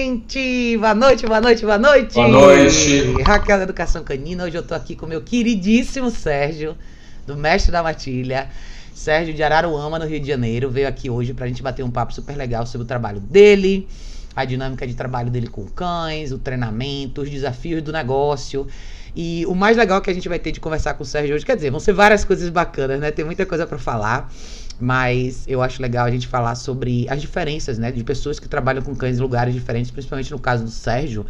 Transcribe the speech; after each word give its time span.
gente! 0.00 0.78
Boa 0.78 0.94
noite, 0.94 1.26
boa 1.26 1.40
noite, 1.42 1.62
boa 1.62 1.78
noite! 1.78 2.14
Boa 2.14 2.28
noite! 2.28 3.22
Raquel 3.22 3.58
da 3.58 3.64
Educação 3.64 4.02
Canina, 4.02 4.44
hoje 4.44 4.56
eu 4.56 4.62
tô 4.62 4.74
aqui 4.74 4.96
com 4.96 5.06
meu 5.06 5.20
queridíssimo 5.20 6.10
Sérgio, 6.10 6.74
do 7.26 7.36
Mestre 7.36 7.70
da 7.70 7.82
Matilha. 7.82 8.48
Sérgio 8.94 9.34
de 9.34 9.42
Araruama, 9.42 9.98
no 9.98 10.06
Rio 10.06 10.18
de 10.18 10.26
Janeiro, 10.26 10.70
veio 10.70 10.88
aqui 10.88 11.10
hoje 11.10 11.34
pra 11.34 11.46
gente 11.46 11.62
bater 11.62 11.82
um 11.82 11.90
papo 11.90 12.14
super 12.14 12.34
legal 12.34 12.66
sobre 12.66 12.84
o 12.84 12.88
trabalho 12.88 13.20
dele, 13.20 13.86
a 14.34 14.46
dinâmica 14.46 14.86
de 14.86 14.94
trabalho 14.94 15.30
dele 15.30 15.48
com 15.48 15.66
cães, 15.66 16.32
o 16.32 16.38
treinamento, 16.38 17.20
os 17.20 17.28
desafios 17.28 17.82
do 17.82 17.92
negócio. 17.92 18.66
E 19.14 19.44
o 19.46 19.54
mais 19.54 19.76
legal 19.76 20.00
que 20.00 20.08
a 20.08 20.14
gente 20.14 20.28
vai 20.30 20.38
ter 20.38 20.52
de 20.52 20.60
conversar 20.60 20.94
com 20.94 21.02
o 21.02 21.06
Sérgio 21.06 21.34
hoje, 21.34 21.44
quer 21.44 21.56
dizer, 21.56 21.70
vão 21.70 21.80
ser 21.80 21.92
várias 21.92 22.24
coisas 22.24 22.48
bacanas, 22.48 23.00
né? 23.00 23.10
Tem 23.10 23.24
muita 23.24 23.44
coisa 23.44 23.66
para 23.66 23.78
falar, 23.78 24.32
mas 24.80 25.44
eu 25.46 25.62
acho 25.62 25.80
legal 25.80 26.06
a 26.06 26.10
gente 26.10 26.26
falar 26.26 26.54
sobre 26.54 27.06
as 27.08 27.20
diferenças, 27.20 27.78
né? 27.78 27.92
De 27.92 28.02
pessoas 28.02 28.40
que 28.40 28.48
trabalham 28.48 28.82
com 28.82 28.94
cães 28.94 29.18
em 29.18 29.20
lugares 29.20 29.54
diferentes, 29.54 29.90
principalmente 29.90 30.30
no 30.30 30.38
caso 30.38 30.64
do 30.64 30.70
Sérgio. 30.70 31.26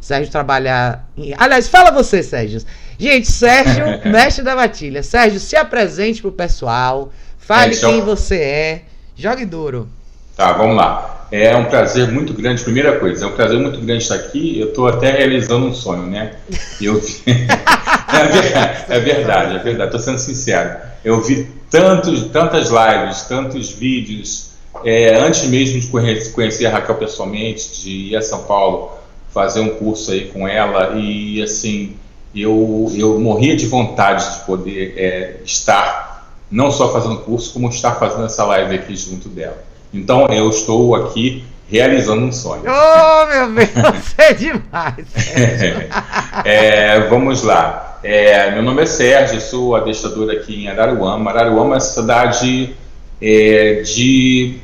Sérgio 0.00 0.30
trabalha. 0.30 1.00
Em... 1.16 1.34
Aliás, 1.36 1.68
fala 1.68 1.90
você, 1.90 2.22
Sérgio. 2.22 2.62
Gente, 2.98 3.30
Sérgio, 3.30 3.84
mestre 4.10 4.44
da 4.44 4.56
matilha. 4.56 5.02
Sérgio, 5.02 5.38
se 5.38 5.56
apresente 5.56 6.20
pro 6.20 6.32
pessoal. 6.32 7.12
Fale 7.38 7.74
é, 7.74 7.78
quem 7.78 8.00
você 8.00 8.36
é. 8.36 8.82
Jogue 9.16 9.44
duro. 9.44 9.88
Tá, 10.36 10.52
vamos 10.52 10.76
lá. 10.76 11.26
É 11.30 11.56
um 11.56 11.64
prazer 11.64 12.10
muito 12.10 12.32
grande. 12.34 12.62
Primeira 12.62 12.98
coisa, 12.98 13.24
é 13.24 13.28
um 13.28 13.32
prazer 13.32 13.58
muito 13.58 13.80
grande 13.80 14.02
estar 14.02 14.16
aqui. 14.16 14.60
Eu 14.60 14.68
estou 14.68 14.86
até 14.86 15.10
realizando 15.10 15.66
um 15.66 15.74
sonho, 15.74 16.02
né? 16.02 16.34
Eu 16.80 17.00
vi... 17.00 17.22
é, 17.26 18.26
verdade, 18.26 18.84
é 18.88 19.00
verdade, 19.00 19.56
é 19.56 19.58
verdade. 19.58 19.96
Estou 19.96 20.00
sendo 20.00 20.18
sincero. 20.18 20.78
Eu 21.04 21.20
vi 21.20 21.48
tantos, 21.70 22.24
tantas 22.24 22.68
lives, 22.68 23.22
tantos 23.22 23.70
vídeos. 23.70 24.50
É, 24.84 25.14
antes 25.16 25.44
mesmo 25.44 25.80
de 25.80 26.30
conhecer 26.32 26.66
a 26.66 26.70
Raquel 26.70 26.96
pessoalmente, 26.96 27.82
de 27.82 27.90
ir 28.10 28.16
a 28.16 28.22
São 28.22 28.44
Paulo 28.44 28.92
fazer 29.32 29.60
um 29.60 29.70
curso 29.70 30.12
aí 30.12 30.26
com 30.26 30.46
ela 30.46 30.94
e 30.98 31.42
assim 31.42 31.96
eu, 32.34 32.90
eu 32.94 33.18
morria 33.18 33.56
de 33.56 33.66
vontade 33.66 34.38
de 34.38 34.44
poder 34.44 34.94
é, 34.96 35.36
estar 35.44 36.34
não 36.50 36.70
só 36.70 36.92
fazendo 36.92 37.18
curso 37.18 37.52
como 37.52 37.68
estar 37.68 37.94
fazendo 37.94 38.26
essa 38.26 38.44
live 38.44 38.74
aqui 38.74 38.94
junto 38.94 39.28
dela. 39.28 39.62
Então 39.92 40.26
eu 40.26 40.48
estou 40.48 40.94
aqui 40.94 41.44
realizando 41.68 42.22
um 42.22 42.32
sonho. 42.32 42.64
Oh, 42.66 43.26
meu 43.26 43.52
Deus, 43.54 43.70
você 44.04 44.22
é 44.22 44.34
demais. 44.34 45.06
é, 46.44 47.00
vamos 47.08 47.42
lá. 47.42 47.98
É, 48.02 48.50
meu 48.50 48.62
nome 48.62 48.82
é 48.82 48.86
Sérgio, 48.86 49.40
sou 49.40 49.74
adestrador 49.74 50.30
aqui 50.30 50.64
em 50.64 50.68
Araruama. 50.68 51.30
Araruama 51.30 51.74
é 51.74 51.74
uma 51.74 51.80
cidade 51.80 52.74
é, 53.20 53.82
de, 53.82 54.58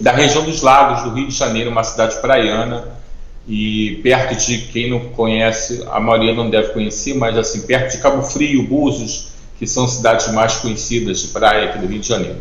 da 0.00 0.12
região 0.12 0.44
dos 0.44 0.62
lagos 0.62 1.02
do 1.02 1.10
Rio 1.10 1.28
de 1.28 1.34
Janeiro, 1.34 1.70
uma 1.70 1.84
cidade 1.84 2.16
praiana. 2.20 3.00
E 3.48 3.98
perto 4.02 4.36
de 4.36 4.58
quem 4.58 4.90
não 4.90 5.00
conhece, 5.00 5.84
a 5.90 5.98
maioria 5.98 6.34
não 6.34 6.48
deve 6.48 6.68
conhecer, 6.72 7.14
mas 7.14 7.36
assim, 7.36 7.62
perto 7.62 7.96
de 7.96 7.98
Cabo 7.98 8.22
Frio, 8.22 8.62
Búzios, 8.62 9.32
que 9.58 9.66
são 9.66 9.88
cidades 9.88 10.32
mais 10.32 10.54
conhecidas 10.56 11.20
de 11.20 11.28
praia 11.28 11.64
aqui 11.64 11.78
do 11.78 11.86
Rio 11.86 11.98
de 11.98 12.06
Janeiro. 12.06 12.38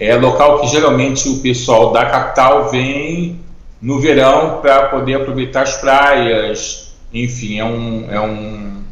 É 0.00 0.16
local 0.16 0.60
que 0.60 0.68
geralmente 0.68 1.28
o 1.28 1.40
pessoal 1.40 1.92
da 1.92 2.06
capital 2.06 2.70
vem 2.70 3.38
no 3.82 4.00
verão 4.00 4.60
para 4.62 4.88
poder 4.88 5.16
aproveitar 5.16 5.62
as 5.62 5.76
praias. 5.76 6.94
Enfim, 7.12 7.58
é 7.58 7.64
um, 7.66 8.06
é 8.10 8.18
um, 8.18 8.82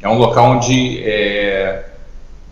é 0.00 0.08
um 0.08 0.16
local 0.16 0.52
onde 0.52 1.02
é, 1.04 1.84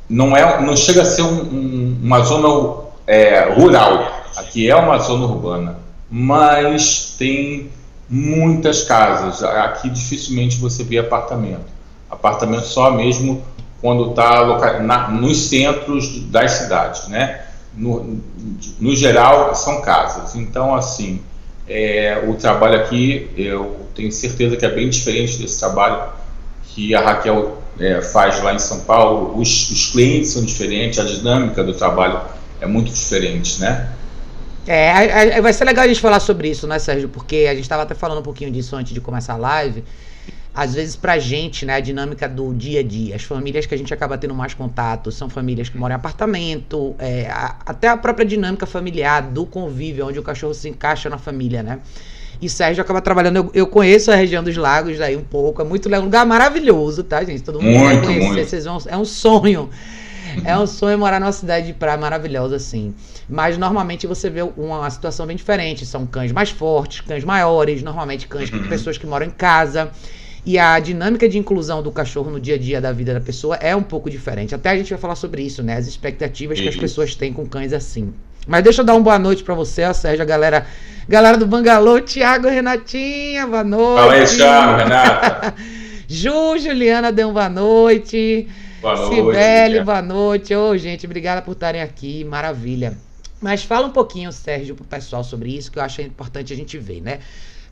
não, 0.06 0.36
é, 0.36 0.60
não 0.60 0.76
chega 0.76 1.00
a 1.00 1.04
ser 1.06 1.22
um, 1.22 1.40
um, 1.44 2.00
uma 2.02 2.20
zona 2.20 2.82
é, 3.06 3.54
rural. 3.54 4.06
Aqui 4.36 4.68
é 4.68 4.76
uma 4.76 4.98
zona 4.98 5.24
urbana, 5.24 5.78
mas 6.10 7.14
tem 7.18 7.70
muitas 8.06 8.82
casas. 8.82 9.42
Aqui 9.42 9.88
dificilmente 9.88 10.58
você 10.58 10.84
vê 10.84 10.98
apartamento. 10.98 11.72
Apartamento 12.10 12.66
só 12.66 12.90
mesmo 12.90 13.42
quando 13.80 14.10
está 14.10 15.08
nos 15.08 15.48
centros 15.48 16.20
das 16.26 16.52
cidades, 16.52 17.08
né? 17.08 17.40
No, 17.76 18.20
no 18.80 18.94
geral, 18.94 19.54
são 19.54 19.80
casas. 19.80 20.34
Então, 20.34 20.74
assim, 20.74 21.20
é, 21.68 22.22
o 22.26 22.34
trabalho 22.34 22.80
aqui, 22.80 23.30
eu 23.36 23.86
tenho 23.94 24.10
certeza 24.12 24.56
que 24.56 24.64
é 24.64 24.70
bem 24.70 24.88
diferente 24.88 25.38
desse 25.38 25.58
trabalho 25.58 26.12
que 26.68 26.94
a 26.94 27.00
Raquel 27.00 27.62
é, 27.78 28.00
faz 28.00 28.42
lá 28.42 28.54
em 28.54 28.58
São 28.58 28.80
Paulo. 28.80 29.38
Os, 29.40 29.70
os, 29.70 29.90
clientes 29.90 30.30
são 30.30 30.44
diferentes, 30.44 30.98
a 30.98 31.04
dinâmica 31.04 31.62
do 31.62 31.74
trabalho 31.74 32.20
é 32.60 32.66
muito 32.66 32.92
diferente, 32.92 33.60
né? 33.60 33.90
É, 34.66 35.40
vai 35.42 35.52
ser 35.52 35.64
legal 35.64 35.84
a 35.84 35.88
gente 35.88 36.00
falar 36.00 36.20
sobre 36.20 36.48
isso, 36.48 36.66
né, 36.66 36.78
Sérgio? 36.78 37.08
Porque 37.08 37.46
a 37.48 37.54
gente 37.54 37.64
estava 37.64 37.82
até 37.82 37.94
falando 37.94 38.20
um 38.20 38.22
pouquinho 38.22 38.50
disso 38.50 38.74
antes 38.74 38.94
de 38.94 39.00
começar 39.00 39.34
a 39.34 39.36
live 39.36 39.84
às 40.54 40.74
vezes 40.74 40.94
pra 40.94 41.18
gente, 41.18 41.66
né, 41.66 41.74
a 41.74 41.80
dinâmica 41.80 42.28
do 42.28 42.54
dia 42.54 42.80
a 42.80 42.82
dia, 42.82 43.16
as 43.16 43.24
famílias 43.24 43.66
que 43.66 43.74
a 43.74 43.78
gente 43.78 43.92
acaba 43.92 44.16
tendo 44.16 44.34
mais 44.34 44.54
contato 44.54 45.10
são 45.10 45.28
famílias 45.28 45.68
que 45.68 45.76
moram 45.76 45.94
em 45.94 45.96
apartamento, 45.96 46.94
é, 46.98 47.26
a, 47.28 47.56
até 47.66 47.88
a 47.88 47.96
própria 47.96 48.24
dinâmica 48.24 48.64
familiar 48.64 49.22
do 49.22 49.44
convívio, 49.44 50.06
onde 50.06 50.18
o 50.18 50.22
cachorro 50.22 50.54
se 50.54 50.68
encaixa 50.68 51.10
na 51.10 51.18
família, 51.18 51.62
né? 51.62 51.80
E 52.40 52.48
Sérgio 52.48 52.82
acaba 52.82 53.00
trabalhando. 53.00 53.36
Eu, 53.36 53.50
eu 53.54 53.66
conheço 53.66 54.12
a 54.12 54.14
região 54.14 54.42
dos 54.42 54.56
lagos 54.56 54.98
daí 54.98 55.16
um 55.16 55.22
pouco. 55.22 55.62
É 55.62 55.64
muito. 55.64 55.88
Um 55.88 56.00
lugar 56.00 56.26
maravilhoso, 56.26 57.02
tá, 57.02 57.22
gente? 57.24 57.42
Todo 57.42 57.62
mundo 57.62 57.78
muito, 57.78 57.84
vai 57.84 58.06
conhecer. 58.06 58.28
Muito. 58.28 58.48
Vocês 58.50 58.64
vão, 58.64 58.78
é 58.86 58.96
um 58.96 59.04
sonho. 59.04 59.70
É 60.44 60.58
um 60.58 60.66
sonho 60.66 60.98
morar 60.98 61.20
numa 61.20 61.32
cidade 61.32 61.68
de 61.68 61.72
praia 61.72 61.96
maravilhosa, 61.96 62.56
assim. 62.56 62.92
Mas 63.28 63.56
normalmente 63.56 64.06
você 64.06 64.28
vê 64.28 64.42
uma 64.42 64.90
situação 64.90 65.26
bem 65.26 65.36
diferente. 65.36 65.86
São 65.86 66.06
cães 66.06 66.32
mais 66.32 66.50
fortes, 66.50 67.00
cães 67.02 67.24
maiores, 67.24 67.82
normalmente 67.82 68.26
cães 68.26 68.50
uhum. 68.50 68.68
pessoas 68.68 68.98
que 68.98 69.06
moram 69.06 69.26
em 69.26 69.30
casa. 69.30 69.90
E 70.46 70.58
a 70.58 70.78
dinâmica 70.78 71.26
de 71.26 71.38
inclusão 71.38 71.82
do 71.82 71.90
cachorro 71.90 72.30
no 72.30 72.38
dia 72.38 72.56
a 72.56 72.58
dia 72.58 72.80
da 72.80 72.92
vida 72.92 73.14
da 73.14 73.20
pessoa 73.20 73.56
é 73.56 73.74
um 73.74 73.82
pouco 73.82 74.10
diferente. 74.10 74.54
Até 74.54 74.70
a 74.70 74.76
gente 74.76 74.90
vai 74.90 74.98
falar 74.98 75.16
sobre 75.16 75.42
isso, 75.42 75.62
né? 75.62 75.76
As 75.76 75.86
expectativas 75.86 76.60
que 76.60 76.68
as 76.68 76.76
pessoas 76.76 77.14
têm 77.14 77.32
com 77.32 77.46
cães 77.46 77.72
assim. 77.72 78.12
Mas 78.46 78.62
deixa 78.62 78.82
eu 78.82 78.84
dar 78.84 78.92
uma 78.94 79.00
boa 79.00 79.18
noite 79.18 79.42
para 79.42 79.54
você, 79.54 79.84
ó, 79.84 79.92
Sérgio, 79.94 80.22
a 80.22 80.26
galera, 80.26 80.66
galera 81.08 81.38
do 81.38 81.46
Bangalô, 81.46 81.98
Thiago, 82.00 82.48
Renatinha, 82.48 83.46
boa 83.46 83.64
noite. 83.64 84.00
Fala 84.00 84.12
aí, 84.12 84.26
Thiago, 84.26 84.76
Renata. 84.76 85.54
Ju, 86.06 86.58
Juliana, 86.58 87.10
deu 87.10 87.28
uma 87.28 87.32
boa 87.32 87.48
noite. 87.48 88.46
Boa 88.82 88.96
noite. 88.96 89.14
Sibeli, 89.14 89.82
boa 89.82 90.02
noite. 90.02 90.54
Ô, 90.54 90.68
oh, 90.68 90.76
gente, 90.76 91.06
obrigada 91.06 91.40
por 91.40 91.52
estarem 91.52 91.80
aqui, 91.80 92.22
maravilha. 92.22 92.98
Mas 93.40 93.64
fala 93.64 93.86
um 93.86 93.90
pouquinho, 93.90 94.30
Sérgio, 94.30 94.74
pro 94.74 94.84
pessoal 94.84 95.24
sobre 95.24 95.56
isso, 95.56 95.72
que 95.72 95.78
eu 95.78 95.82
acho 95.82 96.02
importante 96.02 96.52
a 96.52 96.56
gente 96.56 96.76
ver, 96.76 97.00
né? 97.00 97.20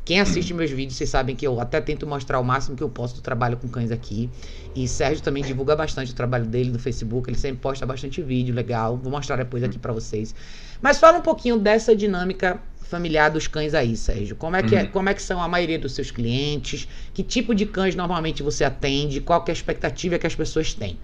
Quem 0.05 0.21
assiste 0.21 0.53
meus 0.53 0.71
vídeos, 0.71 0.97
vocês 0.97 1.09
sabem 1.09 1.37
que 1.37 1.47
eu 1.47 1.61
até 1.61 1.81
tento 1.81 2.07
mostrar 2.07 2.41
o 2.41 2.45
máximo 2.45 2.77
que 2.77 2.83
eu 2.83 2.89
posso 2.89 3.15
do 3.15 3.21
trabalho 3.21 3.57
com 3.57 3.69
cães 3.69 3.93
aqui. 3.93 4.29
E 4.75 4.89
Sérgio 4.89 5.23
também 5.23 5.45
divulga 5.45 5.77
bastante 5.77 6.11
o 6.11 6.15
trabalho 6.15 6.45
dele 6.45 6.71
no 6.71 6.79
Facebook, 6.79 7.31
ele 7.31 7.39
sempre 7.39 7.61
posta 7.61 7.87
bastante 7.87 8.21
vídeo 8.21 8.53
legal. 8.53 8.97
Vou 8.97 9.13
mostrar 9.13 9.37
depois 9.37 9.63
aqui 9.63 9.79
para 9.79 9.93
vocês. 9.93 10.35
Mas 10.81 10.99
fala 10.99 11.19
um 11.19 11.23
pouquinho 11.23 11.57
dessa 11.57 11.95
dinâmica 11.95 12.61
familiar 12.83 13.31
dos 13.31 13.47
cães 13.47 13.75
aí, 13.75 13.97
Sérgio. 13.97 14.35
Como 14.35 14.57
é 14.57 14.63
que, 14.63 14.75
é, 14.75 14.83
uhum. 14.83 14.89
como 14.89 15.09
é 15.09 15.15
que 15.15 15.23
são 15.23 15.41
a 15.41 15.47
maioria 15.47 15.79
dos 15.79 15.95
seus 15.95 16.11
clientes? 16.11 16.89
Que 17.15 17.23
tipo 17.23 17.55
de 17.55 17.65
cães 17.65 17.95
normalmente 17.95 18.43
você 18.43 18.65
atende? 18.65 19.21
Qual 19.21 19.43
é 19.47 19.51
a 19.51 19.55
expectativa 19.55 20.19
que 20.19 20.27
as 20.27 20.35
pessoas 20.35 20.75
têm? 20.75 20.99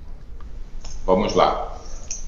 Vamos 1.06 1.34
lá. 1.34 1.78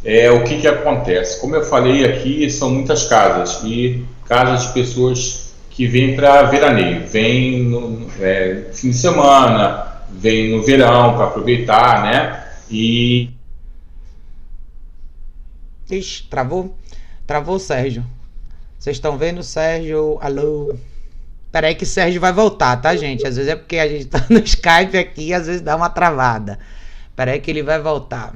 É, 0.04 0.30
o 0.30 0.44
que, 0.44 0.60
que 0.60 0.68
acontece? 0.68 1.40
Como 1.40 1.56
eu 1.56 1.64
falei 1.64 2.06
aqui, 2.06 2.48
são 2.48 2.70
muitas 2.70 3.06
casas 3.06 3.60
e 3.64 4.02
casas 4.24 4.68
de 4.68 4.72
pessoas 4.72 5.49
que 5.70 5.86
vem 5.86 6.16
para 6.16 6.42
veraneio, 6.42 7.06
vem 7.06 7.62
no 7.62 8.10
é, 8.20 8.70
fim 8.72 8.90
de 8.90 8.96
semana, 8.96 10.02
vem 10.10 10.50
no 10.50 10.62
verão 10.62 11.14
para 11.14 11.26
aproveitar, 11.26 12.02
né? 12.02 12.44
E. 12.68 13.30
Ixi, 15.88 16.24
travou? 16.24 16.76
Travou, 17.26 17.58
Sérgio. 17.58 18.04
Vocês 18.78 18.96
estão 18.96 19.16
vendo, 19.16 19.42
Sérgio? 19.42 20.18
Alô? 20.20 20.76
Peraí 21.52 21.74
que 21.74 21.84
o 21.84 21.86
Sérgio 21.86 22.20
vai 22.20 22.32
voltar, 22.32 22.76
tá, 22.76 22.94
gente? 22.96 23.26
Às 23.26 23.36
vezes 23.36 23.50
é 23.50 23.56
porque 23.56 23.78
a 23.78 23.88
gente 23.88 24.06
tá 24.06 24.24
no 24.28 24.38
Skype 24.38 24.96
aqui 24.98 25.32
às 25.32 25.46
vezes 25.46 25.62
dá 25.62 25.76
uma 25.76 25.88
travada. 25.88 26.58
Peraí 27.14 27.40
que 27.40 27.50
ele 27.50 27.62
vai 27.62 27.80
voltar. 27.80 28.34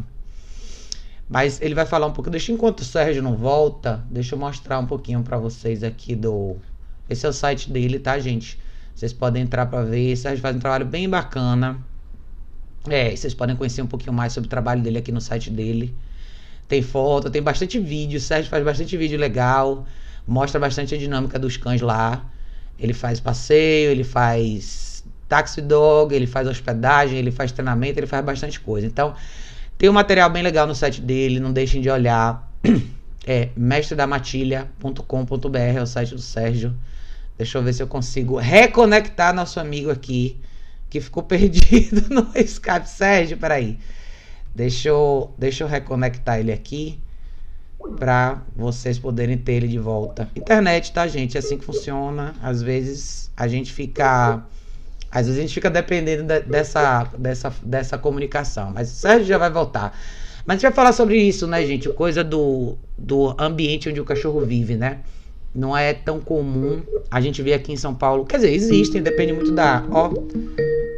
Mas 1.29 1.61
ele 1.61 1.75
vai 1.75 1.87
falar 1.87 2.07
um 2.07 2.13
pouco. 2.13 2.31
Deixa 2.31 2.53
enquanto 2.53 2.81
o 2.81 2.85
Sérgio 2.85 3.23
não 3.23 3.37
volta, 3.37 4.05
deixa 4.11 4.35
eu 4.35 4.39
mostrar 4.39 4.79
um 4.79 4.87
pouquinho 4.87 5.23
para 5.23 5.39
vocês 5.39 5.83
aqui 5.83 6.15
do 6.15 6.57
esse 7.09 7.27
é 7.27 7.29
o 7.29 7.33
site 7.33 7.71
dele, 7.71 7.99
tá, 7.99 8.19
gente? 8.19 8.59
Vocês 8.95 9.13
podem 9.13 9.43
entrar 9.43 9.67
para 9.67 9.83
ver. 9.83 10.17
Sérgio 10.17 10.41
faz 10.41 10.57
um 10.57 10.59
trabalho 10.59 10.87
bem 10.87 11.09
bacana. 11.09 11.79
É, 12.89 13.15
vocês 13.15 13.35
podem 13.35 13.57
conhecer 13.57 13.83
um 13.83 13.87
pouquinho 13.87 14.13
mais 14.13 14.33
sobre 14.33 14.47
o 14.47 14.51
trabalho 14.51 14.83
dele 14.83 14.99
aqui 14.99 15.13
no 15.13 15.21
site 15.21 15.51
dele. 15.51 15.95
Tem 16.69 16.81
foto, 16.81 17.31
tem 17.31 17.43
bastante 17.43 17.79
vídeo. 17.79 18.19
O 18.19 18.21
Sérgio 18.21 18.51
faz 18.51 18.65
bastante 18.65 18.97
vídeo 18.97 19.19
legal. 19.19 19.87
Mostra 20.27 20.59
bastante 20.59 20.95
a 20.95 20.99
dinâmica 20.99 21.39
dos 21.39 21.57
cães 21.57 21.81
lá. 21.81 22.25
Ele 22.79 22.95
faz 22.95 23.21
passeio, 23.21 23.91
ele 23.91 24.05
faz 24.05 25.05
taxi 25.29 25.61
dog, 25.61 26.15
ele 26.15 26.27
faz 26.27 26.49
hospedagem, 26.49 27.19
ele 27.19 27.31
faz 27.31 27.53
treinamento, 27.53 27.99
ele 27.99 28.07
faz 28.07 28.25
bastante 28.25 28.61
coisa. 28.61 28.87
Então, 28.87 29.15
tem 29.77 29.89
um 29.89 29.93
material 29.93 30.31
bem 30.31 30.43
legal 30.43 30.67
no 30.67 30.75
site 30.75 31.01
dele, 31.01 31.41
não 31.41 31.53
deixem 31.53 31.83
de 31.83 31.91
olhar. 31.91 32.51
É 33.27 33.49
mestredamatilha.com.br, 33.57 35.57
é 35.57 35.81
o 35.81 35.87
site 35.87 36.15
do 36.15 36.21
Sérgio 36.21 36.75
Deixa 37.37 37.59
eu 37.59 37.63
ver 37.63 37.73
se 37.73 37.83
eu 37.83 37.87
consigo 37.87 38.37
reconectar 38.37 39.35
nosso 39.35 39.59
amigo 39.59 39.91
aqui, 39.91 40.41
que 40.89 41.01
ficou 41.01 41.23
perdido 41.25 42.09
no 42.09 42.31
Skype. 42.37 42.89
Sérgio, 42.89 43.37
peraí. 43.37 43.79
Deixa 44.55 44.89
eu, 44.89 45.35
deixa 45.37 45.65
eu 45.65 45.69
reconectar 45.69 46.39
ele 46.39 46.53
aqui 46.53 46.99
para 47.99 48.43
vocês 48.57 48.99
poderem 48.99 49.37
ter 49.37 49.55
ele 49.55 49.69
de 49.69 49.79
volta. 49.79 50.31
Internet, 50.35 50.93
tá, 50.93 51.07
gente? 51.07 51.37
É 51.37 51.41
assim 51.41 51.59
que 51.59 51.65
funciona. 51.65 52.35
Às 52.43 52.63
vezes 52.63 53.31
a 53.37 53.49
gente 53.49 53.73
fica. 53.73 54.43
Às 55.11 55.27
vezes 55.27 55.39
a 55.39 55.43
gente 55.43 55.55
fica 55.55 55.71
dependendo 55.71 56.25
de, 56.25 56.41
dessa, 56.41 57.05
dessa, 57.19 57.53
dessa 57.63 57.99
comunicação. 57.99 58.73
Mas 58.73 58.91
o 58.91 58.95
Sérgio 58.95 59.27
já 59.27 59.39
vai 59.39 59.51
voltar. 59.51 59.97
Mas 60.47 60.57
a 60.57 60.59
gente 60.59 60.63
vai 60.63 60.73
falar 60.73 60.93
sobre 60.93 61.17
isso, 61.17 61.47
né, 61.47 61.65
gente? 61.67 61.89
Coisa 61.91 62.23
do, 62.23 62.77
do 62.99 63.35
ambiente 63.39 63.89
onde 63.89 64.01
o 64.01 64.05
cachorro 64.05 64.41
vive, 64.45 64.77
né? 64.77 65.01
Não 65.55 65.77
é 65.77 65.93
tão 65.93 66.21
comum 66.21 66.83
a 67.09 67.21
gente 67.21 67.41
ver 67.41 67.53
aqui 67.53 67.73
em 67.73 67.77
São 67.77 67.95
Paulo. 67.95 68.25
Quer 68.25 68.39
dizer, 68.39 68.53
existem, 68.53 69.01
depende 69.01 69.33
muito 69.33 69.53
da. 69.53 69.85
Ó, 69.89 70.13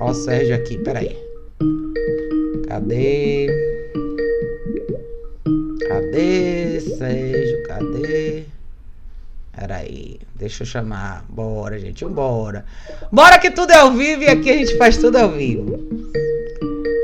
ó, 0.01 0.13
Sérgio 0.15 0.55
aqui, 0.55 0.79
peraí. 0.79 1.15
Cadê? 2.67 3.49
Cadê, 5.87 6.81
Sérgio? 6.81 7.63
Cadê? 7.65 8.45
Peraí, 9.55 10.21
deixa 10.35 10.63
eu 10.63 10.67
chamar. 10.67 11.25
Bora, 11.29 11.79
gente, 11.79 12.05
bora. 12.07 12.65
Bora 13.13 13.39
que 13.39 13.51
tudo 13.51 13.73
é 13.73 13.77
ao 13.77 13.93
vivo 13.93 14.23
e 14.23 14.29
aqui 14.29 14.51
a 14.51 14.57
gente 14.57 14.77
faz 14.79 14.97
tudo 14.97 15.17
ao 15.17 15.33
vivo. 15.33 15.79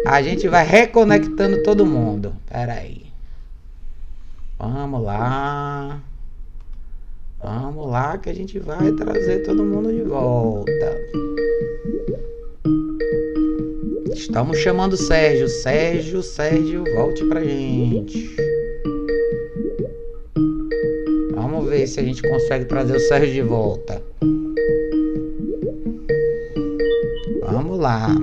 A 0.06 0.22
gente 0.22 0.48
vai 0.48 0.66
reconectando 0.66 1.62
todo 1.62 1.84
mundo. 1.84 2.34
Peraí. 2.48 3.06
Vamos 4.58 5.02
lá. 5.02 6.00
Vamos 7.42 7.90
lá 7.90 8.16
que 8.18 8.30
a 8.30 8.34
gente 8.34 8.56
vai 8.60 8.92
trazer 8.92 9.42
todo 9.42 9.64
mundo 9.64 9.92
de 9.92 10.02
volta. 10.02 11.00
Estamos 14.12 14.58
chamando 14.58 14.92
o 14.92 14.96
Sérgio. 14.96 15.48
Sérgio, 15.48 16.22
Sérgio, 16.22 16.84
volte 16.94 17.24
pra 17.24 17.42
gente. 17.42 18.36
Vamos 21.34 21.68
ver 21.68 21.88
se 21.88 21.98
a 21.98 22.04
gente 22.04 22.22
consegue 22.22 22.64
trazer 22.66 22.96
o 22.96 23.00
Sérgio 23.00 23.34
de 23.34 23.42
volta. 23.42 24.00
Vamos 27.42 27.76
lá. 27.80 28.14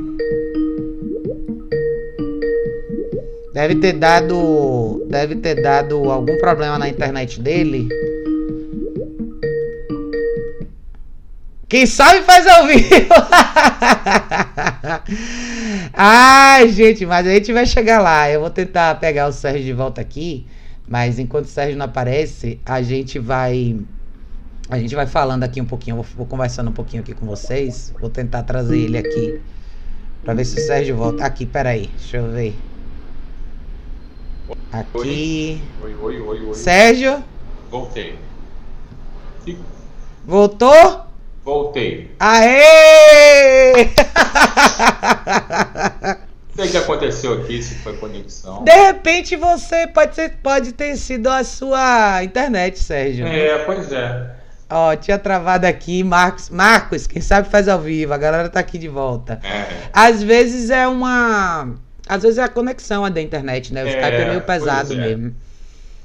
Deve 3.54 3.76
ter 3.76 3.94
dado. 3.94 5.06
Deve 5.10 5.36
ter 5.36 5.62
dado 5.62 6.10
algum 6.10 6.38
problema 6.38 6.80
na 6.80 6.88
internet 6.88 7.42
dele. 7.42 7.90
Quem 11.70 11.86
sabe 11.86 12.24
faz 12.24 12.48
ao 12.48 12.66
vivo. 12.66 12.90
Ai, 15.94 16.68
gente, 16.70 17.06
mas 17.06 17.28
a 17.28 17.30
gente 17.30 17.54
vai 17.54 17.68
chegar 17.68 18.02
lá. 18.02 18.28
Eu 18.28 18.40
vou 18.40 18.50
tentar 18.50 18.96
pegar 18.96 19.28
o 19.28 19.32
Sérgio 19.32 19.64
de 19.64 19.74
volta 19.74 20.02
aqui. 20.02 20.48
Mas 20.88 21.20
enquanto 21.20 21.46
o 21.46 21.50
Sérgio 21.50 21.78
não 21.78 21.86
aparece, 21.86 22.60
a 22.66 22.82
gente 22.82 23.20
vai. 23.20 23.80
A 24.68 24.80
gente 24.80 24.96
vai 24.96 25.06
falando 25.06 25.44
aqui 25.44 25.62
um 25.62 25.66
pouquinho. 25.66 25.98
Vou, 25.98 26.06
vou 26.18 26.26
conversando 26.26 26.72
um 26.72 26.74
pouquinho 26.74 27.04
aqui 27.04 27.14
com 27.14 27.28
vocês. 27.28 27.94
Vou 28.02 28.10
tentar 28.10 28.42
trazer 28.42 28.80
ele 28.80 28.98
aqui. 28.98 29.40
Pra 30.24 30.34
ver 30.34 30.46
se 30.46 30.60
o 30.60 30.66
Sérgio 30.66 30.98
volta. 30.98 31.24
Aqui, 31.24 31.46
peraí. 31.46 31.88
Deixa 32.00 32.18
eu 32.18 32.32
ver. 32.32 32.56
Aqui. 34.72 35.62
Oi, 35.84 35.96
oi, 36.02 36.20
oi, 36.20 36.46
oi. 36.46 36.54
Sérgio? 36.56 37.24
Voltei. 37.70 38.18
Voltou? 40.26 41.09
Voltei. 41.50 42.12
Aê! 42.20 43.86
Não 46.56 46.56
sei 46.56 46.68
o 46.68 46.70
que 46.72 46.78
aconteceu 46.78 47.34
aqui, 47.42 47.64
se 47.64 47.74
foi 47.76 47.98
conexão. 47.98 48.64
De 48.64 48.72
repente 48.72 49.36
você 49.36 49.88
pode, 49.88 50.14
ser, 50.14 50.38
pode 50.44 50.74
ter 50.74 50.96
sido 50.96 51.28
a 51.28 51.44
sua 51.44 52.24
internet, 52.24 52.78
Sérgio. 52.78 53.26
É, 53.26 53.58
pois 53.66 53.92
é. 53.92 54.36
Ó, 54.70 54.96
tinha 54.96 55.18
travado 55.18 55.66
aqui, 55.66 56.04
Marcos. 56.04 56.52
Marcos, 56.52 57.08
quem 57.08 57.20
sabe 57.22 57.50
faz 57.50 57.68
ao 57.68 57.80
vivo, 57.80 58.14
a 58.14 58.18
galera 58.20 58.48
tá 58.48 58.60
aqui 58.60 58.78
de 58.78 58.88
volta. 58.88 59.40
É. 59.44 59.90
Às 59.92 60.22
vezes 60.22 60.70
é 60.70 60.88
uma. 60.88 61.74
Às 62.08 62.22
vezes 62.22 62.38
é 62.38 62.44
a 62.44 62.48
conexão 62.50 63.10
da 63.10 63.20
internet, 63.22 63.74
né? 63.74 63.84
O 63.84 63.88
É, 63.88 63.90
Skype 63.90 64.16
é 64.22 64.30
meio 64.30 64.42
pesado 64.42 64.94
é. 64.94 64.98
mesmo. 64.98 65.36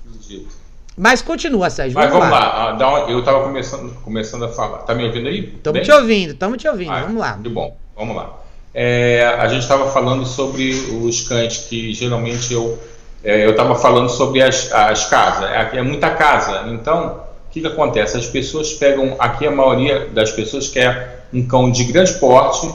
Acredito. 0.09 0.64
Mas 0.97 1.23
continua, 1.23 1.71
Sérgio. 1.71 1.95
Mas 1.95 2.09
Vamos, 2.11 2.29
vamos 2.29 2.41
lá. 2.41 2.73
lá. 2.73 3.07
ah, 3.07 3.11
eu 3.11 3.23
tava 3.25 3.43
começando, 3.43 3.95
começando 4.03 4.45
a 4.45 4.49
falar. 4.49 4.79
Tá 4.79 4.95
me 4.95 5.05
ouvindo 5.05 5.29
aí? 5.29 5.53
Estamos 5.57 5.83
te 5.83 5.93
ouvindo, 5.93 6.31
estamos 6.33 6.59
te 6.59 6.69
ouvindo. 6.69 6.93
Ah, 6.93 7.01
Vamos 7.01 7.21
lá. 7.21 7.33
De 7.33 7.49
bom, 7.49 7.77
vamos 7.97 8.15
lá. 8.15 8.31
É, 8.73 9.25
a 9.39 9.47
gente 9.49 9.63
estava 9.63 9.91
falando 9.91 10.25
sobre 10.27 10.73
os 11.03 11.27
cães 11.29 11.59
que 11.69 11.93
geralmente 11.93 12.53
eu 12.53 12.79
é, 13.25 13.45
eu 13.45 13.53
estava 13.53 13.75
falando 13.75 14.11
sobre 14.11 14.43
as, 14.43 14.71
as 14.73 15.07
casas. 15.07 15.51
Aqui 15.51 15.79
é 15.79 15.83
muita 15.83 16.11
casa. 16.11 16.65
Então, 16.69 17.21
o 17.49 17.53
que, 17.53 17.61
que 17.63 17.67
acontece? 17.67 18.19
As 18.19 18.27
pessoas 18.27 18.75
pegam 18.75 19.17
aqui 19.19 19.47
a 19.47 19.51
maioria 19.51 20.09
das 20.13 20.31
pessoas 20.31 20.69
quer 20.69 21.27
um 21.33 21.47
cão 21.47 21.71
de 21.71 21.85
grande 21.85 22.13
porte 22.15 22.71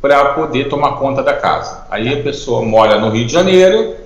para 0.00 0.34
poder 0.34 0.68
tomar 0.68 0.96
conta 0.98 1.22
da 1.22 1.32
casa. 1.32 1.86
Aí 1.90 2.12
a 2.12 2.22
pessoa 2.22 2.62
mora 2.62 3.00
no 3.00 3.08
Rio 3.08 3.26
de 3.26 3.32
Janeiro 3.32 3.96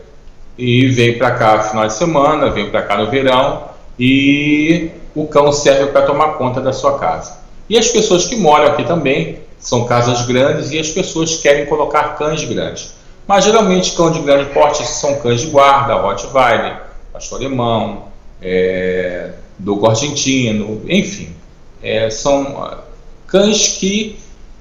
e 0.60 0.88
vem 0.88 1.16
para 1.16 1.30
cá 1.30 1.62
final 1.62 1.86
de 1.86 1.94
semana, 1.94 2.50
vem 2.50 2.68
para 2.70 2.82
cá 2.82 2.98
no 2.98 3.10
verão 3.10 3.70
e 3.98 4.90
o 5.14 5.26
cão 5.26 5.50
serve 5.50 5.86
para 5.86 6.02
tomar 6.02 6.34
conta 6.34 6.60
da 6.60 6.70
sua 6.70 6.98
casa. 6.98 7.38
E 7.66 7.78
as 7.78 7.88
pessoas 7.88 8.26
que 8.26 8.36
moram 8.36 8.66
aqui 8.66 8.84
também 8.84 9.38
são 9.58 9.86
casas 9.86 10.26
grandes 10.26 10.70
e 10.70 10.78
as 10.78 10.90
pessoas 10.90 11.38
querem 11.38 11.64
colocar 11.64 12.18
cães 12.18 12.44
grandes. 12.44 12.92
Mas 13.26 13.44
geralmente 13.44 13.92
cão 13.92 14.10
de 14.10 14.20
grande 14.20 14.50
porte 14.50 14.86
são 14.86 15.18
cães 15.20 15.40
de 15.40 15.46
guarda, 15.46 15.94
Rottweiler, 15.94 16.82
pastor 17.10 17.38
alemão, 17.38 18.04
é, 18.42 19.30
dogo 19.58 19.86
argentino, 19.86 20.82
enfim, 20.86 21.34
é, 21.82 22.10
são 22.10 22.62
ah, 22.62 22.78
cães 23.26 23.78
que 23.78 24.18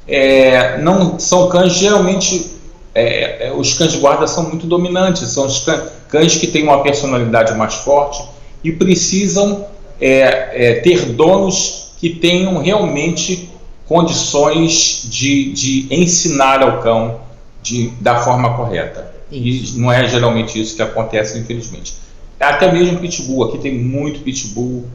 é, 0.08 0.78
não 0.78 1.20
são 1.20 1.50
cães 1.50 1.74
geralmente 1.74 2.59
é, 3.00 3.48
é, 3.48 3.54
os 3.54 3.74
cães 3.74 3.92
de 3.92 4.00
guarda 4.00 4.28
são 4.28 4.50
muito 4.50 4.66
dominantes, 4.66 5.30
são 5.30 5.46
os 5.46 5.66
cães, 6.08 6.36
que 6.38 6.48
têm 6.48 6.64
uma 6.64 6.82
personalidade 6.82 7.56
mais 7.56 7.76
forte 7.76 8.24
e 8.64 8.72
precisam 8.72 9.66
é, 10.00 10.50
é, 10.54 10.74
ter 10.82 11.06
donos 11.06 11.94
que 12.00 12.10
tenham 12.10 12.58
realmente 12.62 13.50
condições 13.86 15.04
de, 15.06 15.52
de 15.52 15.88
ensinar 15.92 16.62
ao 16.62 16.82
cão 16.82 17.22
de, 17.62 17.90
da 18.00 18.20
forma 18.20 18.56
correta. 18.56 19.12
E 19.32 19.74
não 19.76 19.92
é 19.92 20.08
geralmente 20.08 20.60
isso 20.60 20.76
que 20.76 20.82
acontece, 20.82 21.38
infelizmente. 21.38 21.96
Até 22.40 22.72
mesmo 22.72 23.00
pitbull, 23.00 23.44
aqui 23.44 23.58
tem 23.58 23.74
muito 23.74 24.22
pitbull, 24.22 24.86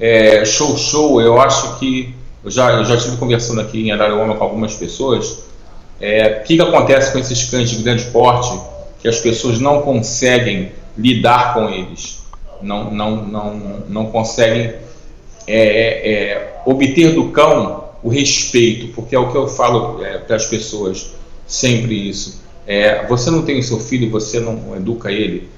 é, 0.00 0.44
show 0.44 0.76
show, 0.76 1.20
eu 1.20 1.40
acho 1.40 1.78
que 1.78 2.14
eu 2.44 2.50
já, 2.50 2.72
eu 2.72 2.84
já 2.84 2.96
estive 2.96 3.16
conversando 3.16 3.60
aqui 3.60 3.80
em 3.80 3.90
Araruama 3.90 4.34
com 4.34 4.44
algumas 4.44 4.74
pessoas. 4.74 5.44
É, 6.00 6.40
O 6.40 6.44
que, 6.44 6.56
que 6.56 6.62
acontece 6.62 7.12
com 7.12 7.18
esses 7.18 7.44
cães 7.44 7.70
de 7.70 7.82
grande 7.82 8.04
porte 8.06 8.58
que 9.00 9.08
as 9.08 9.18
pessoas 9.20 9.58
não 9.58 9.82
conseguem 9.82 10.72
lidar 10.96 11.54
com 11.54 11.68
eles, 11.68 12.22
não, 12.62 12.90
não, 12.90 13.16
não, 13.16 13.54
não 13.88 14.06
conseguem 14.06 14.74
é, 15.46 16.12
é, 16.12 16.62
obter 16.64 17.14
do 17.14 17.28
cão 17.28 17.84
o 18.02 18.08
respeito, 18.08 18.94
porque 18.94 19.14
é 19.14 19.18
o 19.18 19.30
que 19.30 19.36
eu 19.36 19.48
falo 19.48 20.04
é, 20.04 20.18
para 20.18 20.36
as 20.36 20.46
pessoas 20.46 21.14
sempre 21.46 22.08
isso. 22.08 22.42
É, 22.66 23.06
você 23.06 23.30
não 23.30 23.42
tem 23.42 23.58
o 23.58 23.62
seu 23.62 23.78
filho, 23.78 24.10
você 24.10 24.40
não 24.40 24.74
educa 24.76 25.10
ele, 25.10 25.48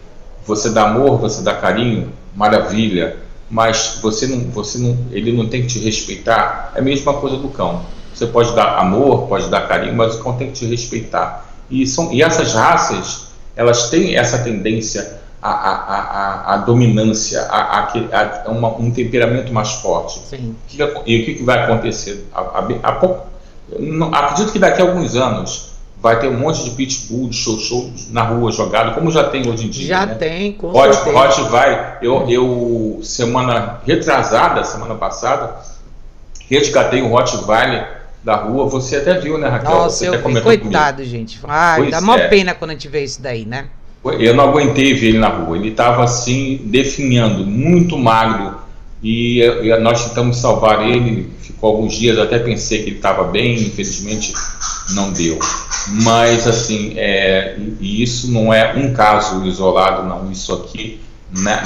você 0.45 0.71
dá 0.71 0.89
amor, 0.89 1.19
você 1.19 1.43
dá 1.43 1.55
carinho, 1.55 2.13
maravilha, 2.35 3.17
mas 3.49 3.99
você 4.03 4.27
não, 4.27 4.41
você 4.51 4.79
não, 4.79 4.97
ele 5.13 5.33
não 5.33 5.49
tem 5.49 5.63
que 5.63 5.69
te 5.69 5.79
respeitar. 5.79 6.73
É 6.75 6.81
a 6.81 6.83
mesma 6.83 7.15
coisa 7.15 7.37
do 7.37 7.49
cão. 7.49 7.85
Você 8.17 8.27
pode 8.27 8.55
dar 8.55 8.79
amor, 8.79 9.29
pode 9.29 9.49
dar 9.51 9.69
carinho, 9.69 9.95
mas 9.95 10.15
o 10.15 10.23
cão 10.23 10.33
tem 10.39 10.47
que 10.47 10.55
te 10.55 10.65
respeitar. 10.67 11.45
E, 11.69 11.87
são, 11.87 12.11
e 12.11 12.23
essas 12.23 12.55
raças, 12.55 13.27
elas 13.55 13.91
têm 13.91 14.17
essa 14.17 14.39
tendência 14.39 15.21
à, 15.43 15.51
à, 15.51 15.75
à, 15.75 16.55
à 16.55 16.57
dominância, 16.57 17.43
a, 17.43 17.81
a, 17.81 18.43
a 18.47 18.51
uma, 18.51 18.69
um 18.79 18.91
temperamento 18.91 19.53
mais 19.53 19.73
forte. 19.73 20.19
Sim. 20.31 20.57
E 20.73 20.83
o 20.83 21.25
que, 21.27 21.35
que 21.35 21.43
vai 21.43 21.63
acontecer? 21.65 22.27
A, 22.35 22.41
a, 22.41 22.67
a 22.85 22.93
pouco, 22.93 23.27
não- 23.79 24.15
acredito 24.15 24.51
que 24.51 24.59
daqui 24.59 24.81
a 24.81 24.85
alguns 24.87 25.15
anos 25.15 25.73
vai 26.01 26.19
ter 26.19 26.29
um 26.29 26.39
monte 26.39 26.65
de 26.65 26.71
pitbull, 26.71 27.29
de 27.29 27.37
show 27.37 27.59
show 27.59 27.91
na 28.11 28.23
rua 28.23 28.51
jogado, 28.51 28.95
como 28.95 29.11
já 29.11 29.25
tem 29.25 29.47
hoje 29.47 29.67
em 29.67 29.69
dia. 29.69 29.89
Já 29.89 30.07
né? 30.07 30.15
tem, 30.15 30.53
com 30.53 30.69
Hot, 30.69 30.95
certeza. 30.95 31.19
Hot 31.19 31.43
vai. 31.51 31.99
Eu, 32.01 32.27
eu, 32.31 33.01
semana 33.03 33.81
retrasada, 33.87 34.65
semana 34.65 34.95
passada, 34.95 35.57
resgatei 36.49 37.03
um 37.03 37.09
Rottweiler 37.09 37.96
da 38.27 38.35
rua. 38.35 38.69
Você 38.69 38.97
até 38.97 39.21
viu, 39.21 39.39
né, 39.39 39.49
Raquel? 39.49 39.71
Nossa, 39.71 39.99
Você 39.99 40.09
eu 40.09 40.15
até 40.15 40.19
vi. 40.19 40.23
comentou 40.25 40.43
Coitado, 40.43 41.05
gente. 41.05 41.39
Ai, 41.47 41.79
Pois 41.79 41.91
dá 41.93 42.01
mó 42.01 42.17
é. 42.17 42.27
pena 42.27 42.55
quando 42.55 42.73
a 42.73 42.75
gente 42.75 42.89
vê 42.89 43.05
isso 43.05 43.23
daí, 43.23 43.47
né? 43.47 43.69
comigo. 44.03 44.21
Eu 44.21 44.35
não 44.35 44.49
aguentei 44.49 44.95
ver 44.95 45.11
ele 45.11 45.19
na 45.19 45.29
rua. 45.29 45.57
Ele 45.57 45.69
estava 45.69 46.03
assim, 46.03 46.61
definhando, 46.65 47.47
muito 47.47 47.97
magro. 47.97 48.57
E, 49.01 49.41
eh, 49.41 49.79
nós 49.79 50.09
tentamos 50.09 50.39
salvar 50.39 50.89
ele, 50.89 51.31
ficou 51.41 51.71
alguns 51.71 51.95
dias, 51.95 52.19
até 52.19 52.41
pensei 52.41 52.83
que 52.83 52.91
ele 52.91 52.97
estava 52.97 53.25
bem, 53.25 53.55
infelizmente 53.55 54.35
não 54.91 55.13
deu. 55.13 55.39
Mas, 56.03 56.49
assim, 56.49 56.95
é, 56.97 57.57
e 57.79 58.03
isso 58.03 58.33
não 58.33 58.53
é 58.53 58.75
um 58.75 58.93
caso 58.93 59.47
isolado, 59.47 60.03
não. 60.03 60.33
Isso 60.33 60.53
aqui, 60.53 61.01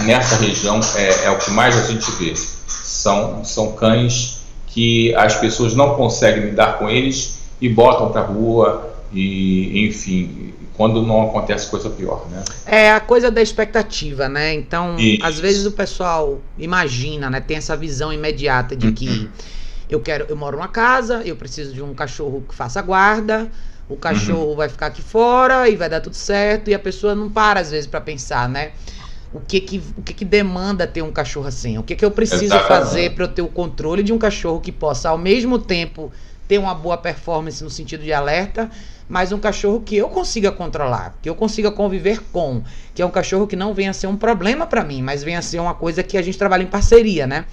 nessa 0.04 0.36
região, 0.36 0.78
é, 0.96 1.24
é 1.24 1.30
o 1.30 1.38
que 1.38 1.50
mais 1.52 1.74
a 1.78 1.90
gente 1.90 2.10
vê. 2.18 2.34
São, 2.36 3.42
são 3.44 3.72
cães 3.72 4.39
que 4.70 5.14
as 5.14 5.36
pessoas 5.36 5.74
não 5.74 5.94
conseguem 5.96 6.44
lidar 6.44 6.78
com 6.78 6.88
eles 6.88 7.40
e 7.60 7.68
botam 7.68 8.10
para 8.10 8.22
rua, 8.22 8.90
e, 9.12 9.86
enfim, 9.86 10.54
quando 10.76 11.02
não 11.02 11.28
acontece 11.28 11.68
coisa 11.68 11.90
pior, 11.90 12.26
né? 12.30 12.42
É 12.64 12.92
a 12.92 13.00
coisa 13.00 13.30
da 13.30 13.42
expectativa, 13.42 14.28
né? 14.28 14.54
Então, 14.54 14.96
Isso. 14.96 15.24
às 15.24 15.38
vezes 15.38 15.66
o 15.66 15.72
pessoal 15.72 16.40
imagina, 16.56 17.28
né? 17.28 17.40
Tem 17.40 17.56
essa 17.56 17.76
visão 17.76 18.12
imediata 18.12 18.76
de 18.76 18.92
que 18.92 19.08
uhum. 19.08 19.28
eu 19.90 20.00
quero, 20.00 20.26
eu 20.28 20.36
moro 20.36 20.56
numa 20.56 20.68
casa, 20.68 21.22
eu 21.24 21.36
preciso 21.36 21.74
de 21.74 21.82
um 21.82 21.92
cachorro 21.92 22.44
que 22.48 22.54
faça 22.54 22.80
guarda, 22.80 23.50
o 23.88 23.96
cachorro 23.96 24.50
uhum. 24.50 24.56
vai 24.56 24.68
ficar 24.68 24.86
aqui 24.86 25.02
fora 25.02 25.68
e 25.68 25.74
vai 25.74 25.88
dar 25.88 26.00
tudo 26.00 26.14
certo 26.14 26.70
e 26.70 26.74
a 26.74 26.78
pessoa 26.78 27.14
não 27.14 27.28
para 27.28 27.60
às 27.60 27.70
vezes 27.72 27.86
para 27.88 28.00
pensar, 28.00 28.48
né? 28.48 28.70
O 29.32 29.40
que 29.40 29.60
que, 29.60 29.82
o 29.96 30.02
que 30.02 30.12
que 30.12 30.24
demanda 30.24 30.86
ter 30.86 31.02
um 31.02 31.12
cachorro 31.12 31.46
assim? 31.46 31.78
O 31.78 31.82
que 31.82 31.94
que 31.94 32.04
eu 32.04 32.10
preciso 32.10 32.46
Exatamente. 32.46 32.68
fazer 32.68 33.14
para 33.14 33.24
eu 33.24 33.28
ter 33.28 33.42
o 33.42 33.48
controle 33.48 34.02
de 34.02 34.12
um 34.12 34.18
cachorro 34.18 34.60
que 34.60 34.72
possa 34.72 35.08
ao 35.08 35.18
mesmo 35.18 35.58
tempo 35.58 36.12
ter 36.48 36.58
uma 36.58 36.74
boa 36.74 36.96
performance 36.96 37.62
no 37.62 37.70
sentido 37.70 38.02
de 38.02 38.12
alerta, 38.12 38.68
mas 39.08 39.30
um 39.30 39.38
cachorro 39.38 39.82
que 39.82 39.96
eu 39.96 40.08
consiga 40.08 40.50
controlar, 40.50 41.16
que 41.22 41.30
eu 41.30 41.34
consiga 41.36 41.70
conviver 41.70 42.20
com, 42.32 42.64
que 42.92 43.00
é 43.00 43.06
um 43.06 43.10
cachorro 43.10 43.46
que 43.46 43.54
não 43.54 43.72
venha 43.72 43.90
a 43.90 43.92
ser 43.92 44.08
um 44.08 44.16
problema 44.16 44.66
para 44.66 44.82
mim, 44.82 45.00
mas 45.00 45.22
venha 45.22 45.38
a 45.38 45.42
ser 45.42 45.60
uma 45.60 45.74
coisa 45.74 46.02
que 46.02 46.18
a 46.18 46.22
gente 46.22 46.36
trabalha 46.36 46.64
em 46.64 46.66
parceria, 46.66 47.24
né? 47.24 47.44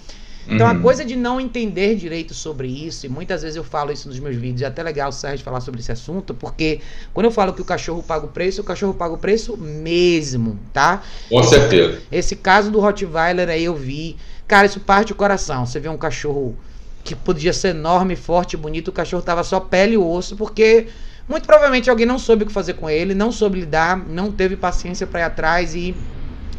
Então 0.50 0.66
uhum. 0.66 0.77
a 0.77 0.80
coisa 0.80 1.04
de 1.04 1.16
não 1.16 1.42
entender 1.42 1.96
direito 1.96 2.34
sobre 2.34 2.68
isso, 2.68 3.06
e 3.06 3.10
muitas 3.10 3.42
vezes 3.42 3.58
eu 3.58 3.63
falo 3.63 3.92
isso 3.92 4.08
nos 4.08 4.18
meus 4.20 4.36
vídeos, 4.36 4.62
é 4.62 4.66
até 4.66 4.82
legal 4.82 5.10
o 5.10 5.12
Sérgio 5.12 5.44
falar 5.44 5.60
sobre 5.60 5.82
esse 5.82 5.92
assunto, 5.92 6.34
porque 6.34 6.80
quando 7.13 7.25
eu 7.25 7.32
falo 7.32 7.54
que 7.54 7.62
o 7.62 7.66
cachorro 7.66 8.01
paga 8.01 8.25
o 8.25 8.30
preço, 8.30 8.62
o 8.62 8.63
cachorro 8.63 8.94
paga 8.94 9.13
o 9.13 9.18
preço 9.18 9.58
mesmo, 9.58 10.58
tá? 10.72 11.04
Com 11.30 11.44
certeza. 11.44 12.01
Esse 12.12 12.36
caso 12.36 12.72
do 12.72 12.80
Rottweiler 12.80 13.50
aí 13.50 13.66
eu 13.66 13.75
vi, 13.75 14.16
cara, 14.48 14.66
isso 14.66 14.80
parte 14.80 15.12
o 15.12 15.16
coração. 15.16 15.66
Você 15.66 15.80
vê 15.80 15.89
um 15.89 15.98
cachorro 15.98 16.56
que 17.04 17.16
podia 17.16 17.54
ser 17.54 17.70
enorme, 17.70 18.16
forte, 18.16 18.56
bonito, 18.56 18.89
o 18.89 18.92
cachorro 18.92 19.22
tava 19.22 19.44
só 19.44 19.60
pele 19.60 19.94
e 19.94 19.98
osso, 19.98 20.36
porque 20.36 20.88
muito 21.27 21.46
provavelmente 21.46 21.89
alguém 21.89 22.06
não 22.06 22.18
soube 22.18 22.44
o 22.44 22.48
que 22.48 22.54
fazer 22.54 22.74
com 22.74 22.89
ele, 22.89 23.13
não 23.13 23.32
soube 23.32 23.60
lidar, 23.60 23.98
não 23.98 24.32
teve 24.32 24.56
paciência 24.56 25.06
para 25.06 25.22
ir 25.22 25.24
atrás 25.24 25.75
e 25.75 25.96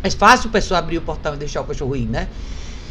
é 0.02 0.11
fácil 0.11 0.49
a 0.49 0.52
pessoa 0.52 0.78
abrir 0.78 0.99
o 0.99 1.02
portão 1.02 1.35
e 1.35 1.38
deixar 1.38 1.61
o 1.62 1.64
cachorro 1.64 1.97
ir, 1.97 2.07
né? 2.07 2.28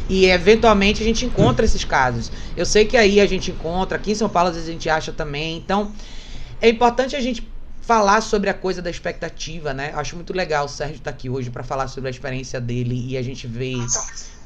E 0.08 0.26
eventualmente 0.26 1.02
a 1.02 1.04
gente 1.04 1.26
encontra 1.26 1.64
esses 1.64 1.84
casos. 1.84 2.32
Eu 2.56 2.64
sei 2.64 2.84
que 2.84 2.96
aí 2.96 3.20
a 3.20 3.26
gente 3.26 3.50
encontra, 3.50 3.96
aqui 3.96 4.12
em 4.12 4.14
São 4.14 4.28
Paulo 4.28 4.48
às 4.48 4.54
vezes 4.54 4.68
a 4.68 4.72
gente 4.72 4.88
acha 4.88 5.12
também. 5.12 5.56
Então, 5.56 5.92
é 6.60 6.68
importante 6.68 7.14
a 7.14 7.20
gente 7.20 7.46
falar 7.82 8.20
sobre 8.20 8.50
a 8.50 8.54
coisa 8.54 8.82
da 8.82 8.90
expectativa, 8.90 9.72
né? 9.72 9.92
Acho 9.94 10.14
muito 10.14 10.34
legal 10.34 10.66
o 10.66 10.68
Sérgio 10.68 10.96
estar 10.96 11.10
tá 11.10 11.16
aqui 11.16 11.30
hoje 11.30 11.48
para 11.48 11.62
falar 11.62 11.88
sobre 11.88 12.08
a 12.08 12.10
experiência 12.10 12.60
dele 12.60 13.06
e 13.08 13.16
a 13.16 13.22
gente 13.22 13.46
vê 13.46 13.74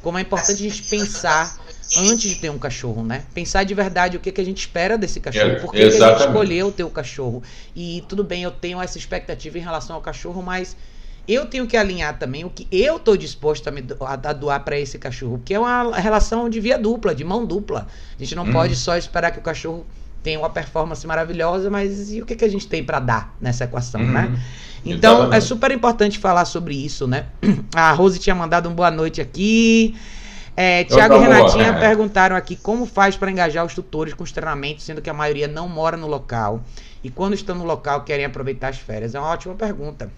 como 0.01 0.19
é 0.19 0.21
importante 0.21 0.65
a 0.65 0.71
gente 0.71 0.83
pensar 0.85 1.59
antes 1.97 2.31
de 2.31 2.35
ter 2.37 2.51
um 2.51 2.59
cachorro, 2.59 3.05
né? 3.05 3.25
Pensar 3.35 3.65
de 3.65 3.75
verdade 3.75 4.17
o 4.17 4.21
que, 4.21 4.31
que 4.31 4.41
a 4.41 4.45
gente 4.45 4.59
espera 4.59 4.97
desse 4.97 5.19
cachorro, 5.21 5.51
é, 5.51 5.55
por 5.57 5.73
que, 5.73 5.79
que 5.79 5.85
a 5.85 5.91
gente 5.91 6.21
escolheu 6.21 6.71
ter 6.73 6.85
o 6.85 6.91
cachorro. 6.91 7.43
E 7.75 8.05
tudo 8.09 8.23
bem, 8.23 8.43
eu 8.43 8.51
tenho 8.51 8.81
essa 8.81 8.99
expectativa 8.99 9.59
em 9.59 9.61
relação 9.61 9.97
ao 9.97 10.03
cachorro, 10.03 10.43
mas 10.43 10.77
eu 11.27 11.47
tenho 11.47 11.67
que 11.67 11.77
alinhar 11.77 12.19
também 12.19 12.45
o 12.45 12.51
que 12.51 12.67
eu 12.71 12.97
estou 12.97 13.17
disposto 13.17 13.69
a, 13.69 13.71
me, 13.71 13.85
a 14.01 14.33
doar 14.33 14.65
para 14.65 14.79
esse 14.79 14.99
cachorro, 14.99 15.41
que 15.45 15.55
é 15.55 15.59
uma 15.59 15.97
relação 15.97 16.49
de 16.49 16.59
via 16.61 16.79
dupla, 16.79 17.15
de 17.15 17.25
mão 17.25 17.47
dupla. 17.47 17.87
A 18.17 18.19
gente 18.19 18.35
não 18.35 18.45
hum. 18.45 18.53
pode 18.53 18.75
só 18.75 18.97
esperar 18.97 19.31
que 19.31 19.39
o 19.39 19.43
cachorro 19.43 19.87
tenha 20.23 20.39
uma 20.39 20.51
performance 20.51 21.07
maravilhosa, 21.07 21.71
mas 21.71 22.13
e 22.13 22.23
o 22.23 22.27
que, 22.27 22.35
que 22.35 22.45
a 22.45 22.49
gente 22.49 22.67
tem 22.67 22.83
para 22.83 22.99
dar 22.99 23.37
nessa 23.41 23.65
equação, 23.65 24.01
hum. 24.01 24.11
né? 24.11 24.39
Então 24.85 25.15
Exatamente. 25.15 25.37
é 25.37 25.41
super 25.41 25.71
importante 25.71 26.19
falar 26.19 26.45
sobre 26.45 26.75
isso, 26.75 27.07
né? 27.07 27.27
A 27.75 27.93
Rose 27.93 28.19
tinha 28.19 28.35
mandado 28.35 28.69
um 28.69 28.75
boa 28.75 28.91
noite 28.91 29.21
aqui. 29.21 29.95
É, 30.57 30.85
Tiago 30.85 31.15
e 31.15 31.19
Renatinha 31.19 31.73
perguntaram 31.79 32.37
aqui 32.37 32.57
como 32.57 32.85
faz 32.85 33.17
para 33.17 33.31
engajar 33.31 33.65
os 33.65 33.75
tutores 33.75 34.13
com 34.13 34.23
os 34.23 34.33
treinamentos, 34.33 34.85
sendo 34.85 35.01
que 35.01 35.09
a 35.09 35.15
maioria 35.15 35.49
não 35.49 35.69
mora 35.69 35.97
no 35.97 36.07
local. 36.07 36.63
E 37.03 37.11
quando 37.11 37.35
estão 37.35 37.55
no 37.55 37.65
local 37.65 38.03
querem 38.03 38.25
aproveitar 38.25 38.69
as 38.69 38.79
férias? 38.79 39.15
É 39.15 39.21
uma 39.21 39.29
ótima 39.29 39.55
pergunta. 39.55 40.11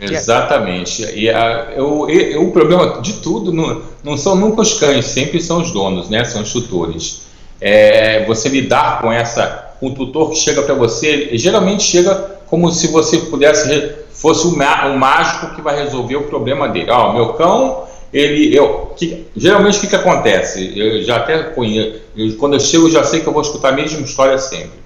Exatamente. 0.00 1.02
E 1.14 1.28
a, 1.28 1.72
eu, 1.76 2.08
eu, 2.08 2.42
o 2.42 2.52
problema 2.52 3.00
de 3.00 3.14
tudo 3.14 3.52
não, 3.52 3.82
não 4.02 4.16
são 4.16 4.34
nunca 4.34 4.62
os 4.62 4.74
cães, 4.74 5.06
sempre 5.06 5.40
são 5.40 5.60
os 5.60 5.70
donos, 5.70 6.08
né? 6.08 6.24
São 6.24 6.42
os 6.42 6.52
tutores. 6.52 7.22
É, 7.60 8.24
você 8.24 8.48
lidar 8.48 9.00
com 9.00 9.12
essa, 9.12 9.74
com 9.78 9.88
o 9.88 9.94
tutor 9.94 10.30
que 10.30 10.36
chega 10.36 10.62
para 10.62 10.74
você, 10.74 11.30
geralmente 11.34 11.82
chega 11.82 12.14
como 12.46 12.70
se 12.70 12.88
você 12.88 13.18
pudesse 13.18 13.92
fosse 14.12 14.46
o, 14.46 14.50
o 14.50 14.98
mágico 14.98 15.54
que 15.54 15.62
vai 15.62 15.82
resolver 15.82 16.16
o 16.16 16.24
problema 16.24 16.68
dele. 16.68 16.90
Ó, 16.90 17.10
oh, 17.10 17.12
meu 17.12 17.32
cão 17.34 17.84
ele, 18.12 18.56
eu, 18.56 18.92
que, 18.96 19.26
geralmente 19.36 19.78
o 19.78 19.80
que, 19.80 19.86
que 19.86 19.96
acontece? 19.96 20.72
Eu 20.76 21.02
já 21.02 21.16
até 21.16 21.42
conheço, 21.44 22.00
eu, 22.16 22.36
quando 22.36 22.54
eu 22.54 22.60
chego, 22.60 22.86
eu 22.86 22.90
já 22.90 23.04
sei 23.04 23.20
que 23.20 23.26
eu 23.26 23.32
vou 23.32 23.42
escutar 23.42 23.68
a 23.68 23.72
mesma 23.72 24.00
história 24.00 24.36
sempre. 24.38 24.80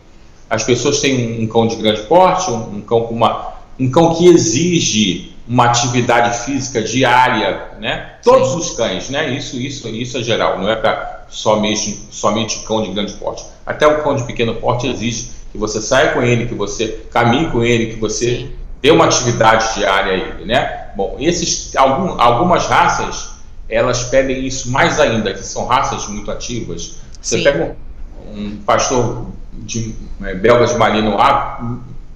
As 0.48 0.62
pessoas 0.62 1.00
têm 1.00 1.38
um, 1.38 1.44
um 1.44 1.46
cão 1.46 1.66
de 1.66 1.76
grande 1.76 2.02
porte, 2.02 2.50
um, 2.50 2.76
um, 2.76 2.80
cão 2.82 3.02
com 3.02 3.14
uma, 3.14 3.53
um 3.78 3.90
cão 3.90 4.14
que 4.14 4.26
exige 4.26 5.34
uma 5.46 5.66
atividade 5.66 6.44
física 6.44 6.82
diária, 6.82 7.68
né? 7.78 8.14
Todos 8.22 8.50
Sim. 8.50 8.58
os 8.58 8.70
cães, 8.76 9.10
né? 9.10 9.30
Isso, 9.30 9.56
isso, 9.58 9.88
isso 9.88 10.16
é 10.18 10.22
geral, 10.22 10.58
não 10.58 10.68
é 10.68 10.76
para 10.76 11.26
somente, 11.28 12.06
somente 12.10 12.60
cão 12.60 12.82
de 12.82 12.90
grande 12.90 13.12
porte. 13.14 13.44
Até 13.66 13.86
o 13.86 14.02
cão 14.02 14.16
de 14.16 14.24
pequeno 14.24 14.54
porte 14.54 14.86
exige 14.86 15.30
que 15.52 15.58
você 15.58 15.80
saia 15.80 16.12
com 16.12 16.22
ele, 16.22 16.46
que 16.46 16.54
você 16.54 17.04
caminhe 17.12 17.50
com 17.50 17.62
ele, 17.62 17.94
que 17.94 18.00
você 18.00 18.38
Sim. 18.38 18.52
dê 18.80 18.90
uma 18.90 19.04
atividade 19.04 19.74
diária 19.74 20.12
a 20.12 20.16
ele, 20.16 20.44
né? 20.46 20.88
Bom, 20.96 21.16
esses, 21.18 21.74
algum, 21.76 22.20
algumas 22.20 22.66
raças, 22.66 23.30
elas 23.68 24.04
pedem 24.04 24.46
isso 24.46 24.70
mais 24.70 24.98
ainda, 24.98 25.34
que 25.34 25.44
são 25.44 25.66
raças 25.66 26.06
muito 26.08 26.30
ativas. 26.30 26.96
Você 27.20 27.38
Sim. 27.38 27.44
pega 27.44 27.76
um, 28.34 28.40
um 28.40 28.56
pastor 28.64 29.26
de, 29.52 29.94
é, 30.22 30.34
belga 30.34 30.66
de 30.66 30.74
Malinois, 30.76 31.58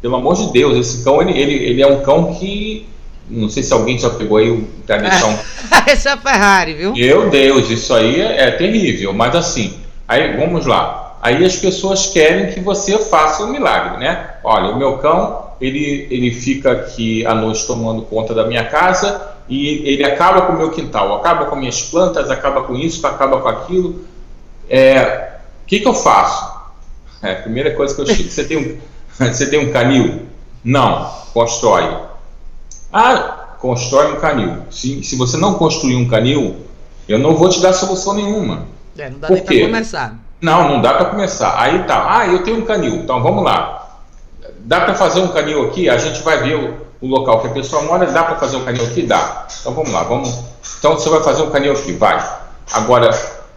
pelo 0.01 0.17
amor 0.17 0.37
de 0.37 0.53
Deus, 0.53 0.77
esse 0.77 1.05
cão, 1.05 1.21
ele, 1.21 1.39
ele, 1.39 1.55
ele 1.55 1.83
é 1.83 1.87
um 1.87 2.03
cão 2.03 2.35
que 2.35 2.87
não 3.31 3.49
sei 3.49 3.63
se 3.63 3.73
alguém 3.73 3.99
já 3.99 4.11
pegou 4.11 4.39
aí 4.39 4.51
o 4.51 4.67
tradição. 4.87 5.39
Essa 5.87 6.11
é 6.11 6.13
a 6.13 6.17
Ferrari, 6.17 6.75
viu? 6.75 6.93
Meu 6.95 7.29
Deus, 7.29 7.69
isso 7.69 7.93
aí 7.95 8.21
é, 8.21 8.45
é, 8.45 8.51
terrível. 8.53 9.13
Mas 9.13 9.35
assim, 9.37 9.75
aí 10.07 10.37
vamos 10.37 10.65
lá. 10.65 11.19
Aí 11.21 11.45
as 11.45 11.57
pessoas 11.57 12.07
querem 12.07 12.53
que 12.53 12.61
você 12.61 12.99
faça 12.99 13.45
um 13.45 13.53
milagre, 13.53 13.99
né? 13.99 14.31
Olha, 14.43 14.71
o 14.71 14.79
meu 14.79 14.99
cão 14.99 15.49
ele, 15.61 16.07
ele 16.11 16.31
fica 16.31 16.73
aqui 16.73 17.27
à 17.27 17.35
noite 17.35 17.67
tomando 17.67 18.03
conta 18.03 18.33
da 18.33 18.47
minha 18.47 18.65
casa 18.65 19.35
e 19.49 19.89
ele 19.89 20.05
acaba 20.05 20.43
com 20.43 20.53
o 20.53 20.57
meu 20.57 20.71
quintal, 20.71 21.17
acaba 21.17 21.47
com 21.47 21.57
minhas 21.57 21.83
plantas, 21.83 22.31
acaba 22.31 22.63
com 22.63 22.75
isso, 22.75 23.05
acaba 23.07 23.41
com 23.41 23.49
aquilo. 23.49 23.91
O 23.91 24.05
é, 24.71 25.33
que, 25.67 25.81
que 25.81 25.89
eu 25.89 25.95
faço? 25.95 26.57
É, 27.23 27.33
a 27.33 27.37
primeira 27.37 27.75
coisa 27.75 27.95
que 27.95 28.01
eu 28.01 28.07
chego, 28.07 28.31
você 28.31 28.45
tem 28.45 28.57
um, 28.57 28.79
você 29.33 29.47
tem 29.47 29.59
um 29.59 29.73
canil? 29.73 30.23
Não, 30.65 31.11
constrói. 31.33 31.97
Ah, 32.93 33.57
constrói 33.59 34.13
um 34.13 34.21
canil. 34.21 34.63
Se, 34.71 35.03
se 35.03 35.17
você 35.17 35.37
não 35.37 35.55
construir 35.55 35.97
um 35.97 36.09
canil, 36.09 36.57
eu 37.09 37.19
não 37.19 37.35
vou 37.35 37.49
te 37.49 37.61
dar 37.61 37.73
solução 37.73 38.15
nenhuma. 38.15 38.67
É, 38.97 39.11
não 39.11 39.19
dá 39.19 39.29
Por 39.29 39.35
nem 39.35 39.45
para 39.45 39.61
começar. 39.61 40.17
Não, 40.41 40.69
não 40.69 40.81
dá 40.81 40.95
para 40.95 41.07
começar. 41.07 41.61
Aí 41.61 41.83
tá, 41.85 42.19
ah, 42.19 42.27
eu 42.27 42.43
tenho 42.43 42.59
um 42.59 42.65
canil, 42.65 42.97
então 42.97 43.23
vamos 43.23 43.45
lá. 43.45 43.99
Dá 44.61 44.81
para 44.81 44.95
fazer 44.95 45.21
um 45.21 45.29
canil 45.29 45.65
aqui? 45.67 45.89
A 45.89 45.97
gente 45.97 46.23
vai 46.23 46.43
ver 46.43 46.55
o, 46.55 46.77
o 47.01 47.09
local 47.09 47.41
que 47.41 47.49
a 47.49 47.51
pessoa 47.51 47.83
mora. 47.83 48.07
Dá 48.07 48.23
para 48.23 48.37
fazer 48.37 48.57
um 48.57 48.65
canil 48.65 48.85
aqui? 48.85 49.03
Dá. 49.03 49.47
Então 49.61 49.73
vamos 49.73 49.91
lá, 49.91 50.03
vamos. 50.05 50.39
Então 50.79 50.95
você 50.95 51.09
vai 51.09 51.23
fazer 51.23 51.43
um 51.43 51.51
canil 51.51 51.73
aqui, 51.73 51.93
vai. 51.93 52.25
Agora, 52.73 53.11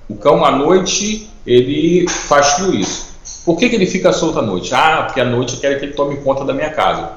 o 0.09 0.15
cão 0.15 0.43
à 0.43 0.51
noite 0.51 1.29
ele 1.45 2.07
faz 2.07 2.55
tudo 2.55 2.75
isso. 2.75 3.10
Por 3.51 3.57
que, 3.57 3.67
que 3.67 3.75
ele 3.75 3.85
fica 3.85 4.13
solto 4.13 4.39
à 4.39 4.41
noite? 4.41 4.73
Ah, 4.73 5.03
porque 5.05 5.19
à 5.19 5.25
noite 5.25 5.55
eu 5.55 5.59
quero 5.59 5.77
que 5.77 5.83
ele 5.83 5.93
tome 5.93 6.15
conta 6.21 6.45
da 6.45 6.53
minha 6.53 6.69
casa. 6.69 7.11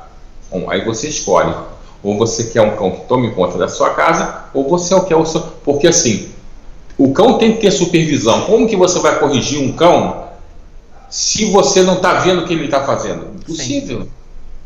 Bom, 0.50 0.68
aí 0.68 0.84
você 0.84 1.08
escolhe. 1.08 1.54
Ou 2.02 2.18
você 2.18 2.42
quer 2.46 2.60
um 2.60 2.76
cão 2.76 2.90
que 2.90 3.06
tome 3.06 3.30
conta 3.30 3.56
da 3.56 3.68
sua 3.68 3.90
casa, 3.90 4.46
ou 4.52 4.68
você 4.68 5.00
quer 5.02 5.14
o 5.14 5.24
seu. 5.24 5.40
Porque 5.64 5.86
assim, 5.86 6.30
o 6.98 7.12
cão 7.12 7.38
tem 7.38 7.52
que 7.52 7.60
ter 7.60 7.70
supervisão. 7.70 8.46
Como 8.46 8.66
que 8.66 8.74
você 8.74 8.98
vai 8.98 9.20
corrigir 9.20 9.60
um 9.60 9.70
cão 9.74 10.24
se 11.08 11.44
você 11.52 11.82
não 11.82 11.94
está 11.94 12.14
vendo 12.14 12.42
o 12.42 12.46
que 12.48 12.52
ele 12.52 12.64
está 12.64 12.82
fazendo? 12.82 13.26
Impossível. 13.36 14.08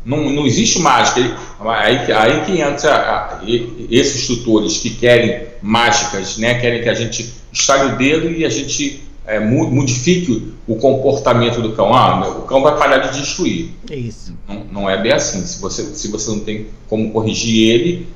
Não, 0.03 0.27
não 0.27 0.47
existe 0.47 0.79
mágica. 0.79 1.37
Aí, 1.59 2.11
aí 2.11 2.45
que 2.45 2.59
entra 2.59 3.41
esses 3.91 4.25
tutores 4.25 4.79
que 4.79 4.89
querem 4.89 5.49
mágicas, 5.61 6.35
né? 6.39 6.55
querem 6.59 6.81
que 6.81 6.89
a 6.89 6.95
gente 6.95 7.31
estale 7.53 7.93
o 7.93 7.95
dedo 7.95 8.31
e 8.31 8.43
a 8.43 8.49
gente 8.49 9.07
é, 9.29 9.39
modifique 9.39 10.53
o 10.67 10.75
comportamento 10.75 11.61
do 11.61 11.73
cão. 11.73 11.93
Ah, 11.93 12.27
o 12.27 12.41
cão 12.41 12.63
vai 12.63 12.75
parar 12.77 12.97
de 12.97 13.19
destruir. 13.19 13.71
É 13.89 13.95
isso. 13.95 14.35
Não, 14.47 14.63
não, 14.71 14.89
é 14.89 14.99
bem 14.99 15.11
assim. 15.11 15.45
Se 15.45 15.61
você, 15.61 15.83
se 15.83 16.07
você 16.07 16.31
não 16.31 16.39
tem 16.39 16.67
como 16.89 17.11
corrigir 17.11 17.69
ele, 17.69 18.07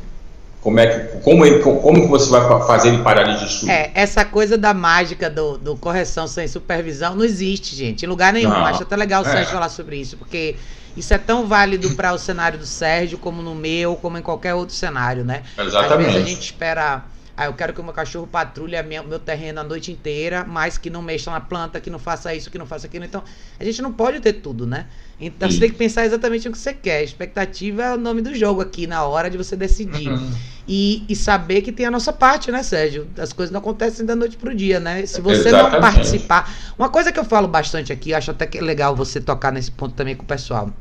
como 0.60 0.80
é 0.80 0.88
que 0.88 1.18
como, 1.20 1.46
ele, 1.46 1.60
como 1.60 2.02
que 2.02 2.08
você 2.08 2.32
vai 2.32 2.42
fazer 2.66 2.90
ele 2.90 3.04
parar 3.04 3.24
de 3.24 3.46
destruir? 3.46 3.72
É, 3.72 3.92
essa 3.94 4.26
coisa 4.26 4.58
da 4.58 4.74
mágica 4.74 5.30
do, 5.30 5.58
do 5.60 5.76
correção 5.76 6.26
sem 6.26 6.48
supervisão 6.48 7.16
não 7.16 7.24
existe, 7.24 7.76
gente, 7.76 8.06
em 8.06 8.10
lugar 8.10 8.34
nenhum. 8.34 8.50
Não. 8.50 8.66
Acho 8.66 8.82
até 8.82 8.96
legal 8.96 9.22
o 9.22 9.26
Sérgio 9.26 9.50
é. 9.50 9.54
falar 9.54 9.70
sobre 9.70 9.98
isso, 9.98 10.18
porque 10.18 10.56
isso 10.98 11.14
é 11.14 11.20
tão 11.20 11.46
válido 11.46 11.92
para 11.92 12.12
o 12.12 12.18
cenário 12.18 12.58
do 12.58 12.66
Sérgio 12.66 13.20
como 13.20 13.44
no 13.44 13.54
meu, 13.54 13.96
como 13.98 14.18
em 14.18 14.22
qualquer 14.24 14.56
outro 14.56 14.74
cenário, 14.74 15.24
né? 15.24 15.44
Exatamente. 15.60 16.08
Às 16.08 16.14
vezes 16.14 16.24
a 16.24 16.28
gente 16.28 16.44
espera 16.44 17.04
ah, 17.36 17.46
eu 17.46 17.54
quero 17.54 17.74
que 17.74 17.82
o 17.82 17.84
meu 17.84 17.94
cachorro 17.94 18.28
patrulhe 18.28 18.76
meu 18.84 19.18
terreno 19.18 19.60
a 19.60 19.64
noite 19.64 19.92
inteira, 19.92 20.46
mas 20.48 20.78
que 20.78 20.88
não 20.88 21.02
mexa 21.02 21.32
na 21.32 21.42
planta, 21.42 21.80
que 21.80 21.90
não 21.90 21.98
faça 21.98 22.34
isso, 22.36 22.52
que 22.52 22.60
não 22.60 22.66
faça 22.68 22.86
aquilo. 22.86 23.04
Então, 23.06 23.24
a 23.60 23.64
gente 23.64 23.82
não 23.82 23.92
pode 23.92 24.20
ter 24.20 24.34
tudo, 24.34 24.68
né? 24.68 24.86
Então, 25.20 25.50
Sim. 25.50 25.56
você 25.56 25.62
tem 25.62 25.72
que 25.72 25.78
pensar 25.78 26.06
exatamente 26.06 26.48
o 26.48 26.52
que 26.52 26.58
você 26.58 26.74
quer. 26.74 27.04
Expectativa 27.04 27.82
é 27.82 27.94
o 27.96 27.98
nome 27.98 28.22
do 28.22 28.36
jogo 28.36 28.62
aqui, 28.62 28.86
na 28.86 29.04
hora 29.04 29.32
de 29.32 29.38
você 29.38 29.56
decidir. 29.56 30.10
Uhum. 30.10 30.32
E, 30.68 31.04
e, 31.10 31.16
saber 31.16 31.62
que 31.62 31.72
tem 31.72 31.88
a 31.88 31.92
nossa 31.92 32.14
parte, 32.14 32.52
né, 32.52 32.62
Sérgio? 32.62 33.08
As 33.18 33.34
coisas 33.34 33.52
não 33.52 33.60
acontecem 33.60 34.06
da 34.06 34.16
noite 34.16 34.38
pro 34.38 34.56
dia, 34.56 34.80
né? 34.80 35.04
Se 35.06 35.20
você 35.20 35.50
exatamente. 35.50 35.74
não 35.74 35.82
participar. 35.82 36.54
Uma 36.78 36.90
coisa 36.90 37.12
que 37.12 37.20
eu 37.20 37.26
falo 37.26 37.48
bastante 37.48 37.92
aqui, 37.92 38.14
acho 38.14 38.30
até 38.30 38.46
que 38.46 38.60
é 38.60 38.62
legal 38.62 38.96
você 38.96 39.20
tocar 39.20 39.52
nesse 39.52 39.72
ponto 39.72 39.96
também 39.96 40.16
com 40.16 40.24
o 40.24 40.28
pessoal. 40.28 40.72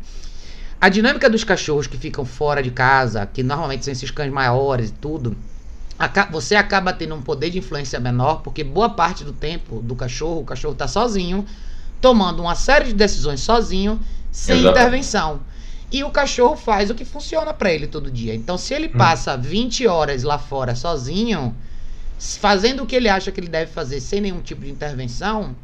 A 0.79 0.89
dinâmica 0.91 1.31
dos 1.31 1.45
cachorros 1.45 1.87
que 1.87 1.97
ficam 1.97 2.25
fora 2.27 2.63
de 2.63 2.71
casa, 2.71 3.25
que 3.25 3.43
normalmente 3.43 3.85
são 3.85 3.93
esses 3.93 4.11
cães 4.11 4.31
maiores 4.31 4.91
e 4.91 4.93
tudo 4.93 5.35
você 6.31 6.55
acaba 6.55 6.93
tendo 6.93 7.15
um 7.15 7.23
poder 7.23 7.51
de 7.51 7.59
influência 7.59 8.01
menor, 8.01 8.43
porque 8.43 8.65
boa 8.65 8.91
parte 8.91 9.25
do 9.25 9.33
tempo 9.33 9.81
do 9.81 9.95
cachorro, 9.95 10.41
o 10.41 10.45
cachorro 10.45 10.73
está 10.73 10.89
sozinho, 10.89 11.45
tomando 12.01 12.43
uma 12.43 12.55
série 12.55 12.87
de 12.87 12.95
decisões 12.95 13.41
sozinho, 13.41 14.01
sem 14.31 14.59
Exato. 14.59 14.79
intervenção. 14.79 15.41
E 15.91 16.03
o 16.03 16.11
cachorro 16.11 16.57
faz 16.57 16.91
o 16.91 16.95
que 16.95 17.05
funciona 17.05 17.53
para 17.53 17.71
ele 17.71 17.87
todo 17.87 18.11
dia. 18.11 18.35
Então, 18.35 18.57
se 18.57 18.73
ele 18.73 18.89
hum. 18.89 18.97
passa 18.97 19.37
20 19.37 19.87
horas 19.87 20.23
lá 20.23 20.39
fora 20.39 20.75
sozinho, 20.75 21.55
fazendo 22.19 22.83
o 22.83 22.87
que 22.87 22.97
ele 22.97 23.09
acha 23.09 23.31
que 23.31 23.39
ele 23.39 23.49
deve 23.49 23.71
fazer 23.71 24.01
sem 24.01 24.21
nenhum 24.21 24.41
tipo 24.41 24.63
de 24.63 24.71
intervenção, 24.71 25.55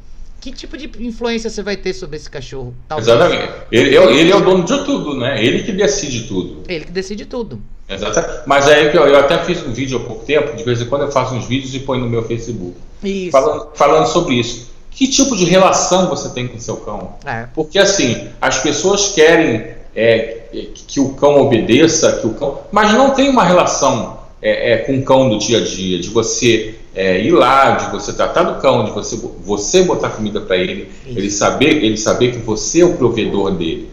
que 0.41 0.53
tipo 0.53 0.77
de 0.77 0.91
influência 1.01 1.51
você 1.51 1.63
vai 1.63 1.77
ter 1.77 1.93
sobre 1.93 2.17
esse 2.17 2.31
cachorro? 2.31 2.75
Talvez. 2.89 3.09
Exatamente. 3.09 3.53
Ele, 3.73 3.97
ele, 3.97 4.31
é 4.31 4.37
o 4.37 4.41
dono 4.41 4.65
de 4.65 4.85
tudo, 4.85 5.15
né? 5.17 5.43
Ele 5.45 5.63
que 5.63 5.73
decide 5.73 6.29
tudo. 6.29 6.63
Ele 6.69 6.85
que 6.85 6.93
decide 6.93 7.27
tudo. 7.27 7.61
Exatamente. 7.89 8.43
Mas 8.47 8.69
aí 8.69 8.87
eu, 8.95 9.07
eu 9.07 9.19
até 9.19 9.39
fiz 9.39 9.65
um 9.67 9.73
vídeo 9.73 9.99
há 9.99 10.01
pouco 10.01 10.25
tempo, 10.25 10.57
de 10.57 10.63
vez 10.63 10.81
em 10.81 10.87
quando 10.87 11.03
eu 11.03 11.11
faço 11.11 11.35
uns 11.35 11.47
vídeos 11.47 11.75
e 11.75 11.81
ponho 11.81 12.03
no 12.03 12.11
meu 12.11 12.23
Facebook. 12.23 12.75
Isso. 13.03 13.33
Falando, 13.33 13.69
falando 13.75 14.07
sobre 14.07 14.35
isso. 14.35 14.69
Que 14.91 15.07
tipo 15.07 15.37
de 15.37 15.45
relação 15.45 16.09
você 16.09 16.29
tem 16.31 16.49
com 16.49 16.57
o 16.57 16.61
seu 16.61 16.77
cão? 16.79 17.15
É. 17.25 17.47
Porque 17.55 17.79
assim, 17.79 18.29
as 18.41 18.59
pessoas 18.59 19.13
querem 19.13 19.77
é, 19.95 20.39
que 20.87 21.01
o 21.01 21.15
cão 21.15 21.41
obedeça, 21.41 22.19
que 22.21 22.27
o 22.27 22.35
cão. 22.35 22.61
Mas 22.71 22.93
não 22.93 23.11
tem 23.11 23.29
uma 23.29 23.45
relação 23.45 24.18
é, 24.41 24.73
é, 24.73 24.77
com 24.79 24.99
o 24.99 25.03
cão 25.03 25.29
do 25.29 25.39
dia 25.39 25.59
a 25.59 25.65
dia, 25.65 25.99
de 25.99 26.09
você 26.09 26.75
é, 26.95 27.21
ir 27.21 27.33
lá, 27.33 27.73
de 27.73 27.91
você 27.91 28.13
tratar 28.13 28.45
do 28.45 28.61
cão, 28.61 28.85
de 28.85 28.91
você, 28.91 29.17
você 29.45 29.83
botar 29.83 30.11
comida 30.11 30.41
para 30.41 30.57
ele, 30.57 30.89
ele 31.07 31.31
saber, 31.31 31.83
ele 31.85 31.97
saber 31.97 32.33
que 32.33 32.39
você 32.39 32.81
é 32.81 32.85
o 32.85 32.95
provedor 32.95 33.53
dele. 33.53 33.89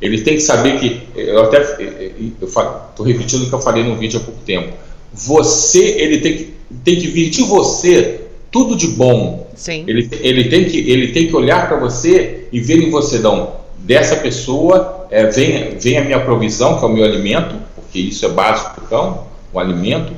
Ele 0.00 0.20
tem 0.20 0.34
que 0.34 0.42
saber 0.42 0.80
que, 0.80 1.00
eu 1.16 1.42
até 1.44 1.62
estou 1.62 3.06
repetindo 3.06 3.42
o 3.42 3.48
que 3.48 3.52
eu 3.52 3.60
falei 3.60 3.84
no 3.84 3.96
vídeo 3.96 4.18
há 4.20 4.22
pouco 4.22 4.40
tempo. 4.44 4.72
Você, 5.12 5.78
ele 5.78 6.18
tem 6.18 6.36
que, 6.36 6.54
tem 6.84 6.96
que 6.96 7.06
vir 7.06 7.30
de 7.30 7.42
você 7.42 8.20
tudo 8.50 8.76
de 8.76 8.88
bom. 8.88 9.48
Sim. 9.54 9.84
Ele, 9.86 10.08
ele, 10.20 10.44
tem, 10.48 10.64
que, 10.64 10.78
ele 10.90 11.08
tem 11.08 11.28
que 11.28 11.36
olhar 11.36 11.68
para 11.68 11.78
você 11.78 12.48
e 12.52 12.60
ver 12.60 12.82
em 12.82 12.90
você, 12.90 13.18
não, 13.18 13.52
dessa 13.78 14.16
pessoa 14.16 15.06
é, 15.10 15.26
vem, 15.26 15.78
vem 15.78 15.98
a 15.98 16.04
minha 16.04 16.20
provisão, 16.20 16.78
que 16.78 16.84
é 16.84 16.88
o 16.88 16.92
meu 16.92 17.04
alimento, 17.04 17.54
porque 17.74 17.98
isso 17.98 18.24
é 18.26 18.28
básico 18.28 18.74
para 18.74 18.84
o 18.84 18.88
cão, 18.88 19.31
o 19.52 19.58
alimento. 19.58 20.12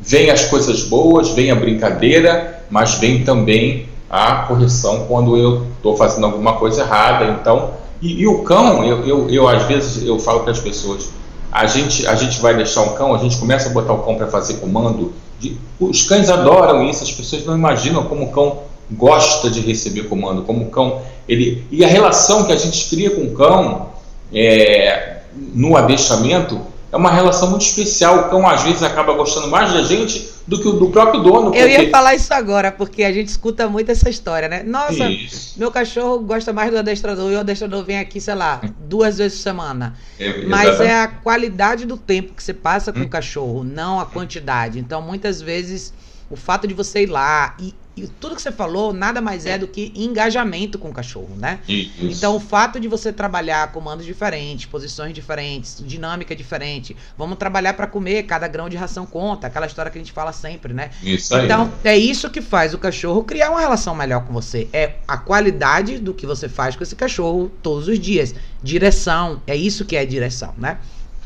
Vem 0.00 0.30
as 0.30 0.46
coisas 0.46 0.82
boas, 0.82 1.30
vem 1.30 1.50
a 1.50 1.54
brincadeira, 1.54 2.64
mas 2.70 2.94
vem 2.94 3.22
também 3.24 3.86
a 4.08 4.46
correção 4.46 5.04
quando 5.06 5.36
eu 5.36 5.66
estou 5.76 5.96
fazendo 5.96 6.24
alguma 6.26 6.54
coisa 6.54 6.82
errada. 6.82 7.26
Então, 7.40 7.70
e, 8.00 8.22
e 8.22 8.26
o 8.26 8.42
cão, 8.42 8.84
eu, 8.84 9.06
eu, 9.06 9.30
eu, 9.30 9.48
às 9.48 9.64
vezes 9.64 10.04
eu 10.04 10.18
falo 10.18 10.40
para 10.40 10.52
as 10.52 10.58
pessoas, 10.58 11.10
a 11.52 11.66
gente, 11.66 12.06
a 12.06 12.14
gente 12.14 12.40
vai 12.40 12.54
deixar 12.56 12.82
um 12.82 12.94
cão, 12.94 13.14
a 13.14 13.18
gente 13.18 13.36
começa 13.36 13.68
a 13.68 13.72
botar 13.72 13.92
o 13.92 13.98
cão 13.98 14.16
para 14.16 14.26
fazer 14.26 14.54
comando. 14.54 15.12
De, 15.38 15.56
os 15.78 16.02
cães 16.02 16.30
adoram 16.30 16.88
isso, 16.88 17.02
as 17.02 17.12
pessoas 17.12 17.44
não 17.44 17.54
imaginam 17.54 18.04
como 18.04 18.24
o 18.24 18.30
cão 18.30 18.58
gosta 18.90 19.50
de 19.50 19.60
receber 19.60 20.04
comando, 20.04 20.42
como 20.42 20.64
o 20.64 20.70
cão 20.70 21.00
ele 21.28 21.64
e 21.70 21.84
a 21.84 21.88
relação 21.88 22.44
que 22.44 22.52
a 22.52 22.56
gente 22.56 22.88
cria 22.88 23.10
com 23.10 23.22
o 23.22 23.34
cão 23.34 23.90
é, 24.32 25.18
no 25.54 25.76
adestramento 25.76 26.60
é 26.92 26.96
uma 26.96 27.10
relação 27.10 27.50
muito 27.50 27.62
especial. 27.62 28.18
O 28.18 28.30
cão 28.30 28.46
às 28.48 28.62
vezes 28.62 28.82
acaba 28.82 29.12
gostando 29.12 29.48
mais 29.48 29.72
da 29.72 29.82
gente 29.82 30.28
do 30.46 30.60
que 30.60 30.66
o 30.66 30.72
do 30.72 30.90
próprio 30.90 31.22
dono. 31.22 31.50
Porque... 31.50 31.58
Eu 31.58 31.68
ia 31.68 31.90
falar 31.90 32.14
isso 32.14 32.32
agora, 32.34 32.72
porque 32.72 33.04
a 33.04 33.12
gente 33.12 33.28
escuta 33.28 33.68
muito 33.68 33.90
essa 33.90 34.10
história, 34.10 34.48
né? 34.48 34.62
Nossa, 34.64 35.08
isso. 35.08 35.58
meu 35.58 35.70
cachorro 35.70 36.18
gosta 36.18 36.52
mais 36.52 36.70
do 36.70 36.78
adestrador 36.78 37.30
e 37.30 37.36
o 37.36 37.40
adestrador 37.40 37.84
vem 37.84 37.98
aqui, 37.98 38.20
sei 38.20 38.34
lá, 38.34 38.60
duas 38.80 39.18
vezes 39.18 39.38
por 39.38 39.44
semana. 39.44 39.94
É, 40.18 40.44
Mas 40.46 40.80
é 40.80 41.00
a 41.00 41.08
qualidade 41.08 41.86
do 41.86 41.96
tempo 41.96 42.34
que 42.34 42.42
você 42.42 42.52
passa 42.52 42.92
com 42.92 43.00
hum. 43.00 43.04
o 43.04 43.08
cachorro, 43.08 43.62
não 43.62 44.00
a 44.00 44.06
quantidade. 44.06 44.78
Então, 44.80 45.00
muitas 45.00 45.40
vezes, 45.40 45.92
o 46.28 46.36
fato 46.36 46.66
de 46.66 46.74
você 46.74 47.02
ir 47.02 47.06
lá 47.06 47.54
e 47.60 47.72
tudo 48.08 48.36
que 48.36 48.42
você 48.42 48.52
falou 48.52 48.92
nada 48.92 49.20
mais 49.20 49.46
é 49.46 49.58
do 49.58 49.66
que 49.66 49.92
engajamento 49.94 50.78
com 50.78 50.90
o 50.90 50.92
cachorro, 50.92 51.34
né? 51.36 51.60
Isso. 51.68 51.92
Então, 52.00 52.36
o 52.36 52.40
fato 52.40 52.78
de 52.78 52.88
você 52.88 53.12
trabalhar 53.12 53.72
comandos 53.72 54.06
diferentes, 54.06 54.66
posições 54.66 55.12
diferentes, 55.14 55.82
dinâmica 55.84 56.34
diferente, 56.34 56.96
vamos 57.16 57.38
trabalhar 57.38 57.74
para 57.74 57.86
comer, 57.86 58.24
cada 58.24 58.48
grão 58.48 58.68
de 58.68 58.76
ração 58.76 59.06
conta, 59.06 59.46
aquela 59.46 59.66
história 59.66 59.90
que 59.90 59.98
a 59.98 60.00
gente 60.00 60.12
fala 60.12 60.32
sempre, 60.32 60.72
né? 60.72 60.90
Isso 61.02 61.34
aí. 61.34 61.44
Então, 61.44 61.72
é 61.84 61.96
isso 61.96 62.30
que 62.30 62.40
faz 62.40 62.74
o 62.74 62.78
cachorro 62.78 63.24
criar 63.24 63.50
uma 63.50 63.60
relação 63.60 63.94
melhor 63.94 64.24
com 64.24 64.32
você. 64.32 64.68
É 64.72 64.94
a 65.06 65.16
qualidade 65.16 65.98
do 65.98 66.14
que 66.14 66.26
você 66.26 66.48
faz 66.48 66.76
com 66.76 66.82
esse 66.82 66.96
cachorro 66.96 67.50
todos 67.62 67.88
os 67.88 67.98
dias. 67.98 68.34
Direção, 68.62 69.42
é 69.46 69.56
isso 69.56 69.84
que 69.84 69.96
é 69.96 70.04
direção, 70.04 70.54
né? 70.56 70.78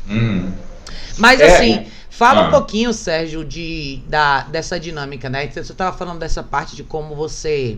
Hum. 0.09 0.51
Mas 1.17 1.39
é. 1.39 1.55
assim, 1.55 1.85
Fala 2.17 2.45
ah. 2.45 2.47
um 2.47 2.49
pouquinho, 2.49 2.93
Sérgio, 2.93 3.43
de, 3.43 3.99
da, 4.07 4.43
dessa 4.43 4.79
dinâmica, 4.79 5.29
né? 5.29 5.49
Você 5.51 5.59
estava 5.59 5.95
falando 5.97 6.19
dessa 6.19 6.41
parte 6.41 6.73
de 6.73 6.81
como 6.81 7.13
você 7.13 7.77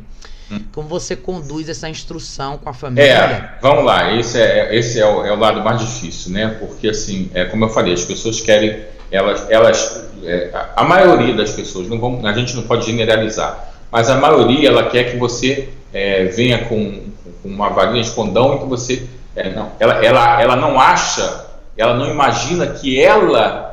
hum. 0.52 0.60
como 0.71 0.88
você 0.88 1.15
conduz 1.15 1.67
essa 1.67 1.89
instrução 1.89 2.60
com 2.60 2.69
a 2.69 2.73
família. 2.73 3.04
É, 3.04 3.58
vamos 3.60 3.84
lá, 3.84 4.13
esse 4.13 4.39
é, 4.39 4.76
esse 4.76 5.00
é 5.00 5.08
o, 5.08 5.26
é 5.26 5.32
o 5.32 5.39
lado 5.39 5.62
mais 5.62 5.80
difícil, 5.80 6.34
né? 6.34 6.56
Porque 6.60 6.89
assim, 6.89 7.32
é 7.34 7.45
como 7.45 7.65
eu 7.65 7.69
falei, 7.69 7.95
as 7.95 8.06
pessoas 8.06 8.39
querem, 8.39 8.84
elas, 9.12 9.50
elas 9.50 10.08
é, 10.23 10.52
a 10.76 10.84
maioria 10.84 11.34
das 11.34 11.52
pessoas, 11.54 11.88
não 11.88 12.00
vamos, 12.00 12.23
a 12.23 12.34
gente 12.34 12.56
não 12.56 12.62
pode 12.62 12.86
generalizar, 12.86 13.73
mas 13.91 14.08
a 14.08 14.17
maioria 14.17 14.69
ela 14.69 14.88
quer 14.88 15.10
que 15.10 15.17
você 15.17 15.69
é, 15.91 16.26
venha 16.26 16.65
com, 16.65 17.06
com, 17.41 17.50
uma 17.50 17.69
varinha 17.69 18.04
de 18.04 18.12
condão 18.12 18.56
e 18.56 18.60
que 18.60 18.65
você, 18.65 19.08
é, 19.36 19.50
não, 19.50 19.71
ela, 19.80 20.06
ela, 20.06 20.41
ela 20.43 20.56
não 20.56 20.80
acha, 20.80 21.47
ela 21.76 21.95
não 21.95 22.08
imagina 22.08 22.67
que 22.67 23.02
ela 23.02 23.66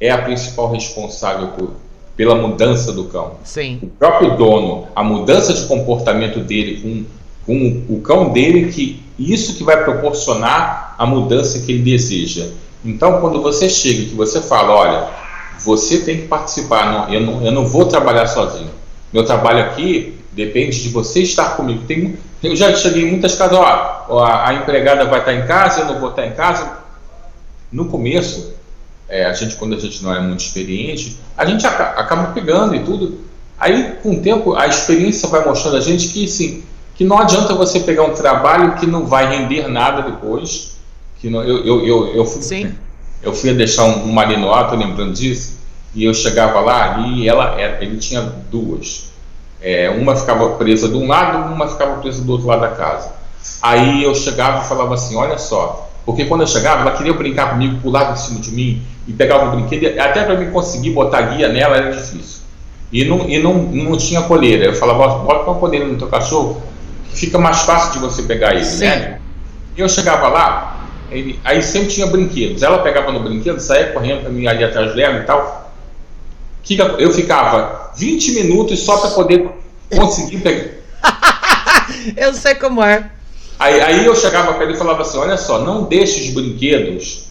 é 0.00 0.10
a 0.10 0.18
principal 0.18 0.70
responsável 0.70 1.48
por, 1.48 1.72
pela 2.16 2.34
mudança 2.34 2.92
do 2.92 3.04
cão. 3.04 3.36
Sim. 3.44 3.78
O 3.82 3.86
próprio 3.86 4.36
dono, 4.36 4.88
a 4.94 5.02
mudança 5.02 5.52
de 5.52 5.66
comportamento 5.66 6.40
dele 6.40 7.06
com, 7.46 7.84
com 7.86 7.94
o 7.94 8.00
cão 8.00 8.30
dele, 8.30 8.72
que 8.72 9.02
isso 9.18 9.56
que 9.56 9.64
vai 9.64 9.84
proporcionar 9.84 10.94
a 10.98 11.06
mudança 11.06 11.60
que 11.60 11.72
ele 11.72 11.82
deseja. 11.82 12.48
Então, 12.84 13.20
quando 13.20 13.42
você 13.42 13.68
chega 13.68 14.02
e 14.02 14.06
que 14.06 14.14
você 14.14 14.40
fala, 14.40 14.72
olha, 14.72 15.08
você 15.58 15.98
tem 16.00 16.18
que 16.18 16.28
participar, 16.28 16.92
não, 16.92 17.14
eu, 17.14 17.20
não, 17.20 17.44
eu 17.44 17.52
não 17.52 17.66
vou 17.66 17.86
trabalhar 17.86 18.26
sozinho. 18.26 18.70
Meu 19.12 19.24
trabalho 19.24 19.64
aqui 19.64 20.18
depende 20.32 20.82
de 20.82 20.88
você 20.90 21.22
estar 21.22 21.56
comigo. 21.56 21.82
Tem, 21.86 22.16
eu 22.42 22.54
já 22.54 22.74
cheguei 22.76 23.02
em 23.02 23.10
muitas 23.10 23.34
casas, 23.34 23.58
ó, 23.58 24.20
a, 24.20 24.48
a 24.48 24.54
empregada 24.54 25.04
vai 25.04 25.18
estar 25.20 25.34
em 25.34 25.46
casa, 25.46 25.80
eu 25.80 25.86
não 25.86 25.98
vou 25.98 26.10
estar 26.10 26.26
em 26.26 26.32
casa. 26.32 26.78
No 27.72 27.86
começo, 27.86 28.54
é, 29.08 29.24
a 29.24 29.32
gente, 29.32 29.56
quando 29.56 29.74
a 29.74 29.78
gente 29.78 30.02
não 30.04 30.14
é 30.14 30.20
muito 30.20 30.40
experiente, 30.40 31.16
a 31.36 31.44
gente 31.46 31.66
acaba 31.66 32.32
pegando 32.32 32.74
e 32.74 32.80
tudo. 32.80 33.20
Aí, 33.58 33.94
com 34.02 34.12
o 34.12 34.20
tempo, 34.20 34.54
a 34.54 34.66
experiência 34.66 35.28
vai 35.28 35.44
mostrando 35.44 35.78
a 35.78 35.80
gente 35.80 36.08
que, 36.08 36.28
sim, 36.28 36.62
que 36.94 37.04
não 37.04 37.18
adianta 37.18 37.54
você 37.54 37.80
pegar 37.80 38.04
um 38.04 38.12
trabalho 38.12 38.74
que 38.74 38.86
não 38.86 39.06
vai 39.06 39.26
render 39.26 39.66
nada 39.66 40.02
depois. 40.02 40.76
Que 41.18 41.30
não, 41.30 41.42
eu, 41.42 41.64
eu, 41.64 41.86
eu, 41.86 42.14
eu, 42.16 42.24
fui, 42.24 42.42
sim. 42.42 42.74
eu 43.22 43.32
fui 43.32 43.52
deixar 43.54 43.84
um, 43.84 44.04
um 44.04 44.12
marinoá, 44.12 44.64
tô 44.64 44.76
lembrando 44.76 45.14
disso, 45.14 45.58
e 45.94 46.04
eu 46.04 46.12
chegava 46.12 46.60
lá 46.60 47.00
e 47.08 47.26
ela, 47.26 47.56
ele 47.80 47.96
tinha 47.96 48.20
duas. 48.20 49.08
É, 49.60 49.90
uma 49.90 50.14
ficava 50.14 50.50
presa 50.50 50.88
de 50.88 50.94
um 50.94 51.08
lado, 51.08 51.52
uma 51.52 51.66
ficava 51.66 52.00
presa 52.00 52.22
do 52.22 52.30
outro 52.30 52.46
lado 52.46 52.60
da 52.60 52.68
casa. 52.68 53.10
Aí 53.60 54.04
eu 54.04 54.14
chegava 54.14 54.64
e 54.64 54.68
falava 54.68 54.94
assim: 54.94 55.16
Olha 55.16 55.36
só, 55.36 55.90
porque 56.04 56.26
quando 56.26 56.42
eu 56.42 56.46
chegava, 56.46 56.82
ela 56.82 56.96
queria 56.96 57.12
brincar 57.12 57.50
comigo, 57.50 57.80
pular 57.80 58.12
de 58.12 58.20
cima 58.20 58.38
de 58.38 58.52
mim 58.52 58.82
e 59.08 59.12
pegava 59.14 59.46
o 59.46 59.56
brinquedo. 59.56 59.98
Até 59.98 60.22
para 60.22 60.36
mim 60.36 60.50
conseguir 60.50 60.90
botar 60.90 61.22
guia 61.22 61.48
nela 61.48 61.76
era 61.76 61.90
difícil. 61.90 62.42
E 62.92 63.04
não, 63.04 63.28
e 63.28 63.42
não, 63.42 63.54
não 63.54 63.96
tinha 63.96 64.22
coleira. 64.22 64.66
Eu 64.66 64.74
falava, 64.74 65.24
bota 65.24 65.50
uma 65.50 65.58
coleira 65.58 65.86
no 65.86 65.96
teu 65.96 66.08
cachorro, 66.08 66.62
fica 67.12 67.38
mais 67.38 67.60
fácil 67.62 67.94
de 67.94 67.98
você 68.00 68.22
pegar 68.22 68.54
ele, 68.54 68.64
Sim. 68.64 68.84
né? 68.84 69.18
E 69.74 69.80
eu 69.80 69.88
chegava 69.88 70.28
lá, 70.28 70.86
ele, 71.10 71.40
aí 71.42 71.62
sempre 71.62 71.88
tinha 71.88 72.06
brinquedos. 72.06 72.62
Ela 72.62 72.78
pegava 72.80 73.10
no 73.10 73.20
brinquedo, 73.20 73.58
saía 73.60 73.92
correndo 73.92 74.22
para 74.22 74.30
mim 74.30 74.46
ali 74.46 74.62
atrás 74.62 74.94
dela 74.94 75.18
e 75.18 75.22
tal. 75.24 75.72
eu 76.98 77.10
ficava 77.12 77.92
20 77.96 78.32
minutos 78.32 78.80
só 78.80 78.98
para 78.98 79.10
poder 79.10 79.48
conseguir 79.94 80.38
pegar. 80.38 80.68
eu 82.14 82.34
sei 82.34 82.54
como 82.56 82.82
é. 82.82 83.10
Aí, 83.58 83.80
aí 83.80 84.06
eu 84.06 84.14
chegava 84.14 84.52
para 84.52 84.64
ele 84.64 84.74
e 84.74 84.76
falava 84.76 85.02
assim: 85.02 85.18
olha 85.18 85.36
só, 85.36 85.60
não 85.60 85.84
deixe 85.84 86.28
os 86.28 86.34
brinquedos 86.34 87.27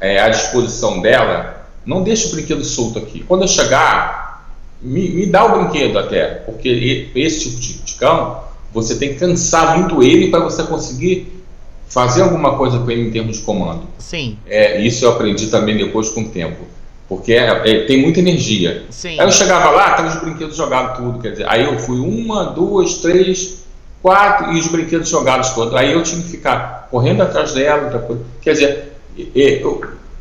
é, 0.00 0.20
à 0.20 0.28
disposição 0.28 1.00
dela, 1.00 1.66
não 1.84 2.02
deixe 2.02 2.28
o 2.28 2.30
brinquedo 2.30 2.64
solto 2.64 2.98
aqui. 2.98 3.24
Quando 3.26 3.42
eu 3.42 3.48
chegar, 3.48 4.46
me, 4.80 5.08
me 5.10 5.26
dá 5.26 5.44
o 5.44 5.58
brinquedo 5.58 5.98
até, 5.98 6.26
porque 6.26 7.10
esse 7.14 7.50
tipo 7.50 7.60
de, 7.60 7.72
de 7.74 7.94
cão, 7.94 8.42
você 8.72 8.96
tem 8.96 9.10
que 9.10 9.16
cansar 9.16 9.78
muito 9.78 10.02
ele 10.02 10.30
para 10.30 10.40
você 10.40 10.62
conseguir 10.62 11.40
fazer 11.88 12.22
alguma 12.22 12.56
coisa 12.56 12.78
com 12.78 12.90
ele 12.90 13.08
em 13.08 13.10
termos 13.10 13.38
de 13.38 13.42
comando. 13.42 13.82
Sim. 13.98 14.38
É, 14.46 14.80
isso 14.80 15.04
eu 15.04 15.10
aprendi 15.10 15.48
também 15.48 15.76
depois 15.76 16.08
com 16.08 16.22
o 16.22 16.28
tempo. 16.28 16.64
Porque 17.08 17.32
é, 17.32 17.48
é, 17.48 17.86
tem 17.86 18.00
muita 18.00 18.20
energia. 18.20 18.84
Sim. 18.88 19.18
Aí 19.18 19.26
eu 19.26 19.32
chegava 19.32 19.70
lá, 19.70 19.94
tava 19.94 20.08
os 20.08 20.20
brinquedos 20.20 20.56
jogados 20.56 20.96
tudo. 20.96 21.18
Quer 21.18 21.32
dizer, 21.32 21.46
aí 21.48 21.64
eu 21.64 21.76
fui 21.80 21.98
uma, 21.98 22.44
duas, 22.44 22.94
três, 22.98 23.64
quatro 24.00 24.52
e 24.52 24.60
os 24.60 24.68
brinquedos 24.68 25.08
jogados 25.08 25.50
todos. 25.50 25.74
Aí 25.74 25.92
eu 25.92 26.04
tinha 26.04 26.22
que 26.22 26.28
ficar 26.28 26.86
correndo 26.88 27.22
atrás 27.22 27.52
dela. 27.52 28.08
Quer 28.40 28.52
dizer, 28.52 28.89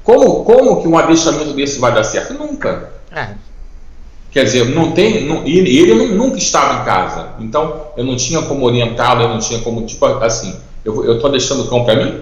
como, 0.04 0.44
como 0.44 0.82
que 0.82 0.88
um 0.88 0.98
adestramento 0.98 1.54
desse 1.54 1.80
vai 1.80 1.94
dar 1.94 2.04
certo? 2.04 2.34
Nunca. 2.34 2.92
É. 3.12 3.30
Quer 4.32 4.44
dizer, 4.44 4.66
não 4.70 4.92
tem. 4.92 5.26
Não, 5.26 5.46
e 5.46 5.60
ele 5.60 6.16
nunca 6.16 6.38
estava 6.38 6.82
em 6.82 6.86
casa. 6.86 7.30
Então 7.40 7.88
eu 7.98 8.04
não 8.04 8.16
tinha 8.16 8.42
como 8.42 8.66
orientá-lo, 8.66 9.24
eu 9.24 9.30
não 9.30 9.40
tinha 9.40 9.60
como, 9.60 9.86
tipo 9.86 10.06
assim 10.06 10.56
eu, 10.84 11.06
eu 11.06 11.20
tô 11.20 11.30
deixando 11.30 11.64
o 11.64 11.68
cão 11.68 11.84
para 11.84 11.96
mim? 11.96 12.22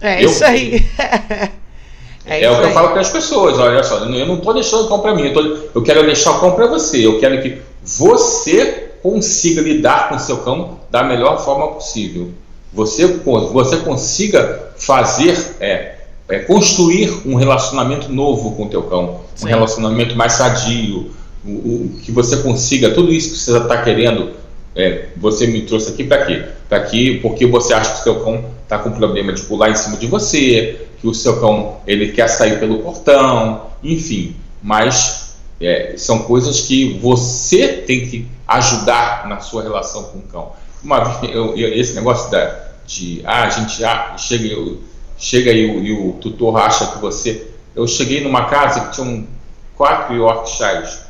É 0.00 0.22
eu, 0.22 0.30
isso 0.30 0.44
aí. 0.44 0.84
é, 2.26 2.42
é 2.42 2.50
o 2.50 2.56
que 2.56 2.62
aí. 2.62 2.68
eu 2.68 2.72
falo 2.72 2.90
para 2.90 3.00
as 3.00 3.10
pessoas, 3.10 3.58
olha 3.58 3.82
só, 3.82 3.98
eu 3.98 4.26
não 4.26 4.36
estou 4.36 4.54
deixando 4.54 4.84
o 4.84 4.88
cão 4.88 5.00
para 5.00 5.14
mim, 5.14 5.28
eu, 5.28 5.32
tô, 5.32 5.40
eu 5.74 5.82
quero 5.82 6.04
deixar 6.04 6.32
o 6.32 6.40
cão 6.40 6.52
para 6.52 6.66
você, 6.66 7.06
eu 7.06 7.18
quero 7.18 7.40
que 7.40 7.60
você 7.82 8.92
consiga 9.02 9.60
lidar 9.60 10.08
com 10.08 10.16
o 10.16 10.20
seu 10.20 10.38
cão 10.38 10.80
da 10.90 11.02
melhor 11.02 11.42
forma 11.44 11.68
possível. 11.68 12.30
Você, 12.72 13.06
você 13.06 13.76
consiga 13.78 14.72
fazer, 14.76 15.38
é, 15.60 15.93
é, 16.28 16.38
construir 16.40 17.22
um 17.26 17.34
relacionamento 17.34 18.10
novo 18.12 18.52
com 18.52 18.64
o 18.64 18.68
teu 18.68 18.82
cão, 18.84 19.20
Sim. 19.34 19.46
um 19.46 19.48
relacionamento 19.48 20.16
mais 20.16 20.32
sadio, 20.34 21.10
o, 21.44 21.50
o, 21.50 22.00
que 22.02 22.10
você 22.10 22.38
consiga, 22.38 22.90
tudo 22.90 23.12
isso 23.12 23.32
que 23.32 23.38
você 23.38 23.56
está 23.56 23.82
querendo 23.82 24.30
é, 24.74 25.06
você 25.16 25.46
me 25.46 25.62
trouxe 25.62 25.90
aqui 25.90 26.04
para 26.04 26.24
quê? 26.24 26.44
Para 26.68 26.78
aqui 26.78 27.18
porque 27.20 27.46
você 27.46 27.72
acha 27.72 27.92
que 27.92 28.00
o 28.00 28.02
seu 28.02 28.24
cão 28.24 28.44
está 28.62 28.78
com 28.78 28.90
problema 28.90 29.32
de 29.32 29.42
pular 29.42 29.70
em 29.70 29.76
cima 29.76 29.96
de 29.96 30.06
você, 30.06 30.88
que 31.00 31.06
o 31.06 31.14
seu 31.14 31.38
cão 31.38 31.76
ele 31.86 32.12
quer 32.12 32.28
sair 32.28 32.58
pelo 32.58 32.78
portão, 32.78 33.66
enfim. 33.82 34.34
Mas 34.62 35.36
é, 35.60 35.94
são 35.96 36.20
coisas 36.20 36.62
que 36.62 36.98
você 36.98 37.68
tem 37.68 38.06
que 38.06 38.26
ajudar 38.48 39.28
na 39.28 39.40
sua 39.40 39.62
relação 39.62 40.04
com 40.04 40.18
o 40.18 40.22
cão. 40.22 40.52
Uma 40.82 41.20
eu, 41.22 41.56
eu, 41.56 41.72
esse 41.72 41.94
negócio 41.94 42.30
da, 42.30 42.64
de 42.86 43.22
ah, 43.24 43.44
a 43.44 43.50
gente 43.50 43.78
já 43.78 44.16
chega, 44.16 44.46
eu, 44.46 44.80
chega 45.24 45.50
e 45.50 45.64
o, 45.64 45.82
e 45.82 45.92
o 45.92 46.12
tutor 46.20 46.54
acha 46.58 46.86
que 46.88 46.98
você. 46.98 47.48
Eu 47.74 47.88
cheguei 47.88 48.22
numa 48.22 48.44
casa 48.44 48.80
que 48.82 48.92
tinham 48.92 49.26
quatro 49.74 50.14
Yorkshires, 50.14 51.00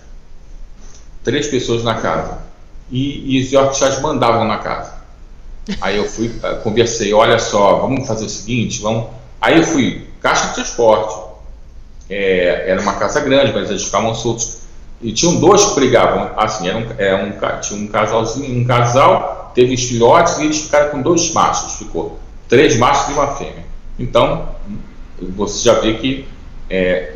três 1.25 1.49
pessoas 1.49 1.83
na 1.83 1.97
casa 1.97 2.39
e, 2.91 3.37
e 3.37 3.43
os 3.43 3.51
Yorkshires 3.51 4.01
mandavam 4.01 4.45
na 4.45 4.59
casa. 4.59 4.95
Aí 5.81 5.97
eu 5.97 6.05
fui, 6.05 6.33
eh, 6.43 6.55
conversei, 6.63 7.13
olha 7.13 7.39
só, 7.39 7.81
vamos 7.81 8.07
fazer 8.07 8.27
o 8.27 8.29
seguinte, 8.29 8.81
vamos. 8.81 9.07
Aí 9.41 9.59
eu 9.59 9.65
fui, 9.65 10.07
caixa 10.21 10.49
de 10.49 10.55
transporte. 10.55 11.25
É, 12.09 12.71
era 12.71 12.81
uma 12.81 12.95
casa 12.95 13.21
grande, 13.21 13.53
mas 13.53 13.69
eles 13.69 13.85
ficavam 13.85 14.15
soltos. 14.15 14.59
E 15.03 15.13
tinham 15.13 15.37
dois 15.37 15.65
que 15.65 15.75
brigavam, 15.75 16.31
assim, 16.37 16.69
era 16.69 16.79
um, 16.79 16.87
era 16.97 17.25
um, 17.25 17.61
tinha 17.61 17.81
um 17.81 17.89
casalzinho, 17.89 18.61
um 18.61 18.65
casal, 18.65 19.51
teve 19.55 19.75
os 19.75 19.83
filhotes 19.83 20.39
e 20.39 20.45
eles 20.45 20.63
ficaram 20.63 20.91
com 20.91 21.03
dois 21.03 21.33
machos, 21.33 21.75
ficou 21.75 22.19
três 22.49 22.77
machos 22.77 23.09
e 23.09 23.13
uma 23.13 23.35
fêmea. 23.35 23.74
Então, 23.99 24.49
você 25.21 25.65
já 25.65 25.81
vê 25.81 25.95
que 25.95 26.27
é, 26.69 27.15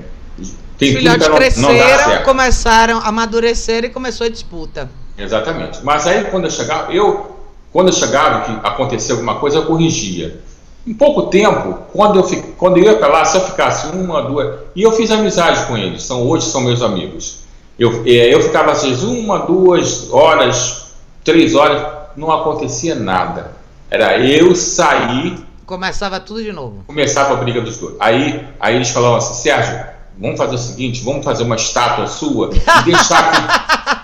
tem 0.79 0.91
Os 0.91 0.99
filhotes 0.99 1.29
cresceram, 1.29 2.23
começaram 2.25 2.99
a 2.99 3.09
amadurecer 3.09 3.85
e 3.85 3.89
começou 3.89 4.27
a 4.27 4.31
disputa. 4.31 4.89
Exatamente. 5.17 5.81
Mas 5.83 6.07
aí 6.07 6.25
quando 6.25 6.45
eu 6.45 6.51
chegava, 6.51 6.93
eu 6.93 7.37
quando 7.73 7.89
eu 7.89 7.93
chegava 7.93 8.45
que 8.45 8.67
acontecia 8.67 9.15
alguma 9.15 9.37
coisa, 9.37 9.59
eu 9.59 9.67
corrigia. 9.67 10.41
Em 10.87 10.95
pouco 10.95 11.25
tempo, 11.25 11.79
quando 11.93 12.19
eu, 12.19 12.25
fico, 12.25 12.53
quando 12.53 12.79
eu 12.79 12.85
ia 12.85 12.97
para 12.97 13.09
lá, 13.09 13.25
se 13.25 13.37
eu 13.37 13.43
ficasse 13.43 13.95
uma, 13.95 14.23
duas. 14.23 14.61
E 14.75 14.83
eu 14.83 14.93
fiz 14.93 15.11
amizade 15.11 15.67
com 15.67 15.77
eles, 15.77 16.03
são, 16.03 16.27
hoje 16.27 16.47
são 16.47 16.63
meus 16.63 16.81
amigos. 16.81 17.41
Eu, 17.79 18.03
é, 18.07 18.33
eu 18.33 18.41
ficava 18.43 18.73
às 18.73 18.83
vezes 18.83 19.03
uma, 19.03 19.41
duas 19.41 20.11
horas, 20.11 20.93
três 21.23 21.55
horas, 21.55 21.83
não 22.17 22.33
acontecia 22.33 22.95
nada. 22.95 23.53
Era 23.91 24.19
eu 24.19 24.55
sair. 24.57 25.47
Começava 25.69 26.19
tudo 26.19 26.43
de 26.43 26.51
novo. 26.51 26.83
Começava 26.87 27.35
a 27.35 27.37
briga 27.37 27.61
dos 27.61 27.77
dois. 27.77 27.95
Aí, 28.01 28.43
aí 28.59 28.75
eles 28.75 28.89
falavam 28.89 29.19
assim: 29.19 29.35
Sérgio, 29.35 29.79
vamos 30.19 30.39
fazer 30.39 30.55
o 30.55 30.59
seguinte, 30.59 31.05
vamos 31.05 31.23
fazer 31.23 31.43
uma 31.43 31.57
estátua 31.57 32.07
sua 32.07 32.49
e 32.55 32.85
deixar 32.85 33.19
aqui. 33.29 33.99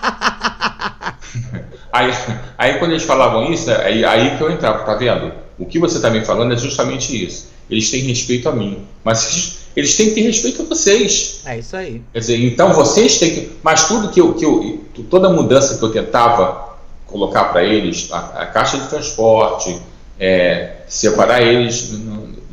Aí, 1.91 2.13
aí 2.57 2.77
quando 2.77 2.91
eles 2.91 3.03
falavam 3.03 3.49
isso, 3.53 3.71
aí, 3.71 4.03
aí 4.03 4.35
que 4.35 4.43
eu 4.43 4.51
entrava, 4.51 4.79
tá 4.79 4.95
vendo? 4.95 5.31
O 5.57 5.65
que 5.65 5.79
você 5.79 5.95
está 5.95 6.09
me 6.09 6.25
falando 6.25 6.53
é 6.53 6.57
justamente 6.57 7.25
isso. 7.25 7.47
Eles 7.69 7.89
têm 7.89 8.01
respeito 8.01 8.49
a 8.49 8.51
mim, 8.51 8.85
mas 9.01 9.59
eles 9.77 9.95
têm 9.95 10.09
que 10.09 10.15
ter 10.15 10.21
respeito 10.23 10.61
a 10.61 10.65
vocês. 10.65 11.39
É 11.45 11.57
isso 11.57 11.73
aí. 11.73 12.01
Quer 12.11 12.19
dizer, 12.19 12.37
então 12.45 12.73
vocês 12.73 13.17
têm 13.17 13.33
que. 13.33 13.51
Mas 13.63 13.87
tudo 13.87 14.09
que 14.09 14.19
eu. 14.19 14.33
Que 14.33 14.43
eu 14.43 14.83
toda 15.09 15.29
mudança 15.29 15.77
que 15.77 15.83
eu 15.85 15.89
tentava 15.89 16.75
colocar 17.07 17.45
para 17.45 17.63
eles, 17.63 18.09
a, 18.11 18.41
a, 18.41 18.45
caixa 18.47 18.77
de 18.77 18.89
transporte, 18.89 19.81
é, 20.19 20.77
separar 20.87 21.41
eles 21.41 21.93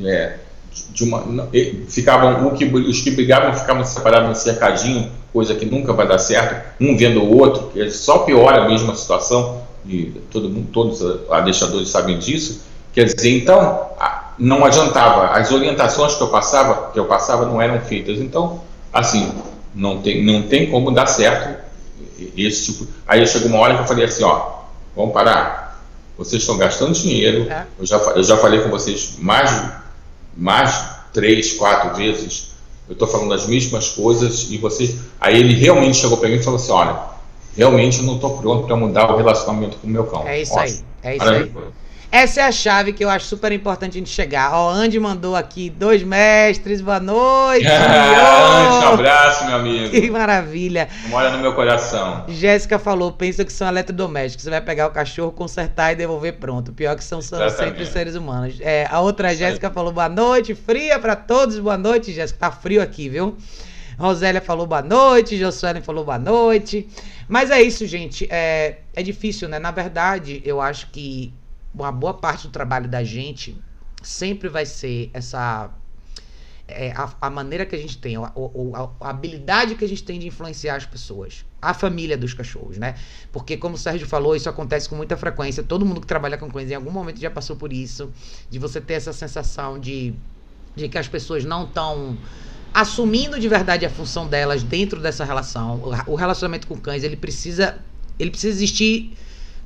é, 0.05 0.37
de 0.91 1.05
uma. 1.05 1.49
Ficavam. 1.89 2.51
Que, 2.51 2.65
os 2.65 3.01
que 3.01 3.11
brigavam 3.11 3.55
ficavam 3.55 3.85
separados 3.85 4.29
no 4.29 4.35
cercadinho 4.35 5.11
coisa 5.33 5.55
que 5.55 5.65
nunca 5.65 5.93
vai 5.93 6.07
dar 6.07 6.19
certo, 6.19 6.63
um 6.81 6.97
vendo 6.97 7.23
o 7.23 7.39
outro, 7.39 7.69
que 7.69 7.91
só 7.91 8.19
piora 8.19 8.65
a 8.65 8.69
mesma 8.69 8.95
situação, 8.95 9.63
e 9.87 10.13
todo 10.31 10.49
mundo, 10.49 10.69
todos 10.71 11.01
os 11.01 11.31
adestradores 11.31 11.89
sabem 11.89 12.19
disso. 12.19 12.63
Quer 12.93 13.07
dizer, 13.07 13.39
então, 13.39 13.89
não 14.39 14.65
adiantava, 14.65 15.29
as 15.29 15.51
orientações 15.51 16.15
que 16.15 16.23
eu 16.23 16.29
passava, 16.29 16.91
que 16.93 16.99
eu 16.99 17.07
passava 17.07 17.47
não 17.47 17.61
eram 17.61 17.81
feitas. 17.81 18.19
Então, 18.19 18.61
assim, 18.93 19.33
não 19.75 20.03
tem, 20.03 20.23
não 20.23 20.43
tem 20.43 20.71
como 20.71 20.91
dar 20.91 21.07
certo 21.07 21.59
esse 22.37 22.73
tipo. 22.73 22.87
Aí 23.07 23.27
chegou 23.27 23.49
uma 23.49 23.59
hora 23.59 23.75
que 23.75 23.81
eu 23.81 23.87
falei 23.87 24.05
assim, 24.05 24.23
ó, 24.23 24.59
vamos 24.95 25.15
parar. 25.15 25.62
Vocês 26.17 26.43
estão 26.43 26.57
gastando 26.57 26.93
dinheiro. 26.93 27.51
É. 27.51 27.67
Eu, 27.79 27.87
já, 27.87 27.97
eu 27.97 28.23
já 28.23 28.37
falei 28.37 28.61
com 28.61 28.71
vocês 28.71 29.15
mais, 29.19 29.73
mais 30.37 30.91
três, 31.13 31.55
quatro 31.55 31.97
vezes 31.97 32.53
eu 32.89 32.95
estou 32.95 33.09
falando 33.09 33.33
as 33.33 33.47
mesmas 33.47 33.89
coisas 33.89 34.51
e 34.51 34.59
vocês. 34.59 34.97
Aí 35.21 35.39
ele 35.39 35.55
realmente 35.55 35.97
chegou 35.97 36.19
para 36.19 36.29
mim 36.29 36.37
e 36.37 36.43
falou 36.43 36.59
assim: 36.59 36.73
olha, 36.73 36.99
realmente 37.57 37.99
eu 37.99 38.05
não 38.05 38.17
estou 38.17 38.37
pronto 38.37 38.67
para 38.67 38.77
mudar 38.77 39.11
o 39.11 39.17
relacionamento 39.17 39.79
com 39.79 39.87
o 39.87 39.91
meu 39.91 40.05
cão. 40.05 40.27
É 40.27 40.43
isso 40.43 40.59
aí. 40.59 40.81
É 41.03 41.17
isso 41.17 41.29
aí. 41.29 41.51
Essa 42.13 42.43
é 42.43 42.45
a 42.45 42.53
chave 42.53 42.93
que 42.93 43.03
eu 43.03 43.09
acho 43.09 43.25
super 43.25 43.51
importante 43.53 43.93
a 43.93 43.99
gente 43.99 44.11
chegar. 44.11 44.53
Ó, 44.53 44.69
Andy 44.69 45.01
mandou 45.01 45.35
aqui 45.35 45.71
dois 45.71 46.03
mestres, 46.03 46.83
boa 46.83 47.01
noite. 47.01 47.65
Andy, 47.67 48.85
um 48.85 48.89
abraço, 48.91 49.47
meu 49.47 49.57
amigo. 49.57 49.91
Que 49.91 50.11
maravilha. 50.11 50.91
Mora 51.07 51.31
no 51.31 51.39
meu 51.39 51.55
coração. 51.55 52.27
Jéssica 52.29 52.79
falou, 52.79 53.13
pensa 53.13 53.47
que 53.47 53.53
são 53.53 53.67
eletrodomésticos. 53.67 54.45
Você 54.45 54.51
vai 54.51 54.61
pegar 54.61 54.89
o 54.89 54.91
cachorro, 54.91 55.33
consertar 55.33 55.93
e 55.93 55.97
devolver 55.97 56.35
pronto. 56.35 56.71
Pior 56.75 56.95
que 56.97 57.03
são, 57.03 57.23
são 57.23 57.49
sempre 57.49 57.87
seres 57.87 58.15
humanos. 58.15 58.57
É, 58.61 58.87
a 58.91 59.01
outra 59.01 59.35
Jéssica 59.35 59.71
falou, 59.71 59.91
boa 59.91 60.11
noite, 60.11 60.55
fria 60.55 60.99
para 60.99 61.17
todos, 61.17 61.59
boa 61.59 61.79
noite, 61.79 62.13
Jéssica. 62.13 62.39
Tá 62.39 62.51
frio 62.51 62.83
aqui, 62.83 63.09
viu? 63.09 63.39
Rosélia 63.99 64.43
falou 64.43 64.67
boa 64.67 64.83
noite, 64.83 65.39
Josuelen 65.39 65.81
falou 65.81 66.05
boa 66.05 66.19
noite. 66.19 66.87
Mas 67.27 67.51
é 67.51 67.63
isso, 67.63 67.87
gente. 67.87 68.29
É, 68.31 68.81
é 68.93 69.03
difícil, 69.03 69.49
né? 69.49 69.59
Na 69.59 69.71
verdade, 69.71 70.43
eu 70.45 70.61
acho 70.61 70.89
que 70.91 71.33
uma 71.75 71.93
boa 71.93 72.15
parte 72.15 72.47
do 72.47 72.51
trabalho 72.51 72.89
da 72.89 73.03
gente 73.03 73.57
sempre 74.03 74.49
vai 74.49 74.67
ser 74.67 75.11
essa 75.15 75.71
é, 76.69 76.93
a, 76.93 77.13
a, 77.21 77.31
maneira 77.31 77.67
que 77.67 77.75
a 77.75 77.79
gente 77.79 77.99
tem, 77.99 78.17
a, 78.17 78.21
a, 78.21 78.91
a, 79.01 79.11
habilidade 79.11 79.75
que 79.75 79.85
a 79.85 79.89
gente 79.89 80.03
tem 80.03 80.19
de 80.19 80.27
influenciar 80.27 80.77
as 80.77 80.87
pessoas, 80.87 81.45
a 81.61 81.75
família 81.75 82.17
dos 82.17 82.35
cachorros, 82.35 82.79
né? 82.79 82.95
Porque, 83.31 83.57
como 83.57 83.75
o 83.75 83.79
Sérgio 83.79 84.07
falou, 84.07 84.35
isso 84.35 84.49
acontece 84.49 84.89
com 84.89 84.97
muita 84.97 85.17
frequência. 85.17 85.63
Todo 85.63 85.85
mundo 85.85 86.01
que 86.01 86.07
trabalha 86.07 86.39
com 86.39 86.51
cães 86.51 86.71
em 86.71 86.75
algum 86.75 86.91
momento 86.91 87.21
já 87.21 87.31
passou 87.31 87.57
por 87.57 87.73
isso, 87.73 88.11
de 88.51 88.59
você 88.59 88.81
ter 88.81 88.95
essa 88.95 89.13
sensação 89.13 89.79
de, 89.79 90.15
de 90.75 90.89
que 90.89 90.99
as 90.99 91.09
pessoas 91.09 91.45
não 91.45 91.65
estão 91.65 92.17
assumindo 92.73 93.39
de 93.39 93.49
verdade 93.49 93.85
a 93.85 93.91
função 93.91 94.27
delas 94.27 94.63
dentro 94.63 95.01
dessa 95.01 95.25
relação. 95.25 95.81
O 96.07 96.15
relacionamento 96.15 96.67
com 96.67 96.77
cães, 96.79 97.03
ele 97.05 97.17
precisa, 97.17 97.79
ele 98.19 98.31
precisa 98.31 98.55
existir 98.55 99.15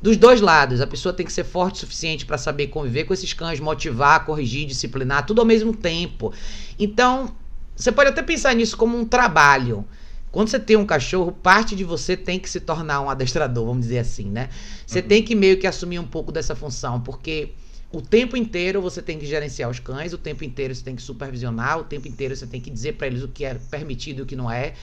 dos 0.00 0.16
dois 0.16 0.40
lados. 0.40 0.80
A 0.80 0.86
pessoa 0.86 1.12
tem 1.12 1.24
que 1.24 1.32
ser 1.32 1.44
forte 1.44 1.76
o 1.76 1.78
suficiente 1.78 2.26
para 2.26 2.38
saber 2.38 2.68
conviver 2.68 3.04
com 3.04 3.14
esses 3.14 3.32
cães, 3.32 3.60
motivar, 3.60 4.24
corrigir, 4.24 4.66
disciplinar, 4.66 5.26
tudo 5.26 5.40
ao 5.40 5.46
mesmo 5.46 5.74
tempo. 5.74 6.32
Então, 6.78 7.34
você 7.74 7.92
pode 7.92 8.10
até 8.10 8.22
pensar 8.22 8.54
nisso 8.54 8.76
como 8.76 8.96
um 8.96 9.04
trabalho. 9.04 9.84
Quando 10.30 10.48
você 10.48 10.58
tem 10.58 10.76
um 10.76 10.84
cachorro, 10.84 11.32
parte 11.32 11.74
de 11.74 11.84
você 11.84 12.16
tem 12.16 12.38
que 12.38 12.48
se 12.50 12.60
tornar 12.60 13.00
um 13.00 13.08
adestrador, 13.08 13.64
vamos 13.64 13.82
dizer 13.82 13.98
assim, 13.98 14.26
né? 14.26 14.50
Você 14.86 15.00
uhum. 15.00 15.06
tem 15.06 15.22
que 15.22 15.34
meio 15.34 15.58
que 15.58 15.66
assumir 15.66 15.98
um 15.98 16.06
pouco 16.06 16.30
dessa 16.30 16.54
função, 16.54 17.00
porque 17.00 17.52
o 17.90 18.02
tempo 18.02 18.36
inteiro 18.36 18.82
você 18.82 19.00
tem 19.00 19.18
que 19.18 19.24
gerenciar 19.24 19.70
os 19.70 19.78
cães, 19.78 20.12
o 20.12 20.18
tempo 20.18 20.44
inteiro 20.44 20.74
você 20.74 20.82
tem 20.82 20.94
que 20.94 21.00
supervisionar, 21.00 21.78
o 21.78 21.84
tempo 21.84 22.06
inteiro 22.06 22.36
você 22.36 22.46
tem 22.46 22.60
que 22.60 22.68
dizer 22.68 22.94
para 22.94 23.06
eles 23.06 23.22
o 23.22 23.28
que 23.28 23.44
é 23.44 23.54
permitido 23.54 24.18
e 24.18 24.22
o 24.22 24.26
que 24.26 24.36
não 24.36 24.50
é. 24.50 24.74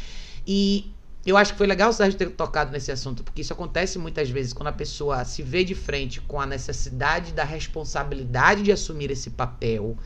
E 0.47 0.91
eu 1.25 1.37
acho 1.37 1.53
que 1.53 1.57
foi 1.57 1.67
legal 1.67 1.89
o 1.89 1.93
Sérgio 1.93 2.17
ter 2.17 2.29
tocado 2.31 2.71
nesse 2.71 2.91
assunto, 2.91 3.23
porque 3.23 3.41
isso 3.41 3.53
acontece 3.53 3.97
muitas 3.97 4.29
vezes 4.29 4.51
quando 4.51 4.67
a 4.67 4.73
pessoa 4.73 5.23
se 5.23 5.41
vê 5.41 5.63
de 5.63 5.73
frente 5.73 6.19
com 6.21 6.39
a 6.39 6.45
necessidade 6.45 7.31
da 7.31 7.45
responsabilidade 7.45 8.63
de 8.63 8.71
assumir 8.71 9.09
esse 9.09 9.29
papel, 9.29 9.97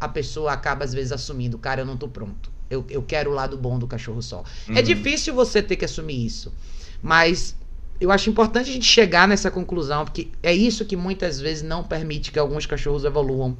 a 0.00 0.08
pessoa 0.08 0.52
acaba 0.52 0.84
às 0.84 0.92
vezes 0.92 1.12
assumindo, 1.12 1.56
cara, 1.56 1.82
eu 1.82 1.86
não 1.86 1.96
tô 1.96 2.08
pronto. 2.08 2.50
Eu, 2.68 2.84
eu 2.90 3.00
quero 3.00 3.30
o 3.30 3.34
lado 3.34 3.56
bom 3.56 3.78
do 3.78 3.86
cachorro 3.86 4.20
só. 4.20 4.42
É 4.66 4.72
uhum. 4.72 4.78
É 4.78 4.82
difícil 4.82 5.32
você 5.34 5.62
ter 5.62 5.76
que 5.76 5.84
assumir 5.84 6.26
isso, 6.26 6.52
mas 7.00 7.54
eu 8.00 8.10
acho 8.10 8.28
importante 8.28 8.68
a 8.68 8.72
gente 8.72 8.86
chegar 8.86 9.26
nessa 9.28 9.50
conclusão, 9.50 10.04
porque 10.04 10.28
é 10.42 10.52
isso 10.52 10.84
que 10.84 10.96
muitas 10.96 11.40
vezes 11.40 11.62
não 11.62 11.84
permite 11.84 12.30
que 12.32 12.38
alguns 12.38 12.66
cachorros 12.66 13.04
evoluam. 13.04 13.56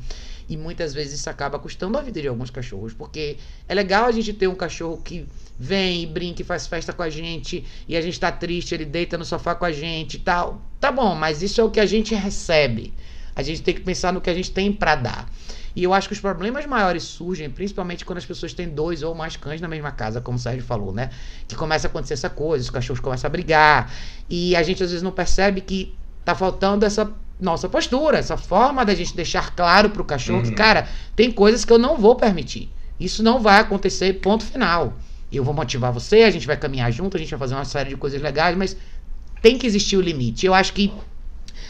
E 0.48 0.56
muitas 0.56 0.94
vezes 0.94 1.18
isso 1.20 1.28
acaba 1.28 1.59
custando 1.59 1.98
a 1.98 2.02
vida 2.02 2.20
de 2.20 2.28
alguns 2.28 2.50
cachorros, 2.50 2.94
porque 2.94 3.37
é 3.68 3.74
legal 3.74 4.04
a 4.04 4.12
gente 4.12 4.32
ter 4.32 4.46
um 4.46 4.54
cachorro 4.54 4.98
que 4.98 5.26
vem 5.59 6.06
brinca 6.06 6.42
e 6.42 6.44
faz 6.44 6.66
festa 6.66 6.92
com 6.92 7.02
a 7.02 7.11
gente, 7.11 7.64
e 7.88 7.96
a 7.96 8.00
gente 8.00 8.18
tá 8.20 8.30
triste, 8.30 8.74
ele 8.74 8.85
deita 8.85 9.18
no 9.18 9.24
sofá 9.24 9.54
com 9.54 9.64
a 9.64 9.72
gente 9.72 10.14
e 10.14 10.20
tal. 10.20 10.61
Tá 10.78 10.92
bom, 10.92 11.14
mas 11.14 11.42
isso 11.42 11.61
é 11.61 11.64
o 11.64 11.70
que 11.70 11.80
a 11.80 11.87
gente 11.87 12.14
recebe. 12.14 12.94
A 13.35 13.42
gente 13.42 13.62
tem 13.62 13.74
que 13.74 13.80
pensar 13.80 14.12
no 14.12 14.20
que 14.20 14.30
a 14.30 14.35
gente 14.35 14.50
tem 14.50 14.72
para 14.72 14.94
dar. 14.94 15.30
E 15.74 15.85
eu 15.85 15.92
acho 15.92 16.09
que 16.09 16.14
os 16.14 16.20
problemas 16.20 16.64
maiores 16.64 17.02
surgem 17.02 17.50
principalmente 17.50 18.02
quando 18.02 18.16
as 18.16 18.24
pessoas 18.24 18.54
têm 18.54 18.66
dois 18.66 19.02
ou 19.02 19.14
mais 19.14 19.37
cães 19.37 19.61
na 19.61 19.68
mesma 19.68 19.92
casa, 19.92 20.22
como 20.22 20.38
o 20.38 20.40
Sérgio 20.40 20.64
falou, 20.64 20.90
né? 20.90 21.11
Que 21.46 21.54
começa 21.54 21.87
a 21.87 21.90
acontecer 21.90 22.14
essa 22.14 22.30
coisa, 22.30 22.64
os 22.64 22.70
cachorros 22.70 22.98
começam 22.98 23.28
a 23.28 23.30
brigar. 23.30 23.92
E 24.30 24.56
a 24.56 24.62
gente 24.62 24.82
às 24.82 24.88
vezes 24.90 25.02
não 25.02 25.12
percebe 25.12 25.61
que 25.61 25.94
tá 26.24 26.35
faltando 26.35 26.87
essa 26.87 27.12
nossa 27.40 27.68
postura, 27.68 28.18
essa 28.18 28.37
forma 28.37 28.85
da 28.85 28.94
gente 28.94 29.14
deixar 29.14 29.55
claro 29.55 29.90
pro 29.90 30.05
cachorro 30.05 30.38
uhum. 30.38 30.44
que, 30.44 30.55
cara, 30.55 30.88
tem 31.14 31.31
coisas 31.31 31.64
que 31.64 31.72
eu 31.72 31.79
não 31.79 31.96
vou 31.96 32.16
permitir. 32.16 32.70
Isso 32.99 33.22
não 33.22 33.40
vai 33.40 33.61
acontecer, 33.61 34.14
ponto 34.14 34.44
final. 34.44 34.94
Eu 35.31 35.44
vou 35.44 35.53
motivar 35.53 35.92
você, 35.92 36.22
a 36.22 36.31
gente 36.31 36.46
vai 36.46 36.57
caminhar 36.57 36.90
junto, 36.90 37.16
a 37.16 37.20
gente 37.20 37.31
vai 37.31 37.38
fazer 37.38 37.55
uma 37.55 37.64
série 37.64 37.90
de 37.90 37.96
coisas 37.96 38.20
legais, 38.22 38.57
mas 38.57 38.77
tem 39.42 39.59
que 39.59 39.66
existir 39.66 39.96
o 39.96 40.01
limite. 40.01 40.46
Eu 40.46 40.55
acho 40.55 40.72
que 40.72 40.92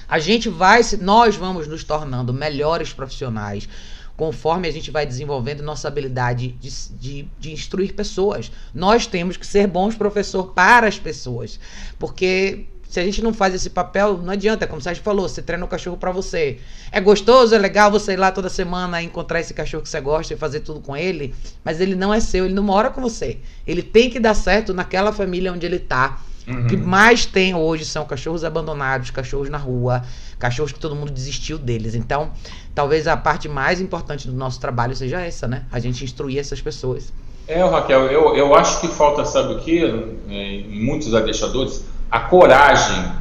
a 0.09 0.19
gente 0.19 0.49
vai, 0.49 0.81
nós 1.01 1.35
vamos 1.35 1.67
nos 1.67 1.83
tornando 1.83 2.33
melhores 2.33 2.93
profissionais 2.93 3.69
conforme 4.17 4.67
a 4.67 4.71
gente 4.71 4.91
vai 4.91 5.05
desenvolvendo 5.05 5.63
nossa 5.63 5.89
habilidade 5.89 6.49
de, 6.53 6.71
de, 6.99 7.29
de 7.39 7.53
instruir 7.53 7.93
pessoas. 7.93 8.51
Nós 8.73 9.07
temos 9.07 9.37
que 9.37 9.47
ser 9.47 9.67
bons 9.67 9.95
professor 9.95 10.53
para 10.55 10.89
as 10.89 10.99
pessoas, 10.99 11.61
porque 11.99 12.67
se 12.97 13.01
a 13.01 13.05
gente 13.05 13.23
não 13.23 13.35
faz 13.35 13.55
esse 13.55 13.69
papel, 13.69 14.17
não 14.17 14.33
adianta, 14.33 14.67
como 14.67 14.79
o 14.79 14.83
Sérgio 14.83 15.03
falou, 15.03 15.29
você 15.29 15.43
treina 15.43 15.63
o 15.63 15.69
cachorro 15.69 15.99
para 15.99 16.11
você. 16.11 16.61
É 16.91 16.99
gostoso, 16.99 17.55
é 17.55 17.59
legal 17.59 17.91
você 17.91 18.15
ir 18.15 18.17
lá 18.17 18.33
toda 18.33 18.49
semana 18.49 19.03
encontrar 19.03 19.39
esse 19.39 19.53
cachorro 19.53 19.83
que 19.83 19.89
você 19.91 20.01
gosta 20.01 20.33
e 20.33 20.37
fazer 20.39 20.61
tudo 20.61 20.81
com 20.81 20.97
ele, 20.97 21.35
mas 21.63 21.79
ele 21.79 21.95
não 21.95 22.15
é 22.15 22.21
seu, 22.21 22.47
ele 22.47 22.55
não 22.55 22.63
mora 22.63 22.89
com 22.89 23.03
você. 23.03 23.37
Ele 23.67 23.83
tem 23.83 24.09
que 24.09 24.19
dar 24.19 24.33
certo 24.33 24.73
naquela 24.73 25.13
família 25.13 25.53
onde 25.53 25.67
ele 25.67 25.79
tá. 25.79 26.23
Uhum. 26.49 26.65
O 26.65 26.67
que 26.69 26.77
mais 26.79 27.27
tem 27.27 27.55
hoje 27.55 27.85
são 27.85 28.07
cachorros 28.07 28.45
abandonados, 28.45 29.11
cachorros 29.11 29.51
na 29.51 29.59
rua, 29.59 30.03
cachorros 30.39 30.73
que 30.73 30.81
todo 30.81 30.97
mundo 30.97 31.13
desistiu 31.13 31.59
deles. 31.59 31.95
Então, 31.95 32.31
talvez 32.75 33.07
a 33.07 33.15
parte 33.15 33.47
mais 33.47 33.79
importante 33.79 34.27
do 34.27 34.33
nosso 34.35 34.59
trabalho 34.59 34.97
seja 34.97 35.21
essa, 35.21 35.47
né? 35.47 35.67
A 35.71 35.79
gente 35.79 36.03
instruir 36.03 36.39
essas 36.39 36.63
pessoas. 36.63 37.13
É, 37.47 37.63
Raquel, 37.63 38.07
eu, 38.07 38.35
eu 38.35 38.55
acho 38.55 38.81
que 38.81 38.89
falta, 38.89 39.23
sabe 39.27 39.53
o 39.53 39.59
que, 39.59 39.85
em 40.29 40.83
muitos 40.83 41.15
adestradores, 41.15 41.85
a 42.11 42.21
coragem 42.21 43.13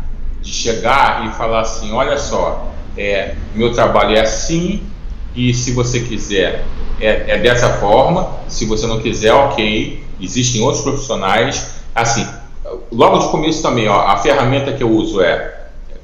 de 0.42 0.52
chegar 0.52 1.28
e 1.28 1.32
falar 1.32 1.62
assim, 1.62 1.92
olha 1.92 2.18
só, 2.18 2.72
é, 2.98 3.36
meu 3.54 3.74
trabalho 3.74 4.16
é 4.16 4.22
assim 4.22 4.84
e 5.36 5.54
se 5.54 5.72
você 5.72 6.00
quiser 6.02 6.64
é, 7.00 7.26
é 7.28 7.38
dessa 7.40 7.70
forma, 7.74 8.30
se 8.48 8.66
você 8.66 8.88
não 8.88 9.02
quiser, 9.02 9.34
ok, 9.34 10.04
existem 10.22 10.62
outros 10.62 10.84
profissionais, 10.84 11.76
assim, 11.94 12.26
logo 12.92 13.20
de 13.20 13.30
começo 13.30 13.62
também, 13.62 13.88
ó, 13.88 14.08
a 14.08 14.18
ferramenta 14.18 14.72
que 14.72 14.84
eu 14.84 14.90
uso 14.90 15.22
é 15.22 15.56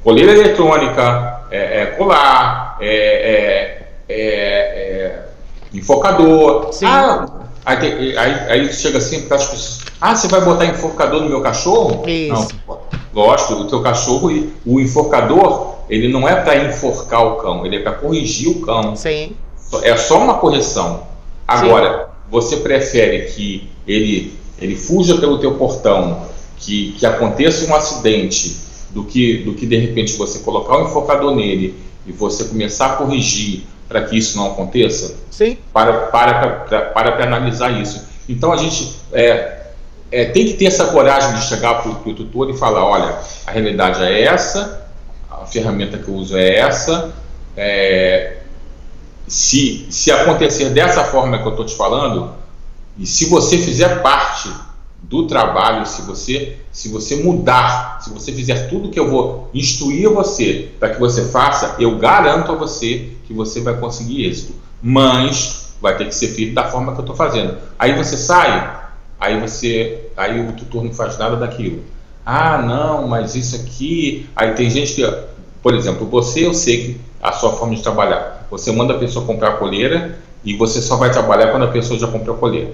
coleira 0.03 0.31
eletrônica, 0.31 1.41
é, 1.49 1.81
é 1.81 1.85
colar, 1.97 2.77
é, 2.81 2.87
é, 2.87 3.87
é, 4.09 4.15
é 4.17 5.25
enfocador. 5.73 6.73
Sim. 6.73 6.85
Ah, 6.85 7.25
aí, 7.65 8.17
aí, 8.17 8.33
aí, 8.49 8.73
chega 8.73 8.97
assim 8.97 9.27
para 9.27 9.37
as 9.37 9.45
pessoas, 9.45 9.80
ah, 10.01 10.15
você 10.15 10.27
vai 10.27 10.41
botar 10.41 10.65
enfocador 10.65 11.21
no 11.21 11.29
meu 11.29 11.41
cachorro? 11.41 12.03
Isso. 12.09 12.55
Não, 12.67 12.79
lógico, 13.13 13.53
o 13.53 13.67
teu 13.67 13.81
cachorro, 13.81 14.31
o 14.65 14.79
enforcador, 14.79 15.75
ele 15.87 16.07
não 16.07 16.27
é 16.27 16.35
para 16.35 16.65
enforcar 16.65 17.25
o 17.25 17.35
cão, 17.35 17.65
ele 17.65 17.75
é 17.75 17.79
para 17.79 17.93
corrigir 17.93 18.49
o 18.49 18.61
cão. 18.61 18.95
Sim. 18.95 19.35
É 19.83 19.95
só 19.95 20.17
uma 20.17 20.35
correção. 20.35 21.03
Agora, 21.47 21.99
Sim. 21.99 22.05
você 22.31 22.57
prefere 22.57 23.31
que 23.31 23.69
ele, 23.87 24.33
ele 24.59 24.75
fuja 24.75 25.17
pelo 25.17 25.37
teu 25.37 25.53
portão, 25.53 26.23
que, 26.57 26.93
que 26.97 27.05
aconteça 27.05 27.69
um 27.69 27.75
acidente, 27.75 28.59
do 28.93 29.03
que, 29.03 29.37
do 29.37 29.53
que 29.53 29.65
de 29.65 29.77
repente 29.77 30.17
você 30.17 30.39
colocar 30.39 30.77
o 30.77 30.81
um 30.81 30.85
enfocador 30.85 31.35
nele 31.35 31.75
e 32.05 32.11
você 32.11 32.45
começar 32.45 32.87
a 32.87 32.95
corrigir 32.97 33.63
para 33.87 34.03
que 34.03 34.17
isso 34.17 34.37
não 34.37 34.47
aconteça? 34.47 35.15
Sim. 35.29 35.57
Para, 35.73 36.07
para, 36.07 36.33
para, 36.33 36.81
para, 36.81 37.11
para 37.11 37.25
analisar 37.25 37.69
isso. 37.81 38.05
Então 38.27 38.51
a 38.51 38.57
gente 38.57 38.95
é, 39.11 39.60
é, 40.11 40.25
tem 40.25 40.45
que 40.45 40.53
ter 40.53 40.65
essa 40.65 40.87
coragem 40.87 41.33
de 41.35 41.45
chegar 41.45 41.81
para 41.81 41.91
o 41.91 42.13
tutor 42.13 42.49
e 42.49 42.57
falar: 42.57 42.85
olha, 42.85 43.17
a 43.47 43.51
realidade 43.51 44.03
é 44.03 44.23
essa, 44.23 44.87
a 45.29 45.45
ferramenta 45.45 45.97
que 45.97 46.07
eu 46.07 46.15
uso 46.15 46.37
é 46.37 46.57
essa. 46.57 47.13
É, 47.55 48.37
se, 49.27 49.87
se 49.89 50.11
acontecer 50.11 50.69
dessa 50.69 51.05
forma 51.05 51.37
que 51.37 51.45
eu 51.45 51.51
estou 51.51 51.65
te 51.65 51.75
falando, 51.75 52.33
e 52.97 53.05
se 53.05 53.25
você 53.25 53.57
fizer 53.57 54.01
parte 54.01 54.49
do 55.01 55.25
trabalho, 55.25 55.85
se 55.85 56.01
você 56.01 56.57
se 56.71 56.89
você 56.89 57.17
mudar, 57.17 57.99
se 58.01 58.09
você 58.09 58.31
fizer 58.31 58.69
tudo 58.69 58.89
que 58.89 58.99
eu 58.99 59.09
vou 59.09 59.49
instruir 59.53 60.09
você 60.09 60.71
para 60.79 60.89
que 60.89 60.99
você 60.99 61.25
faça, 61.25 61.75
eu 61.79 61.97
garanto 61.97 62.51
a 62.51 62.55
você 62.55 63.09
que 63.25 63.33
você 63.33 63.59
vai 63.59 63.77
conseguir 63.77 64.25
êxito. 64.25 64.53
Mas 64.81 65.73
vai 65.81 65.97
ter 65.97 66.05
que 66.05 66.15
ser 66.15 66.29
feito 66.29 66.53
da 66.53 66.69
forma 66.69 66.93
que 66.93 66.99
eu 66.99 67.03
estou 67.03 67.15
fazendo. 67.15 67.57
Aí 67.77 67.93
você 67.95 68.15
sai, 68.15 68.80
aí 69.21 69.39
você, 69.39 70.07
aí 70.17 70.41
o 70.41 70.51
tutor 70.53 70.83
não 70.83 70.91
faz 70.91 71.19
nada 71.19 71.35
daquilo. 71.35 71.83
Ah, 72.25 72.57
não, 72.57 73.07
mas 73.07 73.35
isso 73.35 73.55
aqui. 73.55 74.27
Aí 74.35 74.53
tem 74.55 74.67
gente 74.69 74.95
que, 74.95 75.17
por 75.61 75.75
exemplo, 75.75 76.07
você, 76.07 76.45
eu 76.47 76.55
sei 76.55 76.77
que 76.77 77.01
a 77.21 77.31
sua 77.31 77.53
forma 77.53 77.75
de 77.75 77.83
trabalhar. 77.83 78.47
Você 78.49 78.71
manda 78.71 78.95
a 78.95 78.97
pessoa 78.97 79.23
comprar 79.23 79.49
a 79.49 79.57
coleira 79.57 80.17
e 80.43 80.57
você 80.57 80.81
só 80.81 80.95
vai 80.95 81.11
trabalhar 81.11 81.51
quando 81.51 81.65
a 81.65 81.67
pessoa 81.67 81.99
já 81.99 82.07
comprou 82.07 82.35
a 82.35 82.39
coleira. 82.39 82.71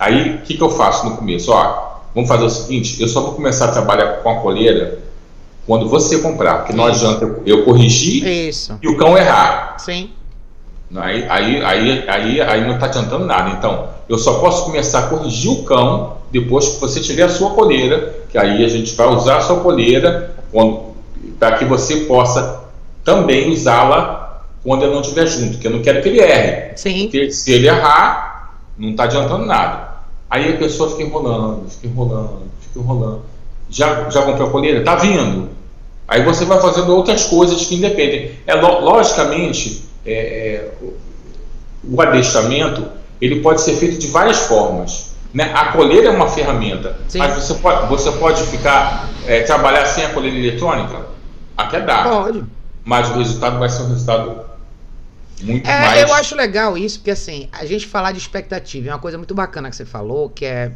Aí, 0.00 0.34
o 0.34 0.38
que, 0.42 0.56
que 0.56 0.62
eu 0.62 0.70
faço 0.70 1.08
no 1.08 1.16
começo? 1.16 1.52
Ó, 1.52 2.00
vamos 2.12 2.28
fazer 2.28 2.44
o 2.44 2.50
seguinte: 2.50 3.00
eu 3.00 3.06
só 3.06 3.20
vou 3.20 3.34
começar 3.34 3.66
a 3.66 3.72
trabalhar 3.72 4.18
com 4.22 4.30
a 4.30 4.40
coleira 4.40 4.98
quando 5.64 5.88
você 5.88 6.18
comprar, 6.18 6.58
porque 6.58 6.72
não 6.72 6.86
adianta 6.86 7.24
eu, 7.24 7.42
eu 7.44 7.64
corrigir 7.64 8.26
Isso. 8.26 8.78
e 8.82 8.88
o 8.88 8.96
cão 8.96 9.16
errar. 9.16 9.76
Sim. 9.78 10.10
Aí, 10.96 11.26
aí, 11.28 11.62
aí, 11.62 12.04
aí, 12.08 12.40
aí 12.40 12.66
não 12.66 12.74
está 12.74 12.86
adiantando 12.86 13.26
nada. 13.26 13.50
Então, 13.50 13.88
eu 14.08 14.18
só 14.18 14.38
posso 14.40 14.64
começar 14.64 15.00
a 15.00 15.08
corrigir 15.08 15.50
o 15.50 15.64
cão 15.64 16.16
depois 16.30 16.68
que 16.68 16.80
você 16.80 17.00
tiver 17.00 17.24
a 17.24 17.28
sua 17.28 17.50
coleira, 17.50 18.22
que 18.30 18.38
aí 18.38 18.64
a 18.64 18.68
gente 18.68 18.94
vai 18.94 19.08
usar 19.08 19.38
a 19.38 19.40
sua 19.40 19.60
coleira 19.60 20.34
para 21.38 21.58
que 21.58 21.64
você 21.64 21.96
possa 22.00 22.64
também 23.04 23.50
usá-la 23.50 24.42
quando 24.62 24.82
eu 24.82 24.92
não 24.92 25.00
estiver 25.00 25.26
junto, 25.26 25.52
porque 25.52 25.66
eu 25.66 25.72
não 25.72 25.82
quero 25.82 26.02
que 26.02 26.08
ele 26.08 26.20
erre. 26.20 26.76
Sim. 26.76 27.02
Porque 27.02 27.30
se 27.30 27.52
ele 27.52 27.68
errar, 27.68 28.54
não 28.76 28.90
está 28.90 29.04
adiantando 29.04 29.44
nada. 29.44 29.88
Aí 30.28 30.54
a 30.54 30.56
pessoa 30.58 30.90
fica 30.90 31.02
enrolando, 31.02 31.68
fica 31.70 31.86
enrolando, 31.86 32.42
fica 32.60 32.78
enrolando. 32.78 33.22
Já, 33.70 34.08
já 34.10 34.22
comprou 34.22 34.48
a 34.48 34.50
colheita? 34.50 34.80
Está 34.80 34.96
vindo. 34.96 35.48
Aí 36.06 36.22
você 36.22 36.44
vai 36.44 36.60
fazendo 36.60 36.94
outras 36.94 37.24
coisas 37.24 37.66
que 37.66 37.76
independem. 37.76 38.32
É, 38.46 38.54
logicamente, 38.54 39.87
é, 40.04 40.12
é, 40.12 40.72
o 41.84 42.00
adestramento 42.00 42.86
ele 43.20 43.40
pode 43.40 43.60
ser 43.60 43.74
feito 43.76 43.98
de 43.98 44.08
várias 44.08 44.38
formas. 44.46 45.08
Né? 45.32 45.50
A 45.54 45.72
colheita 45.72 46.08
é 46.08 46.10
uma 46.10 46.28
ferramenta, 46.28 46.96
Sim. 47.08 47.18
mas 47.18 47.34
você 47.34 47.54
pode, 47.54 47.86
você 47.88 48.12
pode 48.12 48.42
ficar 48.44 49.08
é, 49.26 49.42
trabalhar 49.42 49.84
sem 49.86 50.04
a 50.04 50.10
colheita 50.10 50.38
eletrônica? 50.38 51.06
Até 51.56 51.80
dá. 51.80 52.04
Pode. 52.04 52.44
Mas 52.84 53.10
o 53.10 53.18
resultado 53.18 53.58
vai 53.58 53.68
ser 53.68 53.82
um 53.82 53.88
resultado 53.88 54.40
muito 55.42 55.68
é, 55.68 55.80
mais. 55.80 56.00
Eu 56.00 56.14
acho 56.14 56.34
legal 56.34 56.78
isso, 56.78 56.98
porque 57.00 57.10
assim, 57.10 57.48
a 57.52 57.64
gente 57.66 57.86
falar 57.86 58.12
de 58.12 58.18
expectativa 58.18 58.88
é 58.88 58.92
uma 58.92 58.98
coisa 58.98 59.18
muito 59.18 59.34
bacana 59.34 59.68
que 59.68 59.76
você 59.76 59.84
falou, 59.84 60.30
que 60.30 60.44
é 60.44 60.72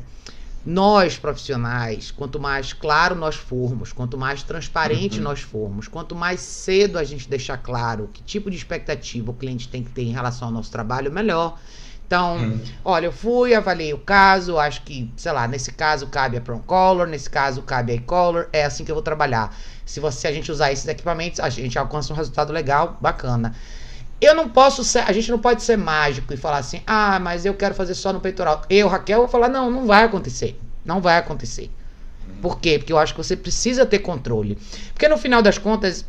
nós 0.65 1.19
profissionais, 1.19 2.11
quanto 2.11 2.39
mais 2.39 2.73
claro 2.73 3.15
nós 3.15 3.35
formos, 3.35 3.93
quanto 3.93 4.17
mais 4.17 4.43
transparente 4.43 5.19
uhum. 5.19 5.25
nós 5.25 5.41
formos, 5.41 5.89
quanto 5.89 6.15
mais 6.15 6.41
cedo 6.41 6.99
a 6.99 7.05
gente 7.05 7.29
deixar 7.29 7.59
claro 7.59 8.09
que 8.13 8.23
tipo 8.23 8.51
de 8.51 8.57
expectativa 8.57 9.31
o 9.31 9.35
cliente 9.35 9.69
tem 9.69 9.83
que 9.83 9.91
ter 9.91 10.03
em 10.03 10.13
relação 10.13 10.49
ao 10.49 10.55
nosso 10.55 10.71
trabalho, 10.71 11.11
melhor. 11.11 11.59
Então, 12.07 12.37
hum. 12.37 12.61
olha, 12.85 13.07
eu 13.07 13.13
fui, 13.13 13.55
avaliei 13.55 13.95
o 13.95 13.99
caso, 13.99 14.59
acho 14.59 14.83
que, 14.83 15.11
sei 15.17 15.33
lá, 15.33 15.49
nesse 15.49 15.73
caso 15.73 16.07
cabe 16.09 16.37
a 16.37 16.43
Prong 16.43 16.63
Color, 16.63 17.07
nesse 17.07 17.31
caso 17.31 17.63
cabe 17.63 17.93
a 17.93 17.95
E-Color, 17.95 18.49
é 18.53 18.65
assim 18.65 18.85
que 18.85 18.91
eu 18.91 18.95
vou 18.95 19.03
trabalhar. 19.03 19.57
Se 19.87 19.99
você 19.99 20.29
a 20.29 20.33
gente 20.33 20.53
usar 20.53 20.71
esses 20.71 20.87
equipamentos, 20.87 21.41
a 21.41 21.49
gente 21.49 21.79
alcança 21.79 22.13
um 22.13 22.17
resultado 22.17 22.53
legal, 22.53 22.99
bacana. 23.01 23.55
Eu 24.23 24.35
não 24.37 24.49
posso 24.49 24.85
ser, 24.85 25.01
a 25.01 25.13
gente 25.13 25.31
não 25.31 25.39
pode 25.39 25.63
ser 25.63 25.77
mágico 25.77 26.33
e 26.33 26.37
falar 26.37 26.59
assim: 26.59 26.81
"Ah, 26.87 27.19
mas 27.19 27.45
eu 27.45 27.55
quero 27.55 27.75
fazer 27.75 27.95
só 27.95 28.13
no 28.13 28.21
peitoral". 28.21 28.63
Eu, 28.71 28.87
Raquel, 28.87 29.19
vou 29.19 29.29
falar: 29.29 29.49
"Não, 29.49 29.71
não 29.71 29.87
vai 29.87 30.05
acontecer". 30.05 30.59
Não 30.85 31.01
vai 31.01 31.19
acontecer. 31.19 31.71
Por 32.41 32.61
quê? 32.61 32.79
Porque 32.79 32.93
eu 32.93 32.99
acho 32.99 33.15
que 33.15 33.23
você 33.23 33.37
precisa 33.37 33.85
ter 33.85 33.99
controle. 33.99 34.57
Porque 34.93 35.09
no 35.09 35.19
final 35.19 35.43
das 35.43 35.59
contas, 35.59 36.05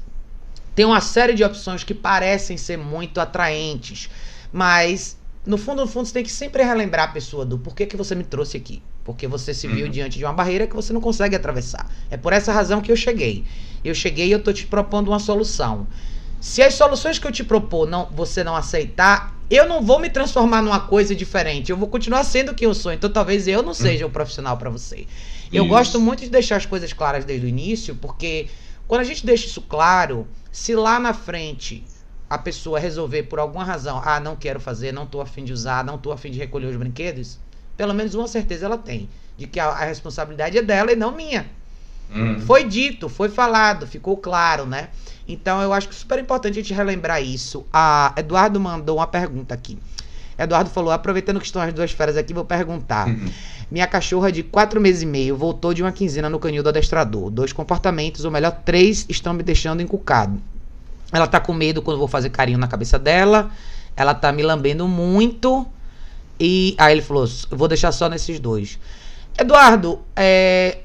tem 0.75 0.85
uma 0.85 1.01
série 1.01 1.33
de 1.33 1.43
opções 1.43 1.83
que 1.83 1.93
parecem 1.93 2.57
ser 2.57 2.77
muito 2.77 3.19
atraentes, 3.19 4.09
mas 4.51 5.17
no 5.45 5.57
fundo, 5.57 5.81
no 5.81 5.87
fundo, 5.87 6.07
você 6.07 6.13
tem 6.13 6.23
que 6.23 6.31
sempre 6.31 6.63
relembrar 6.63 7.09
a 7.09 7.11
pessoa 7.11 7.45
do 7.45 7.59
porquê 7.59 7.85
que 7.85 7.97
você 7.97 8.15
me 8.15 8.23
trouxe 8.23 8.57
aqui. 8.57 8.81
Porque 9.03 9.27
você 9.27 9.53
se 9.53 9.67
viu 9.67 9.85
uhum. 9.85 9.91
diante 9.91 10.17
de 10.17 10.23
uma 10.23 10.33
barreira 10.33 10.65
que 10.65 10.75
você 10.75 10.93
não 10.93 11.01
consegue 11.01 11.35
atravessar. 11.35 11.91
É 12.09 12.15
por 12.15 12.31
essa 12.31 12.53
razão 12.53 12.79
que 12.79 12.89
eu 12.91 12.95
cheguei. 12.95 13.43
Eu 13.83 13.93
cheguei 13.93 14.27
e 14.27 14.31
eu 14.31 14.41
tô 14.41 14.53
te 14.53 14.65
propondo 14.65 15.09
uma 15.09 15.19
solução. 15.19 15.85
Se 16.43 16.61
as 16.61 16.73
soluções 16.73 17.17
que 17.17 17.25
eu 17.25 17.31
te 17.31 17.41
propor 17.41 17.87
não, 17.87 18.09
você 18.11 18.43
não 18.43 18.53
aceitar, 18.53 19.33
eu 19.49 19.65
não 19.65 19.81
vou 19.81 19.97
me 19.97 20.09
transformar 20.09 20.61
numa 20.61 20.81
coisa 20.81 21.15
diferente. 21.15 21.71
Eu 21.71 21.77
vou 21.77 21.87
continuar 21.87 22.21
sendo 22.25 22.53
quem 22.53 22.67
eu 22.67 22.73
sou. 22.73 22.91
Então 22.91 23.09
talvez 23.09 23.47
eu 23.47 23.63
não 23.63 23.73
seja 23.73 24.05
o 24.05 24.09
profissional 24.09 24.57
para 24.57 24.69
você. 24.69 25.07
Eu 25.53 25.63
isso. 25.63 25.73
gosto 25.73 26.01
muito 26.01 26.19
de 26.19 26.29
deixar 26.29 26.57
as 26.57 26.65
coisas 26.65 26.91
claras 26.91 27.23
desde 27.23 27.45
o 27.45 27.49
início, 27.49 27.95
porque 27.95 28.49
quando 28.89 28.99
a 28.99 29.03
gente 29.05 29.25
deixa 29.25 29.47
isso 29.47 29.61
claro, 29.61 30.27
se 30.51 30.75
lá 30.75 30.99
na 30.99 31.13
frente 31.13 31.85
a 32.29 32.37
pessoa 32.37 32.77
resolver 32.77 33.23
por 33.23 33.39
alguma 33.39 33.63
razão, 33.63 34.01
ah, 34.03 34.19
não 34.19 34.35
quero 34.35 34.59
fazer, 34.59 34.91
não 34.91 35.05
tô 35.05 35.21
afim 35.21 35.45
de 35.45 35.53
usar, 35.53 35.81
não 35.85 35.97
tô 35.97 36.11
afim 36.11 36.29
de 36.29 36.39
recolher 36.39 36.67
os 36.67 36.75
brinquedos, 36.75 37.39
pelo 37.77 37.93
menos 37.93 38.15
uma 38.15 38.27
certeza 38.27 38.65
ela 38.65 38.77
tem, 38.77 39.09
de 39.37 39.47
que 39.47 39.61
a, 39.61 39.67
a 39.67 39.85
responsabilidade 39.85 40.57
é 40.57 40.61
dela 40.61 40.91
e 40.91 40.95
não 40.97 41.15
minha. 41.15 41.49
Uhum. 42.13 42.41
Foi 42.41 42.63
dito, 42.63 43.09
foi 43.09 43.29
falado, 43.29 43.87
ficou 43.87 44.17
claro, 44.17 44.65
né? 44.65 44.89
Então 45.27 45.61
eu 45.61 45.71
acho 45.73 45.87
que 45.87 45.95
é 45.95 45.97
super 45.97 46.19
importante 46.19 46.59
a 46.59 46.61
gente 46.61 46.73
relembrar 46.73 47.21
isso. 47.21 47.65
A 47.71 48.13
Eduardo 48.17 48.59
mandou 48.59 48.97
uma 48.97 49.07
pergunta 49.07 49.53
aqui. 49.53 49.77
Eduardo 50.37 50.69
falou: 50.69 50.91
aproveitando 50.91 51.39
que 51.39 51.45
estão 51.45 51.61
as 51.61 51.73
duas 51.73 51.91
férias 51.91 52.17
aqui, 52.17 52.33
vou 52.33 52.45
perguntar. 52.45 53.07
Uhum. 53.07 53.29
Minha 53.71 53.87
cachorra 53.87 54.31
de 54.31 54.43
quatro 54.43 54.79
meses 54.79 55.01
e 55.01 55.05
meio 55.05 55.35
voltou 55.35 55.73
de 55.73 55.81
uma 55.81 55.91
quinzena 55.91 56.29
no 56.29 56.39
canil 56.39 56.61
do 56.61 56.69
adestrador. 56.69 57.29
Dois 57.29 57.53
comportamentos, 57.53 58.25
ou 58.25 58.31
melhor, 58.31 58.51
três, 58.63 59.05
estão 59.09 59.33
me 59.33 59.41
deixando 59.41 59.81
encucado. 59.81 60.39
Ela 61.11 61.27
tá 61.27 61.39
com 61.39 61.53
medo 61.53 61.81
quando 61.81 61.95
eu 61.95 61.99
vou 61.99 62.07
fazer 62.07 62.29
carinho 62.29 62.57
na 62.57 62.67
cabeça 62.67 62.99
dela. 62.99 63.51
Ela 63.95 64.13
tá 64.13 64.31
me 64.31 64.43
lambendo 64.43 64.87
muito. 64.87 65.65
E 66.39 66.75
aí 66.77 66.93
ele 66.93 67.01
falou: 67.01 67.27
vou 67.49 67.67
deixar 67.67 67.91
só 67.91 68.09
nesses 68.09 68.39
dois. 68.39 68.79
Eduardo, 69.37 69.99
é, 70.15 70.79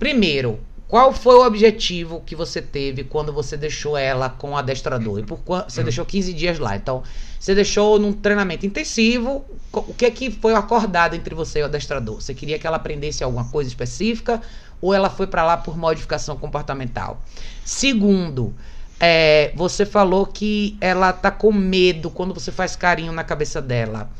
primeiro, 0.00 0.58
qual 0.88 1.12
foi 1.12 1.36
o 1.36 1.46
objetivo 1.46 2.20
que 2.26 2.34
você 2.34 2.60
teve 2.60 3.04
quando 3.04 3.32
você 3.32 3.56
deixou 3.56 3.96
ela 3.96 4.28
com 4.28 4.50
o 4.50 4.56
adestrador? 4.56 5.20
E 5.20 5.22
por 5.22 5.38
quanto, 5.38 5.70
você 5.70 5.84
deixou 5.84 6.04
15 6.04 6.32
dias 6.32 6.58
lá. 6.58 6.74
Então, 6.74 7.04
você 7.38 7.54
deixou 7.54 7.96
num 7.96 8.12
treinamento 8.12 8.66
intensivo. 8.66 9.44
O 9.72 9.94
que 9.94 10.06
é 10.06 10.10
que 10.10 10.32
foi 10.32 10.52
acordado 10.52 11.14
entre 11.14 11.32
você 11.32 11.60
e 11.60 11.62
o 11.62 11.66
adestrador? 11.66 12.16
Você 12.20 12.34
queria 12.34 12.58
que 12.58 12.66
ela 12.66 12.76
aprendesse 12.76 13.22
alguma 13.22 13.44
coisa 13.44 13.68
específica 13.68 14.42
ou 14.80 14.92
ela 14.92 15.08
foi 15.08 15.28
para 15.28 15.44
lá 15.44 15.56
por 15.56 15.78
modificação 15.78 16.36
comportamental? 16.36 17.22
Segundo, 17.64 18.52
é, 18.98 19.52
você 19.54 19.86
falou 19.86 20.26
que 20.26 20.76
ela 20.80 21.12
tá 21.12 21.30
com 21.30 21.52
medo 21.52 22.10
quando 22.10 22.34
você 22.34 22.50
faz 22.50 22.74
carinho 22.74 23.12
na 23.12 23.22
cabeça 23.22 23.62
dela. 23.62 24.10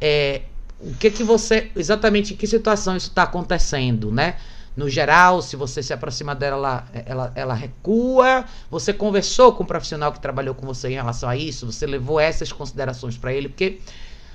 É, 0.00 0.40
o 0.80 0.94
que 0.94 1.10
que 1.10 1.22
você. 1.22 1.70
Exatamente 1.76 2.32
em 2.32 2.36
que 2.38 2.46
situação 2.46 2.96
isso 2.96 3.08
está 3.08 3.24
acontecendo, 3.24 4.10
né? 4.10 4.36
No 4.76 4.88
geral, 4.88 5.40
se 5.40 5.54
você 5.54 5.82
se 5.82 5.92
aproxima 5.92 6.34
dela, 6.34 6.56
ela, 6.56 7.04
ela, 7.06 7.32
ela 7.34 7.54
recua. 7.54 8.44
Você 8.70 8.92
conversou 8.92 9.52
com 9.52 9.62
o 9.62 9.64
um 9.64 9.66
profissional 9.66 10.12
que 10.12 10.18
trabalhou 10.18 10.54
com 10.54 10.66
você 10.66 10.88
em 10.88 10.94
relação 10.94 11.28
a 11.28 11.36
isso? 11.36 11.70
Você 11.70 11.86
levou 11.86 12.18
essas 12.18 12.52
considerações 12.52 13.16
para 13.16 13.32
ele? 13.32 13.48
Porque 13.48 13.78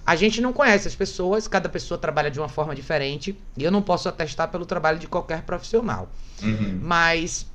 a 0.05 0.15
gente 0.15 0.39
não 0.41 0.53
conhece 0.53 0.87
as 0.87 0.95
pessoas, 0.95 1.47
cada 1.47 1.67
pessoa 1.67 1.97
trabalha 1.97 2.31
de 2.31 2.39
uma 2.39 2.47
forma 2.47 2.73
diferente. 2.73 3.37
E 3.57 3.63
eu 3.63 3.71
não 3.71 3.81
posso 3.81 4.07
atestar 4.07 4.47
pelo 4.47 4.65
trabalho 4.65 4.97
de 4.97 5.07
qualquer 5.07 5.41
profissional. 5.41 6.09
Uhum. 6.41 6.79
Mas 6.81 7.45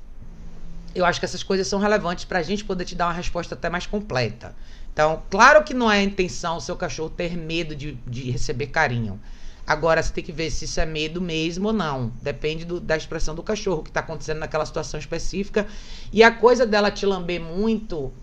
eu 0.93 1.03
acho 1.03 1.19
que 1.19 1.25
essas 1.25 1.43
coisas 1.43 1.67
são 1.67 1.79
relevantes 1.79 2.23
para 2.23 2.39
a 2.39 2.43
gente 2.43 2.63
poder 2.63 2.85
te 2.85 2.95
dar 2.95 3.07
uma 3.07 3.13
resposta 3.13 3.55
até 3.55 3.69
mais 3.69 3.85
completa. 3.85 4.55
Então, 4.93 5.23
claro 5.29 5.63
que 5.63 5.73
não 5.73 5.91
é 5.91 5.97
a 5.97 6.03
intenção 6.03 6.55
o 6.55 6.61
seu 6.61 6.77
cachorro 6.77 7.09
ter 7.09 7.35
medo 7.35 7.75
de, 7.75 7.97
de 8.07 8.31
receber 8.31 8.67
carinho. 8.67 9.19
Agora, 9.65 10.01
você 10.01 10.13
tem 10.13 10.23
que 10.23 10.31
ver 10.31 10.51
se 10.51 10.65
isso 10.65 10.79
é 10.79 10.85
medo 10.85 11.19
mesmo 11.21 11.67
ou 11.67 11.73
não. 11.73 12.11
Depende 12.21 12.65
do, 12.65 12.79
da 12.79 12.95
expressão 12.95 13.33
do 13.33 13.41
cachorro, 13.41 13.83
que 13.83 13.89
está 13.89 13.99
acontecendo 13.99 14.39
naquela 14.39 14.65
situação 14.65 14.99
específica. 14.99 15.65
E 16.11 16.23
a 16.23 16.31
coisa 16.31 16.65
dela 16.65 16.91
te 16.91 17.05
lamber 17.05 17.41
muito, 17.41 18.13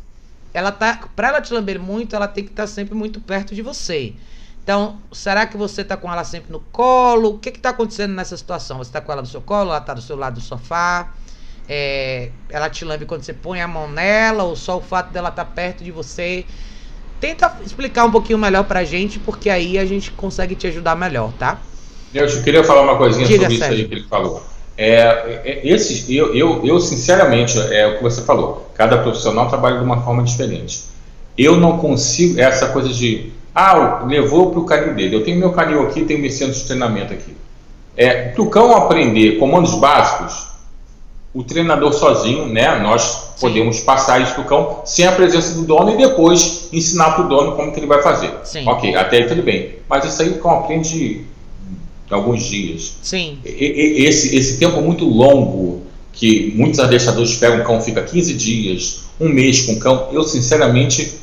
ela 0.55 0.71
tá. 0.71 1.09
Para 1.17 1.29
ela 1.29 1.41
te 1.41 1.53
lamber 1.53 1.81
muito, 1.81 2.15
ela 2.15 2.29
tem 2.29 2.45
que 2.45 2.51
estar 2.51 2.65
tá 2.65 2.67
sempre 2.69 2.95
muito 2.95 3.21
perto 3.21 3.55
de 3.55 3.63
você. 3.63 4.15
Então, 4.63 5.01
será 5.11 5.47
que 5.47 5.57
você 5.57 5.83
está 5.83 5.97
com 5.97 6.13
ela 6.13 6.23
sempre 6.23 6.53
no 6.53 6.61
colo? 6.61 7.31
O 7.31 7.39
que 7.39 7.49
está 7.49 7.71
acontecendo 7.71 8.15
nessa 8.15 8.37
situação? 8.37 8.79
Você 8.79 8.91
está 8.91 9.01
com 9.01 9.11
ela 9.11 9.23
no 9.23 9.29
seu 9.29 9.43
colo? 9.43 9.71
Ela 9.71 9.79
está 9.79 9.95
do 9.95 10.03
seu 10.03 10.17
lado 10.17 10.35
do 10.35 10.41
sofá? 10.41 11.13
é, 11.69 12.31
ela 12.49 12.69
te 12.69 12.85
lambe 12.85 13.07
quando 13.07 13.23
você 13.23 13.33
põe 13.33 13.61
a 13.61 13.69
mão 13.69 13.91
nela, 13.91 14.45
ou 14.45 14.57
só 14.57 14.79
o 14.79 14.81
fato 14.81 15.13
dela 15.13 15.29
estar 15.29 15.45
tá 15.45 15.51
perto 15.51 15.85
de 15.85 15.91
você. 15.91 16.45
Tenta 17.23 17.57
explicar 17.65 18.05
um 18.05 18.11
pouquinho 18.11 18.37
melhor 18.37 18.65
pra 18.65 18.83
gente, 18.83 19.21
porque 19.21 19.49
aí 19.49 19.79
a 19.79 19.85
gente 19.85 20.11
consegue 20.11 20.57
te 20.57 20.67
ajudar 20.67 20.97
melhor, 20.97 21.33
tá? 21.39 21.61
Eu 22.13 22.27
queria 22.43 22.65
falar 22.65 22.83
uma 22.83 22.97
coisinha 22.97 23.25
Diga, 23.25 23.45
sobre 23.45 23.59
Sérgio. 23.59 23.75
isso 23.75 23.83
aí 23.85 23.89
que 23.89 23.95
ele 23.95 24.09
falou. 24.09 24.43
É, 24.77 25.41
é, 25.45 25.61
esses, 25.63 26.11
eu, 26.11 26.35
eu, 26.35 26.67
eu, 26.67 26.81
sinceramente, 26.81 27.57
é 27.61 27.87
o 27.87 27.99
que 27.99 28.03
você 28.03 28.23
falou. 28.23 28.69
Cada 28.75 28.99
profissional 28.99 29.49
trabalha 29.49 29.79
de 29.79 29.85
uma 29.85 30.03
forma 30.03 30.25
diferente. 30.25 30.83
Eu 31.39 31.57
não 31.59 31.79
consigo 31.79 32.41
essa 32.41 32.67
coisa 32.71 32.89
de 32.89 33.31
ah, 33.55 34.03
levou 34.05 34.51
para 34.51 34.59
o 34.59 34.65
canil 34.65 34.93
dele. 34.97 35.15
Eu 35.15 35.23
tenho 35.23 35.39
meu 35.39 35.53
canil 35.53 35.83
aqui, 35.83 36.03
tenho 36.05 36.19
meu 36.19 36.31
centro 36.31 36.55
de 36.55 36.65
treinamento 36.65 37.13
aqui. 37.13 37.37
É, 37.97 38.31
para 38.31 38.43
o 38.43 38.51
cão 38.51 38.77
aprender 38.77 39.39
comandos 39.39 39.77
básicos, 39.77 40.49
o 41.35 41.42
treinador 41.42 41.92
sozinho, 41.92 42.47
né? 42.47 42.79
Nós 42.81 43.35
podemos 43.40 43.79
Sim. 43.79 43.85
passar 43.85 44.21
isso 44.21 44.35
para 44.35 44.42
o 44.42 44.47
cão 44.47 44.83
sem 44.85 45.07
a 45.07 45.12
presença 45.12 45.55
do 45.55 45.64
dono 45.64 45.95
e 45.95 45.97
depois 45.97 46.68
ensinar 46.73 47.12
para 47.12 47.25
o 47.25 47.29
dono 47.29 47.57
como 47.57 47.73
que 47.73 47.81
ele 47.81 47.87
vai 47.87 48.03
fazer. 48.03 48.33
Sim. 48.45 48.68
Ok, 48.68 48.95
até 48.95 49.18
aí 49.18 49.27
tudo 49.27 49.42
bem. 49.42 49.77
Mas 49.88 50.05
isso 50.05 50.21
aí 50.21 50.29
o 50.29 50.38
cão 50.38 50.51
aprende 50.51 51.25
alguns 52.11 52.42
dias. 52.42 52.97
Sim. 53.03 53.38
E, 53.45 54.05
esse, 54.05 54.37
esse 54.37 54.59
tempo 54.59 54.81
muito 54.83 55.05
longo 55.07 55.83
que 56.12 56.53
muitos 56.55 56.79
adestradores 56.79 57.35
pegam 57.37 57.61
o 57.61 57.64
cão, 57.64 57.81
fica 57.81 58.03
15 58.03 58.35
dias, 58.35 59.05
um 59.18 59.29
mês 59.29 59.62
com 59.62 59.73
o 59.73 59.79
cão, 59.79 60.09
eu 60.12 60.23
sinceramente 60.23 61.14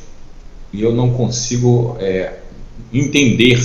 eu 0.74 0.92
não 0.92 1.10
consigo 1.10 1.96
é, 2.00 2.34
entender 2.92 3.60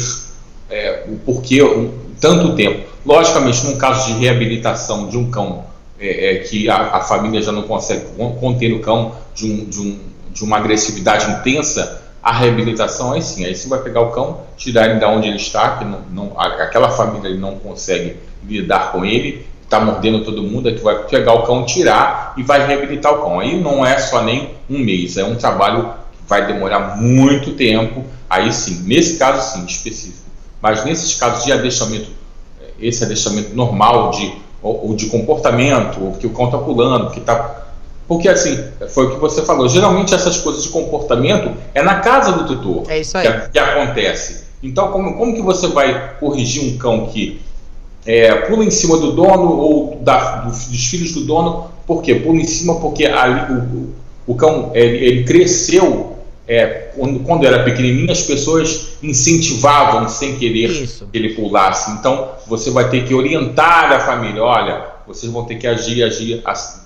é, 0.70 1.06
o 1.08 1.18
porquê 1.18 1.64
um, 1.64 1.92
tanto 2.20 2.56
tempo. 2.56 2.88
Logicamente, 3.06 3.66
num 3.66 3.78
caso 3.78 4.08
de 4.08 4.20
reabilitação 4.20 5.10
de 5.10 5.18
um 5.18 5.30
cão 5.30 5.66
é, 6.00 6.32
é, 6.32 6.36
que 6.40 6.70
a, 6.70 6.98
a, 6.98 7.02
família 7.02 7.42
já 7.42 7.52
não 7.52 7.64
consegue 7.64 8.06
conter 8.40 8.74
o 8.74 8.82
cão 8.82 9.14
de, 9.34 9.46
um, 9.46 9.66
de, 9.66 9.80
um, 9.80 10.00
de 10.32 10.44
uma 10.44 10.58
agressividade 10.58 11.30
intensa, 11.32 12.02
a 12.22 12.32
reabilitação 12.32 13.14
aí 13.14 13.22
sim, 13.22 13.46
aí 13.46 13.56
você 13.56 13.70
vai 13.70 13.80
pegar 13.80 14.02
o 14.02 14.12
cão, 14.12 14.42
tirar 14.58 14.90
ele 14.90 15.00
de 15.00 15.06
onde 15.06 15.28
ele 15.28 15.38
está, 15.38 15.78
que 15.78 15.86
não, 15.86 16.02
não, 16.12 16.40
aquela 16.40 16.90
família 16.90 17.34
não 17.36 17.56
consegue 17.60 18.18
lidar 18.44 18.92
com 18.92 19.06
ele, 19.06 19.46
está 19.64 19.80
mordendo 19.80 20.24
todo 20.24 20.44
mundo, 20.44 20.74
tu 20.76 20.84
vai 20.84 21.04
pegar 21.04 21.34
o 21.34 21.44
cão, 21.44 21.66
tirar 21.66 22.34
e 22.38 22.44
vai 22.44 22.66
reabilitar 22.66 23.14
o 23.14 23.22
cão. 23.22 23.40
Aí 23.40 23.60
não 23.60 23.86
é 23.86 23.98
só 24.00 24.24
nem 24.24 24.52
um 24.70 24.80
mês, 24.80 25.18
é 25.18 25.24
um 25.24 25.36
trabalho 25.36 25.94
que 26.12 26.28
vai 26.28 26.46
demorar 26.48 26.98
muito 26.98 27.52
tempo, 27.54 28.04
aí 28.30 28.52
sim, 28.52 28.84
nesse 28.86 29.18
caso 29.18 29.54
sim, 29.54 29.66
específico. 29.66 30.26
Mas 30.62 30.84
nesses 30.84 31.16
casos 31.16 31.46
de 31.46 31.52
adestramento, 31.52 32.10
esse 32.80 33.04
adestramento 33.04 33.56
normal 33.56 34.12
de 34.12 34.34
ou, 34.66 34.90
ou 34.90 34.96
de 34.96 35.06
comportamento, 35.06 36.04
ou 36.04 36.12
que 36.14 36.26
o 36.26 36.32
cão 36.32 36.46
está 36.46 36.58
pulando, 36.58 37.12
que 37.12 37.20
está 37.20 37.62
porque 38.08 38.30
assim, 38.30 38.64
foi 38.90 39.08
o 39.08 39.12
que 39.12 39.20
você 39.20 39.42
falou, 39.44 39.68
geralmente 39.68 40.14
essas 40.14 40.38
coisas 40.38 40.64
de 40.64 40.70
comportamento 40.70 41.52
é 41.74 41.82
na 41.82 42.02
casa 42.02 42.34
do 42.34 42.46
tutor 42.46 42.84
é 42.88 43.00
isso 43.00 43.18
aí. 43.18 43.26
Que, 43.26 43.50
que, 43.50 43.60
acontece. 43.60 44.46
Então, 44.62 44.92
como, 44.92 45.18
como 45.18 45.34
que 45.34 45.42
você 45.42 45.68
vai 45.68 46.16
corrigir 46.20 46.64
um 46.64 46.78
cão 46.78 47.08
que 47.08 47.42
é, 48.06 48.34
pula 48.42 48.64
em 48.64 48.70
cima 48.70 48.98
do 48.98 49.12
dono 49.14 49.58
ou 49.58 50.00
da, 50.02 50.42
dos 50.42 50.86
filhos 50.86 51.14
do 51.14 51.22
dono? 51.22 51.68
Por 51.88 52.04
quê? 52.04 52.14
Pula 52.14 52.38
em 52.38 52.48
cima 52.48 52.76
porque 52.76 53.06
ali, 53.06 53.52
o, 53.52 53.90
o 54.28 54.36
cão 54.36 54.72
ele, 54.76 54.98
ele 54.98 55.24
cresceu 55.24 56.15
é, 56.48 56.92
quando, 57.24 57.46
era 57.46 57.64
pequenininho, 57.64 58.12
as 58.12 58.22
pessoas 58.22 58.98
incentivavam 59.02 60.08
sem 60.08 60.38
querer 60.38 60.70
Isso. 60.70 61.08
que 61.12 61.18
ele 61.18 61.34
pulasse. 61.34 61.92
Então, 61.92 62.30
você 62.46 62.70
vai 62.70 62.90
ter 62.90 63.06
que 63.06 63.14
orientar 63.14 63.92
a 63.92 64.00
família: 64.00 64.44
olha, 64.44 64.86
vocês 65.08 65.32
vão 65.32 65.46
ter 65.46 65.56
que 65.56 65.68
agir, 65.68 66.04
agir 66.04 66.42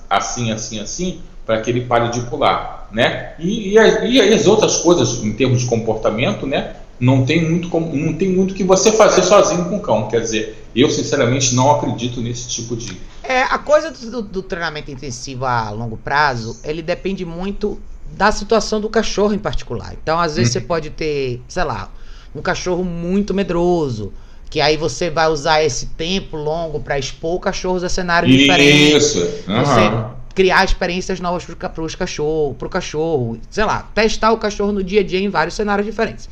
assim, 0.10 0.51
assim, 0.51 0.80
assim, 0.80 1.20
para 1.45 1.60
que 1.62 1.70
ele 1.70 1.82
pare 1.82 2.10
de 2.10 2.22
pular. 2.22 2.88
Né? 2.91 3.34
E, 3.38 3.74
e, 3.74 3.78
as, 3.78 4.03
e, 4.03 4.20
as, 4.20 4.47
outras 4.47 4.78
coisas, 4.78 5.24
em 5.24 5.34
termos 5.34 5.62
de 5.62 5.68
comportamento, 5.68 6.47
né? 6.47 6.76
não 6.99 7.26
tem 7.26 7.47
muito 7.47 7.70
como, 7.70 7.95
não 7.95 8.14
tem 8.14 8.30
muito 8.30 8.53
que 8.53 8.64
você 8.64 8.91
fazer 8.91 9.24
sozinho 9.24 9.66
com 9.66 9.78
o 9.78 9.80
cão. 9.80 10.07
Quer 10.07 10.22
dizer, 10.22 10.66
eu 10.76 10.89
sinceramente 10.89 11.55
não 11.55 11.72
acredito 11.72 12.20
nesse 12.22 12.49
tipo 12.49 12.76
de. 12.76 12.99
É, 13.24 13.43
a 13.43 13.57
coisa 13.57 13.91
do, 13.91 14.22
do 14.22 14.41
treinamento 14.41 14.91
intensivo 14.91 15.45
a 15.45 15.70
longo 15.70 15.97
prazo, 15.97 16.57
ele 16.64 16.82
depende 16.82 17.24
muito 17.26 17.80
da 18.12 18.32
situação 18.32 18.80
do 18.80 18.89
cachorro 18.89 19.34
em 19.34 19.39
particular. 19.39 19.93
Então, 20.01 20.20
às 20.20 20.36
vezes, 20.36 20.53
uhum. 20.53 20.62
você 20.62 20.68
pode 20.68 20.89
ter, 20.89 21.41
sei 21.47 21.64
lá, 21.64 21.91
um 22.36 22.41
cachorro 22.41 22.84
muito 22.84 23.34
medroso, 23.34 24.14
que 24.49 24.60
aí 24.62 24.78
você 24.78 25.10
vai 25.10 25.28
usar 25.28 25.64
esse 25.64 25.88
tempo 25.88 26.36
longo 26.36 26.80
para 26.80 26.97
expor 26.97 27.39
cachorros 27.39 27.84
a 27.84 27.89
cenários 27.89 28.32
Isso. 28.32 28.41
diferentes. 28.41 29.16
Isso. 29.16 29.43
Uhum. 29.47 29.66
Você 29.66 30.20
criar 30.34 30.64
experiências 30.64 31.20
novas 31.20 31.43
para 31.43 31.84
os 31.84 31.95
cachorro, 31.95 32.53
pro 32.53 32.70
cachorro, 32.70 33.38
sei 33.49 33.66
lá, 33.66 33.89
testar 33.93 34.32
o 34.32 34.38
cachorro 34.38 34.72
no 34.72 34.84
dia 34.84 35.01
a 35.01 35.03
dia 35.03 35.20
em 35.20 35.30
vários 35.30 35.53
cenários 35.53 35.86
diferentes. 35.86 36.30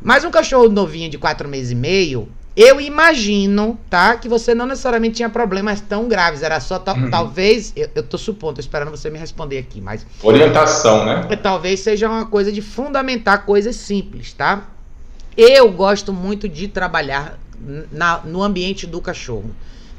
Mas 0.00 0.24
um 0.24 0.30
cachorro 0.30 0.68
novinho 0.68 1.10
de 1.10 1.18
quatro 1.18 1.48
meses 1.48 1.72
e 1.72 1.74
meio, 1.74 2.28
eu 2.56 2.80
imagino, 2.80 3.78
tá? 3.90 4.16
Que 4.16 4.28
você 4.28 4.54
não 4.54 4.66
necessariamente 4.66 5.16
tinha 5.16 5.28
problemas 5.28 5.80
tão 5.80 6.06
graves. 6.06 6.42
Era 6.42 6.60
só 6.60 6.76
uhum. 6.76 7.10
talvez. 7.10 7.72
Eu, 7.74 7.90
eu 7.96 8.02
tô 8.02 8.16
supondo, 8.16 8.54
tô 8.54 8.60
esperando 8.60 8.90
você 8.90 9.10
me 9.10 9.18
responder 9.18 9.58
aqui, 9.58 9.80
mas. 9.80 10.06
Orientação, 10.22 11.04
né? 11.04 11.36
Talvez 11.42 11.80
seja 11.80 12.08
uma 12.08 12.26
coisa 12.26 12.52
de 12.52 12.62
fundamentar 12.62 13.44
coisas 13.44 13.74
simples, 13.74 14.32
tá? 14.32 14.68
Eu 15.36 15.72
gosto 15.72 16.12
muito 16.12 16.48
de 16.48 16.68
trabalhar 16.68 17.38
na, 17.90 18.20
no 18.24 18.42
ambiente 18.42 18.86
do 18.86 19.00
cachorro. 19.00 19.50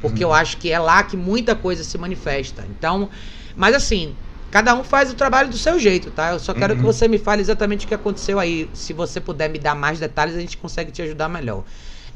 Porque 0.01 0.23
uhum. 0.23 0.31
eu 0.31 0.33
acho 0.33 0.57
que 0.57 0.71
é 0.71 0.79
lá 0.79 1.03
que 1.03 1.17
muita 1.17 1.55
coisa 1.55 1.83
se 1.83 1.97
manifesta. 1.97 2.65
Então, 2.69 3.09
mas 3.53 3.75
assim, 3.75 4.15
cada 4.49 4.73
um 4.73 4.83
faz 4.83 5.11
o 5.11 5.15
trabalho 5.15 5.49
do 5.49 5.57
seu 5.57 5.77
jeito, 5.77 6.09
tá? 6.09 6.31
Eu 6.31 6.39
só 6.39 6.53
quero 6.53 6.73
uhum. 6.73 6.79
que 6.79 6.85
você 6.85 7.05
me 7.05 7.17
fale 7.17 7.41
exatamente 7.41 7.85
o 7.85 7.89
que 7.89 7.95
aconteceu 7.95 8.39
aí. 8.39 8.69
Se 8.73 8.93
você 8.93 9.19
puder 9.19 9.49
me 9.49 9.59
dar 9.59 9.75
mais 9.75 9.99
detalhes, 9.99 10.35
a 10.35 10.39
gente 10.39 10.55
consegue 10.55 10.89
te 10.89 11.01
ajudar 11.01 11.27
melhor. 11.27 11.65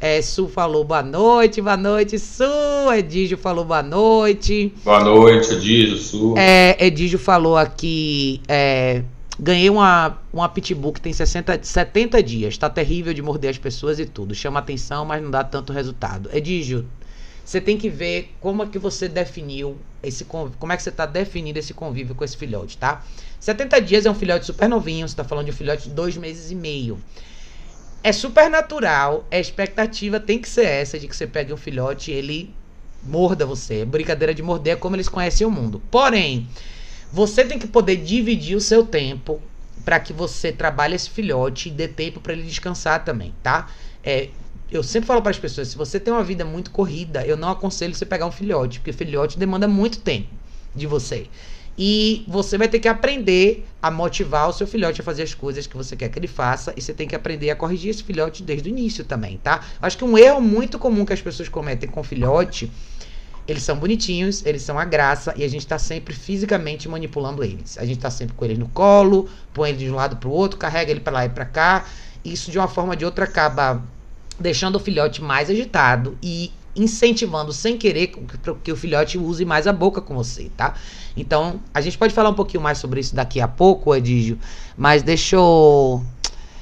É, 0.01 0.21
Su 0.21 0.47
falou 0.47 0.85
boa 0.85 1.03
noite, 1.03 1.61
boa 1.61 1.75
noite, 1.75 2.17
Su. 2.17 2.43
Edígio 2.97 3.37
falou 3.37 3.65
boa 3.65 3.83
noite. 3.83 4.73
Boa 4.81 5.03
noite, 5.03 5.53
Edígio, 5.53 5.97
Su. 5.97 6.35
É, 6.37 6.85
Edígio 6.85 7.19
falou 7.19 7.57
aqui. 7.57 8.39
É, 8.47 9.03
ganhei 9.37 9.69
uma, 9.69 10.17
uma 10.31 10.47
pitbull 10.47 10.93
que 10.93 11.01
tem 11.01 11.11
60, 11.11 11.59
70 11.63 12.23
dias. 12.23 12.57
Tá 12.57 12.69
terrível 12.69 13.13
de 13.13 13.21
morder 13.21 13.49
as 13.49 13.57
pessoas 13.57 13.99
e 13.99 14.05
tudo. 14.05 14.33
Chama 14.33 14.59
atenção, 14.59 15.03
mas 15.03 15.21
não 15.21 15.29
dá 15.29 15.43
tanto 15.43 15.73
resultado. 15.73 16.29
Edígio, 16.31 16.85
você 17.43 17.59
tem 17.59 17.77
que 17.77 17.89
ver 17.89 18.33
como 18.39 18.63
é 18.63 18.67
que 18.67 18.79
você 18.79 19.09
definiu 19.09 19.75
esse 20.01 20.23
como 20.23 20.71
é 20.71 20.77
que 20.77 20.83
você 20.83 20.91
está 20.91 21.05
definindo 21.05 21.59
esse 21.59 21.73
convívio 21.73 22.15
com 22.15 22.23
esse 22.23 22.37
filhote, 22.37 22.77
tá? 22.77 23.03
70 23.37 23.81
dias 23.81 24.05
é 24.05 24.09
um 24.09 24.15
filhote 24.15 24.45
super 24.45 24.69
novinho, 24.69 25.05
você 25.05 25.11
está 25.11 25.25
falando 25.25 25.47
de 25.47 25.51
um 25.51 25.55
filhote 25.55 25.89
de 25.89 25.89
dois 25.89 26.15
meses 26.15 26.51
e 26.51 26.55
meio 26.55 26.97
é 28.03 28.11
super 28.11 28.49
natural, 28.49 29.25
a 29.31 29.37
expectativa 29.37 30.19
tem 30.19 30.39
que 30.39 30.47
ser 30.47 30.65
essa 30.65 30.97
de 30.97 31.07
que 31.07 31.15
você 31.15 31.27
pegue 31.27 31.53
um 31.53 31.57
filhote 31.57 32.11
e 32.11 32.13
ele 32.13 32.53
morda 33.03 33.45
você. 33.45 33.85
Brincadeira 33.85 34.33
de 34.33 34.41
morder 34.41 34.73
é 34.73 34.75
como 34.75 34.95
eles 34.95 35.09
conhecem 35.09 35.45
o 35.45 35.51
mundo. 35.51 35.81
Porém, 35.91 36.47
você 37.11 37.43
tem 37.43 37.59
que 37.59 37.67
poder 37.67 37.97
dividir 37.97 38.55
o 38.55 38.61
seu 38.61 38.85
tempo 38.85 39.41
para 39.83 39.99
que 39.99 40.13
você 40.13 40.51
trabalhe 40.51 40.95
esse 40.95 41.09
filhote 41.09 41.69
e 41.69 41.71
dê 41.71 41.87
tempo 41.87 42.19
para 42.19 42.33
ele 42.33 42.43
descansar 42.43 43.03
também, 43.03 43.33
tá? 43.41 43.69
É, 44.03 44.29
eu 44.71 44.83
sempre 44.83 45.07
falo 45.07 45.21
para 45.21 45.31
as 45.31 45.39
pessoas, 45.39 45.69
se 45.69 45.77
você 45.77 45.99
tem 45.99 46.13
uma 46.13 46.23
vida 46.23 46.45
muito 46.45 46.71
corrida, 46.71 47.25
eu 47.25 47.35
não 47.35 47.49
aconselho 47.49 47.95
você 47.95 48.05
pegar 48.05 48.25
um 48.25 48.31
filhote, 48.31 48.79
porque 48.79 48.93
filhote 48.93 49.39
demanda 49.39 49.67
muito 49.67 49.99
tempo 49.99 50.29
de 50.75 50.85
você. 50.85 51.27
E 51.81 52.25
você 52.27 52.57
vai 52.57 52.67
ter 52.67 52.77
que 52.79 52.89
aprender 52.89 53.65
a 53.81 53.89
motivar 53.89 54.49
o 54.49 54.51
seu 54.51 54.67
filhote 54.67 54.99
a 54.99 55.03
fazer 55.03 55.23
as 55.23 55.33
coisas 55.33 55.65
que 55.65 55.77
você 55.77 55.95
quer 55.95 56.09
que 56.09 56.19
ele 56.19 56.27
faça. 56.27 56.73
E 56.75 56.81
você 56.81 56.93
tem 56.93 57.07
que 57.07 57.15
aprender 57.15 57.49
a 57.49 57.55
corrigir 57.55 57.89
esse 57.91 58.03
filhote 58.03 58.43
desde 58.43 58.67
o 58.67 58.69
início 58.69 59.05
também, 59.05 59.37
tá? 59.37 59.61
Acho 59.81 59.97
que 59.97 60.03
um 60.03 60.17
erro 60.17 60.41
muito 60.41 60.77
comum 60.77 61.05
que 61.05 61.13
as 61.13 61.21
pessoas 61.21 61.47
cometem 61.47 61.89
com 61.89 62.03
filhote. 62.03 62.69
Eles 63.47 63.63
são 63.63 63.77
bonitinhos, 63.77 64.45
eles 64.45 64.61
são 64.61 64.77
a 64.77 64.83
graça 64.83 65.33
e 65.37 65.43
a 65.45 65.47
gente 65.47 65.61
está 65.61 65.79
sempre 65.79 66.13
fisicamente 66.13 66.89
manipulando 66.89 67.45
eles. 67.45 67.77
A 67.77 67.85
gente 67.85 67.95
está 67.95 68.11
sempre 68.11 68.35
com 68.35 68.43
eles 68.43 68.57
no 68.57 68.67
colo, 68.67 69.29
põe 69.53 69.69
ele 69.69 69.77
de 69.77 69.89
um 69.89 69.95
lado 69.95 70.17
para 70.17 70.27
o 70.27 70.33
outro, 70.33 70.59
carrega 70.59 70.91
ele 70.91 70.99
para 70.99 71.13
lá 71.13 71.25
e 71.27 71.29
para 71.29 71.45
cá. 71.45 71.85
Isso 72.25 72.51
de 72.51 72.59
uma 72.59 72.67
forma 72.67 72.91
ou 72.91 72.95
de 72.97 73.05
outra 73.05 73.23
acaba 73.23 73.81
deixando 74.37 74.75
o 74.75 74.79
filhote 74.79 75.21
mais 75.21 75.49
agitado 75.49 76.17
e 76.21 76.51
incentivando 76.81 77.51
sem 77.53 77.77
querer 77.77 78.13
que 78.63 78.71
o 78.71 78.75
filhote 78.75 79.17
use 79.17 79.45
mais 79.45 79.67
a 79.67 79.73
boca 79.73 80.01
com 80.01 80.15
você, 80.15 80.49
tá? 80.55 80.73
Então, 81.15 81.59
a 81.73 81.81
gente 81.81 81.97
pode 81.97 82.13
falar 82.13 82.29
um 82.29 82.33
pouquinho 82.33 82.63
mais 82.63 82.77
sobre 82.77 82.99
isso 82.99 83.13
daqui 83.13 83.41
a 83.41 83.47
pouco, 83.47 83.95
Edígio, 83.95 84.39
mas 84.77 85.03
deixa 85.03 85.35
eu 85.35 86.03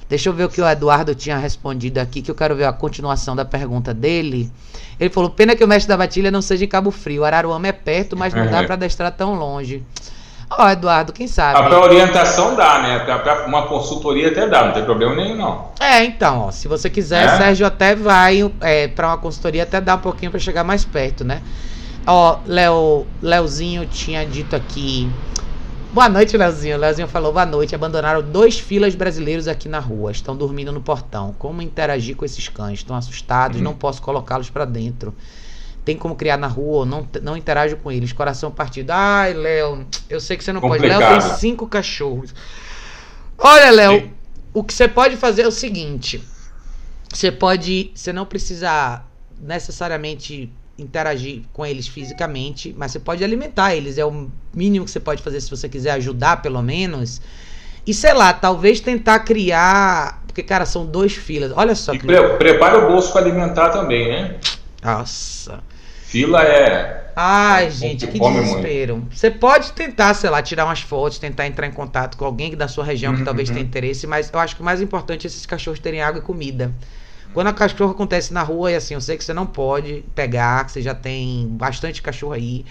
Deixa 0.10 0.30
eu 0.30 0.34
ver 0.34 0.46
o 0.46 0.50
que 0.50 0.62
o 0.62 0.68
Eduardo 0.68 1.14
tinha 1.14 1.38
respondido 1.38 1.98
aqui, 2.00 2.22
que 2.22 2.32
eu 2.32 2.36
quero 2.36 2.56
ver 2.56 2.64
a 2.64 2.72
continuação 2.72 3.36
da 3.36 3.44
pergunta 3.44 3.94
dele. 3.94 4.50
Ele 4.98 5.10
falou: 5.10 5.30
pena 5.30 5.54
que 5.54 5.64
o 5.64 5.68
mestre 5.68 5.90
da 5.90 5.98
batilha 5.98 6.32
não 6.32 6.42
seja 6.42 6.64
em 6.64 6.68
Cabo 6.68 6.92
Frio. 6.92 7.26
Araruama 7.26 7.68
é 7.68 7.74
perto, 7.74 8.16
mas 8.16 8.34
não 8.34 8.50
dá 8.50 8.64
para 8.64 8.76
adestrar 8.76 9.12
tão 9.12 9.36
longe. 9.36 9.84
Ó, 10.60 10.66
oh, 10.66 10.70
Eduardo, 10.70 11.14
quem 11.14 11.28
sabe? 11.28 11.60
Ah, 11.60 11.64
pra 11.70 11.80
orientação 11.80 12.56
dá, 12.56 12.82
né? 12.82 13.00
Pra, 13.00 13.46
uma 13.46 13.68
consultoria 13.68 14.30
até 14.30 14.48
dá, 14.48 14.66
não 14.66 14.74
tem 14.74 14.84
problema 14.84 15.14
nenhum, 15.14 15.36
não. 15.36 15.70
É, 15.80 16.04
então, 16.04 16.48
ó, 16.48 16.52
se 16.52 16.68
você 16.68 16.90
quiser, 16.90 17.26
é? 17.26 17.38
Sérgio 17.38 17.68
até 17.68 17.96
vai 17.96 18.52
é, 18.62 18.88
pra 18.88 19.10
uma 19.10 19.18
consultoria, 19.20 19.62
até 19.62 19.80
dá 19.80 19.94
um 19.94 20.00
pouquinho 20.00 20.32
para 20.32 20.40
chegar 20.40 20.64
mais 20.64 20.84
perto, 20.84 21.24
né? 21.24 21.44
Ó, 22.08 22.40
Léo, 22.48 23.06
Léozinho 23.22 23.86
tinha 23.86 24.26
dito 24.26 24.56
aqui. 24.56 25.08
Boa 25.94 26.10
noite, 26.10 26.36
Léozinho. 26.36 26.78
Léozinho 26.78 27.08
falou 27.08 27.32
boa 27.32 27.46
noite. 27.46 27.76
Abandonaram 27.76 28.24
dois 28.24 28.58
filas 28.58 28.96
brasileiros 28.96 29.48
aqui 29.48 29.70
na 29.70 29.80
rua. 29.80 30.12
Estão 30.12 30.36
dormindo 30.36 30.72
no 30.72 30.82
portão. 30.82 31.36
Como 31.38 31.62
interagir 31.62 32.16
com 32.16 32.26
esses 32.26 32.48
cães? 32.48 32.80
Estão 32.80 32.96
assustados, 32.96 33.58
uhum. 33.58 33.64
não 33.64 33.74
posso 33.74 34.02
colocá-los 34.02 34.50
para 34.50 34.66
dentro 34.66 35.14
tem 35.88 35.96
como 35.96 36.18
criar 36.18 36.36
na 36.36 36.48
rua, 36.48 36.86
não, 36.86 37.08
não 37.22 37.38
interajo 37.38 37.78
com 37.78 37.90
eles, 37.90 38.12
coração 38.12 38.52
partido. 38.52 38.92
Ai, 38.92 39.32
Léo, 39.32 39.88
eu 40.10 40.20
sei 40.20 40.36
que 40.36 40.44
você 40.44 40.52
não 40.52 40.60
Complicado. 40.60 41.00
pode. 41.00 41.14
Léo 41.14 41.22
tem 41.22 41.38
cinco 41.38 41.66
cachorros. 41.66 42.36
Olha, 43.38 43.72
Léo, 43.72 44.12
o 44.54 44.66
que 44.66 44.74
você 44.74 44.86
pode 44.86 45.16
fazer 45.16 45.44
é 45.44 45.48
o 45.48 45.52
seguinte: 45.52 46.22
você 47.10 47.32
pode. 47.32 47.92
Você 47.96 48.12
não 48.12 48.26
precisa 48.26 49.02
necessariamente 49.42 50.52
interagir 50.78 51.44
com 51.54 51.66
eles 51.66 51.88
fisicamente, 51.88 52.76
mas 52.78 52.92
você 52.92 53.00
pode 53.00 53.24
alimentar 53.24 53.74
eles. 53.74 53.98
É 53.98 54.04
o 54.04 54.30
mínimo 54.54 54.84
que 54.84 54.92
você 54.92 55.00
pode 55.00 55.24
fazer 55.24 55.40
se 55.40 55.50
você 55.50 55.70
quiser 55.70 55.92
ajudar, 55.92 56.42
pelo 56.42 56.62
menos. 56.62 57.22
E 57.86 57.94
sei 57.94 58.12
lá, 58.12 58.34
talvez 58.34 58.82
tentar 58.82 59.20
criar. 59.20 60.22
Porque, 60.28 60.44
cara, 60.44 60.66
são 60.66 60.86
dois 60.86 61.14
filas. 61.14 61.54
Olha 61.56 61.76
só. 61.76 61.94
E 61.94 62.00
pre 62.00 62.22
prepara 62.38 62.78
o 62.78 62.92
bolso 62.92 63.14
para 63.14 63.22
alimentar 63.22 63.70
também, 63.70 64.10
né? 64.10 64.36
Nossa. 64.84 65.64
Fila 66.08 66.42
é. 66.42 67.12
Ai, 67.14 67.66
é, 67.66 67.70
gente, 67.70 68.08
que 68.08 68.18
desespero. 68.18 68.98
Muito. 68.98 69.18
Você 69.18 69.30
pode 69.30 69.74
tentar, 69.74 70.14
sei 70.14 70.30
lá, 70.30 70.42
tirar 70.42 70.64
umas 70.64 70.80
fotos, 70.80 71.20
tentar 71.20 71.46
entrar 71.48 71.68
em 71.68 71.72
contato 71.72 72.16
com 72.16 72.24
alguém 72.24 72.56
da 72.56 72.70
sua 72.70 72.86
região 72.86 73.14
que 73.14 73.20
uhum, 73.20 73.26
talvez 73.26 73.50
tenha 73.50 73.60
uhum. 73.60 73.68
interesse, 73.68 74.08
mas 74.08 74.32
eu 74.32 74.40
acho 74.40 74.56
que 74.56 74.62
o 74.62 74.66
mais 74.66 74.82
importante 74.82 75.26
é 75.26 75.28
esses 75.28 75.46
cachorros 75.46 75.80
terem 75.80 76.02
água 76.02 76.20
e 76.20 76.22
comida. 76.22 76.72
Quando 77.34 77.48
a 77.48 77.54
cachorro 77.54 77.92
acontece 77.92 78.34
na 78.34 78.42
rua, 78.42 78.72
é 78.72 78.78
assim, 78.78 78.94
eu 78.94 79.02
sei 79.02 79.18
que 79.18 79.24
você 79.24 79.34
não 79.34 79.46
pode 79.46 80.06
pegar, 80.16 80.66
que 80.66 80.72
você 80.72 80.82
já 80.82 80.96
tem 80.96 81.48
bastante 81.52 82.02
cachorro 82.02 82.34
aí. 82.34 82.64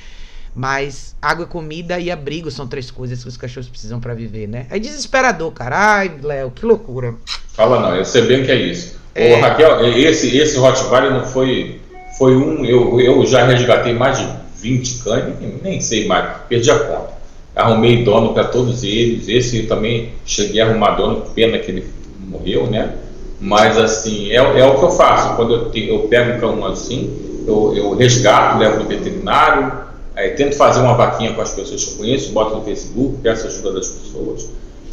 Mas 0.55 1.15
água, 1.21 1.45
comida 1.45 2.01
e 2.01 2.11
abrigo 2.11 2.51
são 2.51 2.67
três 2.67 2.91
coisas 2.91 3.23
que 3.23 3.29
os 3.29 3.37
cachorros 3.37 3.69
precisam 3.69 4.01
para 4.01 4.15
viver, 4.15 4.49
né? 4.49 4.67
É 4.71 4.79
desesperador, 4.79 5.53
cara. 5.53 5.77
Ai, 5.77 6.19
Léo, 6.23 6.51
que 6.53 6.65
loucura. 6.65 7.15
Fala 7.53 7.81
não, 7.81 7.95
eu 7.95 8.05
sei 8.05 8.23
bem 8.23 8.45
que 8.45 8.51
é 8.51 8.57
isso. 8.57 8.99
É... 9.15 9.35
Ô, 9.35 9.41
Raquel, 9.41 9.85
esse, 9.99 10.35
esse 10.35 10.57
Rottweiler 10.57 11.11
não 11.13 11.27
foi 11.27 11.81
foi 12.19 12.37
um, 12.37 12.65
eu, 12.65 13.01
eu 13.01 13.27
já 13.27 13.45
resgatei 13.47 13.93
mais 13.93 14.19
de 14.19 14.29
20 14.61 15.03
cães, 15.03 15.25
nem 15.63 15.81
sei 15.81 16.07
mais, 16.07 16.43
perdi 16.49 16.71
a 16.71 16.79
conta. 16.79 17.17
Arrumei 17.55 18.05
dono 18.05 18.35
para 18.35 18.45
todos 18.45 18.83
eles, 18.83 19.29
esse 19.29 19.61
eu 19.61 19.69
também 19.69 20.13
cheguei 20.25 20.61
a 20.61 20.67
arrumar 20.67 20.91
dono, 20.91 21.23
pena 21.35 21.59
que 21.59 21.71
ele 21.71 21.87
morreu, 22.19 22.67
né? 22.67 22.95
Mas 23.41 23.79
assim, 23.79 24.31
é, 24.31 24.37
é 24.37 24.67
o 24.67 24.79
que 24.79 24.85
eu 24.85 24.91
faço, 24.91 25.37
quando 25.37 25.55
eu, 25.55 25.71
te, 25.71 25.89
eu 25.89 26.01
pego 26.01 26.37
um 26.37 26.41
cão 26.41 26.67
assim, 26.67 27.45
eu, 27.47 27.75
eu 27.77 27.95
resgato, 27.95 28.59
levo 28.59 28.83
no 28.83 28.89
veterinário, 28.89 29.73
aí 30.15 30.31
tento 30.31 30.57
fazer 30.57 30.81
uma 30.81 30.95
vaquinha 30.95 31.33
com 31.33 31.41
as 31.41 31.53
pessoas 31.53 31.85
que 31.85 31.93
eu 31.93 31.97
conheço, 31.99 32.33
boto 32.33 32.57
no 32.57 32.65
Facebook, 32.65 33.19
peço 33.23 33.47
ajuda 33.47 33.73
das 33.73 33.89
pessoas 33.89 34.49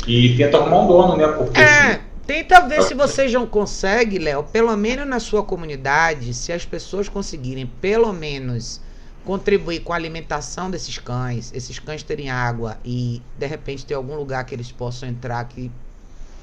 e 0.07 0.35
tento 0.35 0.57
arrumar 0.57 0.81
um 0.81 0.87
dono, 0.87 1.17
né? 1.17 1.27
Porque 1.27 1.59
é. 1.59 1.63
assim, 1.63 1.99
Tenta 2.25 2.61
ver 2.61 2.83
se 2.83 2.93
você 2.93 3.27
já 3.27 3.45
consegue, 3.45 4.17
Léo, 4.17 4.43
pelo 4.43 4.75
menos 4.77 5.05
na 5.05 5.19
sua 5.19 5.43
comunidade, 5.43 6.33
se 6.33 6.53
as 6.53 6.65
pessoas 6.65 7.09
conseguirem 7.09 7.67
pelo 7.67 8.13
menos 8.13 8.79
contribuir 9.25 9.81
com 9.81 9.91
a 9.91 9.95
alimentação 9.95 10.71
desses 10.71 10.97
cães, 10.97 11.51
esses 11.53 11.79
cães 11.79 12.01
terem 12.01 12.29
água 12.29 12.77
e 12.83 13.21
de 13.37 13.45
repente 13.45 13.85
ter 13.85 13.93
algum 13.93 14.15
lugar 14.15 14.45
que 14.45 14.55
eles 14.55 14.71
possam 14.71 15.09
entrar 15.09 15.43
que 15.45 15.69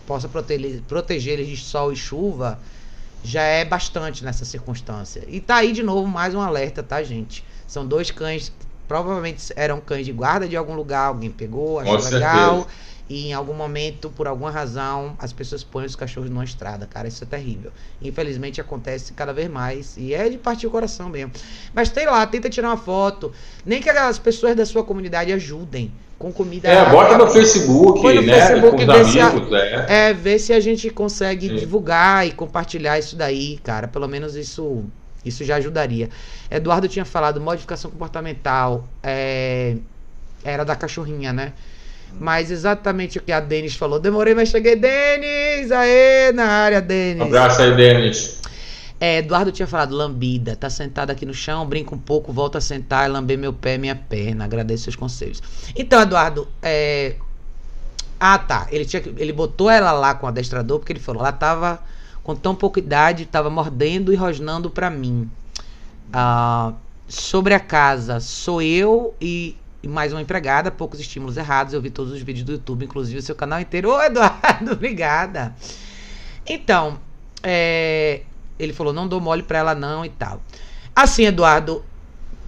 possa 0.07 0.29
proteger, 0.29 0.83
proteger 0.83 1.39
eles 1.39 1.49
de 1.49 1.57
sol 1.65 1.93
e 1.93 1.97
chuva, 1.97 2.59
já 3.23 3.43
é 3.43 3.65
bastante 3.65 4.23
nessa 4.23 4.45
circunstância. 4.45 5.25
E 5.29 5.41
tá 5.41 5.57
aí 5.57 5.73
de 5.73 5.83
novo 5.83 6.07
mais 6.07 6.35
um 6.35 6.41
alerta, 6.41 6.83
tá, 6.83 7.03
gente? 7.03 7.45
São 7.67 7.87
dois 7.87 8.11
cães 8.11 8.53
provavelmente 8.91 9.53
eram 9.55 9.81
cães 9.81 10.05
de 10.05 10.11
guarda 10.11 10.49
de 10.49 10.57
algum 10.57 10.75
lugar, 10.75 11.07
alguém 11.07 11.31
pegou, 11.31 11.79
achou 11.79 11.97
Com 11.97 12.09
legal. 12.09 12.55
Certeza. 12.57 12.91
E 13.09 13.29
em 13.29 13.33
algum 13.33 13.55
momento, 13.55 14.11
por 14.11 14.27
alguma 14.27 14.51
razão, 14.51 15.15
as 15.17 15.33
pessoas 15.33 15.63
põem 15.63 15.87
os 15.87 15.95
cachorros 15.95 16.29
numa 16.29 16.43
estrada, 16.43 16.87
cara. 16.87 17.07
Isso 17.07 17.23
é 17.23 17.27
terrível. 17.27 17.71
Infelizmente 18.03 18.61
acontece 18.61 19.13
cada 19.13 19.33
vez 19.33 19.49
mais. 19.49 19.97
E 19.97 20.13
é 20.13 20.29
de 20.29 20.39
partir 20.39 20.67
o 20.67 20.71
coração 20.71 21.09
mesmo. 21.09 21.31
Mas 21.73 21.89
tem 21.89 22.05
lá, 22.07 22.27
tenta 22.27 22.51
tirar 22.51 22.69
uma 22.69 22.77
foto. 22.77 23.33
Nem 23.65 23.81
que 23.81 23.89
as 23.89 24.19
pessoas 24.19 24.57
da 24.57 24.67
sua 24.67 24.83
comunidade 24.83 25.33
ajudem 25.33 25.93
com 26.19 26.33
comida. 26.33 26.69
É, 26.69 26.91
bota 26.91 27.17
no 27.17 27.29
Facebook, 27.29 28.03
no 28.03 28.23
né? 28.23 28.35
Facebook, 28.35 28.85
com 28.85 28.93
os 28.93 29.17
amigos, 29.17 29.53
a, 29.53 29.59
é. 29.59 30.11
é. 30.11 30.15
ver 30.15 30.41
se 30.41 30.53
a 30.53 30.59
gente 30.59 30.91
consegue 30.91 31.49
Sim. 31.49 31.57
divulgar 31.57 32.27
e 32.27 32.33
compartilhar 32.33 32.99
isso 32.99 33.15
daí, 33.15 33.59
cara. 33.63 33.87
Pelo 33.87 34.09
menos 34.09 34.35
isso 34.35 34.85
isso 35.25 35.45
já 35.45 35.57
ajudaria. 35.57 36.09
Eduardo 36.51 36.89
tinha 36.89 37.05
falado 37.05 37.41
modificação 37.41 37.91
comportamental. 37.91 38.89
É, 39.03 39.77
era 40.45 40.65
da 40.65 40.75
cachorrinha, 40.75 41.33
né? 41.33 41.53
Mas 42.19 42.51
exatamente 42.51 43.19
o 43.19 43.23
que 43.23 43.31
a 43.31 43.41
Denis 43.41 43.75
falou. 43.77 44.01
Demorei, 44.01 44.35
mas 44.35 44.49
cheguei. 44.49 44.77
Denis! 44.77 45.71
Aê, 45.71 46.33
na 46.33 46.45
área, 46.45 46.81
Denis. 46.81 47.23
Um 47.23 47.27
abraço 47.27 47.63
aí, 47.63 47.77
Denis. 47.77 48.41
É, 48.99 49.19
Eduardo 49.19 49.53
tinha 49.53 49.67
falado 49.67 49.95
lambida. 49.95 50.57
Tá 50.57 50.69
sentado 50.69 51.11
aqui 51.11 51.25
no 51.25 51.33
chão, 51.33 51.67
brinca 51.67 51.95
um 51.95 51.99
pouco, 51.99 52.33
volta 52.33 52.59
a 52.59 52.61
sentar 52.61 53.09
e 53.09 53.13
lamber 53.13 53.39
meu 53.39 53.53
pé 53.53 53.79
minha 53.79 53.95
perna. 53.95 54.45
Agradeço 54.45 54.85
seus 54.85 54.97
conselhos. 54.97 55.43
Então, 55.77 56.03
Eduardo, 56.03 56.49
é... 56.63 57.15
Ah, 58.19 58.39
tá. 58.39 58.67
Ele, 58.71 58.85
tinha, 58.85 59.03
ele 59.17 59.33
botou 59.33 59.71
ela 59.71 59.93
lá 59.93 60.15
com 60.15 60.27
o 60.27 60.29
adestrador 60.29 60.79
porque 60.79 60.93
ele 60.93 61.01
falou, 61.01 61.23
ela 61.23 61.33
tava 61.33 61.81
com 62.23 62.35
tão 62.35 62.55
pouca 62.55 62.79
idade, 62.79 63.27
tava 63.27 63.51
mordendo 63.51 64.13
e 64.13 64.17
rosnando 64.17 64.71
para 64.71 64.91
mim. 64.91 65.31
Ah, 66.13 66.75
sobre 67.09 67.55
a 67.55 67.61
casa, 67.61 68.21
sou 68.21 68.63
eu 68.63 69.15
e 69.21 69.57
e 69.83 69.89
mais 69.89 70.13
uma 70.13 70.21
empregada, 70.21 70.71
poucos 70.71 71.01
estímulos 71.01 71.37
errados. 71.37 71.73
Eu 71.73 71.81
vi 71.81 71.91
todos 71.91 72.13
os 72.13 72.21
vídeos 72.21 72.45
do 72.45 72.53
YouTube, 72.53 72.85
inclusive 72.85 73.19
o 73.19 73.23
seu 73.23 73.35
canal 73.35 73.61
inteiro. 73.61 73.91
Ô, 73.91 74.03
Eduardo, 74.03 74.73
obrigada. 74.73 75.55
Então, 76.47 77.01
é, 77.43 78.23
ele 78.59 78.73
falou: 78.73 78.93
não 78.93 79.09
dou 79.09 79.21
mole 79.21 79.43
pra 79.43 79.59
ela, 79.59 79.75
não 79.75 80.05
e 80.05 80.11
tal. 80.11 80.43
Assim, 80.95 81.25
Eduardo, 81.25 81.85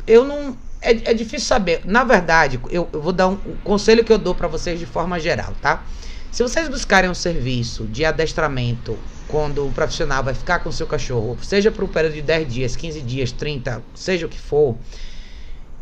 eu 0.07 0.25
não. 0.25 0.57
É, 0.81 1.11
é 1.11 1.15
difícil 1.15 1.47
saber. 1.47 1.83
Na 1.85 2.05
verdade, 2.05 2.61
eu, 2.69 2.89
eu 2.93 3.01
vou 3.01 3.13
dar 3.13 3.29
um, 3.29 3.39
um 3.47 3.57
conselho 3.65 4.05
que 4.05 4.13
eu 4.13 4.19
dou 4.19 4.35
para 4.35 4.49
vocês 4.49 4.79
de 4.79 4.87
forma 4.87 5.19
geral, 5.19 5.55
tá? 5.63 5.83
Se 6.33 6.43
vocês 6.43 6.67
buscarem 6.67 7.11
um 7.11 7.15
serviço 7.15 7.85
de 7.85 8.07
adestramento 8.07 8.99
quando 9.29 9.67
o 9.67 9.71
profissional 9.71 10.25
vai 10.25 10.33
ficar 10.33 10.61
com 10.61 10.71
o 10.71 10.73
seu 10.73 10.87
cachorro, 10.87 11.37
seja 11.43 11.71
por 11.71 11.85
um 11.85 11.89
período 11.89 12.15
de 12.15 12.23
10 12.23 12.55
dias, 12.55 12.75
15 12.75 13.03
dias, 13.03 13.33
30, 13.33 13.85
seja 13.95 14.25
o 14.25 14.31
que 14.31 14.39
for, 14.39 14.79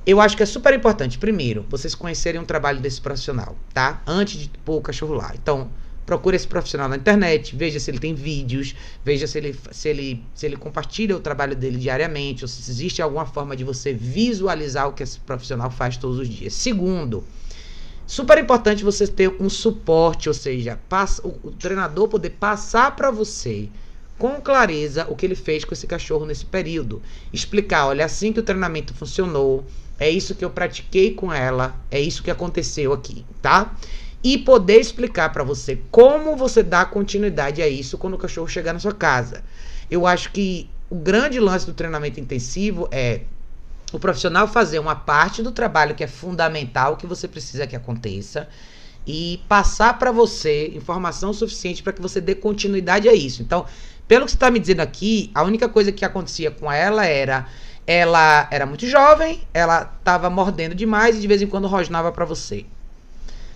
eu 0.05 0.20
acho 0.20 0.36
que 0.36 0.42
é 0.42 0.46
super 0.46 0.74
importante, 0.74 1.18
primeiro, 1.18 1.64
vocês 1.70 1.94
conhecerem 1.94 2.40
o 2.40 2.44
trabalho 2.44 2.80
desse 2.80 3.01
profissional, 3.01 3.57
tá? 3.72 4.03
Antes 4.05 4.40
de 4.40 4.48
pôr 4.64 4.78
o 4.78 4.82
cachorro 4.82 5.14
lá. 5.14 5.30
Então, 5.40 5.70
procure 6.05 6.34
esse 6.34 6.48
profissional 6.48 6.88
na 6.88 6.96
internet, 6.96 7.55
veja 7.55 7.78
se 7.78 7.88
ele 7.88 8.01
tem 8.01 8.12
vídeos, 8.12 8.74
veja 9.05 9.28
se 9.28 9.38
ele, 9.38 9.57
se 9.70 9.88
ele, 9.88 10.24
se 10.34 10.46
ele 10.46 10.57
compartilha 10.57 11.16
o 11.16 11.20
trabalho 11.20 11.55
dele 11.55 11.78
diariamente, 11.78 12.42
ou 12.42 12.48
se 12.48 12.68
existe 12.68 13.01
alguma 13.01 13.24
forma 13.24 13.55
de 13.55 13.62
você 13.62 13.92
visualizar 13.92 14.88
o 14.88 14.94
que 14.94 15.05
esse 15.05 15.20
profissional 15.20 15.70
faz 15.70 15.96
todos 15.96 16.18
os 16.18 16.28
dias. 16.28 16.55
Segundo, 16.55 17.22
super 18.11 18.38
importante 18.38 18.82
você 18.82 19.06
ter 19.06 19.28
um 19.38 19.48
suporte, 19.48 20.28
ou 20.28 20.34
seja, 20.34 20.80
passa, 20.88 21.24
o, 21.24 21.28
o 21.44 21.52
treinador 21.52 22.08
poder 22.08 22.30
passar 22.30 22.96
para 22.96 23.08
você 23.08 23.68
com 24.18 24.40
clareza 24.40 25.06
o 25.08 25.14
que 25.14 25.24
ele 25.24 25.36
fez 25.36 25.64
com 25.64 25.72
esse 25.72 25.86
cachorro 25.86 26.26
nesse 26.26 26.44
período. 26.44 27.00
Explicar, 27.32 27.86
olha, 27.86 28.04
assim 28.04 28.32
que 28.32 28.40
o 28.40 28.42
treinamento 28.42 28.92
funcionou, 28.92 29.64
é 29.96 30.11
isso 30.11 30.34
que 30.34 30.44
eu 30.44 30.50
pratiquei 30.50 31.14
com 31.14 31.32
ela, 31.32 31.76
é 31.88 32.00
isso 32.00 32.24
que 32.24 32.32
aconteceu 32.32 32.92
aqui, 32.92 33.24
tá? 33.40 33.76
E 34.24 34.38
poder 34.38 34.80
explicar 34.80 35.32
para 35.32 35.44
você 35.44 35.78
como 35.92 36.36
você 36.36 36.64
dá 36.64 36.84
continuidade 36.84 37.62
a 37.62 37.68
isso 37.68 37.96
quando 37.96 38.14
o 38.14 38.18
cachorro 38.18 38.48
chegar 38.48 38.72
na 38.72 38.80
sua 38.80 38.92
casa. 38.92 39.44
Eu 39.88 40.04
acho 40.04 40.32
que 40.32 40.68
o 40.90 40.96
grande 40.96 41.38
lance 41.38 41.64
do 41.64 41.74
treinamento 41.74 42.18
intensivo 42.18 42.88
é 42.90 43.20
o 43.93 43.99
profissional 43.99 44.47
fazer 44.47 44.78
uma 44.78 44.95
parte 44.95 45.43
do 45.43 45.53
trabalho 45.53 45.95
que 45.95 46.05
é 46.05 46.07
fundamental, 46.07 46.97
que 46.97 47.07
você 47.07 47.26
precisa 47.26 47.66
que 47.66 47.76
aconteça, 47.76 48.49
e 49.07 49.43
passar 49.49 49.99
para 49.99 50.12
você 50.12 50.68
informação 50.68 51.32
suficiente 51.32 51.82
para 51.82 51.93
que 51.93 52.03
você 52.03 52.20
dê 52.20 52.34
continuidade 52.34 53.09
a 53.09 53.14
isso. 53.14 53.43
Então, 53.43 53.66
pelo 54.07 54.24
que 54.24 54.32
você 54.32 54.36
está 54.36 54.51
me 54.51 54.59
dizendo 54.59 54.80
aqui, 54.80 55.30
a 55.34 55.43
única 55.43 55.68
coisa 55.68 55.91
que 55.91 56.05
acontecia 56.05 56.51
com 56.51 56.70
ela 56.70 57.05
era 57.07 57.47
ela 57.86 58.47
era 58.53 58.66
muito 58.66 58.86
jovem, 58.86 59.41
ela 59.53 59.93
estava 59.99 60.30
mordendo 60.30 60.74
demais 60.74 61.16
e 61.16 61.20
de 61.20 61.26
vez 61.26 61.43
em 61.43 61.47
quando 61.47 61.66
rosnava 61.66 62.12
para 62.12 62.24
você. 62.24 62.64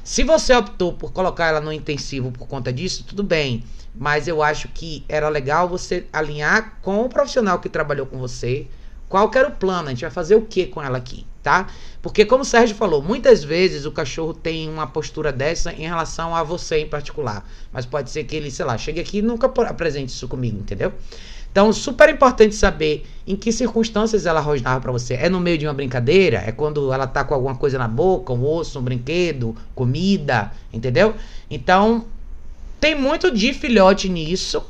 Se 0.02 0.22
você 0.22 0.54
optou 0.54 0.92
por 0.92 1.12
colocar 1.12 1.46
ela 1.46 1.60
no 1.60 1.72
intensivo 1.72 2.32
por 2.32 2.46
conta 2.46 2.72
disso, 2.72 3.04
tudo 3.04 3.22
bem. 3.22 3.64
Mas 3.94 4.26
eu 4.26 4.42
acho 4.42 4.68
que 4.68 5.04
era 5.08 5.28
legal 5.28 5.68
você 5.68 6.06
alinhar 6.12 6.78
com 6.82 7.02
o 7.04 7.08
profissional 7.08 7.60
que 7.60 7.68
trabalhou 7.68 8.06
com 8.06 8.18
você. 8.18 8.66
Qual 9.08 9.28
que 9.30 9.38
era 9.38 9.48
o 9.48 9.52
plano? 9.52 9.88
A 9.88 9.90
gente 9.90 10.02
vai 10.02 10.10
fazer 10.10 10.34
o 10.34 10.42
que 10.42 10.66
com 10.66 10.82
ela 10.82 10.98
aqui, 10.98 11.26
tá? 11.42 11.68
Porque 12.02 12.24
como 12.24 12.42
o 12.42 12.44
Sérgio 12.44 12.74
falou, 12.74 13.02
muitas 13.02 13.44
vezes 13.44 13.84
o 13.84 13.92
cachorro 13.92 14.34
tem 14.34 14.68
uma 14.68 14.86
postura 14.86 15.32
dessa 15.32 15.72
em 15.72 15.86
relação 15.86 16.34
a 16.34 16.42
você 16.42 16.78
em 16.78 16.88
particular. 16.88 17.48
Mas 17.72 17.86
pode 17.86 18.10
ser 18.10 18.24
que 18.24 18.34
ele, 18.34 18.50
sei 18.50 18.64
lá, 18.64 18.76
chegue 18.76 19.00
aqui 19.00 19.18
e 19.18 19.22
nunca 19.22 19.46
apresente 19.46 20.12
isso 20.12 20.26
comigo, 20.26 20.58
entendeu? 20.58 20.92
Então, 21.54 21.72
super 21.72 22.08
importante 22.08 22.52
saber 22.52 23.06
em 23.24 23.36
que 23.36 23.52
circunstâncias 23.52 24.26
ela 24.26 24.40
rosnava 24.40 24.80
para 24.80 24.90
você. 24.90 25.14
É 25.14 25.28
no 25.28 25.38
meio 25.38 25.56
de 25.56 25.64
uma 25.64 25.72
brincadeira? 25.72 26.42
É 26.44 26.50
quando 26.50 26.92
ela 26.92 27.06
tá 27.06 27.22
com 27.22 27.32
alguma 27.32 27.54
coisa 27.54 27.78
na 27.78 27.86
boca, 27.86 28.32
um 28.32 28.44
osso, 28.44 28.80
um 28.80 28.82
brinquedo, 28.82 29.54
comida, 29.72 30.50
entendeu? 30.72 31.14
Então, 31.48 32.06
tem 32.80 32.96
muito 32.96 33.30
de 33.30 33.54
filhote 33.54 34.08
nisso. 34.08 34.64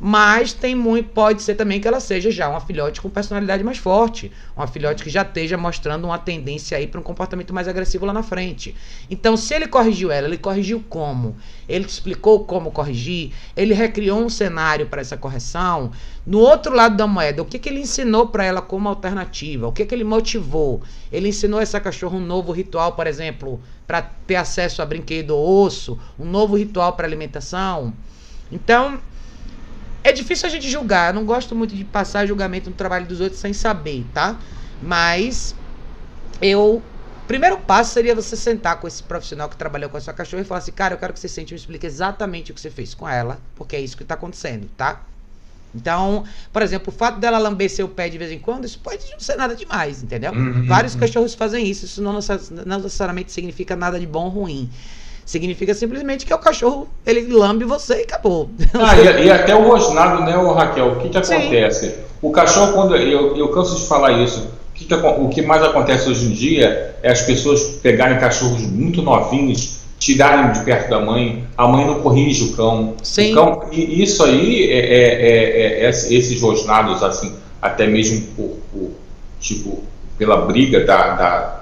Mas 0.00 0.52
tem 0.52 0.76
muito, 0.76 1.10
pode 1.10 1.42
ser 1.42 1.56
também 1.56 1.80
que 1.80 1.88
ela 1.88 1.98
seja 1.98 2.30
já 2.30 2.48
uma 2.48 2.60
filhote 2.60 3.00
com 3.00 3.10
personalidade 3.10 3.64
mais 3.64 3.78
forte, 3.78 4.30
uma 4.56 4.68
filhote 4.68 5.02
que 5.02 5.10
já 5.10 5.22
esteja 5.22 5.56
mostrando 5.56 6.04
uma 6.04 6.18
tendência 6.18 6.78
aí 6.78 6.86
para 6.86 7.00
um 7.00 7.02
comportamento 7.02 7.52
mais 7.52 7.66
agressivo 7.66 8.06
lá 8.06 8.12
na 8.12 8.22
frente. 8.22 8.76
Então, 9.10 9.36
se 9.36 9.52
ele 9.54 9.66
corrigiu 9.66 10.12
ela, 10.12 10.28
ele 10.28 10.38
corrigiu 10.38 10.84
como? 10.88 11.36
Ele 11.68 11.84
explicou 11.84 12.44
como 12.44 12.70
corrigir? 12.70 13.32
Ele 13.56 13.74
recriou 13.74 14.20
um 14.20 14.28
cenário 14.28 14.86
para 14.86 15.00
essa 15.00 15.16
correção? 15.16 15.90
No 16.24 16.38
outro 16.38 16.72
lado 16.72 16.96
da 16.96 17.06
moeda, 17.06 17.42
o 17.42 17.44
que, 17.44 17.58
que 17.58 17.68
ele 17.68 17.80
ensinou 17.80 18.28
para 18.28 18.44
ela 18.44 18.62
como 18.62 18.88
alternativa? 18.88 19.66
O 19.66 19.72
que, 19.72 19.84
que 19.84 19.94
ele 19.94 20.04
motivou? 20.04 20.80
Ele 21.10 21.28
ensinou 21.28 21.60
essa 21.60 21.80
cachorra 21.80 22.16
um 22.16 22.24
novo 22.24 22.52
ritual, 22.52 22.92
por 22.92 23.08
exemplo, 23.08 23.60
para 23.84 24.02
ter 24.02 24.36
acesso 24.36 24.80
a 24.80 24.86
brinquedo 24.86 25.36
osso, 25.36 25.98
um 26.16 26.24
novo 26.24 26.56
ritual 26.56 26.92
para 26.92 27.04
alimentação. 27.06 27.92
Então, 28.52 29.00
é 30.02 30.12
difícil 30.12 30.46
a 30.46 30.50
gente 30.50 30.68
julgar. 30.68 31.10
Eu 31.10 31.14
não 31.14 31.24
gosto 31.24 31.54
muito 31.54 31.74
de 31.74 31.84
passar 31.84 32.26
julgamento 32.26 32.70
no 32.70 32.76
trabalho 32.76 33.06
dos 33.06 33.20
outros 33.20 33.40
sem 33.40 33.52
saber, 33.52 34.04
tá? 34.12 34.38
Mas 34.82 35.54
eu. 36.40 36.82
Primeiro 37.26 37.58
passo 37.58 37.92
seria 37.92 38.14
você 38.14 38.34
sentar 38.34 38.80
com 38.80 38.88
esse 38.88 39.02
profissional 39.02 39.50
que 39.50 39.56
trabalhou 39.56 39.90
com 39.90 39.98
a 39.98 40.00
sua 40.00 40.14
cachorra 40.14 40.42
e 40.42 40.46
falar 40.46 40.58
assim: 40.58 40.72
cara, 40.72 40.94
eu 40.94 40.98
quero 40.98 41.12
que 41.12 41.20
você 41.20 41.28
sente 41.28 41.50
e 41.50 41.54
me 41.54 41.60
explique 41.60 41.86
exatamente 41.86 42.50
o 42.50 42.54
que 42.54 42.60
você 42.60 42.70
fez 42.70 42.94
com 42.94 43.06
ela, 43.06 43.38
porque 43.54 43.76
é 43.76 43.80
isso 43.80 43.96
que 43.96 44.04
tá 44.04 44.14
acontecendo, 44.14 44.66
tá? 44.78 45.02
Então, 45.74 46.24
por 46.50 46.62
exemplo, 46.62 46.92
o 46.92 46.96
fato 46.96 47.20
dela 47.20 47.36
lamber 47.36 47.68
seu 47.68 47.86
pé 47.86 48.08
de 48.08 48.16
vez 48.16 48.32
em 48.32 48.38
quando, 48.38 48.64
isso 48.64 48.78
pode 48.78 49.04
não 49.10 49.20
ser 49.20 49.36
nada 49.36 49.54
demais, 49.54 50.02
entendeu? 50.02 50.32
Uhum. 50.32 50.66
Vários 50.66 50.94
cachorros 50.94 51.34
fazem 51.34 51.66
isso, 51.66 51.84
isso 51.84 52.00
não 52.00 52.14
necessariamente 52.14 53.30
significa 53.30 53.76
nada 53.76 54.00
de 54.00 54.06
bom 54.06 54.24
ou 54.24 54.30
ruim. 54.30 54.70
Significa 55.28 55.74
simplesmente 55.74 56.24
que 56.24 56.32
é 56.32 56.36
o 56.36 56.38
cachorro, 56.38 56.88
ele 57.04 57.30
lambe 57.30 57.62
você 57.62 57.98
e 57.98 58.02
acabou. 58.04 58.48
Ah, 58.72 58.96
e, 58.96 59.26
e, 59.26 59.30
até 59.30 59.54
o 59.54 59.68
rosnado, 59.68 60.22
né, 60.24 60.34
o 60.38 60.54
Raquel? 60.54 60.92
O 60.92 60.96
que, 61.00 61.10
que 61.10 61.18
acontece? 61.18 61.90
Sim. 61.90 61.94
O 62.22 62.30
cachorro, 62.30 62.72
quando. 62.72 62.96
Eu, 62.96 63.36
eu 63.36 63.48
canso 63.50 63.76
de 63.76 63.86
falar 63.86 64.12
isso. 64.12 64.48
O 64.70 64.72
que, 64.72 64.86
que, 64.86 64.94
o 64.94 65.28
que 65.28 65.42
mais 65.42 65.62
acontece 65.62 66.08
hoje 66.08 66.24
em 66.24 66.30
dia 66.30 66.96
é 67.02 67.10
as 67.10 67.20
pessoas 67.20 67.62
pegarem 67.82 68.18
cachorros 68.18 68.62
muito 68.62 69.02
novinhos, 69.02 69.80
tirarem 69.98 70.50
de 70.52 70.60
perto 70.64 70.88
da 70.88 70.98
mãe, 70.98 71.44
a 71.58 71.68
mãe 71.68 71.84
não 71.84 72.00
corrige 72.00 72.44
o 72.44 72.56
cão. 72.56 72.94
Sim. 73.02 73.32
O 73.32 73.34
cão 73.34 73.68
e 73.70 74.02
isso 74.02 74.24
aí, 74.24 74.70
é, 74.70 74.78
é, 74.78 75.82
é, 75.82 75.84
é, 75.84 75.88
esses 75.90 76.40
rosnados, 76.40 77.02
assim, 77.02 77.34
até 77.60 77.86
mesmo 77.86 78.28
por, 78.34 78.56
por 78.72 78.90
tipo, 79.38 79.82
pela 80.16 80.38
briga 80.46 80.86
da, 80.86 81.14
da 81.14 81.57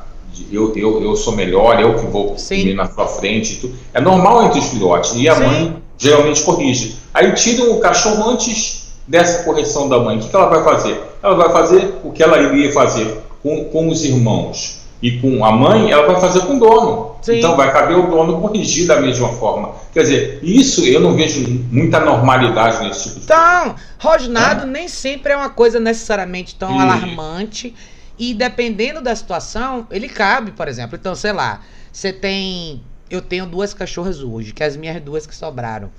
eu, 0.50 0.76
eu, 0.76 1.02
eu 1.02 1.16
sou 1.16 1.34
melhor, 1.34 1.80
eu 1.80 1.94
que 1.94 2.06
vou 2.06 2.36
Sim. 2.36 2.60
comer 2.60 2.74
na 2.74 2.88
sua 2.88 3.06
frente. 3.06 3.72
É 3.92 4.00
normal 4.00 4.46
entre 4.46 4.58
os 4.58 4.68
filhotes. 4.68 5.14
E 5.14 5.28
a 5.28 5.34
Sim. 5.34 5.44
mãe 5.44 5.76
geralmente 5.98 6.42
corrige. 6.42 6.96
Aí 7.12 7.32
tiram 7.32 7.72
o 7.72 7.80
cachorro 7.80 8.30
antes 8.30 8.92
dessa 9.06 9.44
correção 9.44 9.88
da 9.88 9.98
mãe. 9.98 10.18
O 10.18 10.20
que, 10.20 10.28
que 10.28 10.36
ela 10.36 10.48
vai 10.48 10.64
fazer? 10.64 11.00
Ela 11.22 11.34
vai 11.34 11.52
fazer 11.52 11.94
o 12.04 12.10
que 12.10 12.22
ela 12.22 12.38
iria 12.38 12.72
fazer 12.72 13.20
com, 13.42 13.64
com 13.66 13.88
os 13.88 14.04
irmãos 14.04 14.86
e 15.02 15.20
com 15.20 15.44
a 15.44 15.52
mãe, 15.52 15.90
ela 15.90 16.06
vai 16.06 16.20
fazer 16.20 16.40
com 16.40 16.56
o 16.56 16.58
dono. 16.58 17.16
Sim. 17.20 17.38
Então 17.38 17.56
vai 17.56 17.70
caber 17.72 17.98
o 17.98 18.08
dono 18.08 18.40
corrigir 18.40 18.86
da 18.86 19.00
mesma 19.00 19.28
forma. 19.28 19.72
Quer 19.92 20.02
dizer, 20.02 20.38
isso 20.42 20.84
eu 20.84 21.00
não 21.00 21.14
vejo 21.14 21.44
muita 21.70 22.00
normalidade 22.00 22.84
nesse 22.84 23.04
tipo 23.04 23.20
de 23.20 23.24
Então, 23.24 23.74
rosnado 23.98 24.62
é. 24.62 24.66
nem 24.66 24.88
sempre 24.88 25.32
é 25.32 25.36
uma 25.36 25.50
coisa 25.50 25.78
necessariamente 25.78 26.54
tão 26.54 26.74
e... 26.74 26.80
alarmante 26.80 27.74
E 28.18 28.32
dependendo 28.32 29.00
da 29.00 29.14
situação, 29.14 29.86
ele 29.90 30.08
cabe, 30.08 30.52
por 30.52 30.68
exemplo. 30.68 30.96
Então, 30.96 31.14
sei 31.14 31.32
lá, 31.32 31.62
você 31.92 32.12
tem. 32.12 32.82
Eu 33.08 33.22
tenho 33.22 33.46
duas 33.46 33.72
cachorras 33.72 34.20
hoje, 34.20 34.52
que 34.52 34.62
é 34.62 34.66
as 34.66 34.76
minhas 34.76 35.00
duas 35.00 35.26
que 35.26 35.34
sobraram. 35.34 35.90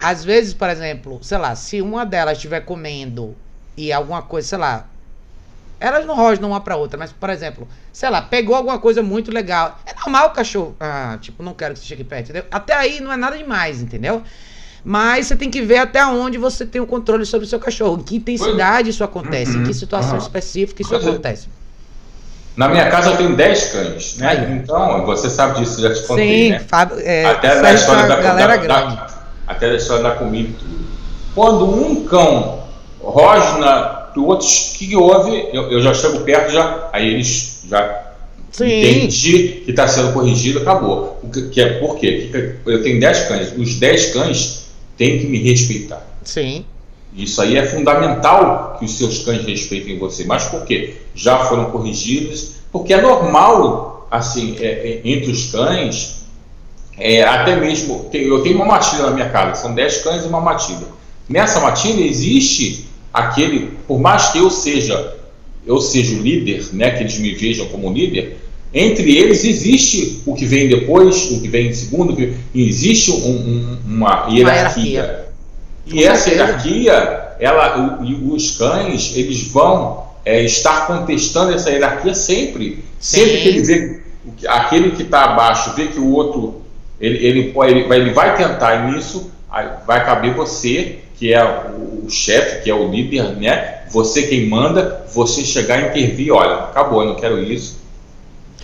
Às 0.00 0.24
vezes, 0.24 0.52
por 0.52 0.68
exemplo, 0.68 1.18
sei 1.22 1.38
lá, 1.38 1.54
se 1.54 1.80
uma 1.80 2.04
delas 2.04 2.38
estiver 2.38 2.60
comendo 2.60 3.36
e 3.76 3.92
alguma 3.92 4.20
coisa, 4.22 4.48
sei 4.48 4.58
lá, 4.58 4.88
elas 5.78 6.06
não 6.06 6.16
rosnam 6.16 6.50
uma 6.50 6.60
pra 6.60 6.76
outra, 6.76 6.98
mas, 6.98 7.12
por 7.12 7.30
exemplo, 7.30 7.68
sei 7.92 8.08
lá, 8.10 8.22
pegou 8.22 8.56
alguma 8.56 8.78
coisa 8.78 9.02
muito 9.02 9.30
legal. 9.30 9.78
É 9.86 9.94
normal 9.94 10.28
o 10.28 10.30
cachorro. 10.30 10.74
Ah, 10.80 11.18
tipo, 11.20 11.42
não 11.42 11.54
quero 11.54 11.74
que 11.74 11.80
você 11.80 11.86
chegue 11.86 12.04
perto, 12.04 12.30
entendeu? 12.30 12.44
Até 12.50 12.74
aí 12.74 13.00
não 13.00 13.12
é 13.12 13.16
nada 13.16 13.36
demais, 13.36 13.80
entendeu? 13.80 14.22
Mas 14.82 15.26
você 15.26 15.36
tem 15.36 15.50
que 15.50 15.60
ver 15.62 15.78
até 15.78 16.04
onde 16.06 16.38
você 16.38 16.64
tem 16.64 16.80
o 16.80 16.86
controle 16.86 17.26
sobre 17.26 17.44
o 17.44 17.48
seu 17.48 17.58
cachorro. 17.58 17.98
Em 18.00 18.04
que 18.04 18.16
intensidade 18.16 18.88
isso 18.88 19.02
acontece, 19.02 19.56
em 19.58 19.64
que 19.64 19.74
situação 19.74 20.16
específica 20.16 20.80
isso 20.80 20.94
é. 20.94 20.98
acontece. 20.98 21.48
Na 22.56 22.68
minha 22.68 22.90
casa 22.90 23.10
eu 23.10 23.16
tenho 23.18 23.36
10 23.36 23.64
cães, 23.66 24.16
né? 24.16 24.28
Aí. 24.28 24.52
Então, 24.56 25.04
você 25.04 25.28
sabe 25.28 25.60
disso, 25.60 25.82
já 25.82 25.92
te 25.92 26.02
contei, 26.06 26.44
Sim, 26.44 26.50
né? 26.50 26.60
Fábio, 26.66 26.98
é, 27.00 27.26
até 27.26 27.60
da 27.60 27.72
história 27.74 28.06
da, 28.06 28.16
galera 28.16 28.56
da, 28.56 28.66
da, 28.66 29.06
até 29.46 29.68
da 29.68 29.76
história 29.76 30.02
da 30.02 30.12
comida 30.12 30.48
e 30.48 30.52
tudo. 30.52 30.86
Quando 31.34 31.66
um 31.66 32.06
cão 32.06 32.64
rosna 32.98 34.06
do 34.14 34.26
outro, 34.26 34.46
o 34.46 34.78
que, 34.78 34.96
houve? 34.96 35.50
Eu, 35.52 35.70
eu, 35.70 35.82
já 35.82 35.92
chego 35.92 36.20
perto, 36.20 36.50
já, 36.50 36.88
aí 36.94 37.06
eles 37.06 37.62
já 37.68 38.04
Sim. 38.50 38.64
entendi 38.64 39.60
que 39.64 39.70
está 39.70 39.86
sendo 39.86 40.14
corrigido, 40.14 40.60
acabou. 40.60 41.20
O 41.22 41.28
que, 41.28 41.50
que 41.50 41.60
é, 41.60 41.78
por 41.78 41.98
quê? 41.98 42.56
Eu 42.64 42.82
tenho 42.82 42.98
10 42.98 43.28
cães, 43.28 43.52
os 43.54 43.74
10 43.74 44.12
cães 44.14 44.66
têm 44.96 45.18
que 45.18 45.26
me 45.26 45.38
respeitar. 45.42 46.02
Sim. 46.24 46.64
Isso 47.16 47.40
aí 47.40 47.56
é 47.56 47.64
fundamental 47.64 48.76
que 48.78 48.84
os 48.84 48.98
seus 48.98 49.24
cães 49.24 49.44
respeitem 49.44 49.98
você. 49.98 50.24
Mas 50.24 50.44
por 50.44 50.64
quê? 50.64 50.96
Já 51.14 51.38
foram 51.44 51.70
corrigidos, 51.70 52.56
porque 52.70 52.92
é 52.92 53.00
normal, 53.00 54.06
assim, 54.10 54.56
é, 54.60 54.66
é, 54.66 55.00
entre 55.04 55.30
os 55.30 55.50
cães, 55.50 56.26
é, 56.98 57.22
até 57.22 57.56
mesmo, 57.56 58.08
eu 58.12 58.42
tenho 58.42 58.56
uma 58.56 58.66
matilha 58.66 59.04
na 59.04 59.10
minha 59.12 59.28
casa, 59.30 59.62
são 59.62 59.74
10 59.74 60.02
cães 60.02 60.24
e 60.24 60.28
uma 60.28 60.40
matilha. 60.40 60.86
Nessa 61.28 61.60
matilha 61.60 62.06
existe 62.06 62.86
aquele, 63.12 63.70
por 63.88 63.98
mais 63.98 64.28
que 64.28 64.38
eu 64.38 64.50
seja, 64.50 65.16
eu 65.66 65.80
seja 65.80 66.14
o 66.14 66.22
líder, 66.22 66.66
né, 66.72 66.90
que 66.90 67.02
eles 67.02 67.18
me 67.18 67.34
vejam 67.34 67.66
como 67.68 67.92
líder, 67.92 68.36
entre 68.72 69.16
eles 69.16 69.44
existe 69.44 70.22
o 70.26 70.34
que 70.34 70.44
vem 70.44 70.68
depois, 70.68 71.30
o 71.30 71.40
que 71.40 71.48
vem 71.48 71.68
em 71.68 71.72
segundo, 71.72 72.14
existe 72.54 73.10
um, 73.10 73.30
um, 73.30 73.78
uma 73.86 74.26
hierarquia. 74.28 74.42
Uma 74.42 74.52
hierarquia. 74.52 75.25
E 75.86 76.04
essa 76.04 76.30
hierarquia, 76.30 77.36
ela, 77.38 77.98
o, 78.00 78.34
os 78.34 78.52
cães, 78.52 79.12
eles 79.16 79.48
vão 79.48 80.04
é, 80.24 80.42
estar 80.42 80.86
contestando 80.86 81.52
essa 81.52 81.70
hierarquia 81.70 82.14
sempre. 82.14 82.84
Sim. 82.98 83.20
Sempre 83.20 83.42
que 83.42 83.48
ele 83.48 83.62
vê, 83.62 84.00
aquele 84.48 84.90
que 84.90 85.02
está 85.02 85.24
abaixo 85.24 85.74
vê 85.74 85.86
que 85.86 86.00
o 86.00 86.10
outro, 86.12 86.62
ele, 87.00 87.24
ele, 87.24 87.52
ele, 87.56 87.84
vai, 87.84 88.00
ele 88.00 88.10
vai 88.10 88.36
tentar 88.36 88.90
nisso, 88.90 89.30
vai 89.86 90.04
caber 90.04 90.34
você, 90.34 90.98
que 91.16 91.32
é 91.32 91.44
o, 91.44 92.06
o 92.06 92.10
chefe, 92.10 92.62
que 92.64 92.70
é 92.70 92.74
o 92.74 92.90
líder, 92.90 93.36
né? 93.36 93.82
Você 93.90 94.24
quem 94.24 94.48
manda, 94.48 95.06
você 95.14 95.44
chegar 95.44 95.80
e 95.80 95.88
intervir, 95.88 96.32
olha, 96.32 96.64
acabou, 96.64 97.02
eu 97.02 97.08
não 97.10 97.14
quero 97.14 97.40
isso. 97.40 97.78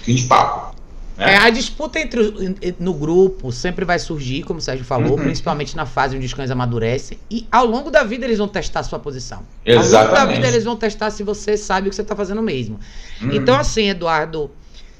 Fim 0.02 0.14
de 0.16 0.24
papo. 0.24 0.71
É. 1.18 1.32
é. 1.32 1.36
a 1.36 1.50
disputa 1.50 1.98
entre 1.98 2.74
no 2.78 2.94
grupo 2.94 3.52
sempre 3.52 3.84
vai 3.84 3.98
surgir, 3.98 4.42
como 4.42 4.58
o 4.58 4.62
Sérgio 4.62 4.84
falou, 4.84 5.12
uhum. 5.12 5.24
principalmente 5.24 5.76
na 5.76 5.86
fase 5.86 6.16
onde 6.16 6.26
os 6.26 6.34
cães 6.34 6.50
amadurecem. 6.50 7.18
E 7.30 7.46
ao 7.50 7.66
longo 7.66 7.90
da 7.90 8.02
vida 8.02 8.24
eles 8.24 8.38
vão 8.38 8.48
testar 8.48 8.80
a 8.80 8.82
sua 8.82 8.98
posição. 8.98 9.42
Exatamente. 9.64 9.94
Ao 9.94 10.04
longo 10.04 10.14
da 10.14 10.24
vida 10.24 10.48
eles 10.48 10.64
vão 10.64 10.76
testar 10.76 11.10
se 11.10 11.22
você 11.22 11.56
sabe 11.56 11.88
o 11.88 11.90
que 11.90 11.96
você 11.96 12.02
está 12.02 12.16
fazendo 12.16 12.42
mesmo. 12.42 12.78
Uhum. 13.20 13.32
Então, 13.32 13.56
assim, 13.56 13.88
Eduardo, 13.88 14.50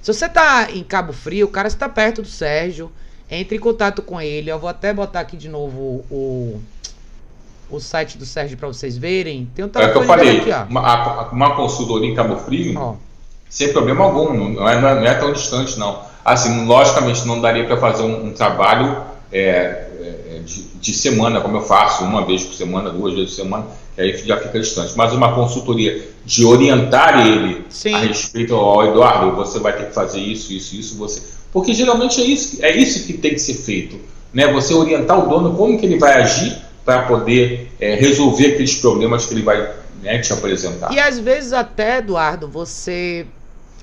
se 0.00 0.12
você 0.12 0.26
está 0.26 0.70
em 0.70 0.82
Cabo 0.82 1.12
Frio, 1.12 1.46
o 1.46 1.50
cara 1.50 1.68
está 1.68 1.88
perto 1.88 2.22
do 2.22 2.28
Sérgio, 2.28 2.90
entre 3.30 3.56
em 3.56 3.60
contato 3.60 4.02
com 4.02 4.20
ele. 4.20 4.50
Eu 4.50 4.58
vou 4.58 4.68
até 4.68 4.92
botar 4.92 5.20
aqui 5.20 5.36
de 5.36 5.48
novo 5.48 6.04
o, 6.10 6.60
o 7.70 7.80
site 7.80 8.18
do 8.18 8.26
Sérgio 8.26 8.58
para 8.58 8.68
vocês 8.68 8.96
verem. 8.96 9.48
Tem 9.54 9.64
um 9.64 9.70
é 9.74 9.88
que 9.88 9.96
eu 9.96 10.04
falei, 10.04 10.40
aqui, 10.40 10.50
ó. 10.50 10.64
Uma, 10.64 11.30
uma 11.30 11.56
consultoria 11.56 12.10
em 12.10 12.14
Cabo 12.14 12.36
Frio. 12.36 12.78
Ó 12.78 13.11
sem 13.52 13.70
problema 13.70 14.02
algum, 14.02 14.32
não 14.32 14.66
é, 14.66 14.80
não 14.80 15.04
é, 15.04 15.12
tão 15.12 15.30
distante 15.30 15.78
não. 15.78 16.00
Assim, 16.24 16.64
logicamente 16.64 17.26
não 17.26 17.38
daria 17.38 17.66
para 17.66 17.76
fazer 17.76 18.02
um, 18.02 18.28
um 18.28 18.32
trabalho 18.32 18.96
é, 19.30 19.88
é, 20.00 20.40
de, 20.42 20.62
de, 20.80 20.94
semana, 20.94 21.38
como 21.42 21.58
eu 21.58 21.60
faço, 21.60 22.02
uma 22.02 22.24
vez 22.24 22.44
por 22.44 22.54
semana, 22.54 22.88
duas 22.88 23.12
vezes 23.12 23.34
por 23.34 23.42
semana, 23.42 23.66
que 23.94 24.00
aí 24.00 24.16
já 24.24 24.38
fica 24.38 24.58
distante. 24.58 24.94
Mas 24.96 25.12
uma 25.12 25.34
consultoria 25.34 26.02
de 26.24 26.46
orientar 26.46 27.26
ele 27.26 27.62
Sim. 27.68 27.92
a 27.92 27.98
respeito 27.98 28.54
ao 28.54 28.86
Eduardo, 28.86 29.36
você 29.36 29.58
vai 29.58 29.76
ter 29.76 29.88
que 29.88 29.94
fazer 29.94 30.20
isso, 30.20 30.50
isso, 30.50 30.74
isso, 30.74 30.96
você. 30.96 31.20
Porque 31.52 31.74
geralmente 31.74 32.22
é 32.22 32.24
isso, 32.24 32.64
é 32.64 32.74
isso 32.74 33.06
que 33.06 33.12
tem 33.12 33.32
que 33.32 33.38
ser 33.38 33.54
feito. 33.54 34.00
Né? 34.32 34.50
Você 34.50 34.72
orientar 34.72 35.18
o 35.22 35.28
dono 35.28 35.54
como 35.54 35.78
que 35.78 35.84
ele 35.84 35.98
vai 35.98 36.22
agir 36.22 36.56
para 36.86 37.02
poder 37.02 37.70
é, 37.78 37.96
resolver 37.96 38.54
aqueles 38.54 38.76
problemas 38.76 39.26
que 39.26 39.34
ele 39.34 39.42
vai 39.42 39.74
né, 40.02 40.20
te 40.20 40.32
apresentar. 40.32 40.90
E 40.90 40.98
às 40.98 41.18
vezes 41.18 41.52
até, 41.52 41.98
Eduardo, 41.98 42.48
você 42.48 43.26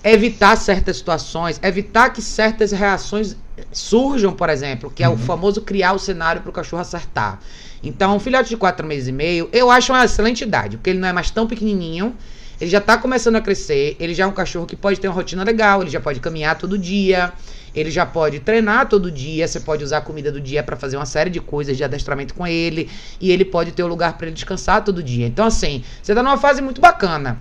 evitar 0.04 0.56
certas 0.56 0.98
situações, 0.98 1.60
evitar 1.62 2.12
que 2.12 2.22
certas 2.22 2.72
reações 2.72 3.36
surjam, 3.72 4.34
por 4.34 4.50
exemplo, 4.50 4.90
que 4.90 5.04
é 5.04 5.10
uhum. 5.10 5.16
o 5.16 5.18
famoso 5.18 5.62
criar 5.62 5.94
o 5.94 6.00
cenário 6.00 6.42
para 6.42 6.50
o 6.50 6.54
cachorro 6.54 6.82
acertar. 6.82 7.40
Então, 7.84 8.16
um 8.16 8.20
filhote 8.20 8.50
de 8.50 8.58
quatro 8.58 8.86
meses 8.86 9.08
e 9.08 9.12
meio, 9.12 9.50
eu 9.52 9.70
acho 9.72 9.92
uma 9.92 10.04
excelente 10.04 10.44
idade, 10.44 10.78
porque 10.78 10.90
ele 10.90 11.00
não 11.00 11.08
é 11.08 11.14
mais 11.14 11.30
tão 11.32 11.48
pequenininho, 11.48 12.16
ele 12.60 12.70
já 12.70 12.80
está 12.80 12.98
começando 12.98 13.38
a 13.38 13.42
crescer, 13.42 13.96
ele 14.00 14.14
já 14.14 14.26
é 14.26 14.28
um 14.28 14.34
cachorro 14.34 14.66
que 14.66 14.76
pode 14.76 15.00
ter 15.00 15.08
uma 15.08 15.14
rotina 15.14 15.44
legal, 15.44 15.82
ele 15.82 15.90
já 15.90 16.00
pode 16.00 16.20
caminhar 16.20 16.58
todo 16.58 16.78
dia, 16.78 17.32
ele 17.74 17.90
já 17.90 18.06
pode 18.06 18.42
treinar 18.42 18.90
todo 18.90 19.10
dia, 19.10 19.48
você 19.48 19.62
pode 19.62 19.82
usar 19.82 20.00
a 20.00 20.02
comida 20.02 20.30
do 20.30 20.42
dia 20.42 20.62
para 20.62 20.76
fazer 20.76 20.98
uma 20.98 21.06
série 21.06 21.30
de 21.30 21.40
coisas 21.40 21.78
de 21.78 21.84
adestramento 21.84 22.34
com 22.34 22.46
ele, 22.46 22.90
e 23.20 23.32
ele 23.32 23.46
pode 23.46 23.72
ter 23.72 23.84
o 23.84 23.86
um 23.86 23.90
lugar 23.90 24.18
para 24.18 24.28
ele 24.28 24.36
descansar 24.36 24.84
todo 24.84 25.02
dia. 25.02 25.26
Então, 25.26 25.46
assim, 25.46 25.84
você 26.02 26.12
está 26.12 26.22
numa 26.22 26.38
fase 26.38 26.62
muito 26.62 26.82
bacana 26.82 27.40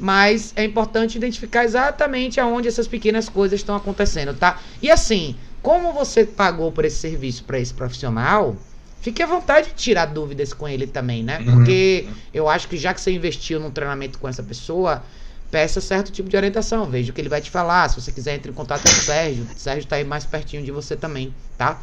mas 0.00 0.52
é 0.56 0.64
importante 0.64 1.16
identificar 1.16 1.64
exatamente 1.64 2.40
aonde 2.40 2.66
essas 2.66 2.88
pequenas 2.88 3.28
coisas 3.28 3.60
estão 3.60 3.76
acontecendo, 3.76 4.34
tá? 4.34 4.58
E 4.80 4.90
assim, 4.90 5.36
como 5.62 5.92
você 5.92 6.24
pagou 6.24 6.72
por 6.72 6.86
esse 6.86 6.96
serviço 6.96 7.44
para 7.44 7.58
esse 7.60 7.74
profissional, 7.74 8.56
fique 9.02 9.22
à 9.22 9.26
vontade 9.26 9.68
de 9.68 9.74
tirar 9.74 10.06
dúvidas 10.06 10.54
com 10.54 10.66
ele 10.66 10.86
também, 10.86 11.22
né? 11.22 11.38
Uhum. 11.40 11.56
Porque 11.56 12.06
eu 12.32 12.48
acho 12.48 12.66
que 12.66 12.78
já 12.78 12.94
que 12.94 13.00
você 13.00 13.12
investiu 13.12 13.60
num 13.60 13.70
treinamento 13.70 14.18
com 14.18 14.26
essa 14.26 14.42
pessoa, 14.42 15.02
peça 15.50 15.82
certo 15.82 16.10
tipo 16.10 16.30
de 16.30 16.36
orientação, 16.36 16.86
veja 16.86 17.10
o 17.10 17.14
que 17.14 17.20
ele 17.20 17.28
vai 17.28 17.42
te 17.42 17.50
falar. 17.50 17.88
Se 17.90 18.00
você 18.00 18.10
quiser, 18.10 18.36
entre 18.36 18.50
em 18.50 18.54
contato 18.54 18.82
com 18.82 18.88
o 18.88 19.02
Sérgio. 19.02 19.46
O 19.54 19.58
Sérgio 19.58 19.86
tá 19.86 19.96
aí 19.96 20.04
mais 20.04 20.24
pertinho 20.24 20.62
de 20.62 20.70
você 20.70 20.96
também, 20.96 21.34
tá? 21.58 21.78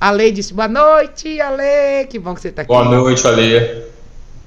A 0.00 0.10
Lei 0.10 0.32
disse 0.32 0.54
boa 0.54 0.68
noite, 0.68 1.38
Ale. 1.40 2.06
Que 2.08 2.18
bom 2.18 2.34
que 2.34 2.40
você 2.40 2.50
tá 2.50 2.62
aqui. 2.62 2.68
Boa 2.68 2.84
noite, 2.84 3.26
Ale. 3.26 3.97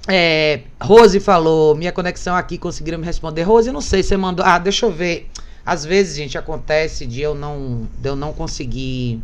É, 0.08 0.62
Rose 0.82 1.20
falou, 1.20 1.76
minha 1.76 1.92
conexão 1.92 2.36
aqui, 2.36 2.58
conseguiram 2.58 2.98
me 2.98 3.06
responder. 3.06 3.44
Rose, 3.44 3.72
não 3.72 3.82
sei, 3.82 4.02
você 4.02 4.18
mandou. 4.18 4.46
Ah, 4.46 4.58
deixa 4.58 4.86
eu 4.86 4.92
ver. 4.92 5.30
Às 5.66 5.86
vezes, 5.86 6.16
gente, 6.16 6.38
acontece 6.38 7.06
de 7.06 7.22
eu 7.22 7.36
não, 7.36 7.88
de 8.00 8.10
eu 8.10 8.16
não 8.16 8.34
conseguir. 8.34 9.22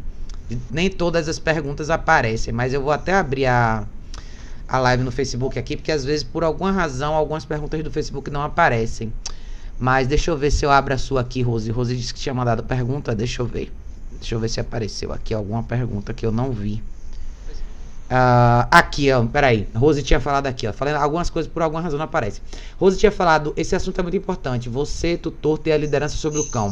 Nem 0.72 0.90
todas 0.90 1.28
as 1.28 1.40
perguntas 1.40 1.90
aparecem, 1.90 2.54
mas 2.54 2.74
eu 2.74 2.82
vou 2.82 2.92
até 2.92 3.14
abrir 3.14 3.48
a, 3.48 3.86
a 4.68 4.80
live 4.80 5.04
no 5.04 5.12
Facebook 5.12 5.60
aqui, 5.60 5.76
porque 5.76 5.92
às 5.92 6.06
vezes, 6.06 6.24
por 6.24 6.44
alguma 6.44 6.72
razão, 6.72 7.16
algumas 7.16 7.44
perguntas 7.44 7.84
do 7.84 7.92
Facebook 7.92 8.30
não 8.30 8.42
aparecem. 8.42 9.12
Mas 9.80 10.08
deixa 10.08 10.32
eu 10.32 10.38
ver 10.38 10.52
se 10.52 10.66
eu 10.66 10.72
abro 10.72 10.94
a 10.94 10.98
sua 10.98 11.22
aqui, 11.22 11.42
Rose. 11.42 11.70
Rose 11.70 11.96
disse 11.96 12.14
que 12.14 12.20
tinha 12.20 12.34
mandado 12.34 12.64
pergunta, 12.64 13.14
deixa 13.14 13.42
eu 13.42 13.46
ver. 13.46 13.72
Deixa 14.20 14.36
eu 14.36 14.40
ver 14.40 14.50
se 14.50 14.60
apareceu 14.60 15.12
aqui 15.12 15.34
alguma 15.34 15.64
pergunta 15.64 16.14
que 16.14 16.26
eu 16.26 16.32
não 16.32 16.52
vi. 16.52 16.82
Uh, 18.08 18.64
aqui, 18.72 19.12
ó, 19.12 19.22
peraí. 19.26 19.68
Rose 19.76 20.02
tinha 20.02 20.20
falado 20.20 20.48
aqui, 20.48 20.66
ó. 20.66 20.72
Falando 20.72 20.96
algumas 20.96 21.30
coisas 21.30 21.52
por 21.52 21.62
alguma 21.62 21.82
razão 21.82 21.98
não 21.98 22.06
aparece. 22.06 22.42
Rose 22.80 22.98
tinha 22.98 23.12
falado: 23.12 23.54
esse 23.58 23.76
assunto 23.76 24.00
é 24.00 24.02
muito 24.02 24.16
importante. 24.16 24.70
Você, 24.70 25.18
tutor, 25.18 25.58
ter 25.58 25.74
a 25.74 25.78
liderança 25.78 26.16
sobre 26.16 26.40
o 26.40 26.50
cão. 26.50 26.72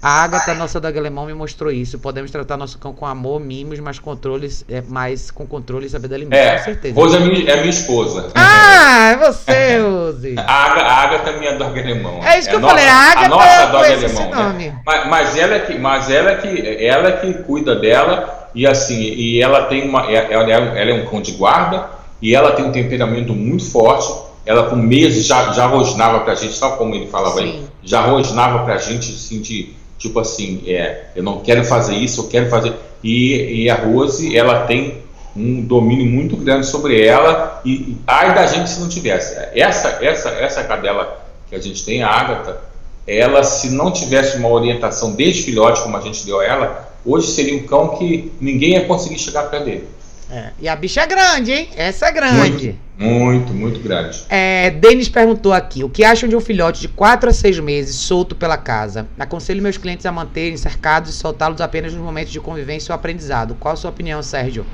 A 0.00 0.22
Agatha, 0.22 0.54
nossa 0.54 0.78
dog 0.78 0.96
alemão, 0.96 1.26
me 1.26 1.34
mostrou 1.34 1.72
isso. 1.72 1.98
Podemos 1.98 2.30
tratar 2.30 2.56
nosso 2.56 2.78
cão 2.78 2.92
com 2.92 3.04
amor, 3.04 3.40
mimos, 3.40 3.80
mas 3.80 3.98
controles, 3.98 4.64
é, 4.68 4.80
mais 4.82 5.32
com 5.32 5.44
controle 5.44 5.86
e 5.86 5.90
saber 5.90 6.06
da 6.06 6.16
limite. 6.16 6.36
É, 6.36 6.58
com 6.58 6.64
certeza. 6.64 6.94
Rose 6.94 7.16
é 7.16 7.20
minha, 7.20 7.50
é 7.50 7.56
minha 7.56 7.70
esposa. 7.70 8.30
Ah, 8.36 9.10
é 9.10 9.16
você, 9.16 9.78
Rose. 9.80 10.36
a, 10.38 11.02
Agatha 11.02 11.30
é 11.30 11.38
minha 11.40 11.56
dog 11.56 11.78
alemão. 11.78 12.22
É 12.22 12.38
isso 12.38 12.48
que 12.48 12.54
é 12.54 12.58
eu 12.58 12.62
falei, 12.62 12.86
a 12.86 12.94
Agatha 12.94 13.26
a 13.26 13.28
nossa 13.28 13.66
dog 13.66 13.92
alemão. 13.92 14.52
Né? 14.52 14.80
Mas, 14.86 15.08
mas, 15.08 15.36
ela 15.36 15.54
é 15.56 15.58
que, 15.58 15.76
mas 15.76 16.08
ela 16.08 16.30
é 16.30 16.36
que, 16.36 16.86
ela 16.86 17.08
é 17.08 17.12
que 17.12 17.34
cuida 17.42 17.74
dela 17.74 18.37
e 18.54 18.66
assim, 18.66 19.00
e 19.00 19.40
ela 19.42 19.64
tem 19.64 19.88
uma, 19.88 20.10
ela, 20.10 20.50
ela 20.50 20.90
é 20.90 20.94
um 20.94 21.06
cão 21.06 21.20
de 21.20 21.32
guarda 21.32 21.88
e 22.20 22.34
ela 22.34 22.52
tem 22.52 22.64
um 22.64 22.72
temperamento 22.72 23.32
muito 23.34 23.64
forte. 23.64 24.12
Ela 24.44 24.70
com 24.70 24.76
meses 24.76 25.26
já, 25.26 25.52
já 25.52 25.66
rosnava 25.66 26.20
pra 26.20 26.34
gente, 26.34 26.58
tal 26.58 26.76
como 26.76 26.94
ele 26.94 27.06
falava 27.06 27.40
aí, 27.40 27.62
já 27.82 28.00
rosnava 28.00 28.64
pra 28.64 28.78
gente 28.78 29.12
assim 29.12 29.40
de 29.40 29.74
tipo 29.98 30.18
assim, 30.20 30.62
é, 30.66 31.06
eu 31.14 31.22
não 31.22 31.40
quero 31.40 31.64
fazer 31.64 31.96
isso, 31.96 32.22
eu 32.22 32.28
quero 32.28 32.48
fazer. 32.48 32.72
E, 33.02 33.64
e 33.64 33.70
a 33.70 33.74
Rose, 33.74 34.36
ela 34.36 34.60
tem 34.60 35.02
um 35.36 35.60
domínio 35.60 36.06
muito 36.06 36.36
grande 36.36 36.66
sobre 36.66 37.04
ela 37.04 37.60
e, 37.64 37.72
e 37.72 37.96
ai 38.06 38.34
da 38.34 38.46
gente 38.46 38.70
se 38.70 38.80
não 38.80 38.88
tivesse. 38.88 39.36
Essa 39.54 39.98
essa 40.02 40.30
essa 40.30 40.64
cadela 40.64 41.24
que 41.48 41.54
a 41.54 41.60
gente 41.60 41.84
tem, 41.84 42.02
a 42.02 42.08
Agatha, 42.08 42.60
ela, 43.08 43.42
se 43.42 43.70
não 43.70 43.90
tivesse 43.90 44.36
uma 44.36 44.50
orientação 44.50 45.12
desde 45.12 45.42
filhote, 45.42 45.80
como 45.80 45.96
a 45.96 46.00
gente 46.00 46.26
deu 46.26 46.40
a 46.40 46.44
ela, 46.44 46.88
hoje 47.08 47.28
seria 47.28 47.56
um 47.56 47.66
cão 47.66 47.96
que 47.96 48.30
ninguém 48.40 48.72
ia 48.72 48.84
conseguir 48.84 49.18
chegar 49.18 49.44
perto 49.44 49.64
dele. 49.64 49.88
É. 50.30 50.50
E 50.60 50.68
a 50.68 50.76
bicha 50.76 51.00
é 51.00 51.06
grande, 51.06 51.52
hein? 51.52 51.68
Essa 51.74 52.06
é 52.06 52.12
grande. 52.12 52.76
Muito, 52.98 53.14
muito, 53.14 53.54
muito 53.54 53.80
grande. 53.80 54.24
É, 54.28 54.70
Denis 54.70 55.08
perguntou 55.08 55.54
aqui: 55.54 55.82
o 55.82 55.88
que 55.88 56.04
acham 56.04 56.28
de 56.28 56.36
um 56.36 56.40
filhote 56.40 56.82
de 56.82 56.88
4 56.88 57.30
a 57.30 57.32
6 57.32 57.60
meses 57.60 57.96
solto 57.96 58.36
pela 58.36 58.58
casa? 58.58 59.08
Aconselho 59.18 59.62
meus 59.62 59.78
clientes 59.78 60.04
a 60.04 60.12
manterem 60.12 60.56
cercados 60.56 61.10
e 61.10 61.14
soltá-los 61.14 61.62
apenas 61.62 61.94
nos 61.94 62.02
momentos 62.02 62.30
de 62.30 62.40
convivência 62.40 62.92
ou 62.92 62.96
aprendizado. 62.96 63.56
Qual 63.58 63.72
a 63.72 63.76
sua 63.76 63.90
opinião, 63.90 64.22
Sérgio? 64.22 64.66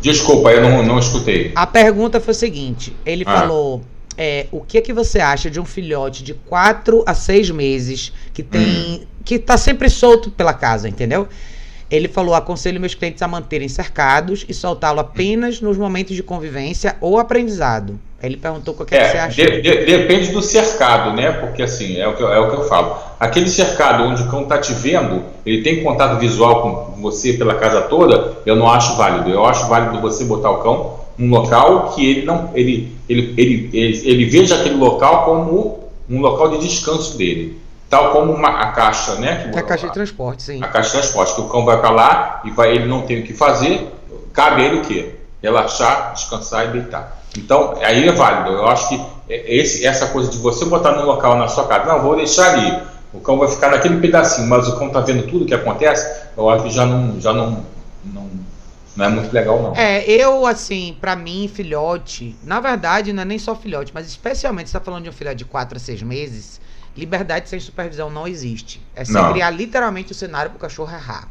Desculpa, 0.00 0.50
eu 0.50 0.62
não, 0.62 0.82
não 0.82 0.98
escutei. 0.98 1.52
A 1.54 1.66
pergunta 1.66 2.20
foi 2.20 2.32
a 2.32 2.34
seguinte: 2.34 2.96
ele 3.06 3.22
ah. 3.26 3.40
falou. 3.40 3.84
É, 4.22 4.48
o 4.52 4.60
que 4.60 4.76
é 4.76 4.82
que 4.82 4.92
você 4.92 5.18
acha 5.18 5.48
de 5.50 5.58
um 5.58 5.64
filhote 5.64 6.22
de 6.22 6.34
4 6.34 7.02
a 7.06 7.14
6 7.14 7.48
meses 7.52 8.12
que 8.34 8.42
tem. 8.42 8.60
Hum. 8.60 9.00
que 9.24 9.38
tá 9.38 9.56
sempre 9.56 9.88
solto 9.88 10.30
pela 10.30 10.52
casa, 10.52 10.86
entendeu? 10.86 11.26
Ele 11.90 12.06
falou: 12.06 12.34
aconselho 12.34 12.78
meus 12.78 12.94
clientes 12.94 13.22
a 13.22 13.26
manterem 13.26 13.66
cercados 13.66 14.44
e 14.46 14.52
soltá-lo 14.52 15.00
apenas 15.00 15.62
nos 15.62 15.78
momentos 15.78 16.14
de 16.14 16.22
convivência 16.22 16.96
ou 17.00 17.18
aprendizado. 17.18 17.98
Ele 18.22 18.36
perguntou 18.36 18.76
o 18.78 18.84
que, 18.84 18.94
é, 18.94 18.98
que 18.98 19.10
você 19.10 19.16
acha. 19.16 19.42
De, 19.42 19.62
de, 19.62 19.86
depende 19.86 20.30
do 20.32 20.42
cercado, 20.42 21.16
né? 21.16 21.32
Porque 21.32 21.62
assim, 21.62 21.96
é 21.96 22.06
o, 22.06 22.14
que, 22.14 22.22
é 22.22 22.38
o 22.38 22.50
que 22.50 22.56
eu 22.56 22.68
falo. 22.68 22.98
Aquele 23.18 23.48
cercado 23.48 24.04
onde 24.04 24.22
o 24.22 24.30
cão 24.30 24.42
está 24.42 24.58
te 24.58 24.74
vendo, 24.74 25.24
ele 25.46 25.62
tem 25.62 25.82
contato 25.82 26.18
visual 26.18 26.60
com 26.60 27.00
você 27.00 27.32
pela 27.32 27.54
casa 27.54 27.80
toda, 27.80 28.36
eu 28.44 28.54
não 28.54 28.70
acho 28.70 28.96
válido. 28.98 29.30
Eu 29.30 29.46
acho 29.46 29.66
válido 29.66 29.98
você 29.98 30.24
botar 30.24 30.50
o 30.50 30.58
cão 30.58 30.99
num 31.20 31.30
local 31.30 31.90
que 31.90 32.04
ele 32.04 32.24
não. 32.24 32.50
Ele, 32.54 32.96
ele, 33.08 33.34
ele, 33.36 33.70
ele, 33.72 34.08
ele 34.08 34.24
veja 34.24 34.56
aquele 34.56 34.76
local 34.76 35.24
como 35.24 35.90
um 36.08 36.20
local 36.20 36.50
de 36.50 36.58
descanso 36.66 37.16
dele 37.16 37.60
tal 37.90 38.12
como 38.12 38.32
uma, 38.32 38.48
a 38.48 38.70
caixa, 38.70 39.16
né? 39.16 39.50
Que, 39.52 39.58
a 39.58 39.62
caixa 39.62 39.88
de 39.88 39.92
transporte, 39.92 40.44
sim. 40.44 40.62
A 40.62 40.68
caixa 40.68 40.90
de 40.90 40.92
transporte, 40.92 41.34
que 41.34 41.40
o 41.40 41.48
cão 41.48 41.64
vai 41.64 41.78
para 41.80 41.90
lá 41.90 42.40
e 42.44 42.50
vai, 42.52 42.70
ele 42.70 42.86
não 42.86 43.02
tem 43.02 43.20
o 43.20 43.24
que 43.24 43.34
fazer, 43.34 43.92
cabe 44.32 44.62
ele 44.62 44.78
o 44.78 44.82
quê? 44.82 45.16
Relaxar, 45.42 46.12
descansar 46.14 46.68
e 46.68 46.68
deitar. 46.68 47.20
Então, 47.36 47.74
aí 47.82 48.08
é 48.08 48.12
válido. 48.12 48.50
Eu 48.50 48.68
acho 48.68 48.88
que 48.88 49.00
esse, 49.28 49.84
essa 49.84 50.06
coisa 50.06 50.30
de 50.30 50.38
você 50.38 50.64
botar 50.64 50.92
no 50.92 51.04
local 51.04 51.36
na 51.36 51.48
sua 51.48 51.66
casa, 51.66 51.92
não, 51.92 52.00
vou 52.00 52.16
deixar 52.16 52.54
ali. 52.54 52.80
O 53.12 53.18
cão 53.18 53.38
vai 53.38 53.48
ficar 53.48 53.70
naquele 53.70 54.00
pedacinho, 54.00 54.48
mas 54.48 54.68
o 54.68 54.76
cão 54.78 54.86
está 54.86 55.00
vendo 55.00 55.26
tudo 55.26 55.44
que 55.44 55.54
acontece, 55.54 56.28
eu 56.36 56.48
acho 56.48 56.64
que 56.64 56.70
já 56.70 56.86
não, 56.86 57.20
já 57.20 57.32
não, 57.32 57.64
não, 58.04 58.30
não 59.00 59.06
é 59.06 59.08
muito 59.08 59.32
legal, 59.32 59.62
não. 59.62 59.74
É, 59.74 60.04
eu, 60.04 60.46
assim, 60.46 60.96
para 61.00 61.16
mim, 61.16 61.50
filhote, 61.52 62.36
na 62.44 62.60
verdade, 62.60 63.12
não 63.12 63.22
é 63.22 63.24
nem 63.24 63.38
só 63.38 63.56
filhote, 63.56 63.92
mas 63.94 64.06
especialmente, 64.06 64.68
você 64.68 64.78
tá 64.78 64.84
falando 64.84 65.04
de 65.04 65.08
um 65.08 65.12
filhote 65.12 65.36
de 65.36 65.44
4 65.46 65.76
a 65.76 65.80
6 65.80 66.02
meses, 66.02 66.60
liberdade 66.94 67.48
sem 67.48 67.58
supervisão 67.58 68.10
não 68.10 68.28
existe. 68.28 68.80
É 68.94 69.02
não. 69.08 69.32
criar 69.32 69.50
literalmente 69.50 70.12
o 70.12 70.14
cenário 70.14 70.50
para 70.50 70.58
o 70.58 70.60
cachorro 70.60 70.92
errar. 70.92 71.28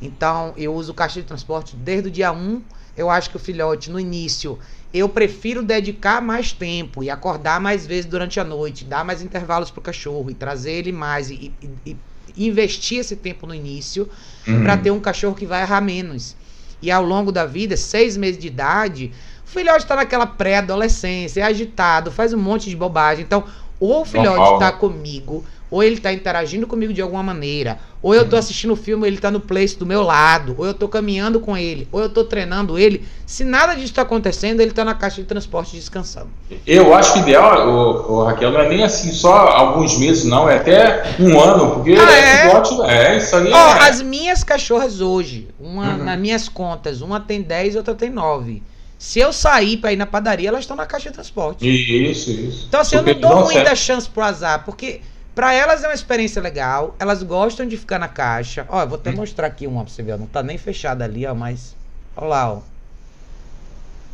Então, 0.00 0.52
eu 0.56 0.74
uso 0.74 0.92
caixa 0.92 1.20
de 1.20 1.26
transporte 1.26 1.76
desde 1.76 2.08
o 2.08 2.10
dia 2.10 2.32
1. 2.32 2.60
Eu 2.96 3.08
acho 3.08 3.30
que 3.30 3.36
o 3.36 3.40
filhote, 3.40 3.88
no 3.88 4.00
início, 4.00 4.58
eu 4.92 5.08
prefiro 5.08 5.62
dedicar 5.62 6.20
mais 6.20 6.52
tempo 6.52 7.04
e 7.04 7.08
acordar 7.08 7.60
mais 7.60 7.86
vezes 7.86 8.06
durante 8.06 8.40
a 8.40 8.44
noite, 8.44 8.84
dar 8.84 9.04
mais 9.04 9.22
intervalos 9.22 9.70
para 9.70 9.78
o 9.78 9.82
cachorro 9.82 10.28
e 10.28 10.34
trazer 10.34 10.72
ele 10.72 10.92
mais 10.92 11.30
e, 11.30 11.52
e, 11.62 11.96
e 12.36 12.48
investir 12.48 12.98
esse 12.98 13.14
tempo 13.14 13.46
no 13.46 13.54
início 13.54 14.08
uhum. 14.46 14.64
para 14.64 14.76
ter 14.76 14.90
um 14.90 14.98
cachorro 14.98 15.36
que 15.36 15.46
vai 15.46 15.62
errar 15.62 15.80
menos. 15.80 16.36
E 16.82 16.90
ao 16.90 17.02
longo 17.04 17.30
da 17.30 17.46
vida, 17.46 17.76
seis 17.76 18.16
meses 18.16 18.38
de 18.38 18.48
idade, 18.48 19.12
o 19.46 19.48
filhote 19.48 19.84
está 19.84 19.94
naquela 19.94 20.26
pré-adolescência, 20.26 21.40
é 21.40 21.44
agitado, 21.44 22.10
faz 22.10 22.34
um 22.34 22.38
monte 22.38 22.68
de 22.68 22.76
bobagem. 22.76 23.24
Então, 23.24 23.44
ou 23.84 24.02
o 24.02 24.04
filhote 24.04 24.54
está 24.54 24.70
comigo, 24.70 25.44
ou 25.68 25.82
ele 25.82 25.96
está 25.96 26.12
interagindo 26.12 26.66
comigo 26.66 26.92
de 26.92 27.02
alguma 27.02 27.22
maneira, 27.22 27.78
ou 28.00 28.14
eu 28.14 28.22
estou 28.22 28.38
assistindo 28.38 28.74
o 28.74 28.76
filme, 28.76 29.06
ele 29.06 29.16
está 29.16 29.30
no 29.30 29.40
place 29.40 29.76
do 29.76 29.84
meu 29.84 30.02
lado, 30.02 30.54
ou 30.56 30.64
eu 30.64 30.70
estou 30.70 30.88
caminhando 30.88 31.40
com 31.40 31.56
ele, 31.56 31.88
ou 31.90 31.98
eu 32.00 32.06
estou 32.06 32.24
treinando 32.24 32.78
ele. 32.78 33.04
Se 33.26 33.42
nada 33.42 33.74
disso 33.74 33.86
está 33.86 34.02
acontecendo, 34.02 34.60
ele 34.60 34.70
está 34.70 34.84
na 34.84 34.94
caixa 34.94 35.20
de 35.20 35.26
transporte 35.26 35.74
descansando. 35.74 36.28
Eu 36.64 36.94
acho 36.94 37.14
que 37.14 37.18
o 37.20 37.22
ideal, 37.22 37.68
o, 37.68 38.12
o, 38.12 38.24
Raquel, 38.24 38.52
não 38.52 38.60
é 38.60 38.68
nem 38.68 38.84
assim 38.84 39.10
só 39.12 39.48
alguns 39.48 39.98
meses, 39.98 40.24
não, 40.24 40.48
é 40.48 40.58
até 40.58 41.16
um 41.18 41.40
ano, 41.40 41.74
porque 41.74 41.96
ah, 41.98 42.12
é? 42.12 42.48
Filhote, 42.48 42.82
é 42.82 43.16
isso 43.16 43.34
aí. 43.34 43.52
Ó, 43.52 43.74
é. 43.76 43.88
As 43.88 44.00
minhas 44.02 44.44
cachorras 44.44 45.00
hoje, 45.00 45.48
uma 45.58 45.94
uhum. 45.94 46.04
nas 46.04 46.18
minhas 46.20 46.48
contas, 46.48 47.00
uma 47.00 47.18
tem 47.18 47.40
10 47.40 47.74
e 47.74 47.78
outra 47.78 47.94
tem 47.94 48.10
9. 48.10 48.62
Se 49.02 49.18
eu 49.18 49.32
sair 49.32 49.78
para 49.78 49.92
ir 49.92 49.96
na 49.96 50.06
padaria, 50.06 50.48
elas 50.48 50.60
estão 50.60 50.76
na 50.76 50.86
caixa 50.86 51.08
de 51.08 51.14
transporte. 51.16 51.66
Isso, 51.66 52.30
isso. 52.30 52.66
Então, 52.68 52.80
assim, 52.80 52.96
porque 52.98 53.10
eu 53.10 53.14
não 53.16 53.30
dou 53.30 53.44
muita 53.46 53.64
certo. 53.64 53.76
chance 53.76 54.08
pro 54.08 54.22
azar, 54.22 54.64
porque 54.64 55.00
para 55.34 55.52
elas 55.52 55.82
é 55.82 55.88
uma 55.88 55.94
experiência 55.94 56.40
legal, 56.40 56.94
elas 57.00 57.20
gostam 57.24 57.66
de 57.66 57.76
ficar 57.76 57.98
na 57.98 58.06
caixa. 58.06 58.64
Ó, 58.68 58.80
eu 58.80 58.86
vou 58.86 58.96
até 58.96 59.10
hum. 59.10 59.16
mostrar 59.16 59.48
aqui 59.48 59.66
uma 59.66 59.82
pra 59.84 59.92
você 59.92 60.04
ver, 60.04 60.16
não 60.16 60.26
tá 60.26 60.40
nem 60.40 60.56
fechada 60.56 61.04
ali, 61.04 61.26
ó, 61.26 61.34
mas. 61.34 61.74
Olha 62.14 62.28
lá, 62.28 62.52
ó. 62.52 62.60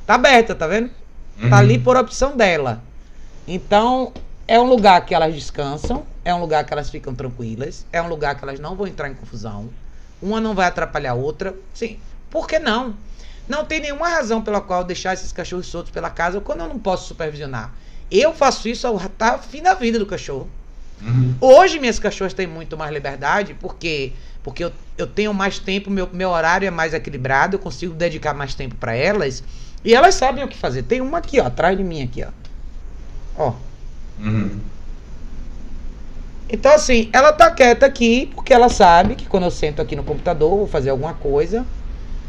Tá 0.07 0.15
aberta, 0.15 0.55
tá 0.55 0.67
vendo? 0.67 0.89
Tá 0.89 0.95
uhum. 1.43 1.51
Tá 1.51 1.59
ali 1.59 1.79
por 1.79 1.95
opção 1.99 2.35
dela. 2.35 2.83
Então, 3.47 4.11
é 4.49 4.59
um 4.59 4.65
lugar 4.65 5.05
que 5.05 5.15
elas 5.15 5.35
descansam, 5.35 6.03
é 6.25 6.35
um 6.35 6.41
lugar 6.41 6.65
que 6.65 6.73
elas 6.73 6.89
ficam 6.89 7.15
tranquilas, 7.15 7.85
é 7.93 8.01
um 8.01 8.09
lugar 8.09 8.37
que 8.37 8.43
elas 8.43 8.59
não 8.59 8.75
vão 8.75 8.87
entrar 8.87 9.11
em 9.11 9.15
confusão. 9.15 9.69
Uma 10.23 10.41
não 10.41 10.55
vai 10.55 10.67
atrapalhar 10.67 11.11
a 11.11 11.15
outra. 11.15 11.55
Sim, 11.75 11.99
por 12.31 12.49
que 12.49 12.59
não? 12.59 12.97
Não 13.49 13.65
tem 13.65 13.81
nenhuma 13.81 14.09
razão 14.09 14.43
pela 14.43 14.61
qual 14.61 14.85
deixar 14.85 15.15
esses 15.15 15.33
cachorros 15.33 15.67
soltos 15.67 15.91
pela 15.91 16.11
casa 16.11 16.41
quando 16.41 16.61
eu 16.61 16.69
não 16.69 16.79
posso 16.79 17.09
supervisionar. 17.09 17.73
Eu 18.11 18.33
faço 18.33 18.69
isso 18.69 18.87
ao 18.87 18.99
tá, 18.99 19.39
fim 19.39 19.63
da 19.63 19.75
vida 19.75 19.99
do 19.99 20.07
cachorro. 20.07 20.49
Uhum. 21.01 21.35
Hoje 21.41 21.79
minhas 21.79 21.99
cachorras 21.99 22.35
têm 22.35 22.47
muito 22.47 22.77
mais 22.77 22.93
liberdade, 22.93 23.55
porque 23.55 24.13
porque 24.43 24.65
eu, 24.65 24.73
eu 24.97 25.07
tenho 25.07 25.35
mais 25.35 25.59
tempo, 25.59 25.91
meu, 25.91 26.09
meu 26.13 26.31
horário 26.31 26.67
é 26.67 26.71
mais 26.71 26.95
equilibrado, 26.95 27.57
eu 27.57 27.61
consigo 27.61 27.93
dedicar 27.93 28.33
mais 28.33 28.55
tempo 28.55 28.77
para 28.77 28.95
elas. 28.95 29.43
E 29.85 29.95
elas 29.95 30.15
sabem 30.15 30.43
o 30.43 30.49
que 30.49 30.57
fazer. 30.57 30.85
Tem 30.85 31.01
uma 31.01 31.19
aqui, 31.19 31.39
ó, 31.39 31.47
atrás 31.47 31.77
de 31.77 31.85
mim 31.85 32.03
aqui, 32.03 32.25
ó. 32.25 32.29
Ó. 33.37 33.55
Uhum. 34.19 34.59
Então, 36.49 36.73
assim, 36.73 37.11
ela 37.13 37.33
tá 37.33 37.51
quieta 37.51 37.85
aqui, 37.85 38.31
porque 38.35 38.55
ela 38.55 38.71
sabe 38.71 39.17
que 39.17 39.27
quando 39.27 39.45
eu 39.45 39.51
sento 39.51 39.83
aqui 39.83 39.95
no 39.95 40.03
computador, 40.03 40.51
vou 40.51 40.67
fazer 40.67 40.91
alguma 40.91 41.13
coisa, 41.13 41.67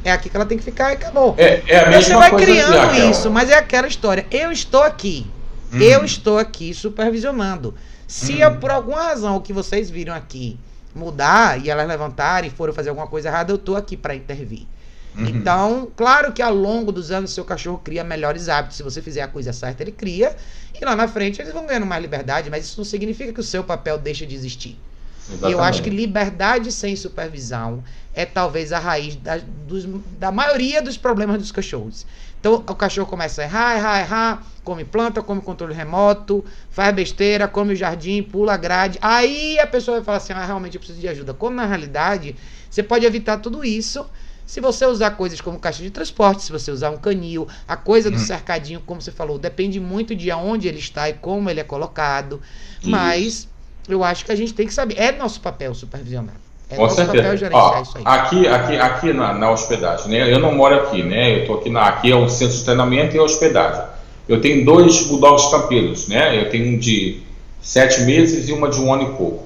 é 0.03 0.11
aqui 0.11 0.29
que 0.29 0.35
ela 0.35 0.45
tem 0.45 0.57
que 0.57 0.63
ficar 0.63 0.91
e 0.91 0.93
acabou. 0.95 1.35
É, 1.37 1.61
é 1.67 1.79
a 1.79 1.89
mesma 1.89 2.01
Você 2.01 2.15
vai 2.15 2.29
coisa 2.29 2.45
criando 2.45 2.77
assim, 2.77 3.09
isso, 3.09 3.29
mas 3.31 3.49
é 3.49 3.55
aquela 3.55 3.87
história. 3.87 4.25
Eu 4.31 4.51
estou 4.51 4.83
aqui. 4.83 5.25
Hum. 5.73 5.79
Eu 5.79 6.03
estou 6.03 6.37
aqui 6.37 6.73
supervisionando. 6.73 7.75
Se 8.07 8.33
hum. 8.33 8.39
eu, 8.39 8.55
por 8.57 8.71
alguma 8.71 9.01
razão 9.03 9.35
o 9.35 9.41
que 9.41 9.53
vocês 9.53 9.89
viram 9.89 10.13
aqui 10.13 10.59
mudar 10.95 11.63
e 11.63 11.69
elas 11.69 11.87
levantarem 11.87 12.49
e 12.49 12.53
forem 12.53 12.73
fazer 12.73 12.89
alguma 12.89 13.07
coisa 13.07 13.29
errada, 13.29 13.51
eu 13.51 13.57
estou 13.57 13.75
aqui 13.75 13.95
para 13.95 14.15
intervir. 14.15 14.65
Uhum. 15.15 15.25
Então, 15.25 15.91
claro 15.95 16.31
que 16.31 16.41
ao 16.41 16.53
longo 16.53 16.91
dos 16.91 17.11
anos 17.11 17.31
seu 17.31 17.43
cachorro 17.43 17.79
cria 17.83 18.03
melhores 18.03 18.47
hábitos. 18.47 18.77
Se 18.77 18.83
você 18.83 19.01
fizer 19.01 19.21
a 19.21 19.27
coisa 19.27 19.51
certa, 19.51 19.83
ele 19.83 19.91
cria. 19.91 20.35
E 20.79 20.83
lá 20.85 20.95
na 20.95 21.07
frente 21.07 21.41
eles 21.41 21.53
vão 21.53 21.65
ganhando 21.65 21.85
mais 21.85 22.01
liberdade, 22.01 22.49
mas 22.49 22.65
isso 22.65 22.77
não 22.77 22.85
significa 22.85 23.33
que 23.33 23.39
o 23.39 23.43
seu 23.43 23.63
papel 23.63 23.97
deixa 23.97 24.25
de 24.25 24.35
existir. 24.35 24.77
Exatamente. 25.27 25.53
Eu 25.53 25.63
acho 25.63 25.83
que 25.83 25.89
liberdade 25.89 26.71
sem 26.71 26.95
supervisão 26.95 27.83
é 28.19 28.25
talvez 28.25 28.73
a 28.73 28.79
raiz 28.79 29.15
da, 29.15 29.37
dos, 29.37 29.85
da 30.19 30.29
maioria 30.29 30.81
dos 30.81 30.97
problemas 30.97 31.37
dos 31.37 31.53
cachorros. 31.53 32.05
Então 32.37 32.55
o 32.55 32.75
cachorro 32.75 33.07
começa 33.07 33.41
a 33.41 33.45
errar, 33.45 33.77
errar, 33.77 33.99
errar, 34.01 34.43
come 34.63 34.83
planta, 34.83 35.21
come 35.21 35.41
controle 35.41 35.73
remoto, 35.73 36.43
faz 36.69 36.93
besteira, 36.93 37.47
come 37.47 37.73
o 37.73 37.75
jardim, 37.75 38.21
pula 38.21 38.55
a 38.55 38.57
grade. 38.57 38.99
Aí 39.01 39.57
a 39.57 39.65
pessoa 39.65 39.97
vai 39.97 40.05
falar 40.05 40.17
assim: 40.17 40.33
ah, 40.33 40.45
realmente 40.45 40.75
eu 40.75 40.79
preciso 40.79 40.99
de 40.99 41.07
ajuda. 41.07 41.33
Como 41.33 41.55
na 41.55 41.65
realidade 41.65 42.35
você 42.69 42.83
pode 42.83 43.05
evitar 43.05 43.37
tudo 43.37 43.63
isso 43.63 44.05
se 44.45 44.59
você 44.59 44.85
usar 44.85 45.11
coisas 45.11 45.39
como 45.39 45.59
caixa 45.59 45.81
de 45.81 45.91
transporte, 45.91 46.43
se 46.43 46.51
você 46.51 46.71
usar 46.71 46.89
um 46.89 46.97
canil, 46.97 47.47
a 47.67 47.77
coisa 47.77 48.09
do 48.09 48.17
uhum. 48.17 48.25
cercadinho, 48.25 48.81
como 48.81 48.99
você 48.99 49.11
falou, 49.11 49.37
depende 49.37 49.79
muito 49.79 50.15
de 50.15 50.29
aonde 50.31 50.67
ele 50.67 50.79
está 50.79 51.07
e 51.07 51.13
como 51.13 51.49
ele 51.49 51.59
é 51.59 51.63
colocado. 51.63 52.41
Mas 52.83 53.47
eu 53.87 54.03
acho 54.03 54.25
que 54.25 54.31
a 54.31 54.35
gente 54.35 54.53
tem 54.53 54.65
que 54.65 54.73
saber. 54.73 54.97
É 54.97 55.11
nosso 55.11 55.39
papel 55.39 55.73
supervisionar. 55.75 56.35
É 56.69 56.75
Com 56.75 56.87
certeza. 56.89 57.49
Ó, 57.51 57.83
aqui, 58.05 58.47
aqui, 58.47 58.77
aqui 58.77 59.13
na, 59.13 59.33
na, 59.33 59.51
hospedagem, 59.51 60.09
né? 60.09 60.31
Eu 60.31 60.39
não 60.39 60.53
moro 60.53 60.75
aqui, 60.75 61.01
né? 61.01 61.41
Eu 61.41 61.47
tô 61.47 61.55
aqui 61.55 61.69
na, 61.69 61.87
aqui 61.87 62.11
é 62.11 62.15
o 62.15 62.29
centro 62.29 62.55
de 62.55 62.63
treinamento 62.63 63.15
e 63.15 63.19
a 63.19 63.23
hospedagem. 63.23 63.83
Eu 64.27 64.39
tenho 64.39 64.63
dois 64.63 65.03
bulldogs 65.07 65.49
campeiros, 65.49 66.07
né? 66.07 66.39
Eu 66.39 66.49
tenho 66.49 66.75
um 66.75 66.77
de 66.77 67.21
sete 67.59 68.01
meses 68.01 68.47
e 68.47 68.53
uma 68.53 68.69
de 68.69 68.79
um 68.79 68.93
ano 68.93 69.03
e 69.03 69.17
pouco. 69.17 69.43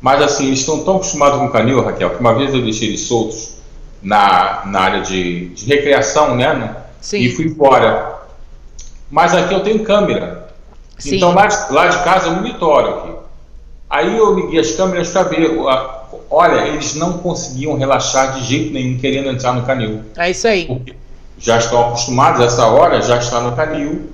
Mas 0.00 0.20
assim, 0.20 0.48
eles 0.48 0.60
estão 0.60 0.82
tão 0.84 0.96
acostumados 0.96 1.38
com 1.38 1.46
o 1.46 1.50
canil, 1.50 1.82
Raquel, 1.82 2.10
que 2.10 2.20
uma 2.20 2.34
vez 2.34 2.52
eu 2.52 2.62
deixei 2.62 2.88
eles 2.88 3.02
soltos 3.02 3.56
na, 4.02 4.62
na 4.66 4.80
área 4.80 5.00
de, 5.02 5.46
de 5.50 5.66
recreação, 5.66 6.34
né? 6.34 6.76
Sim. 7.00 7.18
E 7.18 7.30
fui 7.30 7.46
embora. 7.46 8.20
Mas 9.10 9.34
aqui 9.34 9.54
eu 9.54 9.60
tenho 9.60 9.84
câmera. 9.84 10.48
Sim. 10.98 11.16
Então 11.16 11.32
lá 11.32 11.46
de, 11.46 11.72
lá 11.72 11.86
de 11.86 12.02
casa 12.02 12.28
eu 12.28 12.34
monitoro 12.34 12.88
aqui. 12.88 13.12
Aí 13.88 14.16
eu 14.16 14.34
liguei 14.34 14.58
as 14.58 14.72
câmeras 14.72 15.10
para 15.10 15.22
ver. 15.24 15.50
Olha, 16.30 16.66
eles 16.66 16.94
não 16.94 17.18
conseguiam 17.18 17.76
relaxar 17.76 18.34
de 18.34 18.44
jeito 18.44 18.72
nenhum 18.72 18.98
querendo 18.98 19.28
entrar 19.28 19.52
no 19.52 19.64
canil. 19.64 20.02
É 20.16 20.30
isso 20.30 20.46
aí. 20.46 20.68
já 21.38 21.58
estão 21.58 21.88
acostumados 21.88 22.40
essa 22.40 22.66
hora, 22.66 23.00
já 23.02 23.18
está 23.18 23.40
no 23.40 23.54
canil. 23.54 24.10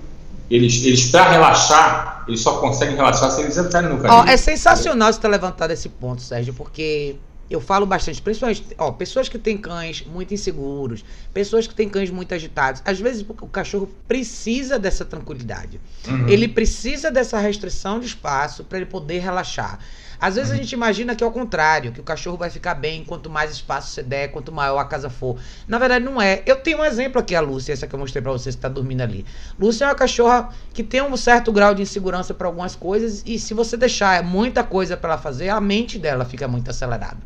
Eles, 0.50 0.84
eles 0.84 1.10
para 1.10 1.30
relaxar, 1.30 2.24
eles 2.28 2.40
só 2.40 2.58
conseguem 2.58 2.94
relaxar 2.94 3.30
se 3.30 3.40
eles 3.40 3.56
entrarem 3.56 3.88
no 3.88 3.98
canil. 3.98 4.18
Ó, 4.18 4.24
é 4.24 4.36
sensacional 4.36 5.12
você 5.12 5.20
ter 5.20 5.28
levantado 5.28 5.70
esse 5.70 5.88
ponto, 5.88 6.20
Sérgio, 6.20 6.52
porque 6.52 7.16
eu 7.48 7.60
falo 7.60 7.86
bastante, 7.86 8.20
principalmente, 8.20 8.64
ó, 8.78 8.90
pessoas 8.92 9.28
que 9.28 9.38
têm 9.38 9.58
cães 9.58 10.04
muito 10.06 10.32
inseguros, 10.32 11.04
pessoas 11.32 11.66
que 11.66 11.74
têm 11.74 11.88
cães 11.88 12.10
muito 12.10 12.34
agitados. 12.34 12.82
Às 12.84 12.98
vezes 12.98 13.24
o 13.28 13.46
cachorro 13.46 13.88
precisa 14.08 14.78
dessa 14.78 15.04
tranquilidade. 15.04 15.80
Uhum. 16.08 16.28
Ele 16.28 16.48
precisa 16.48 17.10
dessa 17.10 17.38
restrição 17.38 18.00
de 18.00 18.06
espaço 18.06 18.64
para 18.64 18.78
ele 18.78 18.86
poder 18.86 19.18
relaxar. 19.18 19.78
Às 20.22 20.36
vezes 20.36 20.52
a 20.52 20.54
gente 20.54 20.70
imagina 20.70 21.16
que 21.16 21.24
é 21.24 21.26
o 21.26 21.32
contrário, 21.32 21.90
que 21.90 21.98
o 21.98 22.04
cachorro 22.04 22.36
vai 22.36 22.48
ficar 22.48 22.76
bem 22.76 23.02
quanto 23.02 23.28
mais 23.28 23.50
espaço 23.50 23.88
você 23.88 24.04
der, 24.04 24.28
quanto 24.28 24.52
maior 24.52 24.78
a 24.78 24.84
casa 24.84 25.10
for. 25.10 25.36
Na 25.66 25.80
verdade, 25.80 26.04
não 26.04 26.22
é. 26.22 26.44
Eu 26.46 26.54
tenho 26.54 26.78
um 26.78 26.84
exemplo 26.84 27.20
aqui, 27.20 27.34
a 27.34 27.40
Lúcia, 27.40 27.72
essa 27.72 27.88
que 27.88 27.94
eu 27.96 27.98
mostrei 27.98 28.22
para 28.22 28.30
vocês 28.30 28.54
que 28.54 28.60
está 28.60 28.68
dormindo 28.68 29.00
ali. 29.00 29.26
Lúcia 29.58 29.84
é 29.84 29.88
uma 29.88 29.96
cachorra 29.96 30.50
que 30.72 30.84
tem 30.84 31.02
um 31.02 31.16
certo 31.16 31.50
grau 31.50 31.74
de 31.74 31.82
insegurança 31.82 32.32
para 32.32 32.46
algumas 32.46 32.76
coisas, 32.76 33.24
e 33.26 33.36
se 33.36 33.52
você 33.52 33.76
deixar 33.76 34.22
muita 34.22 34.62
coisa 34.62 34.96
para 34.96 35.14
ela 35.14 35.20
fazer, 35.20 35.48
a 35.48 35.60
mente 35.60 35.98
dela 35.98 36.24
fica 36.24 36.46
muito 36.46 36.70
acelerada. 36.70 37.18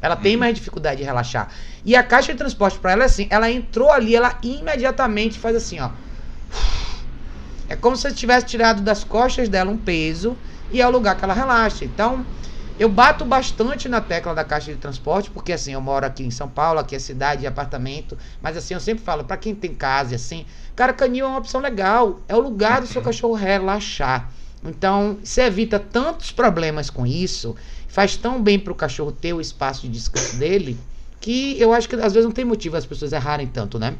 Ela 0.00 0.14
tem 0.14 0.36
mais 0.36 0.54
dificuldade 0.54 0.98
de 0.98 1.02
relaxar. 1.02 1.48
E 1.84 1.96
a 1.96 2.04
caixa 2.04 2.30
de 2.30 2.38
transporte 2.38 2.78
para 2.78 2.92
ela 2.92 3.02
é 3.02 3.06
assim: 3.06 3.26
ela 3.30 3.50
entrou 3.50 3.90
ali, 3.90 4.14
ela 4.14 4.38
imediatamente 4.44 5.40
faz 5.40 5.56
assim, 5.56 5.80
ó. 5.80 5.90
É 7.68 7.74
como 7.74 7.96
se 7.96 8.12
tivesse 8.12 8.46
tirado 8.46 8.80
das 8.80 9.02
costas 9.02 9.48
dela 9.48 9.72
um 9.72 9.76
peso 9.76 10.36
e 10.74 10.82
é 10.82 10.86
o 10.86 10.90
lugar 10.90 11.16
que 11.16 11.24
ela 11.24 11.32
relaxa. 11.32 11.84
Então, 11.84 12.26
eu 12.76 12.88
bato 12.88 13.24
bastante 13.24 13.88
na 13.88 14.00
tecla 14.00 14.34
da 14.34 14.42
caixa 14.42 14.72
de 14.72 14.78
transporte, 14.78 15.30
porque 15.30 15.52
assim, 15.52 15.72
eu 15.72 15.80
moro 15.80 16.04
aqui 16.04 16.24
em 16.24 16.32
São 16.32 16.48
Paulo, 16.48 16.80
aqui 16.80 16.96
é 16.96 16.98
cidade 16.98 17.44
e 17.44 17.46
apartamento, 17.46 18.18
mas 18.42 18.56
assim, 18.56 18.74
eu 18.74 18.80
sempre 18.80 19.04
falo, 19.04 19.22
para 19.22 19.36
quem 19.36 19.54
tem 19.54 19.72
casa 19.72 20.12
e 20.12 20.16
assim, 20.16 20.44
cara, 20.74 20.92
canil 20.92 21.26
é 21.26 21.28
uma 21.28 21.38
opção 21.38 21.60
legal, 21.60 22.18
é 22.28 22.34
o 22.34 22.40
lugar 22.40 22.80
do 22.80 22.88
seu 22.88 23.00
cachorro 23.00 23.34
relaxar. 23.34 24.28
Então, 24.64 25.18
você 25.22 25.42
evita 25.42 25.78
tantos 25.78 26.32
problemas 26.32 26.90
com 26.90 27.06
isso, 27.06 27.54
faz 27.86 28.16
tão 28.16 28.42
bem 28.42 28.58
pro 28.58 28.74
cachorro 28.74 29.12
ter 29.12 29.32
o 29.32 29.40
espaço 29.40 29.82
de 29.82 29.90
descanso 29.90 30.36
dele, 30.38 30.76
que 31.20 31.56
eu 31.60 31.72
acho 31.72 31.88
que 31.88 31.94
às 31.94 32.12
vezes 32.12 32.24
não 32.24 32.32
tem 32.32 32.44
motivo 32.44 32.76
as 32.76 32.84
pessoas 32.84 33.12
errarem 33.12 33.46
tanto, 33.46 33.78
né? 33.78 33.94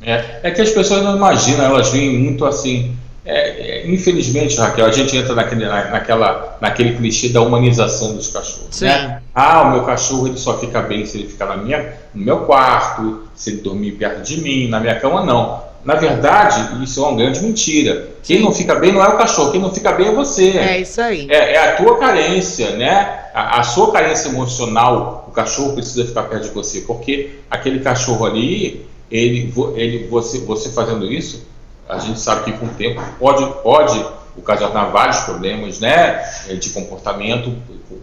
É, 0.00 0.40
é 0.44 0.50
que 0.50 0.62
as 0.62 0.70
pessoas 0.70 1.02
não 1.02 1.16
imaginam, 1.16 1.64
elas 1.66 1.90
vêm 1.90 2.18
muito 2.18 2.46
assim, 2.46 2.96
é, 3.28 3.80
é, 3.82 3.86
infelizmente, 3.86 4.56
Raquel, 4.56 4.86
a 4.86 4.90
gente 4.90 5.14
entra 5.14 5.34
naquele, 5.34 5.66
na, 5.66 5.90
naquela, 5.90 6.56
naquele 6.62 6.96
clichê 6.96 7.28
da 7.28 7.42
humanização 7.42 8.16
dos 8.16 8.28
cachorros. 8.28 8.80
Né? 8.80 9.20
Ah, 9.34 9.62
o 9.62 9.72
meu 9.72 9.82
cachorro 9.84 10.28
ele 10.28 10.38
só 10.38 10.58
fica 10.58 10.80
bem 10.80 11.04
se 11.04 11.18
ele 11.18 11.28
ficar 11.28 11.44
na 11.44 11.58
minha, 11.58 11.92
no 12.14 12.24
meu 12.24 12.38
quarto, 12.40 13.28
se 13.34 13.50
ele 13.50 13.60
dormir 13.60 13.92
perto 13.92 14.22
de 14.22 14.40
mim, 14.40 14.68
na 14.68 14.80
minha 14.80 14.98
cama, 14.98 15.22
não. 15.26 15.62
Na 15.84 15.94
verdade, 15.94 16.82
isso 16.82 17.04
é 17.04 17.06
uma 17.06 17.16
grande 17.18 17.40
mentira. 17.40 18.08
Quem 18.22 18.40
não 18.40 18.50
fica 18.50 18.74
bem 18.74 18.92
não 18.92 19.04
é 19.04 19.08
o 19.08 19.18
cachorro, 19.18 19.52
quem 19.52 19.60
não 19.60 19.74
fica 19.74 19.92
bem 19.92 20.08
é 20.08 20.12
você. 20.12 20.48
É 20.50 20.80
isso 20.80 20.98
aí. 20.98 21.26
É, 21.30 21.54
é 21.54 21.68
a 21.68 21.76
tua 21.76 21.98
carência, 21.98 22.70
né? 22.76 23.24
A, 23.34 23.60
a, 23.60 23.62
sua 23.62 23.92
carência 23.92 24.28
emocional, 24.28 25.26
o 25.28 25.32
cachorro 25.32 25.74
precisa 25.74 26.06
ficar 26.06 26.22
perto 26.22 26.44
de 26.44 26.54
você, 26.54 26.80
porque 26.80 27.40
aquele 27.50 27.80
cachorro 27.80 28.24
ali, 28.24 28.86
ele, 29.10 29.52
ele, 29.76 30.08
você, 30.08 30.38
você 30.38 30.70
fazendo 30.70 31.10
isso, 31.12 31.46
a 31.88 31.98
gente 31.98 32.20
sabe 32.20 32.44
que 32.44 32.58
com 32.58 32.66
o 32.66 32.74
tempo 32.74 33.02
pode, 33.18 33.62
pode 33.62 34.04
ocasionar 34.36 34.90
vários 34.90 35.20
problemas 35.20 35.80
né, 35.80 36.22
de 36.60 36.70
comportamento 36.70 37.54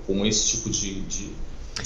com 0.05 0.25
esse 0.25 0.47
tipo 0.49 0.69
de, 0.69 1.01
de, 1.01 1.35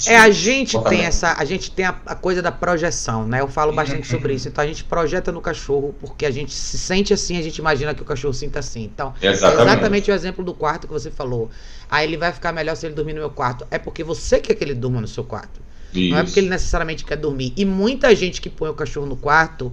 é, 0.06 0.16
a 0.16 0.30
gente 0.30 0.80
tem 0.84 1.00
essa, 1.00 1.34
a 1.36 1.44
gente 1.44 1.70
tem 1.72 1.84
a, 1.84 1.96
a, 2.06 2.14
coisa 2.14 2.40
da 2.40 2.52
projeção, 2.52 3.26
né? 3.26 3.40
Eu 3.40 3.48
falo 3.48 3.72
bastante 3.72 4.06
sobre 4.06 4.32
isso. 4.34 4.48
Então 4.48 4.62
a 4.62 4.66
gente 4.66 4.84
projeta 4.84 5.32
no 5.32 5.40
cachorro 5.40 5.94
porque 6.00 6.24
a 6.24 6.30
gente 6.30 6.52
se 6.52 6.78
sente 6.78 7.12
assim, 7.12 7.36
a 7.36 7.42
gente 7.42 7.58
imagina 7.58 7.92
que 7.92 8.00
o 8.00 8.04
cachorro 8.04 8.32
sinta 8.32 8.60
assim. 8.60 8.84
Então, 8.84 9.12
exatamente, 9.20 9.58
é 9.58 9.72
exatamente 9.72 10.10
o 10.10 10.14
exemplo 10.14 10.44
do 10.44 10.54
quarto 10.54 10.86
que 10.86 10.92
você 10.92 11.10
falou. 11.10 11.50
Aí 11.90 12.06
ele 12.06 12.16
vai 12.16 12.32
ficar 12.32 12.52
melhor 12.52 12.76
se 12.76 12.86
ele 12.86 12.94
dormir 12.94 13.14
no 13.14 13.20
meu 13.20 13.30
quarto. 13.30 13.66
É 13.68 13.78
porque 13.78 14.04
você 14.04 14.38
quer 14.38 14.54
que 14.54 14.62
ele 14.62 14.74
durma 14.74 15.00
no 15.00 15.08
seu 15.08 15.24
quarto. 15.24 15.60
Isso. 15.92 16.12
Não 16.12 16.18
é 16.18 16.22
porque 16.22 16.38
ele 16.38 16.48
necessariamente 16.48 17.04
quer 17.04 17.16
dormir. 17.16 17.52
E 17.56 17.64
muita 17.64 18.14
gente 18.14 18.40
que 18.40 18.48
põe 18.48 18.70
o 18.70 18.74
cachorro 18.74 19.06
no 19.06 19.16
quarto 19.16 19.72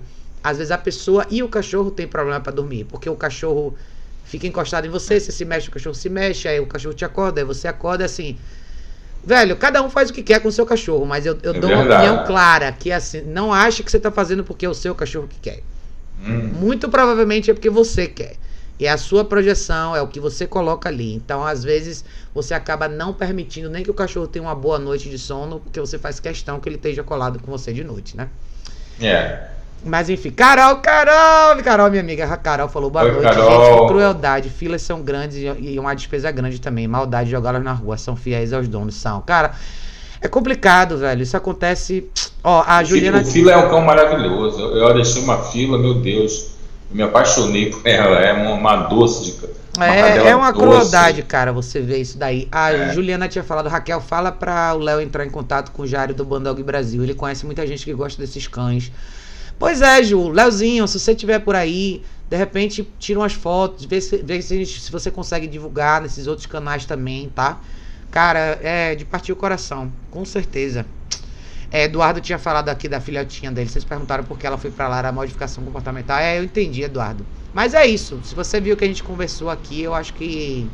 às 0.49 0.57
vezes 0.57 0.71
a 0.71 0.77
pessoa 0.77 1.25
e 1.29 1.43
o 1.43 1.49
cachorro 1.49 1.91
tem 1.91 2.07
problema 2.07 2.39
para 2.39 2.53
dormir, 2.53 2.85
porque 2.85 3.09
o 3.09 3.15
cachorro 3.15 3.75
fica 4.23 4.47
encostado 4.47 4.87
em 4.87 4.89
você, 4.89 5.19
você 5.19 5.31
se 5.31 5.43
mexe, 5.43 5.67
o 5.67 5.71
cachorro 5.71 5.95
se 5.95 6.09
mexe, 6.09 6.47
aí 6.47 6.59
o 6.59 6.65
cachorro 6.65 6.93
te 6.93 7.03
acorda, 7.03 7.41
aí 7.41 7.45
você 7.45 7.67
acorda 7.67 8.05
assim. 8.05 8.37
Velho, 9.25 9.57
cada 9.57 9.81
um 9.81 9.89
faz 9.89 10.09
o 10.09 10.13
que 10.13 10.23
quer 10.23 10.39
com 10.39 10.47
o 10.47 10.51
seu 10.51 10.65
cachorro, 10.65 11.05
mas 11.05 11.25
eu, 11.25 11.37
eu 11.43 11.53
é 11.53 11.59
dou 11.59 11.69
verdade. 11.69 11.89
uma 11.89 11.95
opinião 11.95 12.25
clara, 12.25 12.71
que 12.71 12.91
assim, 12.91 13.21
não 13.21 13.51
acha 13.51 13.83
que 13.83 13.91
você 13.91 13.97
está 13.97 14.11
fazendo 14.11 14.43
porque 14.43 14.65
é 14.65 14.69
o 14.69 14.73
seu 14.73 14.95
cachorro 14.95 15.27
que 15.27 15.39
quer. 15.39 15.61
Hum. 16.25 16.49
Muito 16.59 16.87
provavelmente 16.87 17.51
é 17.51 17.53
porque 17.53 17.69
você 17.69 18.07
quer. 18.07 18.35
E 18.79 18.85
é 18.85 18.89
a 18.89 18.97
sua 18.97 19.25
projeção, 19.25 19.95
é 19.95 20.01
o 20.01 20.07
que 20.07 20.19
você 20.19 20.45
coloca 20.45 20.87
ali. 20.87 21.13
Então, 21.13 21.45
às 21.45 21.63
vezes, 21.63 22.05
você 22.33 22.53
acaba 22.53 22.87
não 22.87 23.11
permitindo 23.11 23.69
nem 23.69 23.83
que 23.83 23.89
o 23.89 23.93
cachorro 23.93 24.27
tenha 24.27 24.43
uma 24.43 24.53
boa 24.55 24.77
noite 24.77 25.09
de 25.09 25.17
sono, 25.17 25.59
porque 25.59 25.79
você 25.79 25.97
faz 25.97 26.19
questão 26.19 26.59
que 26.59 26.69
ele 26.69 26.75
esteja 26.75 27.03
colado 27.03 27.39
com 27.39 27.51
você 27.51 27.73
de 27.73 27.83
noite, 27.83 28.15
né? 28.15 28.29
É. 29.01 29.56
Mas 29.85 30.09
enfim, 30.09 30.31
Carol, 30.31 30.77
Carol, 30.77 31.63
Carol, 31.63 31.89
minha 31.89 32.01
amiga, 32.01 32.35
Carol 32.37 32.67
falou 32.67 32.89
boa 32.89 33.05
Oi, 33.05 33.11
noite. 33.11 33.23
Carol. 33.23 33.79
Gente, 33.79 33.87
crueldade, 33.87 34.49
filas 34.49 34.81
são 34.81 35.01
grandes 35.01 35.37
e 35.37 35.79
uma 35.79 35.93
despesa 35.93 36.31
grande 36.31 36.59
também. 36.59 36.87
Maldade 36.87 37.29
jogá-las 37.29 37.63
na 37.63 37.73
rua, 37.73 37.97
são 37.97 38.15
fiéis 38.15 38.51
aos 38.51 38.67
donos, 38.67 38.95
são. 38.95 39.21
Cara, 39.21 39.53
é 40.21 40.27
complicado, 40.27 40.97
velho. 40.97 41.21
Isso 41.21 41.37
acontece. 41.37 42.09
Ó, 42.43 42.63
a 42.65 42.83
Juliana. 42.83 43.21
O 43.21 43.25
fila 43.25 43.51
é 43.51 43.57
um 43.57 43.69
cão 43.69 43.81
maravilhoso. 43.81 44.59
Eu, 44.59 44.87
eu 44.87 44.93
deixei 44.93 45.21
uma 45.21 45.37
fila, 45.43 45.77
meu 45.77 45.95
Deus. 45.95 46.51
Eu 46.89 46.95
me 46.95 47.03
apaixonei 47.03 47.69
por 47.69 47.85
ela. 47.85 48.19
É 48.19 48.33
uma, 48.33 48.53
uma 48.53 48.75
doce 48.87 49.25
de. 49.25 49.57
Uma 49.77 49.87
é, 49.87 50.29
é 50.29 50.35
uma 50.35 50.51
doce. 50.51 50.65
crueldade, 50.65 51.21
cara, 51.21 51.53
você 51.53 51.79
vê 51.79 51.99
isso 51.99 52.17
daí. 52.17 52.47
A 52.51 52.71
é. 52.71 52.93
Juliana 52.93 53.27
tinha 53.27 53.43
falado, 53.43 53.69
Raquel, 53.69 54.01
fala 54.01 54.31
para 54.31 54.73
o 54.73 54.79
Léo 54.79 54.99
entrar 54.99 55.23
em 55.23 55.29
contato 55.29 55.71
com 55.71 55.83
o 55.83 55.87
Jário 55.87 56.15
do 56.15 56.25
Bandog 56.25 56.61
Brasil. 56.63 57.03
Ele 57.03 57.13
conhece 57.13 57.45
muita 57.45 57.65
gente 57.67 57.85
que 57.85 57.93
gosta 57.93 58.19
desses 58.19 58.47
cães. 58.47 58.91
Pois 59.59 59.81
é, 59.81 60.03
Ju, 60.03 60.29
Leozinho, 60.29 60.87
se 60.87 60.99
você 60.99 61.11
estiver 61.11 61.39
por 61.39 61.55
aí, 61.55 62.03
de 62.29 62.37
repente 62.37 62.87
tira 62.99 63.19
umas 63.19 63.33
fotos, 63.33 63.85
vê 63.85 63.99
se, 63.99 64.17
vê 64.17 64.41
se, 64.41 64.65
se 64.65 64.91
você 64.91 65.09
consegue 65.09 65.47
divulgar 65.47 66.01
nesses 66.01 66.27
outros 66.27 66.45
canais 66.45 66.85
também, 66.85 67.29
tá? 67.29 67.59
Cara, 68.11 68.59
é 68.61 68.95
de 68.95 69.03
partir 69.03 69.31
o 69.31 69.35
coração, 69.35 69.91
com 70.11 70.23
certeza. 70.23 70.85
É, 71.71 71.83
Eduardo 71.83 72.21
tinha 72.21 72.37
falado 72.37 72.69
aqui 72.69 72.87
da 72.87 73.01
filhotinha 73.01 73.51
dele. 73.51 73.69
Vocês 73.69 73.83
perguntaram 73.83 74.23
por 74.23 74.37
que 74.37 74.47
ela 74.47 74.57
foi 74.57 74.71
para 74.71 74.87
lá, 74.87 75.05
a 75.05 75.11
modificação 75.11 75.63
comportamental. 75.63 76.17
É, 76.17 76.39
eu 76.39 76.43
entendi, 76.43 76.83
Eduardo. 76.83 77.25
Mas 77.53 77.73
é 77.73 77.85
isso. 77.85 78.19
Se 78.23 78.33
você 78.33 78.61
viu 78.61 78.77
que 78.77 78.85
a 78.85 78.87
gente 78.87 79.03
conversou 79.03 79.49
aqui, 79.49 79.81
eu 79.81 79.93
acho 79.93 80.13
que 80.13 80.69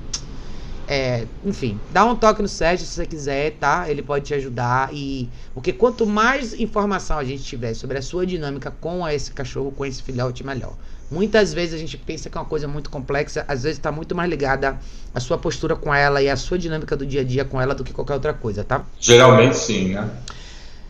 é, 0.88 1.26
enfim, 1.46 1.80
dá 1.92 2.06
um 2.06 2.16
toque 2.16 2.42
no 2.42 2.48
Sérgio 2.48 2.86
se 2.86 2.94
você 2.94 3.06
quiser, 3.06 3.52
tá? 3.60 3.90
Ele 3.90 4.02
pode 4.02 4.26
te 4.26 4.34
ajudar 4.34 4.90
e 4.94 5.30
porque 5.54 5.72
quanto 5.72 6.06
mais 6.06 6.54
informação 6.54 7.18
a 7.18 7.24
gente 7.24 7.44
tiver 7.44 7.74
sobre 7.74 7.98
a 7.98 8.02
sua 8.02 8.26
dinâmica 8.26 8.72
com 8.82 9.08
esse 9.08 9.32
cachorro, 9.32 9.72
com 9.72 9.86
esse 9.86 10.02
filhote, 10.02 10.46
melhor. 10.46 10.74
Muitas 11.10 11.54
vezes 11.54 11.76
a 11.76 11.78
gente 11.78 11.96
pensa 11.96 12.30
que 12.30 12.38
é 12.38 12.42
uma 12.42 12.48
coisa 12.48 12.68
muito 12.68 12.90
complexa, 12.90 13.46
às 13.48 13.64
vezes 13.64 13.78
está 13.78 13.92
muito 13.92 14.16
mais 14.16 14.30
ligada 14.30 14.80
à 15.14 15.20
sua 15.20 15.38
postura 15.38 15.76
com 15.76 15.94
ela 15.94 16.22
e 16.22 16.30
à 16.30 16.36
sua 16.36 16.58
dinâmica 16.58 16.98
do 16.98 17.06
dia 17.06 17.22
a 17.22 17.24
dia 17.24 17.46
com 17.46 17.62
ela 17.62 17.76
do 17.76 17.84
que 17.84 17.94
qualquer 17.94 18.16
outra 18.16 18.34
coisa, 18.34 18.64
tá? 18.64 18.84
Geralmente 19.00 19.56
sim, 19.56 19.90
né? 19.90 20.10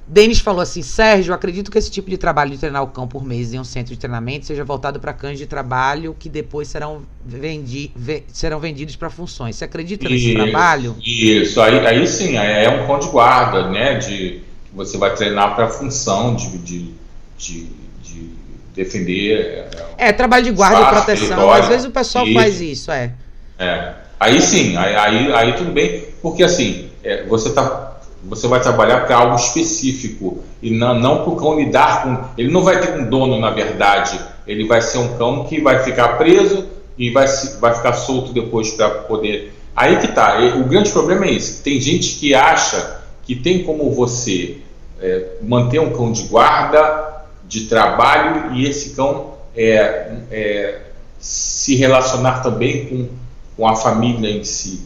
Denis 0.07 0.39
falou 0.39 0.61
assim: 0.61 0.81
Sérgio, 0.81 1.33
acredito 1.33 1.71
que 1.71 1.77
esse 1.77 1.89
tipo 1.89 2.09
de 2.09 2.17
trabalho 2.17 2.51
de 2.51 2.57
treinar 2.57 2.83
o 2.83 2.87
cão 2.87 3.07
por 3.07 3.23
mês 3.23 3.53
em 3.53 3.59
um 3.59 3.63
centro 3.63 3.93
de 3.93 3.99
treinamento 3.99 4.45
seja 4.45 4.63
voltado 4.63 4.99
para 4.99 5.13
cães 5.13 5.37
de 5.37 5.45
trabalho 5.45 6.15
que 6.17 6.27
depois 6.27 6.67
serão, 6.67 7.03
vendi, 7.25 7.91
ve, 7.95 8.23
serão 8.31 8.59
vendidos 8.59 8.95
para 8.95 9.09
funções. 9.09 9.55
Você 9.55 9.65
acredita 9.65 10.07
nesse 10.09 10.31
isso, 10.31 10.43
trabalho? 10.43 10.95
Isso, 11.01 11.61
aí, 11.61 11.87
aí 11.87 12.07
sim, 12.07 12.35
é 12.35 12.69
um 12.69 12.85
cão 12.85 12.99
de 12.99 13.07
guarda, 13.07 13.69
né? 13.69 13.95
De, 13.95 14.41
você 14.73 14.97
vai 14.97 15.13
treinar 15.15 15.55
para 15.55 15.65
a 15.65 15.69
função 15.69 16.35
de, 16.35 16.57
de, 16.57 16.93
de, 17.37 17.67
de, 18.01 18.29
defender. 18.75 19.67
É, 19.97 20.11
trabalho 20.11 20.43
de 20.43 20.51
guarda 20.51 20.81
e 20.81 20.85
proteção. 20.89 21.49
Às 21.51 21.67
vezes 21.67 21.85
o 21.85 21.91
pessoal 21.91 22.25
isso. 22.25 22.33
faz 22.33 22.59
isso, 22.59 22.91
é. 22.91 23.13
É. 23.57 23.93
Aí 24.19 24.41
sim, 24.41 24.75
aí, 24.75 24.95
aí, 24.95 25.33
aí 25.33 25.53
tudo 25.53 25.71
bem, 25.71 26.05
porque 26.21 26.43
assim, 26.43 26.89
é, 27.03 27.23
você 27.25 27.49
está 27.49 27.92
você 28.23 28.47
vai 28.47 28.61
trabalhar 28.61 29.05
para 29.05 29.17
algo 29.17 29.35
específico 29.35 30.43
e 30.61 30.71
não, 30.71 30.97
não 30.97 31.23
para 31.23 31.29
o 31.29 31.35
cão 31.35 31.59
lidar 31.59 32.03
com. 32.03 32.23
Ele 32.37 32.51
não 32.51 32.63
vai 32.63 32.79
ter 32.79 32.97
um 32.97 33.05
dono, 33.05 33.39
na 33.39 33.49
verdade. 33.49 34.19
Ele 34.47 34.65
vai 34.65 34.81
ser 34.81 34.99
um 34.99 35.17
cão 35.17 35.43
que 35.45 35.59
vai 35.61 35.83
ficar 35.83 36.17
preso 36.17 36.65
e 36.97 37.09
vai, 37.09 37.25
vai 37.59 37.75
ficar 37.75 37.93
solto 37.93 38.31
depois 38.31 38.71
para 38.71 38.89
poder. 38.89 39.53
Aí 39.75 39.97
que 39.97 40.07
tá. 40.07 40.37
O 40.57 40.63
grande 40.63 40.91
problema 40.91 41.25
é 41.25 41.33
esse. 41.33 41.61
Tem 41.63 41.79
gente 41.81 42.15
que 42.15 42.33
acha 42.33 43.01
que 43.23 43.35
tem 43.35 43.63
como 43.63 43.91
você 43.91 44.57
é, 45.01 45.25
manter 45.41 45.79
um 45.79 45.91
cão 45.91 46.11
de 46.11 46.23
guarda, 46.23 47.25
de 47.47 47.65
trabalho 47.65 48.53
e 48.53 48.65
esse 48.65 48.91
cão 48.91 49.33
é, 49.55 50.11
é, 50.31 50.81
se 51.19 51.75
relacionar 51.75 52.41
também 52.41 52.85
com, 52.85 53.09
com 53.57 53.67
a 53.67 53.75
família 53.75 54.29
em 54.29 54.43
si. 54.43 54.81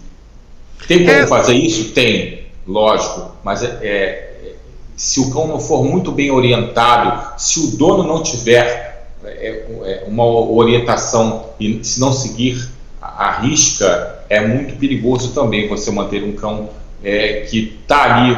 Tem 0.88 1.00
como 1.00 1.12
é. 1.12 1.28
fazer 1.28 1.54
isso? 1.54 1.92
Tem 1.94 2.47
lógico, 2.68 3.32
mas 3.44 3.64
é, 3.64 3.68
é, 3.82 4.54
se 4.96 5.20
o 5.20 5.32
cão 5.32 5.48
não 5.48 5.60
for 5.60 5.84
muito 5.84 6.12
bem 6.12 6.30
orientado, 6.30 7.40
se 7.40 7.60
o 7.60 7.78
dono 7.78 8.04
não 8.04 8.22
tiver 8.22 9.08
é, 9.24 9.66
é 9.84 10.04
uma 10.08 10.26
orientação 10.26 11.52
e 11.60 11.84
se 11.84 12.00
não 12.00 12.12
seguir 12.12 12.70
arrisca, 13.02 14.26
é 14.30 14.46
muito 14.46 14.76
perigoso 14.76 15.34
também 15.34 15.70
você 15.70 15.90
manter 15.92 16.24
um 16.24 16.34
cão 16.34 16.70
é, 17.04 17.42
que 17.42 17.78
está 17.82 18.16
ali 18.16 18.38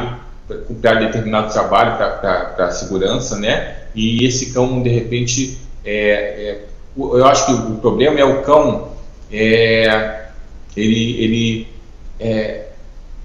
para 0.80 0.94
determinado 0.94 1.52
trabalho, 1.52 1.96
para 1.96 2.66
a 2.66 2.70
segurança, 2.70 3.38
né? 3.38 3.76
E 3.94 4.24
esse 4.24 4.52
cão, 4.52 4.82
de 4.82 4.88
repente, 4.88 5.58
é, 5.84 6.58
eu 6.96 7.26
acho 7.26 7.46
que 7.46 7.52
o 7.52 7.76
problema 7.76 8.20
é 8.20 8.24
o 8.24 8.42
cão, 8.42 8.90
ele, 9.30 11.22
ele 11.22 11.68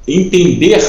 entender 0.07 0.79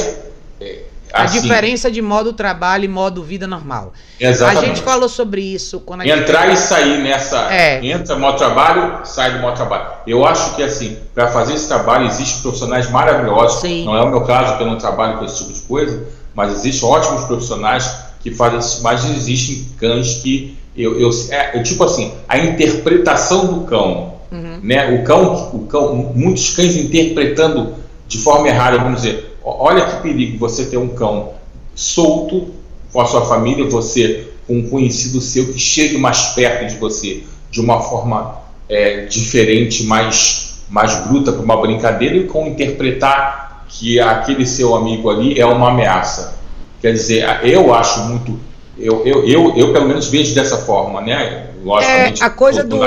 a 1.13 1.23
assim, 1.23 1.41
diferença 1.41 1.89
de 1.89 2.01
modo 2.01 2.33
trabalho 2.33 2.85
e 2.85 2.87
modo 2.87 3.23
vida 3.23 3.47
normal. 3.47 3.93
Exatamente. 4.19 4.63
A 4.63 4.67
gente 4.67 4.81
falou 4.81 5.09
sobre 5.09 5.41
isso 5.41 5.79
quando 5.79 6.05
Entrar 6.05 6.51
e 6.51 6.57
sair 6.57 7.01
nessa. 7.01 7.51
É. 7.51 7.83
Entra 7.85 8.15
modo 8.15 8.37
trabalho, 8.37 9.05
sai 9.05 9.33
do 9.33 9.39
modo 9.39 9.55
trabalho. 9.55 9.85
Eu 10.05 10.25
acho 10.25 10.55
que 10.55 10.63
assim, 10.63 10.97
para 11.13 11.27
fazer 11.27 11.53
esse 11.53 11.67
trabalho 11.67 12.05
existem 12.05 12.41
profissionais 12.41 12.89
maravilhosos. 12.89 13.61
Sim. 13.61 13.85
Não 13.85 13.95
é 13.95 14.01
o 14.01 14.09
meu 14.09 14.21
caso, 14.21 14.51
porque 14.51 14.63
eu 14.63 14.67
não 14.67 14.77
trabalho 14.77 15.17
com 15.17 15.25
esse 15.25 15.37
tipo 15.37 15.53
de 15.53 15.61
coisa, 15.61 16.07
mas 16.35 16.53
existem 16.53 16.87
ótimos 16.87 17.25
profissionais 17.25 17.89
que 18.19 18.31
fazem 18.31 18.59
isso. 18.59 18.83
Mas 18.83 19.05
existem 19.05 19.67
cães 19.79 20.15
que 20.15 20.57
eu, 20.75 20.99
eu, 20.99 21.09
é, 21.31 21.57
eu 21.57 21.63
tipo 21.63 21.83
assim, 21.83 22.13
a 22.27 22.37
interpretação 22.37 23.47
do 23.47 23.61
cão, 23.61 24.15
uhum. 24.31 24.59
né? 24.61 24.93
O 24.93 25.03
cão, 25.03 25.51
o 25.53 25.65
cão, 25.65 25.95
muitos 26.13 26.55
cães 26.55 26.75
interpretando 26.75 27.73
de 28.07 28.17
forma 28.17 28.47
errada, 28.47 28.77
vamos 28.77 29.01
dizer 29.01 29.37
Olha 29.49 29.85
que 29.85 30.01
perigo 30.01 30.37
você 30.37 30.65
ter 30.65 30.75
um 30.75 30.89
cão 30.89 31.31
solto 31.73 32.49
com 32.91 32.99
a 32.99 33.05
sua 33.05 33.25
família, 33.25 33.65
você 33.69 34.27
com 34.45 34.57
um 34.57 34.69
conhecido 34.69 35.21
seu 35.21 35.53
que 35.53 35.59
chegue 35.59 35.97
mais 35.97 36.33
perto 36.35 36.67
de 36.67 36.75
você 36.75 37.23
de 37.49 37.61
uma 37.61 37.79
forma 37.79 38.41
é, 38.67 39.05
diferente, 39.05 39.85
mais, 39.85 40.63
mais 40.69 40.95
bruta 41.07 41.31
para 41.31 41.41
uma 41.41 41.55
brincadeira 41.61 42.17
e 42.17 42.25
com 42.25 42.45
interpretar 42.45 43.65
que 43.69 43.99
aquele 44.01 44.45
seu 44.45 44.75
amigo 44.75 45.09
ali 45.09 45.39
é 45.39 45.45
uma 45.45 45.69
ameaça. 45.69 46.37
Quer 46.81 46.91
dizer, 46.91 47.25
eu 47.43 47.73
acho 47.73 48.01
muito. 48.01 48.37
Eu, 48.77 49.05
eu, 49.05 49.25
eu, 49.25 49.55
eu 49.55 49.71
pelo 49.71 49.87
menos 49.87 50.09
vejo 50.09 50.35
dessa 50.35 50.57
forma, 50.57 51.01
né? 51.01 51.51
Logicamente, 51.63 52.21
é, 52.21 52.25
a 52.25 52.29
coisa 52.29 52.63
do 52.63 52.77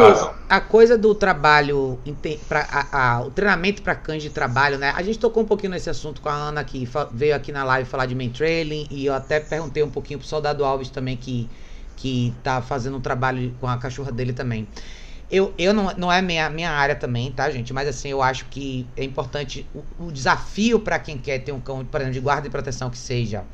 a 0.50 0.60
coisa 0.60 0.98
do 0.98 1.14
trabalho, 1.14 1.96
pra, 2.48 2.66
a, 2.68 3.12
a, 3.18 3.20
o 3.22 3.30
treinamento 3.30 3.82
para 3.82 3.94
cães 3.94 4.20
de 4.20 4.30
trabalho, 4.30 4.78
né? 4.78 4.92
A 4.96 5.00
gente 5.00 5.16
tocou 5.16 5.44
um 5.44 5.46
pouquinho 5.46 5.70
nesse 5.70 5.88
assunto 5.88 6.20
com 6.20 6.28
a 6.28 6.34
Ana, 6.34 6.64
que 6.64 6.88
veio 7.12 7.36
aqui 7.36 7.52
na 7.52 7.62
live 7.62 7.88
falar 7.88 8.06
de 8.06 8.16
main 8.16 8.30
trailing, 8.30 8.84
e 8.90 9.06
eu 9.06 9.14
até 9.14 9.38
perguntei 9.38 9.80
um 9.80 9.90
pouquinho 9.90 10.18
pro 10.18 10.26
Soldado 10.26 10.64
Alves 10.64 10.90
também, 10.90 11.16
que, 11.16 11.48
que 11.94 12.34
tá 12.42 12.60
fazendo 12.60 12.96
um 12.96 13.00
trabalho 13.00 13.54
com 13.60 13.68
a 13.68 13.78
cachorra 13.78 14.10
dele 14.10 14.32
também. 14.32 14.66
Eu, 15.30 15.54
eu 15.56 15.72
não, 15.72 15.94
não 15.96 16.10
é 16.10 16.20
minha, 16.20 16.50
minha 16.50 16.72
área 16.72 16.96
também, 16.96 17.30
tá, 17.30 17.48
gente? 17.48 17.72
Mas 17.72 17.86
assim, 17.86 18.08
eu 18.08 18.20
acho 18.20 18.46
que 18.46 18.84
é 18.96 19.04
importante 19.04 19.64
o, 19.72 20.06
o 20.06 20.10
desafio 20.10 20.80
para 20.80 20.98
quem 20.98 21.16
quer 21.16 21.38
ter 21.38 21.52
um 21.52 21.60
cão, 21.60 21.84
por 21.84 22.00
exemplo, 22.00 22.14
de 22.14 22.20
guarda 22.20 22.48
e 22.48 22.50
proteção 22.50 22.90
que 22.90 22.98
seja 22.98 23.44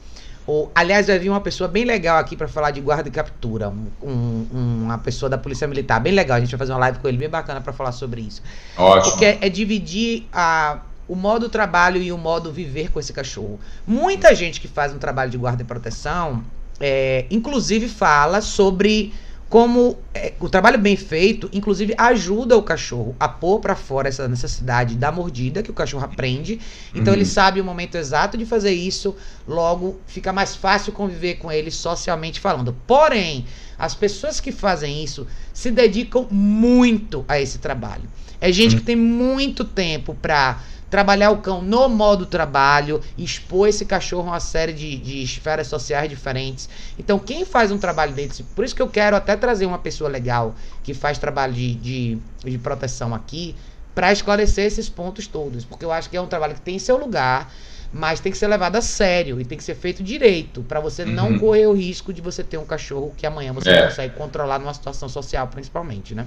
ou, 0.46 0.70
aliás, 0.74 1.08
vai 1.08 1.18
vir 1.18 1.28
uma 1.28 1.40
pessoa 1.40 1.66
bem 1.66 1.84
legal 1.84 2.18
aqui 2.18 2.36
para 2.36 2.46
falar 2.46 2.70
de 2.70 2.80
guarda 2.80 3.08
e 3.08 3.10
captura. 3.10 3.68
Um, 3.68 3.88
um, 4.02 4.82
uma 4.84 4.98
pessoa 4.98 5.28
da 5.28 5.36
Polícia 5.36 5.66
Militar, 5.66 6.00
bem 6.00 6.12
legal. 6.12 6.36
A 6.36 6.40
gente 6.40 6.50
vai 6.50 6.58
fazer 6.58 6.72
uma 6.72 6.78
live 6.78 6.98
com 7.00 7.08
ele 7.08 7.18
bem 7.18 7.28
bacana 7.28 7.60
para 7.60 7.72
falar 7.72 7.90
sobre 7.90 8.20
isso. 8.20 8.40
Ótimo. 8.76 9.10
Porque 9.10 9.24
é, 9.24 9.38
é 9.40 9.48
dividir 9.48 10.26
a, 10.32 10.78
o 11.08 11.16
modo 11.16 11.48
trabalho 11.48 12.00
e 12.00 12.12
o 12.12 12.18
modo 12.18 12.52
viver 12.52 12.92
com 12.92 13.00
esse 13.00 13.12
cachorro. 13.12 13.58
Muita 13.84 14.34
gente 14.36 14.60
que 14.60 14.68
faz 14.68 14.94
um 14.94 14.98
trabalho 14.98 15.32
de 15.32 15.36
guarda 15.36 15.62
e 15.62 15.66
proteção, 15.66 16.44
é, 16.80 17.26
inclusive 17.28 17.88
fala 17.88 18.40
sobre 18.40 19.12
como 19.48 19.96
é, 20.12 20.32
o 20.40 20.48
trabalho 20.48 20.76
bem 20.76 20.96
feito, 20.96 21.48
inclusive, 21.52 21.94
ajuda 21.96 22.56
o 22.56 22.62
cachorro 22.62 23.14
a 23.18 23.28
pôr 23.28 23.60
para 23.60 23.76
fora 23.76 24.08
essa 24.08 24.26
necessidade 24.26 24.96
da 24.96 25.12
mordida 25.12 25.62
que 25.62 25.70
o 25.70 25.74
cachorro 25.74 26.04
aprende. 26.04 26.58
Então 26.92 27.12
uhum. 27.12 27.18
ele 27.20 27.24
sabe 27.24 27.60
o 27.60 27.64
momento 27.64 27.96
exato 27.96 28.36
de 28.36 28.44
fazer 28.44 28.72
isso, 28.72 29.14
logo 29.46 30.00
fica 30.06 30.32
mais 30.32 30.56
fácil 30.56 30.92
conviver 30.92 31.36
com 31.36 31.50
ele 31.50 31.70
socialmente 31.70 32.40
falando. 32.40 32.74
Porém, 32.86 33.46
as 33.78 33.94
pessoas 33.94 34.40
que 34.40 34.50
fazem 34.50 35.04
isso 35.04 35.26
se 35.52 35.70
dedicam 35.70 36.26
muito 36.28 37.24
a 37.28 37.40
esse 37.40 37.58
trabalho. 37.58 38.08
É 38.40 38.50
gente 38.50 38.72
uhum. 38.72 38.80
que 38.80 38.84
tem 38.84 38.96
muito 38.96 39.64
tempo 39.64 40.14
para 40.20 40.60
trabalhar 40.90 41.30
o 41.30 41.38
cão 41.38 41.62
no 41.62 41.88
modo 41.88 42.26
trabalho, 42.26 43.00
expor 43.18 43.68
esse 43.68 43.84
cachorro 43.84 44.28
a 44.28 44.32
uma 44.32 44.40
série 44.40 44.72
de, 44.72 44.96
de 44.96 45.22
esferas 45.22 45.66
sociais 45.66 46.08
diferentes. 46.08 46.68
Então, 46.98 47.18
quem 47.18 47.44
faz 47.44 47.70
um 47.70 47.78
trabalho 47.78 48.12
desse, 48.12 48.42
por 48.42 48.64
isso 48.64 48.74
que 48.74 48.82
eu 48.82 48.88
quero 48.88 49.16
até 49.16 49.36
trazer 49.36 49.66
uma 49.66 49.78
pessoa 49.78 50.08
legal 50.08 50.54
que 50.82 50.94
faz 50.94 51.18
trabalho 51.18 51.52
de, 51.52 51.74
de, 51.74 52.18
de 52.44 52.58
proteção 52.58 53.14
aqui, 53.14 53.54
para 53.94 54.12
esclarecer 54.12 54.66
esses 54.66 54.90
pontos 54.90 55.26
todos, 55.26 55.64
porque 55.64 55.82
eu 55.82 55.90
acho 55.90 56.10
que 56.10 56.16
é 56.18 56.20
um 56.20 56.26
trabalho 56.26 56.54
que 56.54 56.60
tem 56.60 56.78
seu 56.78 56.98
lugar, 56.98 57.50
mas 57.90 58.20
tem 58.20 58.30
que 58.30 58.36
ser 58.36 58.46
levado 58.46 58.76
a 58.76 58.82
sério 58.82 59.40
e 59.40 59.44
tem 59.44 59.56
que 59.56 59.64
ser 59.64 59.74
feito 59.74 60.02
direito, 60.02 60.62
para 60.62 60.80
você 60.80 61.02
uhum. 61.02 61.12
não 61.12 61.38
correr 61.38 61.66
o 61.66 61.72
risco 61.72 62.12
de 62.12 62.20
você 62.20 62.44
ter 62.44 62.58
um 62.58 62.66
cachorro 62.66 63.14
que 63.16 63.26
amanhã 63.26 63.54
você 63.54 63.70
é. 63.70 63.86
consegue 63.86 64.14
controlar 64.14 64.58
numa 64.58 64.74
situação 64.74 65.08
social, 65.08 65.48
principalmente, 65.48 66.14
né? 66.14 66.26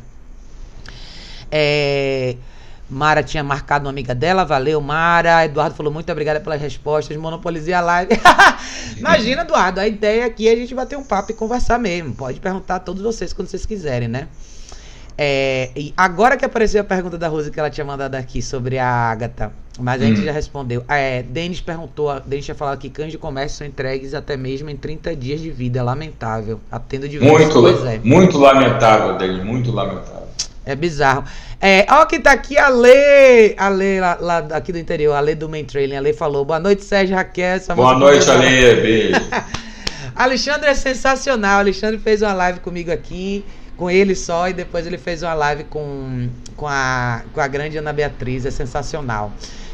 É. 1.52 2.36
Mara 2.90 3.22
tinha 3.22 3.44
marcado 3.44 3.86
uma 3.86 3.92
amiga 3.92 4.16
dela, 4.16 4.44
valeu, 4.44 4.82
Mara. 4.82 5.46
Eduardo 5.46 5.76
falou 5.76 5.94
muito 5.94 6.12
obrigada 6.12 6.40
pelas 6.40 6.60
respostas, 6.60 7.16
monopolizei 7.18 7.74
a 7.74 7.82
live. 7.82 8.12
Imagina, 8.98 9.44
Eduardo, 9.44 9.80
a 9.80 9.88
ideia 9.88 10.26
aqui 10.26 10.48
é 10.48 10.54
a 10.54 10.56
gente 10.56 10.74
bater 10.74 10.98
um 10.98 11.04
papo 11.04 11.32
e 11.32 11.36
conversar 11.36 11.78
mesmo. 11.78 12.16
Pode 12.16 12.40
perguntar 12.40 12.76
a 12.76 12.80
todos 12.80 13.04
vocês 13.04 13.32
quando 13.32 13.48
vocês 13.48 13.66
quiserem, 13.66 14.08
né? 14.08 14.28
É, 15.22 15.72
e 15.76 15.94
agora 15.98 16.38
que 16.38 16.46
apareceu 16.46 16.80
a 16.80 16.84
pergunta 16.84 17.18
da 17.18 17.28
Rose 17.28 17.52
que 17.52 17.60
ela 17.60 17.70
tinha 17.70 17.84
mandado 17.84 18.16
aqui 18.16 18.42
sobre 18.42 18.80
a 18.80 18.88
Agatha, 18.88 19.52
mas 19.78 20.02
a 20.02 20.06
gente 20.06 20.22
hum. 20.22 20.24
já 20.24 20.32
respondeu. 20.32 20.82
É, 20.88 21.22
Denis 21.22 21.60
perguntou, 21.60 22.18
Denis 22.22 22.46
tinha 22.46 22.56
falado 22.56 22.80
que 22.80 22.90
cães 22.90 23.12
de 23.12 23.18
comércio 23.18 23.58
são 23.58 23.68
entregues 23.68 24.14
até 24.14 24.38
mesmo 24.38 24.70
em 24.70 24.78
30 24.78 25.14
dias 25.18 25.42
de 25.42 25.52
vida. 25.52 25.84
Lamentável. 25.84 26.62
Atendo 26.72 27.10
de 27.10 27.20
muito, 27.20 27.68
é. 27.86 28.00
muito 28.00 28.38
lamentável, 28.38 29.18
Denis, 29.18 29.44
muito 29.44 29.72
lamentável. 29.74 30.29
É 30.66 30.76
bizarro. 30.76 31.24
É, 31.62 31.86
ó, 31.90 32.06
quem 32.06 32.22
tá 32.22 32.32
aqui, 32.32 32.58
a 32.58 32.70
Lê, 32.70 33.56
a 33.58 33.70
Lê 33.70 34.00
lá, 34.00 34.18
lá 34.20 34.38
aqui 34.52 34.72
do 34.72 34.78
interior, 34.78 35.14
a 35.14 35.20
Lê 35.20 35.36
do 35.36 35.50
Main 35.50 35.66
Trailing. 35.66 35.96
A 35.96 36.02
Lê 36.02 36.14
falou: 36.14 36.46
Boa 36.46 36.60
noite, 36.60 36.84
Sérgio 36.84 37.16
Raquel. 37.16 37.60
Boa 37.76 37.98
noite, 37.98 38.30
Lê, 38.30 38.76
beijo. 38.76 39.16
Alexandre 40.16 40.70
é 40.70 40.74
sensacional. 40.74 41.60
Alexandre 41.60 41.98
fez 41.98 42.22
uma 42.22 42.34
live 42.34 42.60
comigo 42.60 42.92
aqui, 42.92 43.46
com 43.78 43.90
ele 43.90 44.16
só, 44.16 44.50
e 44.50 44.54
depois 44.54 44.86
ele 44.86 44.98
fez 44.98 45.24
uma 45.24 45.34
live 45.34 45.64
com, 45.66 46.30
com, 46.56 46.68
a, 46.68 47.24
com 47.34 47.40
a 47.40 47.48
grande 47.48 47.78
Ana 47.78 47.94
Beatriz. 47.94 48.46
É 48.46 48.52
sensacional. 48.52 49.32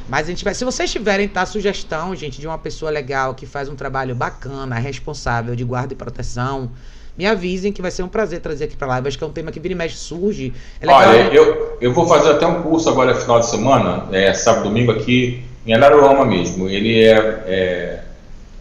Mas 0.07 0.27
a 0.27 0.29
gente 0.29 0.43
vai. 0.43 0.53
Se 0.53 0.63
vocês 0.63 0.91
tiverem, 0.91 1.27
tá? 1.27 1.45
Sugestão, 1.45 2.15
gente, 2.15 2.39
de 2.39 2.47
uma 2.47 2.57
pessoa 2.57 2.91
legal 2.91 3.33
que 3.33 3.45
faz 3.45 3.69
um 3.69 3.75
trabalho 3.75 4.13
bacana, 4.15 4.75
responsável 4.75 5.55
de 5.55 5.63
guarda 5.63 5.93
e 5.93 5.95
proteção 5.95 6.71
me 7.17 7.25
avisem 7.25 7.71
que 7.71 7.81
vai 7.81 7.91
ser 7.91 8.03
um 8.03 8.07
prazer 8.07 8.41
trazer 8.41 8.65
aqui 8.65 8.75
para 8.75 8.87
lá. 8.87 8.99
Eu 8.99 9.07
acho 9.07 9.17
que 9.17 9.23
é 9.23 9.27
um 9.27 9.31
tema 9.31 9.51
que 9.51 9.59
vira 9.59 9.73
e 9.73 9.77
mexe 9.77 9.95
surge. 9.95 10.53
É 10.81 10.87
Olha, 10.87 11.33
eu, 11.33 11.77
eu 11.79 11.93
vou 11.93 12.07
fazer 12.07 12.31
até 12.31 12.45
um 12.45 12.61
curso 12.61 12.89
agora 12.89 13.15
final 13.15 13.39
de 13.39 13.47
semana, 13.47 14.05
é, 14.11 14.33
sábado 14.33 14.63
domingo 14.65 14.91
aqui 14.91 15.43
em 15.65 15.73
Araruama 15.73 16.25
mesmo. 16.25 16.67
Ele 16.69 17.03
é, 17.03 17.43
é, 17.47 17.99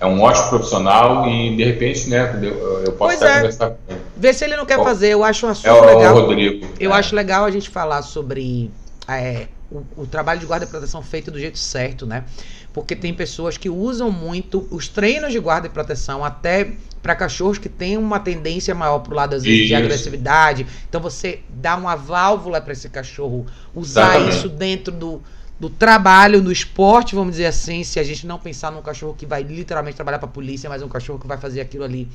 é, 0.01 0.07
um 0.07 0.21
ótimo 0.23 0.51
profissional 0.51 1.29
e 1.29 1.57
de 1.57 1.65
repente, 1.65 2.09
né, 2.09 2.39
eu, 2.43 2.85
eu 2.85 2.93
posso 2.93 3.19
pois 3.19 3.23
é. 3.23 3.35
conversar 3.37 3.71
com 3.71 3.77
ele. 3.89 4.01
Vê 4.17 4.33
se 4.33 4.45
ele 4.45 4.57
não 4.57 4.65
quer 4.65 4.83
fazer, 4.83 5.09
eu 5.09 5.25
acho 5.25 5.47
um 5.47 5.51
assunto 5.51 5.69
é 5.69 5.95
legal. 5.95 6.17
O 6.17 6.21
Rodrigo. 6.21 6.67
Eu 6.79 6.93
é. 6.93 6.97
acho 6.97 7.15
legal 7.15 7.45
a 7.45 7.51
gente 7.51 7.69
falar 7.69 8.03
sobre 8.03 8.71
é, 9.09 9.49
o, 9.75 10.03
o, 10.03 10.07
trabalho 10.07 10.39
de 10.39 10.47
guarda 10.47 10.64
e 10.64 10.68
proteção 10.68 11.03
feito 11.03 11.31
do 11.31 11.39
jeito 11.39 11.59
certo, 11.59 12.07
né? 12.07 12.25
Porque 12.72 12.95
tem 12.95 13.12
pessoas 13.12 13.57
que 13.57 13.68
usam 13.68 14.11
muito 14.11 14.66
os 14.70 14.89
treinos 14.89 15.33
de 15.33 15.39
guarda 15.39 15.66
e 15.66 15.70
proteção 15.70 16.25
até 16.25 16.72
para 17.03 17.14
cachorros 17.14 17.59
que 17.59 17.68
têm 17.68 17.99
uma 17.99 18.20
tendência 18.20 18.75
maior 18.75 19.01
pro 19.01 19.14
lado 19.14 19.35
às 19.35 19.43
vezes 19.43 19.66
de 19.66 19.75
agressividade. 19.75 20.66
Então 20.89 21.01
você 21.01 21.41
dá 21.49 21.77
uma 21.77 21.97
válvula 21.97 22.61
para 22.61 22.72
esse 22.72 22.89
cachorro 22.89 23.47
usar 23.75 24.16
Exatamente. 24.16 24.37
isso 24.37 24.49
dentro 24.49 24.93
do, 24.93 25.22
do 25.59 25.68
trabalho, 25.68 26.43
no 26.43 26.51
esporte, 26.51 27.14
vamos 27.14 27.33
dizer 27.33 27.47
assim, 27.47 27.85
se 27.85 27.99
a 27.99 28.05
gente 28.05 28.27
não 28.27 28.39
pensar 28.39 28.72
num 28.72 28.83
cachorro 28.83 29.14
que 29.14 29.27
vai 29.27 29.43
literalmente 29.43 29.97
trabalhar 29.97 30.18
para 30.18 30.29
a 30.29 30.33
polícia, 30.33 30.70
mas 30.70 30.83
um 30.83 30.89
cachorro 30.89 31.18
que 31.18 31.27
vai 31.27 31.37
fazer 31.37 31.61
aquilo 31.61 31.85
ali 31.85 32.09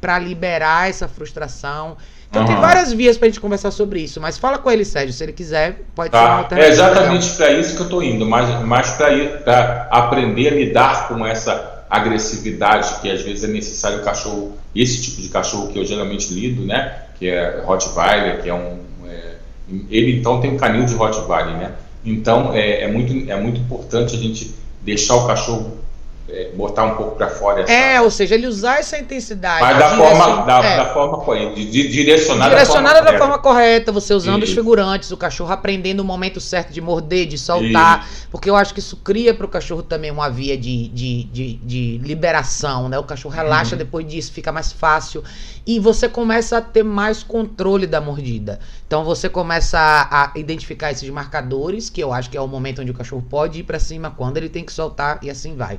para 0.00 0.18
liberar 0.18 0.90
essa 0.90 1.06
frustração. 1.06 1.96
Então 2.32 2.42
uhum. 2.42 2.48
tem 2.48 2.56
várias 2.56 2.94
vias 2.94 3.18
pra 3.18 3.28
gente 3.28 3.38
conversar 3.38 3.70
sobre 3.70 4.00
isso, 4.00 4.18
mas 4.18 4.38
fala 4.38 4.56
com 4.56 4.70
ele, 4.70 4.86
Sérgio, 4.86 5.12
se 5.12 5.22
ele 5.22 5.34
quiser, 5.34 5.82
pode 5.94 6.08
tá. 6.08 6.18
ser 6.18 6.24
uma 6.24 6.38
alternativa. 6.38 6.66
É 6.66 6.72
exatamente 6.72 7.30
para 7.34 7.52
isso 7.52 7.76
que 7.76 7.82
eu 7.82 7.88
tô 7.90 8.00
indo, 8.00 8.24
mais, 8.24 8.64
mais 8.64 8.90
para 8.92 9.86
aprender 9.90 10.48
a 10.48 10.54
lidar 10.54 11.08
com 11.08 11.26
essa 11.26 11.84
agressividade 11.90 13.02
que 13.02 13.10
às 13.10 13.20
vezes 13.20 13.44
é 13.44 13.48
necessário 13.48 13.98
o 13.98 14.02
cachorro, 14.02 14.56
esse 14.74 15.02
tipo 15.02 15.20
de 15.20 15.28
cachorro 15.28 15.68
que 15.68 15.78
eu 15.78 15.84
geralmente 15.84 16.32
lido, 16.32 16.64
né, 16.64 17.02
que 17.18 17.28
é 17.28 17.60
Rottweiler, 17.66 18.40
que 18.40 18.48
é 18.48 18.54
um, 18.54 18.78
é, 19.06 19.34
ele 19.90 20.18
então 20.18 20.40
tem 20.40 20.52
um 20.52 20.56
canil 20.56 20.86
de 20.86 20.94
Rottweiler, 20.94 21.54
né, 21.54 21.72
então 22.02 22.54
é, 22.54 22.84
é, 22.84 22.88
muito 22.88 23.30
é 23.30 23.38
muito 23.38 23.60
importante 23.60 24.16
a 24.16 24.18
gente 24.18 24.54
deixar 24.80 25.16
o 25.16 25.26
cachorro 25.26 25.76
é, 26.32 26.50
botar 26.54 26.84
um 26.84 26.96
pouco 26.96 27.16
para 27.16 27.28
fora. 27.28 27.60
Essa... 27.60 27.72
É, 27.72 28.00
ou 28.00 28.10
seja, 28.10 28.34
ele 28.34 28.46
usar 28.46 28.78
essa 28.78 28.98
intensidade. 28.98 29.60
Mas 29.60 29.78
da 29.78 29.90
forma, 29.90 30.42
da, 30.46 30.64
é. 30.64 30.76
da 30.78 30.94
forma 30.94 31.18
correta, 31.18 31.54
de, 31.54 31.88
direcionada, 31.88 32.50
direcionada 32.50 33.00
da, 33.00 33.04
forma, 33.04 33.12
da 33.12 33.18
forma 33.18 33.38
correta, 33.38 33.92
você 33.92 34.14
usando 34.14 34.42
isso. 34.42 34.52
os 34.52 34.58
figurantes, 34.58 35.10
o 35.10 35.16
cachorro 35.18 35.52
aprendendo 35.52 36.00
o 36.00 36.04
momento 36.04 36.40
certo 36.40 36.72
de 36.72 36.80
morder, 36.80 37.26
de 37.26 37.36
soltar, 37.36 38.06
isso. 38.06 38.28
porque 38.30 38.48
eu 38.48 38.56
acho 38.56 38.72
que 38.72 38.80
isso 38.80 38.96
cria 38.96 39.34
para 39.34 39.44
o 39.44 39.48
cachorro 39.48 39.82
também 39.82 40.10
uma 40.10 40.30
via 40.30 40.56
de, 40.56 40.88
de, 40.88 41.24
de, 41.24 41.54
de, 41.56 41.98
liberação, 41.98 42.88
né? 42.88 42.98
O 42.98 43.04
cachorro 43.04 43.34
relaxa 43.34 43.72
uhum. 43.72 43.78
depois 43.78 44.06
disso, 44.06 44.32
fica 44.32 44.50
mais 44.50 44.72
fácil 44.72 45.22
e 45.66 45.78
você 45.78 46.08
começa 46.08 46.56
a 46.56 46.60
ter 46.62 46.82
mais 46.82 47.22
controle 47.22 47.86
da 47.86 48.00
mordida. 48.00 48.58
Então 48.86 49.04
você 49.04 49.28
começa 49.28 49.78
a, 49.78 50.32
a 50.32 50.38
identificar 50.38 50.90
esses 50.90 51.08
marcadores, 51.10 51.90
que 51.90 52.02
eu 52.02 52.10
acho 52.10 52.30
que 52.30 52.38
é 52.38 52.40
o 52.40 52.48
momento 52.48 52.80
onde 52.80 52.90
o 52.90 52.94
cachorro 52.94 53.24
pode 53.28 53.60
ir 53.60 53.62
para 53.64 53.78
cima, 53.78 54.10
quando 54.10 54.38
ele 54.38 54.48
tem 54.48 54.64
que 54.64 54.72
soltar 54.72 55.18
e 55.22 55.30
assim 55.30 55.56
vai. 55.56 55.78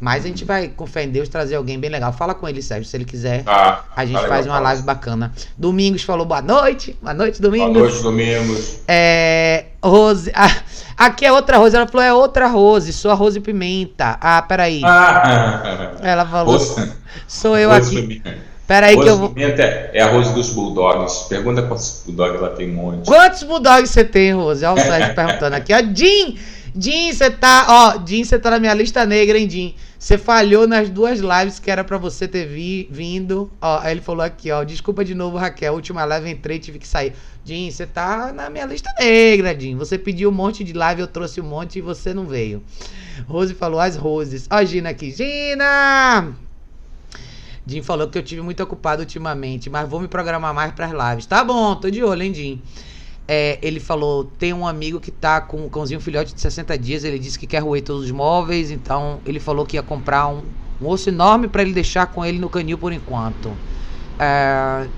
Mas 0.00 0.24
a 0.24 0.28
gente 0.28 0.46
vai, 0.46 0.68
com 0.68 0.86
fé 0.86 1.04
em 1.04 1.10
Deus, 1.10 1.28
trazer 1.28 1.56
alguém 1.56 1.78
bem 1.78 1.90
legal. 1.90 2.10
Fala 2.10 2.34
com 2.34 2.48
ele, 2.48 2.62
Sérgio, 2.62 2.86
se 2.86 2.96
ele 2.96 3.04
quiser. 3.04 3.42
Ah, 3.46 3.82
a 3.94 4.06
gente 4.06 4.26
faz 4.26 4.46
uma 4.46 4.58
live 4.58 4.82
bacana. 4.82 5.30
Domingos 5.58 6.02
falou 6.02 6.24
boa 6.24 6.40
noite. 6.40 6.96
Boa 7.02 7.12
noite, 7.12 7.42
Domingos. 7.42 7.72
Boa 7.74 7.84
noite, 7.84 8.02
Domingos. 8.02 8.80
É, 8.88 9.66
Rose. 9.82 10.32
Ah, 10.34 10.56
aqui 10.96 11.26
é 11.26 11.32
outra 11.32 11.58
Rose. 11.58 11.76
Ela 11.76 11.86
falou, 11.86 12.06
é 12.06 12.14
outra 12.14 12.46
Rose. 12.46 12.94
Sou 12.94 13.10
a 13.10 13.14
Rose 13.14 13.40
Pimenta. 13.40 14.16
Ah, 14.22 14.40
peraí. 14.40 14.80
Ah, 14.82 15.92
Ela 16.02 16.24
falou. 16.24 16.56
Rose, 16.56 16.92
sou 17.28 17.58
eu 17.58 17.68
Rose 17.68 17.94
aqui. 17.94 18.06
Pimenta. 18.06 18.50
Peraí 18.66 18.96
que 18.96 19.06
eu 19.06 19.18
vou. 19.18 19.30
Pimenta 19.30 19.62
é 19.62 20.00
a 20.00 20.10
Rose 20.10 20.32
dos 20.32 20.48
Bulldogs. 20.50 21.26
Pergunta 21.28 21.60
quantos 21.62 22.04
Bulldogs 22.06 22.36
ela 22.36 22.50
tem 22.50 22.70
um 22.70 22.74
monte. 22.74 23.04
Quantos 23.04 23.42
Bulldogs 23.42 23.90
você 23.90 24.04
tem, 24.04 24.32
Rose? 24.32 24.64
Olha 24.64 24.80
o 24.80 24.86
Sérgio 24.86 25.14
perguntando 25.14 25.56
aqui. 25.56 25.74
Ó, 25.74 25.78
Jim! 25.94 26.38
Jim, 26.76 27.12
você 27.12 27.30
tá. 27.30 27.66
Ó, 27.68 28.06
Jim, 28.06 28.24
você 28.24 28.38
tá 28.38 28.50
na 28.50 28.58
minha 28.58 28.74
lista 28.74 29.04
negra, 29.04 29.38
hein, 29.38 29.48
Jim? 29.48 29.74
Você 29.98 30.16
falhou 30.16 30.66
nas 30.66 30.88
duas 30.88 31.20
lives 31.20 31.58
que 31.58 31.70
era 31.70 31.84
para 31.84 31.98
você 31.98 32.26
ter 32.26 32.46
vi, 32.46 32.88
vindo. 32.90 33.50
Ó, 33.60 33.78
aí 33.80 33.92
ele 33.92 34.00
falou 34.00 34.24
aqui, 34.24 34.50
ó. 34.50 34.64
Desculpa 34.64 35.04
de 35.04 35.14
novo, 35.14 35.36
Raquel. 35.36 35.74
Última 35.74 36.04
live 36.04 36.30
entrei 36.30 36.58
tive 36.58 36.78
que 36.78 36.88
sair. 36.88 37.12
Jim, 37.44 37.70
você 37.70 37.86
tá 37.86 38.32
na 38.32 38.48
minha 38.48 38.64
lista 38.66 38.90
negra, 38.98 39.58
Jim. 39.58 39.76
Você 39.76 39.98
pediu 39.98 40.30
um 40.30 40.32
monte 40.32 40.64
de 40.64 40.72
live, 40.72 41.02
eu 41.02 41.06
trouxe 41.06 41.40
um 41.40 41.44
monte 41.44 41.78
e 41.78 41.82
você 41.82 42.14
não 42.14 42.26
veio. 42.26 42.62
Rose 43.26 43.52
falou 43.54 43.80
as 43.80 43.96
roses. 43.96 44.46
Ó, 44.50 44.64
Gina 44.64 44.90
aqui. 44.90 45.10
Gina! 45.10 46.32
Jim 47.66 47.82
falou 47.82 48.08
que 48.08 48.18
eu 48.18 48.22
tive 48.22 48.40
muito 48.40 48.62
ocupado 48.62 49.02
ultimamente, 49.02 49.68
mas 49.68 49.88
vou 49.88 50.00
me 50.00 50.08
programar 50.08 50.54
mais 50.54 50.72
para 50.72 51.10
lives. 51.10 51.26
Tá 51.26 51.44
bom, 51.44 51.74
tô 51.76 51.90
de 51.90 52.02
olho, 52.02 52.22
hein, 52.22 52.34
Jim. 52.34 52.62
É, 53.32 53.60
ele 53.62 53.78
falou: 53.78 54.24
tem 54.24 54.52
um 54.52 54.66
amigo 54.66 54.98
que 54.98 55.12
tá 55.12 55.40
com 55.40 55.64
um 55.64 55.68
cãozinho 55.68 56.00
filhote 56.00 56.34
de 56.34 56.40
60 56.40 56.76
dias. 56.76 57.04
Ele 57.04 57.16
disse 57.16 57.38
que 57.38 57.46
quer 57.46 57.60
roer 57.60 57.80
todos 57.80 58.06
os 58.06 58.10
móveis. 58.10 58.72
Então 58.72 59.20
ele 59.24 59.38
falou 59.38 59.64
que 59.64 59.76
ia 59.76 59.84
comprar 59.84 60.26
um, 60.26 60.42
um 60.82 60.88
osso 60.88 61.10
enorme 61.10 61.46
para 61.46 61.62
ele 61.62 61.72
deixar 61.72 62.06
com 62.06 62.24
ele 62.24 62.40
no 62.40 62.50
canil 62.50 62.76
por 62.76 62.92
enquanto. 62.92 63.52
É, 64.18 64.88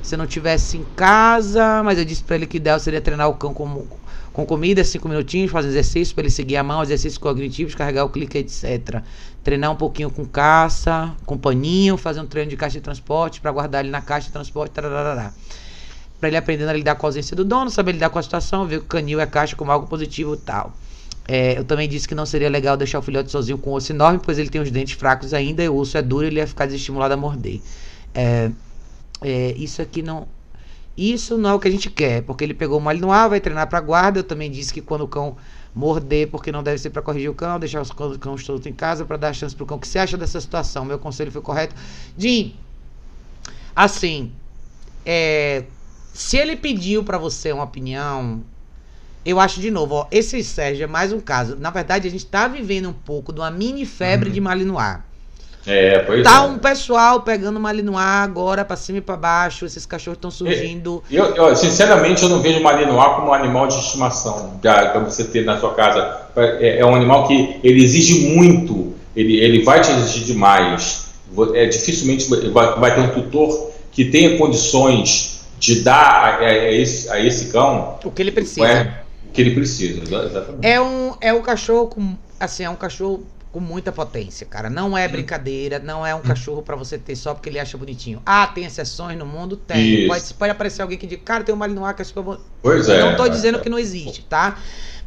se 0.00 0.16
não 0.16 0.26
tivesse 0.26 0.78
em 0.78 0.86
casa, 0.96 1.82
mas 1.84 1.98
eu 1.98 2.04
disse 2.06 2.24
para 2.24 2.36
ele 2.36 2.46
que 2.46 2.56
ideal 2.56 2.80
seria 2.80 3.02
treinar 3.02 3.28
o 3.28 3.34
cão 3.34 3.52
com, 3.52 3.84
com 4.32 4.46
comida, 4.46 4.82
5 4.82 5.06
minutinhos, 5.06 5.50
fazer 5.50 5.68
exercício 5.68 6.14
para 6.14 6.22
ele 6.22 6.30
seguir 6.30 6.56
a 6.56 6.62
mão, 6.62 6.82
exercícios 6.82 7.18
cognitivos, 7.18 7.74
carregar 7.74 8.06
o 8.06 8.08
clique, 8.08 8.38
etc 8.38 9.02
treinar 9.44 9.70
um 9.70 9.76
pouquinho 9.76 10.10
com 10.10 10.24
caça, 10.24 11.14
com 11.24 11.38
paninho, 11.38 11.96
fazer 11.96 12.20
um 12.20 12.26
treino 12.26 12.50
de 12.50 12.56
caixa 12.56 12.78
de 12.78 12.80
transporte 12.80 13.40
para 13.40 13.52
guardar 13.52 13.84
ele 13.84 13.92
na 13.92 14.02
caixa 14.02 14.26
de 14.26 14.32
transporte, 14.32 14.72
para 16.18 16.28
ele 16.28 16.36
aprendendo 16.36 16.68
a 16.68 16.72
lidar 16.72 16.94
com 16.94 17.06
a 17.06 17.08
ausência 17.08 17.36
do 17.36 17.44
dono, 17.44 17.70
saber 17.70 17.92
lidar 17.92 18.10
com 18.10 18.18
a 18.18 18.22
situação, 18.22 18.66
ver 18.66 18.80
que 18.80 18.84
o 18.84 18.88
canil 18.88 19.20
é 19.20 19.26
caixa 19.26 19.54
como 19.54 19.70
algo 19.70 19.86
positivo 19.86 20.34
e 20.34 20.38
tal. 20.38 20.72
É, 21.28 21.58
eu 21.58 21.64
também 21.64 21.88
disse 21.88 22.06
que 22.06 22.14
não 22.14 22.24
seria 22.24 22.48
legal 22.48 22.76
deixar 22.76 23.00
o 23.00 23.02
filhote 23.02 23.30
sozinho 23.30 23.58
com 23.58 23.72
osso 23.72 23.92
enorme, 23.92 24.20
pois 24.22 24.38
ele 24.38 24.48
tem 24.48 24.60
os 24.60 24.70
dentes 24.70 24.94
fracos 24.94 25.34
ainda 25.34 25.62
e 25.62 25.68
o 25.68 25.76
osso 25.76 25.98
é 25.98 26.02
duro 26.02 26.24
e 26.24 26.28
ele 26.28 26.36
ia 26.36 26.46
ficar 26.46 26.66
desestimulado 26.66 27.14
a 27.14 27.16
morder. 27.16 27.60
É, 28.14 28.50
é, 29.22 29.52
isso 29.56 29.82
aqui 29.82 30.02
não. 30.02 30.28
Isso 30.96 31.36
não 31.36 31.50
é 31.50 31.54
o 31.54 31.60
que 31.60 31.68
a 31.68 31.70
gente 31.70 31.90
quer, 31.90 32.22
porque 32.22 32.42
ele 32.42 32.54
pegou 32.54 32.80
o 32.80 32.94
no 32.94 33.12
ar, 33.12 33.28
vai 33.28 33.40
treinar 33.40 33.68
para 33.68 33.80
guarda. 33.80 34.20
Eu 34.20 34.24
também 34.24 34.50
disse 34.50 34.72
que 34.72 34.80
quando 34.80 35.02
o 35.02 35.08
cão 35.08 35.36
morder 35.74 36.30
porque 36.30 36.50
não 36.50 36.62
deve 36.62 36.78
ser 36.78 36.88
para 36.88 37.02
corrigir 37.02 37.28
o 37.28 37.34
cão, 37.34 37.58
deixar 37.58 37.82
os 37.82 37.90
cães 37.90 38.46
todos 38.46 38.64
em 38.64 38.72
casa 38.72 39.04
para 39.04 39.18
dar 39.18 39.34
chance 39.34 39.54
para 39.54 39.64
o 39.64 39.66
cão. 39.66 39.76
O 39.76 39.80
que 39.80 39.86
você 39.86 39.98
acha 39.98 40.16
dessa 40.16 40.40
situação? 40.40 40.86
Meu 40.86 40.98
conselho 40.98 41.30
foi 41.30 41.42
correto? 41.42 41.74
Jim, 42.16 42.54
assim, 43.74 44.32
é, 45.04 45.64
se 46.16 46.38
ele 46.38 46.56
pediu 46.56 47.04
para 47.04 47.18
você 47.18 47.52
uma 47.52 47.64
opinião, 47.64 48.40
eu 49.24 49.38
acho 49.38 49.60
de 49.60 49.70
novo, 49.70 49.96
ó, 49.96 50.06
esse 50.10 50.42
Sérgio 50.42 50.84
é 50.84 50.86
mais 50.86 51.12
um 51.12 51.20
caso. 51.20 51.56
Na 51.60 51.68
verdade, 51.68 52.08
a 52.08 52.10
gente 52.10 52.24
está 52.24 52.48
vivendo 52.48 52.88
um 52.88 52.92
pouco 52.92 53.34
de 53.34 53.40
uma 53.40 53.50
mini 53.50 53.84
febre 53.84 54.30
uhum. 54.30 54.34
de 54.34 54.40
Malinois. 54.40 54.96
É, 55.66 55.98
pois 55.98 56.22
tá 56.22 56.36
é. 56.36 56.40
um 56.46 56.58
pessoal 56.58 57.20
pegando 57.20 57.60
Malinois 57.60 57.98
agora 57.98 58.64
pra 58.64 58.76
cima 58.76 58.98
e 58.98 59.00
pra 59.02 59.16
baixo, 59.16 59.66
esses 59.66 59.84
cachorros 59.84 60.16
estão 60.16 60.30
surgindo. 60.30 61.02
Eu, 61.10 61.34
eu, 61.34 61.54
sinceramente, 61.54 62.22
eu 62.22 62.30
não 62.30 62.40
vejo 62.40 62.62
Malinois 62.62 63.14
como 63.16 63.28
um 63.28 63.34
animal 63.34 63.66
de 63.66 63.74
estimação 63.74 64.58
pra, 64.62 64.98
você 65.00 65.22
ter 65.24 65.44
na 65.44 65.60
sua 65.60 65.74
casa. 65.74 66.28
É, 66.34 66.78
é, 66.78 66.86
um 66.86 66.94
animal 66.94 67.28
que 67.28 67.60
ele 67.62 67.84
exige 67.84 68.34
muito, 68.34 68.94
ele, 69.14 69.38
ele 69.38 69.62
vai 69.64 69.82
te 69.82 69.90
exigir 69.90 70.24
demais. 70.24 71.04
É, 71.54 71.66
dificilmente 71.66 72.26
vai, 72.50 72.78
vai 72.78 72.94
ter 72.94 73.00
um 73.02 73.08
tutor 73.10 73.70
que 73.92 74.06
tenha 74.06 74.38
condições 74.38 75.35
de 75.58 75.82
dar 75.82 76.02
a, 76.02 76.38
a, 76.38 76.72
esse, 76.72 77.08
a 77.10 77.20
esse 77.20 77.46
cão 77.52 77.98
o 78.04 78.10
que 78.10 78.22
ele 78.22 78.32
precisa. 78.32 78.66
É, 78.66 79.02
o 79.28 79.32
que 79.32 79.40
ele 79.40 79.54
precisa, 79.54 80.02
exatamente. 80.02 80.66
É 80.66 80.80
um, 80.80 81.14
é 81.20 81.32
um 81.32 81.42
cachorro 81.42 81.88
com. 81.88 82.16
Assim, 82.38 82.64
é 82.64 82.70
um 82.70 82.76
cachorro 82.76 83.26
com 83.56 83.60
muita 83.60 83.90
potência, 83.90 84.46
cara. 84.46 84.68
Não 84.68 84.98
é 84.98 85.08
brincadeira, 85.08 85.78
não 85.78 86.06
é 86.06 86.14
um 86.14 86.20
cachorro 86.20 86.60
para 86.60 86.76
você 86.76 86.98
ter 86.98 87.16
só 87.16 87.32
porque 87.32 87.48
ele 87.48 87.58
acha 87.58 87.78
bonitinho. 87.78 88.20
Ah, 88.26 88.46
tem 88.46 88.66
exceções 88.66 89.18
no 89.18 89.24
mundo? 89.24 89.56
Tem. 89.56 90.06
Pode, 90.06 90.34
pode 90.34 90.50
aparecer 90.52 90.82
alguém 90.82 90.98
que 90.98 91.06
diga, 91.06 91.22
cara, 91.24 91.42
tem 91.42 91.54
um 91.54 91.58
Malinois 91.58 91.96
que 91.96 92.02
é 92.02 92.04
super 92.04 92.22
bom. 92.22 92.36
Pois 92.60 92.86
é. 92.88 93.00
Não 93.00 93.16
tô 93.16 93.26
dizendo 93.28 93.58
que 93.60 93.70
não 93.70 93.78
existe, 93.78 94.22
tá? 94.24 94.58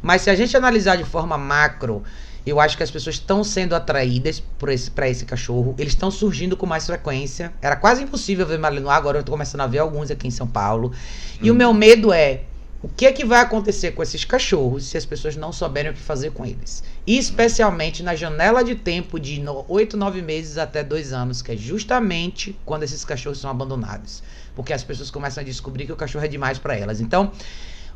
Mas 0.02 0.22
se 0.22 0.30
a 0.30 0.34
gente 0.34 0.56
analisar 0.56 0.96
de 0.96 1.04
forma 1.04 1.38
macro, 1.38 2.02
eu 2.46 2.58
acho 2.58 2.76
que 2.76 2.82
as 2.82 2.90
pessoas 2.90 3.16
estão 3.16 3.44
sendo 3.44 3.74
atraídas 3.74 4.42
para 4.58 4.72
esse, 4.72 4.90
esse 5.04 5.24
cachorro. 5.24 5.74
Eles 5.78 5.92
estão 5.92 6.10
surgindo 6.10 6.56
com 6.56 6.66
mais 6.66 6.86
frequência. 6.86 7.52
Era 7.60 7.76
quase 7.76 8.02
impossível 8.02 8.46
ver 8.46 8.58
Malinois, 8.58 8.96
agora 8.96 9.18
eu 9.18 9.22
tô 9.22 9.32
começando 9.32 9.60
a 9.60 9.66
ver 9.66 9.78
alguns 9.78 10.10
aqui 10.10 10.26
em 10.26 10.30
São 10.30 10.46
Paulo. 10.46 10.92
E 11.40 11.50
hum. 11.50 11.54
o 11.54 11.56
meu 11.56 11.72
medo 11.72 12.12
é 12.12 12.42
o 12.82 12.88
que 12.88 13.04
é 13.04 13.12
que 13.12 13.26
vai 13.26 13.40
acontecer 13.40 13.92
com 13.92 14.02
esses 14.02 14.24
cachorros 14.24 14.86
se 14.86 14.96
as 14.96 15.04
pessoas 15.04 15.36
não 15.36 15.52
souberem 15.52 15.90
o 15.90 15.94
que 15.94 16.00
fazer 16.00 16.30
com 16.32 16.46
eles? 16.46 16.82
E 17.06 17.18
especialmente 17.18 18.02
na 18.02 18.14
janela 18.14 18.64
de 18.64 18.74
tempo 18.74 19.20
de 19.20 19.42
8, 19.68 19.98
9 19.98 20.22
meses 20.22 20.56
até 20.56 20.82
2 20.82 21.12
anos, 21.12 21.42
que 21.42 21.52
é 21.52 21.56
justamente 21.56 22.58
quando 22.64 22.84
esses 22.84 23.04
cachorros 23.04 23.38
são 23.38 23.50
abandonados. 23.50 24.22
Porque 24.56 24.72
as 24.72 24.82
pessoas 24.82 25.10
começam 25.10 25.42
a 25.42 25.44
descobrir 25.44 25.84
que 25.84 25.92
o 25.92 25.96
cachorro 25.96 26.24
é 26.24 26.28
demais 26.28 26.58
para 26.58 26.74
elas. 26.74 27.02
Então, 27.02 27.32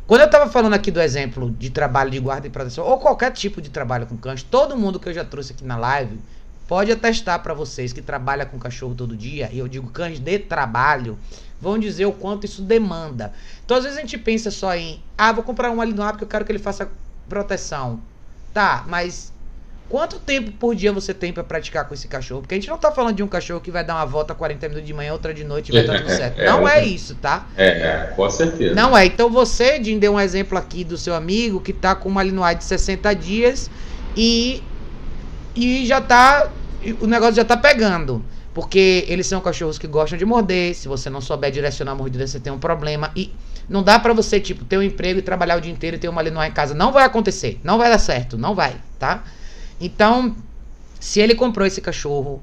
quando 0.06 0.20
eu 0.20 0.26
estava 0.26 0.50
falando 0.50 0.74
aqui 0.74 0.90
do 0.90 1.00
exemplo 1.00 1.50
de 1.50 1.70
trabalho 1.70 2.10
de 2.10 2.20
guarda 2.20 2.46
e 2.46 2.50
proteção, 2.50 2.84
ou 2.84 2.98
qualquer 2.98 3.32
tipo 3.32 3.62
de 3.62 3.70
trabalho 3.70 4.06
com 4.06 4.16
cães, 4.16 4.42
todo 4.42 4.76
mundo 4.76 5.00
que 5.00 5.08
eu 5.08 5.14
já 5.14 5.24
trouxe 5.24 5.52
aqui 5.52 5.64
na 5.64 5.76
live 5.76 6.18
pode 6.68 6.92
atestar 6.92 7.42
para 7.42 7.54
vocês 7.54 7.92
que 7.92 8.02
trabalha 8.02 8.46
com 8.46 8.58
cachorro 8.58 8.94
todo 8.94 9.16
dia, 9.16 9.50
e 9.52 9.58
eu 9.58 9.68
digo 9.68 9.90
cães 9.90 10.18
de 10.18 10.38
trabalho, 10.38 11.18
vão 11.60 11.78
dizer 11.78 12.06
o 12.06 12.12
quanto 12.12 12.44
isso 12.44 12.62
demanda. 12.62 13.32
Então, 13.64 13.76
às 13.76 13.84
vezes 13.84 13.98
a 13.98 14.00
gente 14.00 14.18
pensa 14.18 14.50
só 14.50 14.74
em, 14.74 15.02
ah, 15.16 15.32
vou 15.32 15.42
comprar 15.42 15.70
um 15.70 15.80
ali 15.80 15.92
no 15.92 16.02
ar 16.02 16.12
porque 16.12 16.24
eu 16.24 16.28
quero 16.28 16.44
que 16.44 16.52
ele 16.52 16.58
faça 16.58 16.90
proteção. 17.28 18.00
Tá, 18.52 18.84
mas 18.86 19.32
quanto 19.88 20.18
tempo 20.18 20.50
por 20.52 20.74
dia 20.74 20.92
você 20.92 21.12
tem 21.12 21.32
para 21.32 21.44
praticar 21.44 21.86
com 21.86 21.94
esse 21.94 22.08
cachorro? 22.08 22.40
Porque 22.40 22.54
a 22.54 22.58
gente 22.58 22.68
não 22.68 22.78
tá 22.78 22.90
falando 22.90 23.16
de 23.16 23.22
um 23.22 23.28
cachorro 23.28 23.60
que 23.60 23.70
vai 23.70 23.84
dar 23.84 23.94
uma 23.96 24.06
volta 24.06 24.34
40 24.34 24.68
minutos 24.68 24.86
de 24.86 24.94
manhã, 24.94 25.12
outra 25.12 25.32
de 25.32 25.44
noite 25.44 25.70
e 25.70 25.72
vai 25.72 25.82
estar 25.82 25.98
tudo 25.98 26.10
certo. 26.10 26.40
É, 26.40 26.46
não 26.46 26.68
é, 26.68 26.80
é 26.80 26.84
isso, 26.84 27.14
tá? 27.16 27.46
É, 27.56 27.66
é, 27.66 28.12
com 28.16 28.28
certeza. 28.28 28.74
Não 28.74 28.96
é. 28.96 29.06
Então 29.06 29.30
você, 29.30 29.82
Jim, 29.82 29.98
deu 29.98 30.14
um 30.14 30.20
exemplo 30.20 30.56
aqui 30.58 30.84
do 30.84 30.96
seu 30.96 31.14
amigo 31.14 31.60
que 31.60 31.72
tá 31.72 31.94
com 31.94 32.08
uma 32.08 32.16
Malinois 32.16 32.58
de 32.58 32.64
60 32.64 33.14
dias 33.14 33.70
e 34.16 34.62
e 35.54 35.86
já 35.86 36.00
tá 36.00 36.50
o 37.00 37.06
negócio 37.06 37.34
já 37.34 37.44
tá 37.44 37.56
pegando. 37.56 38.24
Porque 38.52 39.04
eles 39.08 39.26
são 39.26 39.40
cachorros 39.40 39.78
que 39.78 39.86
gostam 39.86 40.16
de 40.16 40.24
morder. 40.24 40.74
Se 40.74 40.86
você 40.86 41.10
não 41.10 41.20
souber 41.20 41.50
direcionar 41.50 41.92
a 41.92 41.94
mordida, 41.94 42.24
você 42.24 42.38
tem 42.38 42.52
um 42.52 42.58
problema. 42.58 43.10
E 43.16 43.32
não 43.68 43.82
dá 43.82 43.98
para 43.98 44.12
você, 44.12 44.38
tipo, 44.38 44.64
ter 44.64 44.78
um 44.78 44.82
emprego 44.82 45.18
e 45.18 45.22
trabalhar 45.22 45.56
o 45.56 45.60
dia 45.60 45.72
inteiro 45.72 45.96
e 45.96 45.98
ter 45.98 46.08
uma 46.08 46.16
Malinois 46.16 46.48
em 46.48 46.52
casa. 46.52 46.72
Não 46.72 46.92
vai 46.92 47.04
acontecer. 47.04 47.60
Não 47.64 47.76
vai 47.78 47.90
dar 47.90 47.98
certo. 47.98 48.38
Não 48.38 48.54
vai, 48.54 48.76
tá? 48.96 49.24
Então, 49.80 50.36
se 51.00 51.20
ele 51.20 51.34
comprou 51.34 51.66
esse 51.66 51.80
cachorro, 51.80 52.42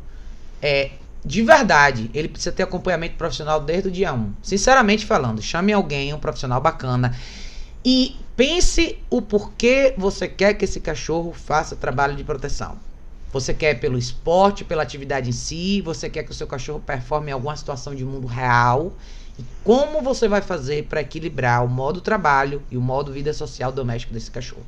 é, 0.62 0.91
de 1.24 1.44
verdade, 1.44 2.10
ele 2.14 2.28
precisa 2.28 2.52
ter 2.52 2.64
acompanhamento 2.64 3.16
profissional 3.16 3.60
desde 3.60 3.90
o 3.90 3.91
dia 3.91 4.14
1. 4.14 4.34
Sinceramente 4.41 5.06
falando, 5.06 5.41
chame 5.41 5.72
alguém, 5.72 6.14
um 6.14 6.20
profissional 6.20 6.60
bacana. 6.60 7.16
E 7.86 8.16
pense 8.36 8.98
o 9.10 9.22
porquê 9.22 9.94
você 9.98 10.28
quer 10.28 10.56
que 10.56 10.66
esse 10.66 10.80
cachorro 10.80 11.32
faça 11.34 11.76
trabalho 11.76 12.16
de 12.16 12.24
proteção. 12.24 12.78
Você 13.32 13.53
quer 13.53 13.80
pelo 13.80 13.98
esporte, 13.98 14.66
pela 14.66 14.84
atividade 14.84 15.30
em 15.30 15.34
si, 15.34 15.82
você 15.82 16.10
quer 16.10 16.24
que 16.24 16.32
o 16.32 16.34
seu 16.34 16.48
cachorro 16.48 16.82
performe 16.86 17.30
em 17.30 17.34
alguma 17.34 17.56
situação 17.56 17.95
de 17.95 18.03
mundo 18.03 18.28
real. 18.28 18.94
E 19.40 19.45
como 19.64 20.02
você 20.02 20.28
vai 20.28 20.41
fazer 20.41 20.86
para 20.86 21.02
equilibrar 21.02 21.64
o 21.64 21.70
modo 21.70 22.02
trabalho 22.02 22.62
e 22.70 22.76
o 22.76 22.82
modo 22.82 23.14
vida 23.14 23.32
social 23.32 23.72
doméstico 23.72 24.14
desse 24.14 24.30
cachorro? 24.30 24.66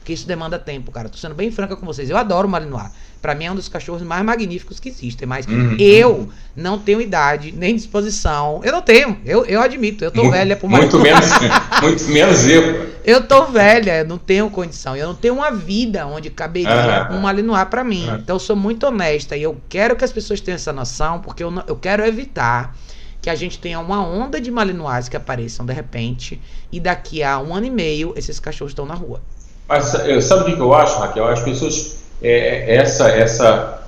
Porque 0.00 0.14
isso 0.14 0.26
demanda 0.26 0.58
tempo, 0.58 0.90
cara. 0.90 1.08
Tô 1.10 1.18
sendo 1.18 1.34
bem 1.34 1.52
franca 1.52 1.76
com 1.76 1.84
vocês. 1.84 2.08
Eu 2.08 2.16
adoro 2.16 2.48
o 2.48 2.50
Malinois. 2.50 2.88
Pra 3.20 3.34
mim 3.34 3.44
é 3.44 3.52
um 3.52 3.54
dos 3.54 3.68
cachorros 3.68 4.00
mais 4.02 4.24
magníficos 4.24 4.80
que 4.80 4.88
existem. 4.88 5.28
Mas 5.28 5.46
Uhum. 5.46 5.76
eu 5.78 6.30
não 6.56 6.78
tenho 6.78 7.02
idade, 7.02 7.52
nem 7.52 7.76
disposição. 7.76 8.62
Eu 8.64 8.72
não 8.72 8.80
tenho. 8.80 9.20
Eu, 9.26 9.44
eu 9.44 9.60
admito. 9.60 10.02
Eu 10.02 10.10
tô 10.10 10.24
Mu- 10.24 10.30
velha 10.30 10.56
pro 10.56 10.66
muito 10.68 10.98
Malinois. 10.98 11.28
menos, 11.38 11.50
muito 11.82 12.04
menos 12.08 12.46
eu. 12.48 12.90
Eu 13.04 13.26
tô 13.26 13.44
velha, 13.44 13.98
eu 13.98 14.06
não 14.06 14.16
tenho 14.16 14.48
condição. 14.48 14.96
Eu 14.96 15.08
não 15.08 15.14
tenho 15.14 15.34
uma 15.34 15.50
vida 15.50 16.06
onde 16.06 16.30
caberia 16.30 16.70
Aham. 17.08 17.16
um 17.16 17.20
Malinois 17.20 17.68
pra 17.68 17.84
mim. 17.84 18.08
Aham. 18.08 18.20
Então 18.22 18.36
eu 18.36 18.40
sou 18.40 18.56
muito 18.56 18.86
honesta 18.86 19.36
e 19.36 19.42
eu 19.42 19.60
quero 19.68 19.94
que 19.96 20.04
as 20.04 20.12
pessoas 20.12 20.40
tenham 20.40 20.56
essa 20.56 20.72
noção, 20.72 21.20
porque 21.20 21.44
eu, 21.44 21.50
não- 21.50 21.64
eu 21.66 21.76
quero 21.76 22.02
evitar 22.06 22.74
que 23.20 23.28
a 23.28 23.34
gente 23.34 23.58
tenha 23.58 23.78
uma 23.78 24.02
onda 24.02 24.40
de 24.40 24.50
Malinois 24.50 25.10
que 25.10 25.16
apareçam 25.16 25.66
de 25.66 25.74
repente 25.74 26.40
e 26.72 26.80
daqui 26.80 27.22
a 27.22 27.38
um 27.38 27.54
ano 27.54 27.66
e 27.66 27.70
meio 27.70 28.14
esses 28.16 28.40
cachorros 28.40 28.70
estão 28.72 28.86
na 28.86 28.94
rua. 28.94 29.20
Mas 29.70 29.94
eh, 29.94 30.20
sabe 30.20 30.52
o 30.52 30.56
que 30.56 30.60
eu 30.60 30.74
acho, 30.74 30.98
Raquel? 30.98 31.26
As 31.28 31.40
pessoas. 31.40 31.96
é, 32.22 32.76
essa, 32.76 33.08
essa, 33.08 33.78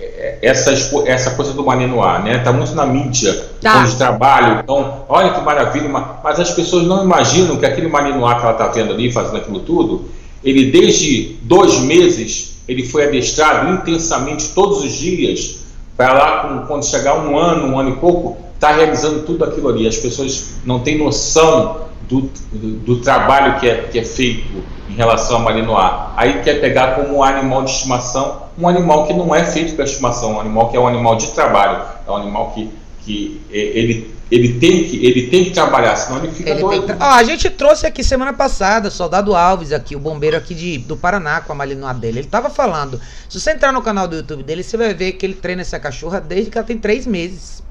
é, 0.00 0.38
essa, 0.40 0.72
essa 1.04 1.30
coisa 1.32 1.52
do 1.52 1.62
Malinois, 1.64 2.24
né? 2.24 2.38
Tá 2.38 2.52
muito 2.52 2.74
na 2.74 2.86
mídia, 2.86 3.34
Tá. 3.60 3.80
onde 3.80 3.96
trabalho. 3.96 4.60
Então, 4.62 5.04
olha 5.08 5.34
que 5.34 5.40
maravilha. 5.42 5.88
ma- 5.88 6.20
Mas 6.24 6.40
as 6.40 6.50
pessoas 6.52 6.84
não 6.86 7.04
imaginam 7.04 7.56
que 7.58 7.66
aquele 7.66 7.88
Malinois 7.88 8.38
que 8.38 8.42
ela 8.44 8.54
tá 8.54 8.68
vendo 8.68 8.92
ali, 8.94 9.12
fazendo 9.12 9.36
aquilo 9.36 9.60
tudo, 9.60 10.06
ele 10.42 10.70
desde 10.70 11.36
dois 11.42 11.78
meses, 11.80 12.54
ele 12.66 12.86
foi 12.86 13.04
adestrado 13.08 13.70
intensamente 13.74 14.48
todos 14.54 14.82
os 14.82 14.92
dias 14.92 15.56
para 15.98 16.12
lá, 16.14 16.64
quando 16.66 16.86
chegar 16.86 17.18
um 17.18 17.36
ano, 17.36 17.66
um 17.74 17.78
ano 17.78 17.90
e 17.90 17.96
pouco, 17.96 18.38
tá 18.58 18.72
realizando 18.72 19.20
tudo 19.26 19.44
aquilo 19.44 19.68
ali. 19.68 19.86
As 19.86 19.96
pessoas 19.98 20.46
não 20.64 20.78
têm 20.80 20.96
noção 20.96 21.89
do, 22.10 22.22
do, 22.52 22.70
do 22.80 22.96
trabalho 23.00 23.60
que 23.60 23.68
é, 23.68 23.82
que 23.84 23.98
é 23.98 24.04
feito 24.04 24.62
em 24.88 24.94
relação 24.94 25.36
ao 25.36 25.42
Malinois. 25.44 25.92
Aí 26.16 26.42
quer 26.42 26.60
pegar 26.60 26.96
como 26.96 27.22
animal 27.22 27.62
de 27.64 27.70
estimação, 27.70 28.42
um 28.58 28.68
animal 28.68 29.06
que 29.06 29.14
não 29.14 29.32
é 29.34 29.44
feito 29.44 29.74
para 29.76 29.84
estimação, 29.84 30.34
um 30.34 30.40
animal 30.40 30.68
que 30.70 30.76
é 30.76 30.80
um 30.80 30.88
animal 30.88 31.16
de 31.16 31.28
trabalho, 31.28 31.82
é 32.06 32.10
um 32.10 32.16
animal 32.16 32.50
que, 32.50 32.68
que 33.04 33.40
eh, 33.52 33.56
ele, 33.78 34.14
ele, 34.30 34.58
tem 34.58 34.84
que 34.84 35.06
ele 35.06 35.28
tem 35.28 35.44
que 35.44 35.50
trabalhar, 35.52 35.94
senão 35.94 36.18
ele 36.24 36.32
fica 36.32 36.50
Ele 36.50 36.60
doido. 36.60 36.86
tra- 36.86 36.96
Ó, 37.00 37.04
a 37.14 37.22
gente 37.22 37.48
trouxe 37.48 37.86
aqui 37.86 38.02
semana 38.02 38.32
passada, 38.32 38.90
Soldado 38.90 39.34
Alves 39.34 39.72
aqui, 39.72 39.94
o 39.94 40.00
bombeiro 40.00 40.36
aqui 40.36 40.54
de, 40.54 40.78
do 40.78 40.96
Paraná 40.96 41.40
com 41.40 41.52
a 41.52 41.54
Malinois 41.54 41.96
dele. 41.98 42.18
Ele 42.18 42.28
tava 42.28 42.50
falando. 42.50 43.00
Se 43.28 43.40
você 43.40 43.52
entrar 43.52 43.72
no 43.72 43.80
canal 43.82 44.08
do 44.08 44.16
YouTube 44.16 44.42
dele, 44.42 44.64
você 44.64 44.76
vai 44.76 44.92
ver 44.92 45.12
que 45.12 45.24
ele 45.24 45.34
treina 45.34 45.62
essa 45.62 45.78
cachorra 45.78 46.20
desde 46.20 46.50
que 46.50 46.58
ela 46.58 46.66
tem 46.66 46.76
três 46.76 47.06
meses. 47.06 47.62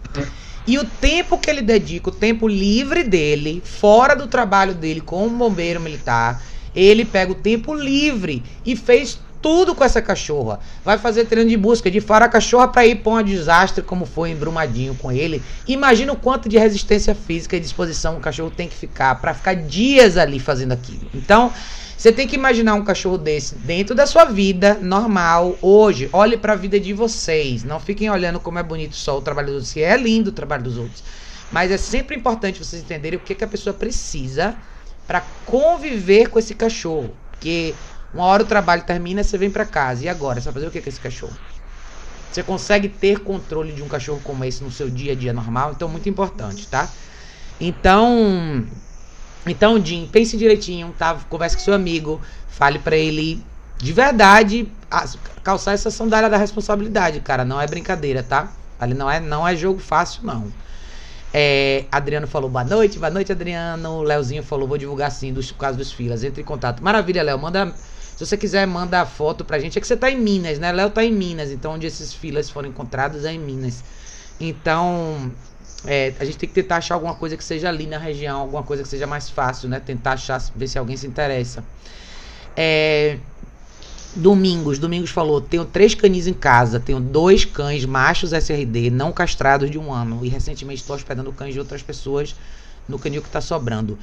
E 0.70 0.78
o 0.78 0.86
tempo 0.86 1.36
que 1.36 1.50
ele 1.50 1.64
dedica, 1.64 2.12
o 2.12 2.14
tempo 2.14 2.48
livre 2.48 3.04
dele, 3.04 3.60
fora 3.66 4.16
do 4.16 4.28
trabalho 4.28 4.76
dele 4.76 5.02
como 5.02 5.36
bombeiro 5.36 5.82
militar, 5.82 6.44
ele 6.76 7.04
pega 7.04 7.32
o 7.32 7.36
tempo 7.36 7.74
livre 7.74 8.44
e 8.64 8.76
fez 8.76 9.20
tudo 9.42 9.74
com 9.74 9.84
essa 9.84 10.00
cachorra. 10.00 10.60
Vai 10.86 11.00
fazer 11.00 11.26
treino 11.26 11.50
de 11.50 11.58
busca, 11.58 11.90
de 11.90 12.00
fora 12.00 12.26
a 12.26 12.30
cachorra 12.30 12.68
para 12.68 12.86
ir 12.86 12.98
pra 12.98 13.14
um 13.14 13.24
desastre 13.24 13.82
como 13.82 14.06
foi 14.06 14.30
em 14.30 14.36
Brumadinho 14.36 14.94
com 14.94 15.12
ele. 15.12 15.42
Imagina 15.68 16.14
o 16.14 16.16
quanto 16.16 16.48
de 16.48 16.60
resistência 16.60 17.16
física 17.16 17.58
e 17.58 17.60
disposição 17.60 18.18
o 18.18 18.20
cachorro 18.20 18.52
tem 18.56 18.68
que 18.68 18.76
ficar 18.76 19.20
para 19.20 19.34
ficar 19.34 19.56
dias 19.56 20.18
ali 20.18 20.40
fazendo 20.40 20.74
aquilo. 20.74 21.10
Então, 21.16 21.52
você 22.00 22.14
tem 22.14 22.26
que 22.26 22.36
imaginar 22.38 22.76
um 22.76 22.82
cachorro 22.82 23.18
desse 23.18 23.56
dentro 23.56 23.94
da 23.94 24.08
sua 24.08 24.24
vida 24.24 24.76
normal, 24.76 25.58
hoje. 25.62 26.10
Olhe 26.14 26.38
para 26.38 26.54
a 26.54 26.56
vida 26.56 26.80
de 26.80 26.94
vocês. 26.94 27.66
Não 27.66 27.78
fiquem 27.78 28.10
olhando 28.10 28.40
como 28.40 28.58
é 28.58 28.64
bonito 28.64 28.96
só 28.96 29.18
o 29.18 29.22
trabalho 29.22 29.48
dos 29.48 29.56
outros, 29.56 29.76
é 29.76 29.98
lindo 29.98 30.30
o 30.30 30.32
trabalho 30.32 30.64
dos 30.64 30.78
outros. 30.78 31.04
Mas 31.52 31.72
é 31.72 31.78
sempre 31.78 32.16
importante 32.16 32.64
vocês 32.64 32.82
entenderem 32.82 33.20
o 33.20 33.22
que, 33.22 33.36
que 33.36 33.44
a 33.44 33.48
pessoa 33.48 33.74
precisa 33.74 34.56
para 35.06 35.22
conviver 35.46 36.30
com 36.30 36.40
esse 36.40 36.56
cachorro. 36.56 37.14
Porque 37.32 37.76
uma 38.14 38.24
hora 38.24 38.44
o 38.44 38.46
trabalho 38.46 38.84
termina, 38.84 39.22
você 39.22 39.38
vem 39.38 39.52
para 39.52 39.66
casa. 39.66 40.06
E 40.06 40.08
agora? 40.08 40.40
Você 40.40 40.46
vai 40.46 40.54
fazer 40.54 40.68
o 40.68 40.72
que 40.72 40.80
com 40.80 40.88
esse 40.88 41.02
cachorro? 41.02 41.38
Você 42.32 42.42
consegue 42.42 42.88
ter 42.88 43.20
controle 43.20 43.74
de 43.74 43.84
um 43.84 43.90
cachorro 43.90 44.22
como 44.24 44.46
esse 44.46 44.64
no 44.64 44.72
seu 44.72 44.90
dia 44.90 45.12
a 45.12 45.16
dia 45.16 45.34
normal? 45.34 45.74
Então, 45.76 45.90
muito 45.90 46.08
importante, 46.08 46.66
tá? 46.66 46.90
Então, 47.60 48.66
então, 49.46 49.84
Jim, 49.84 50.08
pense 50.12 50.38
direitinho, 50.38 50.94
tá? 50.98 51.18
Converse 51.30 51.56
com 51.58 51.64
seu 51.64 51.74
amigo, 51.74 52.22
fale 52.50 52.80
pra 52.80 52.96
ele 52.96 53.44
de 53.78 53.94
verdade 53.94 54.68
calçar 55.44 55.74
essa 55.74 55.90
sandália 55.90 56.30
da 56.30 56.38
responsabilidade, 56.38 57.20
cara. 57.22 57.46
Não 57.46 57.60
é 57.60 57.66
brincadeira, 57.66 58.22
tá? 58.22 58.52
Ali 58.80 58.94
não 58.94 59.10
é, 59.10 59.20
não 59.20 59.48
é 59.48 59.56
jogo 59.56 59.80
fácil, 59.80 60.24
não. 60.24 60.52
É, 61.34 61.86
Adriano 61.92 62.28
falou 62.28 62.50
boa 62.50 62.64
noite, 62.64 62.98
boa 62.98 63.10
noite, 63.10 63.32
Adriano. 63.32 64.02
Leozinho 64.02 64.44
falou, 64.44 64.68
vou 64.68 64.78
divulgar 64.78 65.12
sim 65.12 65.32
dos 65.32 65.52
casos 65.52 65.78
dos 65.78 65.92
filas. 65.92 66.24
Entre 66.24 66.42
em 66.42 66.46
contato. 66.46 66.84
Maravilha, 66.84 67.24
Léo. 67.24 67.38
Manda. 67.38 67.74
Se 68.16 68.26
você 68.26 68.36
quiser, 68.36 68.66
manda 68.68 69.00
a 69.00 69.06
foto 69.06 69.46
pra 69.46 69.60
gente. 69.60 69.78
É 69.78 69.82
que 69.82 69.88
você 69.88 69.96
tá 69.96 70.10
em 70.12 70.20
Minas, 70.20 70.60
né? 70.60 70.72
Léo 70.72 70.90
tá 70.90 71.04
em 71.04 71.14
Minas, 71.14 71.52
então 71.52 71.74
onde 71.74 71.88
esses 71.88 72.14
filas 72.14 72.50
foram 72.50 72.68
encontrados 72.68 73.24
é 73.24 73.32
em 73.32 73.40
Minas. 73.40 73.82
Então, 74.40 75.32
é, 75.86 76.14
a 76.20 76.26
gente 76.26 76.38
tem 76.38 76.50
que 76.50 76.56
tentar 76.56 76.78
achar 76.78 76.96
alguma 76.96 77.16
coisa 77.16 77.38
que 77.38 77.44
seja 77.44 77.70
ali 77.70 77.88
na 77.88 77.98
região, 77.98 78.40
alguma 78.42 78.64
coisa 78.64 78.84
que 78.84 78.90
seja 78.90 79.08
mais 79.08 79.30
fácil, 79.30 79.70
né? 79.70 79.80
Tentar 79.80 80.14
achar, 80.14 80.42
ver 80.56 80.68
se 80.68 80.78
alguém 80.78 80.98
se 80.98 81.08
interessa. 81.08 81.64
É, 82.56 83.18
Domingos, 84.16 84.80
Domingos 84.80 85.12
falou: 85.12 85.40
tenho 85.40 85.64
três 85.66 85.94
canis 85.94 86.28
em 86.28 86.34
casa, 86.34 86.80
tenho 86.80 87.00
dois 87.00 87.46
cães 87.46 87.86
machos 87.86 88.34
SRD 88.34 88.90
não 88.90 89.12
castrados 89.12 89.70
de 89.70 89.78
um 89.78 89.94
ano. 89.94 90.26
E 90.26 90.30
recentemente 90.30 90.82
estou 90.82 90.96
hospedando 90.96 91.32
cães 91.32 91.54
de 91.54 91.60
outras 91.60 91.82
pessoas 91.82 92.36
no 92.88 92.98
canil 92.98 93.22
que 93.22 93.30
está 93.30 93.40
sobrando. 93.40 93.98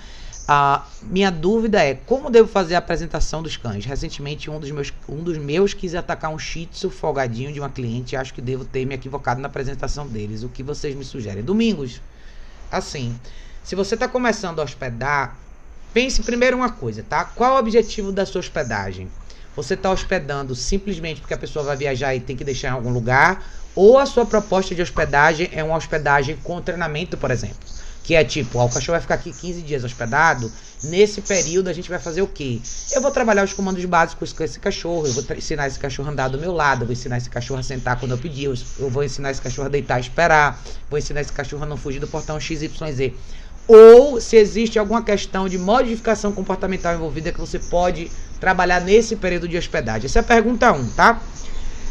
A 0.48 0.86
minha 1.02 1.28
dúvida 1.28 1.82
é 1.82 1.94
como 1.94 2.30
devo 2.30 2.48
fazer 2.48 2.76
a 2.76 2.78
apresentação 2.78 3.42
dos 3.42 3.56
cães. 3.56 3.84
Recentemente, 3.84 4.48
um 4.48 4.60
dos 4.60 4.70
meus, 4.70 4.92
um 5.08 5.22
dos 5.22 5.36
meus 5.36 5.74
quis 5.74 5.92
atacar 5.92 6.30
um 6.30 6.38
shih 6.38 6.66
tzu 6.66 6.88
folgadinho 6.88 7.52
de 7.52 7.58
uma 7.58 7.68
cliente. 7.68 8.14
Acho 8.14 8.32
que 8.32 8.40
devo 8.40 8.64
ter 8.64 8.84
me 8.86 8.94
equivocado 8.94 9.40
na 9.40 9.48
apresentação 9.48 10.06
deles. 10.06 10.44
O 10.44 10.48
que 10.48 10.62
vocês 10.62 10.94
me 10.94 11.04
sugerem? 11.04 11.42
Domingos, 11.42 12.00
assim, 12.70 13.18
se 13.64 13.74
você 13.74 13.94
está 13.94 14.06
começando 14.06 14.60
a 14.60 14.62
hospedar, 14.62 15.36
pense 15.92 16.22
primeiro 16.22 16.56
uma 16.56 16.70
coisa, 16.70 17.02
tá? 17.02 17.24
Qual 17.24 17.56
o 17.56 17.58
objetivo 17.58 18.12
da 18.12 18.24
sua 18.24 18.38
hospedagem? 18.38 19.10
Você 19.56 19.74
está 19.74 19.90
hospedando 19.90 20.54
simplesmente 20.54 21.20
porque 21.20 21.34
a 21.34 21.38
pessoa 21.38 21.64
vai 21.64 21.76
viajar 21.76 22.14
e 22.14 22.20
tem 22.20 22.36
que 22.36 22.44
deixar 22.44 22.68
em 22.68 22.72
algum 22.72 22.92
lugar? 22.92 23.44
Ou 23.74 23.98
a 23.98 24.06
sua 24.06 24.24
proposta 24.24 24.76
de 24.76 24.82
hospedagem 24.82 25.48
é 25.50 25.64
uma 25.64 25.76
hospedagem 25.76 26.36
com 26.44 26.62
treinamento, 26.62 27.16
por 27.16 27.32
exemplo? 27.32 27.75
Que 28.06 28.14
é 28.14 28.22
tipo, 28.22 28.58
ó, 28.60 28.66
o 28.66 28.68
cachorro 28.68 28.92
vai 28.94 29.00
ficar 29.00 29.14
aqui 29.16 29.32
15 29.32 29.62
dias 29.62 29.82
hospedado. 29.82 30.50
Nesse 30.84 31.20
período 31.20 31.68
a 31.68 31.72
gente 31.72 31.88
vai 31.88 31.98
fazer 31.98 32.22
o 32.22 32.28
quê? 32.28 32.60
Eu 32.92 33.02
vou 33.02 33.10
trabalhar 33.10 33.42
os 33.42 33.52
comandos 33.52 33.84
básicos 33.84 34.32
com 34.32 34.44
esse 34.44 34.60
cachorro. 34.60 35.06
Eu 35.08 35.12
vou 35.12 35.24
ensinar 35.36 35.66
esse 35.66 35.78
cachorro 35.78 36.08
a 36.08 36.12
andar 36.12 36.28
do 36.28 36.38
meu 36.38 36.52
lado. 36.52 36.82
Eu 36.82 36.86
vou 36.86 36.92
ensinar 36.92 37.16
esse 37.16 37.28
cachorro 37.28 37.58
a 37.58 37.62
sentar 37.64 37.98
quando 37.98 38.12
eu 38.12 38.18
pedir. 38.18 38.44
Eu, 38.44 38.88
vou 38.88 39.02
ensinar 39.02 39.32
esse 39.32 39.42
cachorro 39.42 39.66
a 39.66 39.70
deitar 39.70 39.98
e 39.98 40.02
esperar. 40.02 40.62
Vou 40.88 40.98
ensinar 40.98 41.20
esse 41.20 41.32
cachorro 41.32 41.64
a 41.64 41.66
não 41.66 41.76
fugir 41.76 41.98
do 41.98 42.06
portão 42.06 42.38
XYZ. 42.38 43.12
Ou 43.66 44.20
se 44.20 44.36
existe 44.36 44.78
alguma 44.78 45.02
questão 45.02 45.48
de 45.48 45.58
modificação 45.58 46.30
comportamental 46.30 46.94
envolvida 46.94 47.32
que 47.32 47.40
você 47.40 47.58
pode 47.58 48.08
trabalhar 48.38 48.80
nesse 48.80 49.16
período 49.16 49.48
de 49.48 49.56
hospedagem. 49.56 50.06
Essa 50.06 50.20
é 50.20 50.20
a 50.20 50.24
pergunta 50.24 50.70
1, 50.72 50.76
um, 50.80 50.88
tá? 50.90 51.20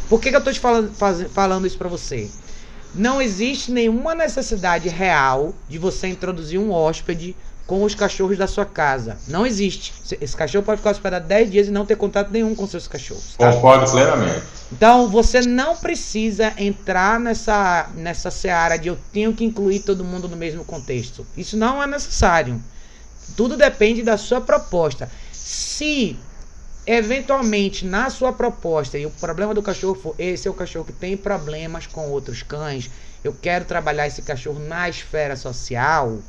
Por 0.07 0.21
que, 0.21 0.29
que 0.29 0.35
eu 0.37 0.41
tô 0.43 0.53
te 0.53 0.59
falando, 0.59 0.93
faz- 0.95 1.29
falando 1.33 1.67
isso 1.67 1.77
pra 1.77 1.89
você? 1.89 2.29
Não 2.95 3.21
existe 3.21 3.71
nenhuma 3.71 4.15
necessidade 4.15 4.87
real 4.89 5.53
de 5.67 5.77
você 5.77 6.07
introduzir 6.07 6.59
um 6.59 6.71
hóspede 6.71 7.35
com 7.67 7.83
os 7.83 7.95
cachorros 7.95 8.37
da 8.37 8.47
sua 8.47 8.65
casa. 8.65 9.17
Não 9.27 9.45
existe. 9.45 9.93
Esse 10.21 10.35
cachorro 10.35 10.63
pode 10.63 10.77
ficar 10.77 10.91
hospedado 10.91 11.27
10 11.27 11.51
dias 11.51 11.67
e 11.67 11.71
não 11.71 11.85
ter 11.85 11.95
contato 11.95 12.31
nenhum 12.31 12.53
com 12.53 12.67
seus 12.67 12.87
cachorros. 12.87 13.35
tá? 13.37 13.51
Concordo 13.51 13.91
plenamente. 13.91 14.43
Então 14.71 15.09
você 15.09 15.41
não 15.41 15.75
precisa 15.75 16.53
entrar 16.57 17.19
nessa, 17.19 17.89
nessa 17.95 18.29
seara 18.29 18.77
de 18.77 18.87
eu 18.87 18.97
tenho 19.11 19.33
que 19.33 19.43
incluir 19.43 19.79
todo 19.79 20.03
mundo 20.03 20.27
no 20.27 20.37
mesmo 20.37 20.63
contexto. 20.63 21.25
Isso 21.35 21.57
não 21.57 21.81
é 21.81 21.87
necessário. 21.87 22.61
Tudo 23.35 23.57
depende 23.57 24.03
da 24.03 24.17
sua 24.17 24.39
proposta. 24.39 25.09
Se 25.31 26.17
eventualmente 26.85 27.85
na 27.85 28.09
sua 28.09 28.31
proposta 28.31 28.97
e 28.97 29.05
o 29.05 29.11
problema 29.11 29.53
do 29.53 29.61
cachorro 29.61 29.95
for 29.95 30.15
esse 30.19 30.47
é 30.47 30.51
o 30.51 30.53
cachorro 30.53 30.85
que 30.85 30.93
tem 30.93 31.17
problemas 31.17 31.87
com 31.87 32.09
outros 32.09 32.43
cães, 32.43 32.89
eu 33.23 33.33
quero 33.33 33.65
trabalhar 33.65 34.07
esse 34.07 34.21
cachorro 34.21 34.59
na 34.59 34.87
esfera 34.87 35.35
social, 35.35 36.19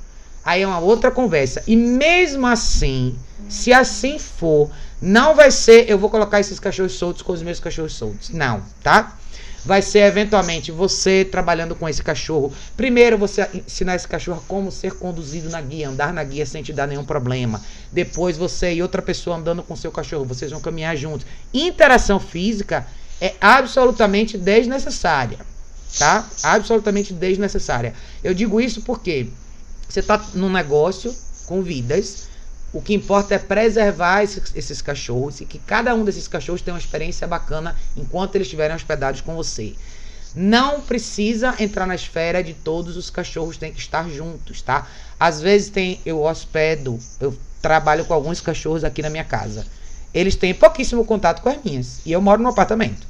aí 0.44 0.62
é 0.62 0.66
uma 0.66 0.78
outra 0.78 1.10
conversa. 1.10 1.62
E 1.66 1.76
mesmo 1.76 2.46
assim, 2.46 3.18
se 3.48 3.72
assim 3.72 4.18
for, 4.18 4.70
não 5.00 5.34
vai 5.34 5.50
ser 5.50 5.90
eu 5.90 5.98
vou 5.98 6.08
colocar 6.08 6.40
esses 6.40 6.58
cachorros 6.58 6.92
soltos 6.92 7.22
com 7.22 7.32
os 7.32 7.42
meus 7.42 7.60
cachorros 7.60 7.94
soltos. 7.94 8.30
Não, 8.30 8.62
tá? 8.82 9.16
Vai 9.66 9.82
ser 9.82 9.98
eventualmente 9.98 10.70
você 10.70 11.24
trabalhando 11.24 11.74
com 11.74 11.88
esse 11.88 12.00
cachorro. 12.00 12.52
Primeiro 12.76 13.18
você 13.18 13.50
ensinar 13.52 13.96
esse 13.96 14.06
cachorro 14.06 14.40
como 14.46 14.70
ser 14.70 14.92
conduzido 14.92 15.50
na 15.50 15.60
guia, 15.60 15.88
andar 15.88 16.12
na 16.14 16.22
guia 16.22 16.46
sem 16.46 16.62
te 16.62 16.72
dar 16.72 16.86
nenhum 16.86 17.04
problema. 17.04 17.60
Depois 17.90 18.36
você 18.36 18.74
e 18.74 18.80
outra 18.80 19.02
pessoa 19.02 19.36
andando 19.36 19.64
com 19.64 19.74
seu 19.74 19.90
cachorro, 19.90 20.24
vocês 20.24 20.52
vão 20.52 20.60
caminhar 20.60 20.96
juntos. 20.96 21.26
Interação 21.52 22.20
física 22.20 22.86
é 23.20 23.34
absolutamente 23.40 24.38
desnecessária, 24.38 25.38
tá? 25.98 26.24
Absolutamente 26.44 27.12
desnecessária. 27.12 27.92
Eu 28.22 28.32
digo 28.32 28.60
isso 28.60 28.82
porque 28.82 29.30
você 29.88 30.00
tá 30.00 30.24
num 30.34 30.48
negócio 30.48 31.12
com 31.44 31.60
vidas, 31.60 32.28
O 32.76 32.82
que 32.82 32.92
importa 32.92 33.34
é 33.34 33.38
preservar 33.38 34.22
esses, 34.22 34.54
esses, 34.54 34.82
cachorros 34.82 35.40
e 35.40 35.46
que 35.46 35.58
cada 35.58 35.94
um 35.94 36.04
desses 36.04 36.28
cachorros 36.28 36.60
tenha 36.60 36.74
uma 36.74 36.78
experiência 36.78 37.26
bacana 37.26 37.74
enquanto 37.96 38.34
eles 38.34 38.48
estiverem 38.48 38.76
hospedados 38.76 39.22
com 39.22 39.34
você. 39.34 39.72
Não 40.34 40.82
precisa 40.82 41.54
entrar 41.58 41.86
na 41.86 41.94
esfera 41.94 42.44
de 42.44 42.52
todos 42.52 42.94
os 42.98 43.08
cachorros 43.08 43.56
têm 43.56 43.72
que 43.72 43.80
estar 43.80 44.06
juntos, 44.10 44.60
tá? 44.60 44.86
Às 45.18 45.40
vezes 45.40 45.70
tem 45.70 46.02
eu 46.04 46.22
hospedo, 46.22 46.98
eu 47.18 47.34
trabalho 47.62 48.04
com 48.04 48.12
alguns 48.12 48.42
cachorros 48.42 48.84
aqui 48.84 49.00
na 49.00 49.08
minha 49.08 49.24
casa. 49.24 49.66
Eles 50.12 50.36
têm 50.36 50.52
pouquíssimo 50.52 51.02
contato 51.02 51.40
com 51.40 51.48
as 51.48 51.64
minhas 51.64 52.02
e 52.04 52.12
eu 52.12 52.20
moro 52.20 52.42
no 52.42 52.50
apartamento, 52.50 53.06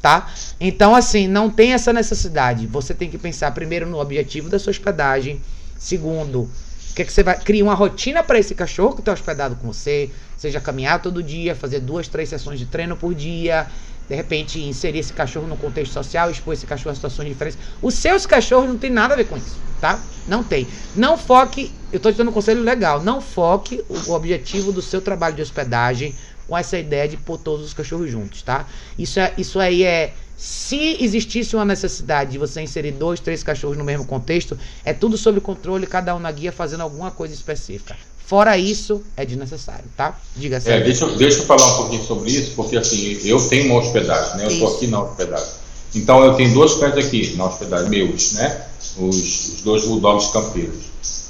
tá? 0.00 0.32
Então 0.58 0.96
assim, 0.96 1.28
não 1.28 1.50
tem 1.50 1.74
essa 1.74 1.92
necessidade. 1.92 2.66
Você 2.68 2.94
tem 2.94 3.10
que 3.10 3.18
pensar 3.18 3.52
primeiro 3.52 3.86
no 3.86 4.00
objetivo 4.00 4.48
da 4.48 4.58
sua 4.58 4.70
hospedagem, 4.70 5.42
segundo, 5.78 6.48
que, 6.94 7.02
é 7.02 7.04
que 7.04 7.12
você 7.12 7.22
vai 7.22 7.38
criar 7.38 7.64
uma 7.64 7.74
rotina 7.74 8.22
para 8.22 8.38
esse 8.38 8.54
cachorro 8.54 8.94
que 8.94 9.00
está 9.00 9.12
hospedado 9.12 9.56
com 9.56 9.72
você, 9.72 10.10
seja 10.36 10.60
caminhar 10.60 11.00
todo 11.00 11.22
dia, 11.22 11.54
fazer 11.54 11.80
duas, 11.80 12.08
três 12.08 12.28
sessões 12.28 12.58
de 12.58 12.66
treino 12.66 12.96
por 12.96 13.14
dia, 13.14 13.66
de 14.08 14.16
repente 14.16 14.60
inserir 14.60 14.98
esse 14.98 15.12
cachorro 15.12 15.46
no 15.46 15.56
contexto 15.56 15.92
social, 15.92 16.30
expor 16.30 16.52
esse 16.52 16.66
cachorro 16.66 16.90
a 16.90 16.94
situações 16.94 17.28
diferentes. 17.28 17.58
Os 17.80 17.94
seus 17.94 18.26
cachorros 18.26 18.68
não 18.68 18.76
tem 18.76 18.90
nada 18.90 19.14
a 19.14 19.16
ver 19.16 19.24
com 19.24 19.36
isso, 19.36 19.56
tá? 19.80 20.00
Não 20.26 20.42
tem. 20.42 20.66
Não 20.96 21.16
foque, 21.16 21.72
eu 21.92 21.98
estou 21.98 22.10
te 22.12 22.18
dando 22.18 22.30
um 22.30 22.32
conselho 22.32 22.62
legal, 22.62 23.00
não 23.02 23.20
foque 23.20 23.84
o 23.88 24.12
objetivo 24.12 24.72
do 24.72 24.82
seu 24.82 25.00
trabalho 25.00 25.36
de 25.36 25.42
hospedagem 25.42 26.14
com 26.48 26.58
essa 26.58 26.76
ideia 26.76 27.06
de 27.06 27.16
pôr 27.16 27.38
todos 27.38 27.64
os 27.64 27.72
cachorros 27.72 28.10
juntos, 28.10 28.42
tá? 28.42 28.66
Isso, 28.98 29.20
é, 29.20 29.32
isso 29.38 29.60
aí 29.60 29.84
é 29.84 30.12
se 30.40 30.96
existisse 31.04 31.54
uma 31.54 31.66
necessidade 31.66 32.30
de 32.30 32.38
você 32.38 32.62
inserir 32.62 32.92
dois, 32.92 33.20
três 33.20 33.42
cachorros 33.42 33.76
no 33.76 33.84
mesmo 33.84 34.06
contexto, 34.06 34.58
é 34.82 34.94
tudo 34.94 35.18
sob 35.18 35.38
controle, 35.38 35.86
cada 35.86 36.16
um 36.16 36.18
na 36.18 36.32
guia 36.32 36.50
fazendo 36.50 36.80
alguma 36.80 37.10
coisa 37.10 37.34
específica. 37.34 37.94
Fora 38.24 38.56
isso, 38.56 39.02
é 39.18 39.26
desnecessário, 39.26 39.84
tá? 39.94 40.18
Diga 40.34 40.56
assim. 40.56 40.70
É, 40.70 40.80
deixa, 40.80 41.06
deixa 41.08 41.40
eu 41.40 41.44
falar 41.44 41.66
um 41.74 41.76
pouquinho 41.76 42.02
sobre 42.04 42.30
isso, 42.30 42.52
porque 42.56 42.78
assim, 42.78 43.18
eu 43.22 43.38
tenho 43.48 43.66
uma 43.66 43.80
hospedagem, 43.80 44.38
né? 44.38 44.46
Eu 44.46 44.50
estou 44.50 44.74
aqui 44.74 44.86
na 44.86 45.02
hospedagem. 45.02 45.48
Então 45.94 46.24
eu 46.24 46.32
tenho 46.32 46.54
dois 46.54 46.72
cães 46.74 46.96
aqui 46.96 47.34
na 47.36 47.44
hospedagem, 47.44 47.90
meus, 47.90 48.32
né? 48.32 48.62
Os, 48.96 49.16
os 49.56 49.60
dois 49.62 49.84
bulldogs 49.84 50.28
campeiros. 50.28 50.84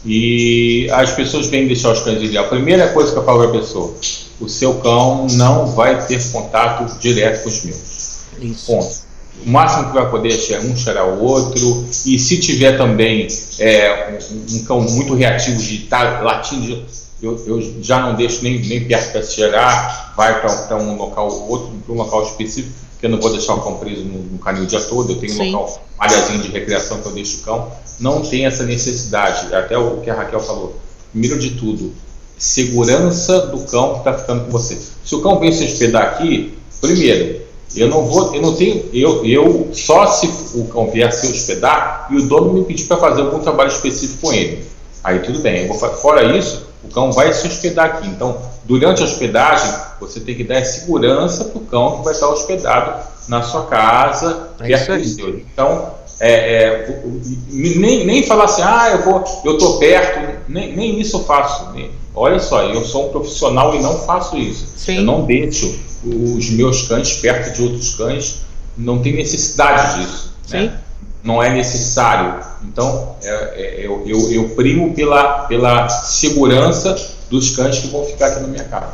E 0.04 0.88
as 0.92 1.10
pessoas 1.12 1.48
vêm 1.48 1.66
deixar 1.66 1.90
os 1.92 2.00
cães 2.00 2.18
ali. 2.18 2.38
A 2.38 2.44
primeira 2.44 2.92
coisa 2.92 3.10
que 3.10 3.18
eu 3.18 3.24
falo 3.24 3.40
para 3.40 3.58
a 3.58 3.60
pessoa: 3.60 3.92
o 4.40 4.48
seu 4.48 4.74
cão 4.74 5.26
não 5.32 5.66
vai 5.66 6.06
ter 6.06 6.22
contato 6.30 6.96
direto 7.00 7.42
com 7.42 7.48
os 7.48 7.64
meus. 7.64 7.99
Isso. 8.38 8.66
Ponto. 8.66 9.10
O 9.44 9.48
máximo 9.48 9.88
que 9.88 9.94
vai 9.94 10.10
poder 10.10 10.38
é 10.52 10.60
um 10.60 10.76
cheirar 10.76 11.08
o 11.08 11.22
outro, 11.22 11.86
e 12.04 12.18
se 12.18 12.38
tiver 12.38 12.76
também 12.76 13.26
é, 13.58 14.18
um, 14.30 14.56
um, 14.56 14.64
cão 14.64 14.80
muito 14.82 15.14
reativo 15.14 15.62
de 15.62 15.78
tá 15.86 16.20
latindo, 16.20 16.84
eu, 17.22 17.42
eu, 17.46 17.82
já 17.82 18.00
não 18.00 18.14
deixo 18.14 18.42
nem, 18.42 18.58
nem 18.60 18.84
perto 18.84 19.12
para 19.12 19.22
cheirar, 19.22 20.12
vai 20.16 20.40
para 20.40 20.76
um 20.76 20.96
local 20.96 21.48
outro, 21.48 21.70
para 21.84 21.94
um 21.94 21.96
local 21.96 22.22
específico, 22.24 22.74
que 22.98 23.06
eu 23.06 23.10
não 23.10 23.20
vou 23.20 23.30
deixar 23.30 23.54
o 23.54 23.62
cão 23.62 23.76
preso 23.76 24.02
no, 24.02 24.18
no 24.18 24.38
canil 24.38 24.64
o 24.64 24.66
dia 24.66 24.80
todo, 24.80 25.12
eu 25.12 25.16
tenho 25.16 25.32
Sim. 25.32 25.40
um 25.40 25.52
local, 25.52 25.82
áreazinho 25.98 26.42
de 26.42 26.48
recreação 26.48 27.00
que 27.00 27.06
eu 27.06 27.12
deixo 27.12 27.38
o 27.38 27.40
cão. 27.42 27.72
Não 27.98 28.22
tem 28.22 28.46
essa 28.46 28.64
necessidade, 28.64 29.54
até 29.54 29.78
o 29.78 30.00
que 30.00 30.10
a 30.10 30.14
Raquel 30.14 30.40
falou. 30.40 30.76
Primeiro 31.12 31.38
de 31.38 31.52
tudo, 31.52 31.94
segurança 32.38 33.46
do 33.46 33.60
cão 33.64 33.94
que 33.94 33.98
está 34.00 34.14
ficando 34.14 34.44
com 34.44 34.50
você. 34.50 34.78
Se 35.04 35.14
o 35.14 35.22
cão 35.22 35.38
vem 35.38 35.52
se 35.52 35.64
hospedar 35.64 36.02
aqui, 36.02 36.54
primeiro, 36.80 37.40
eu 37.76 37.88
não 37.88 38.04
vou, 38.04 38.34
eu 38.34 38.42
não 38.42 38.54
tenho, 38.54 38.88
eu, 38.92 39.24
eu 39.24 39.68
só 39.72 40.06
se 40.06 40.26
o 40.54 40.64
cão 40.64 40.90
vier 40.90 41.12
se 41.12 41.30
hospedar 41.30 42.08
e 42.10 42.16
o 42.16 42.26
dono 42.26 42.52
me 42.52 42.64
pedir 42.64 42.84
para 42.84 42.96
fazer 42.96 43.20
algum 43.20 43.38
trabalho 43.38 43.70
específico 43.70 44.22
com 44.22 44.32
ele. 44.32 44.64
Aí 45.04 45.20
tudo 45.20 45.38
bem. 45.38 45.68
Vou, 45.68 45.76
fora 45.76 46.36
isso, 46.36 46.66
o 46.82 46.88
cão 46.88 47.12
vai 47.12 47.32
se 47.32 47.46
hospedar 47.46 47.86
aqui. 47.86 48.08
Então, 48.08 48.36
durante 48.64 49.02
a 49.02 49.04
hospedagem, 49.04 49.72
você 50.00 50.20
tem 50.20 50.34
que 50.34 50.44
dar 50.44 50.64
segurança 50.64 51.44
para 51.44 51.58
o 51.58 51.64
cão 51.64 51.98
que 51.98 52.04
vai 52.04 52.12
estar 52.12 52.28
hospedado 52.28 53.04
na 53.28 53.42
sua 53.42 53.66
casa, 53.66 54.48
é 54.58 54.68
perto 54.68 54.98
do 54.98 55.04
seu. 55.04 55.38
Então, 55.38 55.94
é, 56.20 56.32
é, 56.32 57.02
nem, 57.50 58.04
nem 58.04 58.22
falar 58.22 58.44
assim, 58.44 58.60
ah, 58.62 58.90
eu 58.92 59.02
vou, 59.02 59.24
eu 59.42 59.54
estou 59.54 59.78
perto, 59.78 60.42
nem, 60.48 60.76
nem 60.76 61.00
isso 61.00 61.16
eu 61.16 61.24
faço. 61.24 61.72
Olha 62.14 62.38
só, 62.38 62.62
eu 62.62 62.84
sou 62.84 63.06
um 63.06 63.08
profissional 63.10 63.74
e 63.74 63.80
não 63.80 63.98
faço 64.00 64.36
isso. 64.36 64.66
Sim. 64.76 64.98
Eu 64.98 65.02
não 65.02 65.24
deixo 65.24 65.74
os 66.04 66.50
meus 66.50 66.82
cães 66.82 67.14
perto 67.14 67.54
de 67.54 67.62
outros 67.62 67.94
cães, 67.94 68.42
não 68.76 69.00
tem 69.00 69.14
necessidade 69.14 70.00
disso. 70.00 70.34
Né? 70.50 70.78
Não 71.22 71.42
é 71.42 71.50
necessário. 71.50 72.44
Então, 72.64 73.16
é, 73.22 73.28
é, 73.30 73.86
eu, 73.86 74.02
eu, 74.06 74.30
eu, 74.30 74.48
primo 74.50 74.92
pela, 74.92 75.44
pela 75.44 75.88
segurança 75.88 76.96
dos 77.30 77.56
cães 77.56 77.78
que 77.78 77.88
vão 77.88 78.04
ficar 78.04 78.26
aqui 78.26 78.40
na 78.40 78.48
minha 78.48 78.64
casa. 78.64 78.92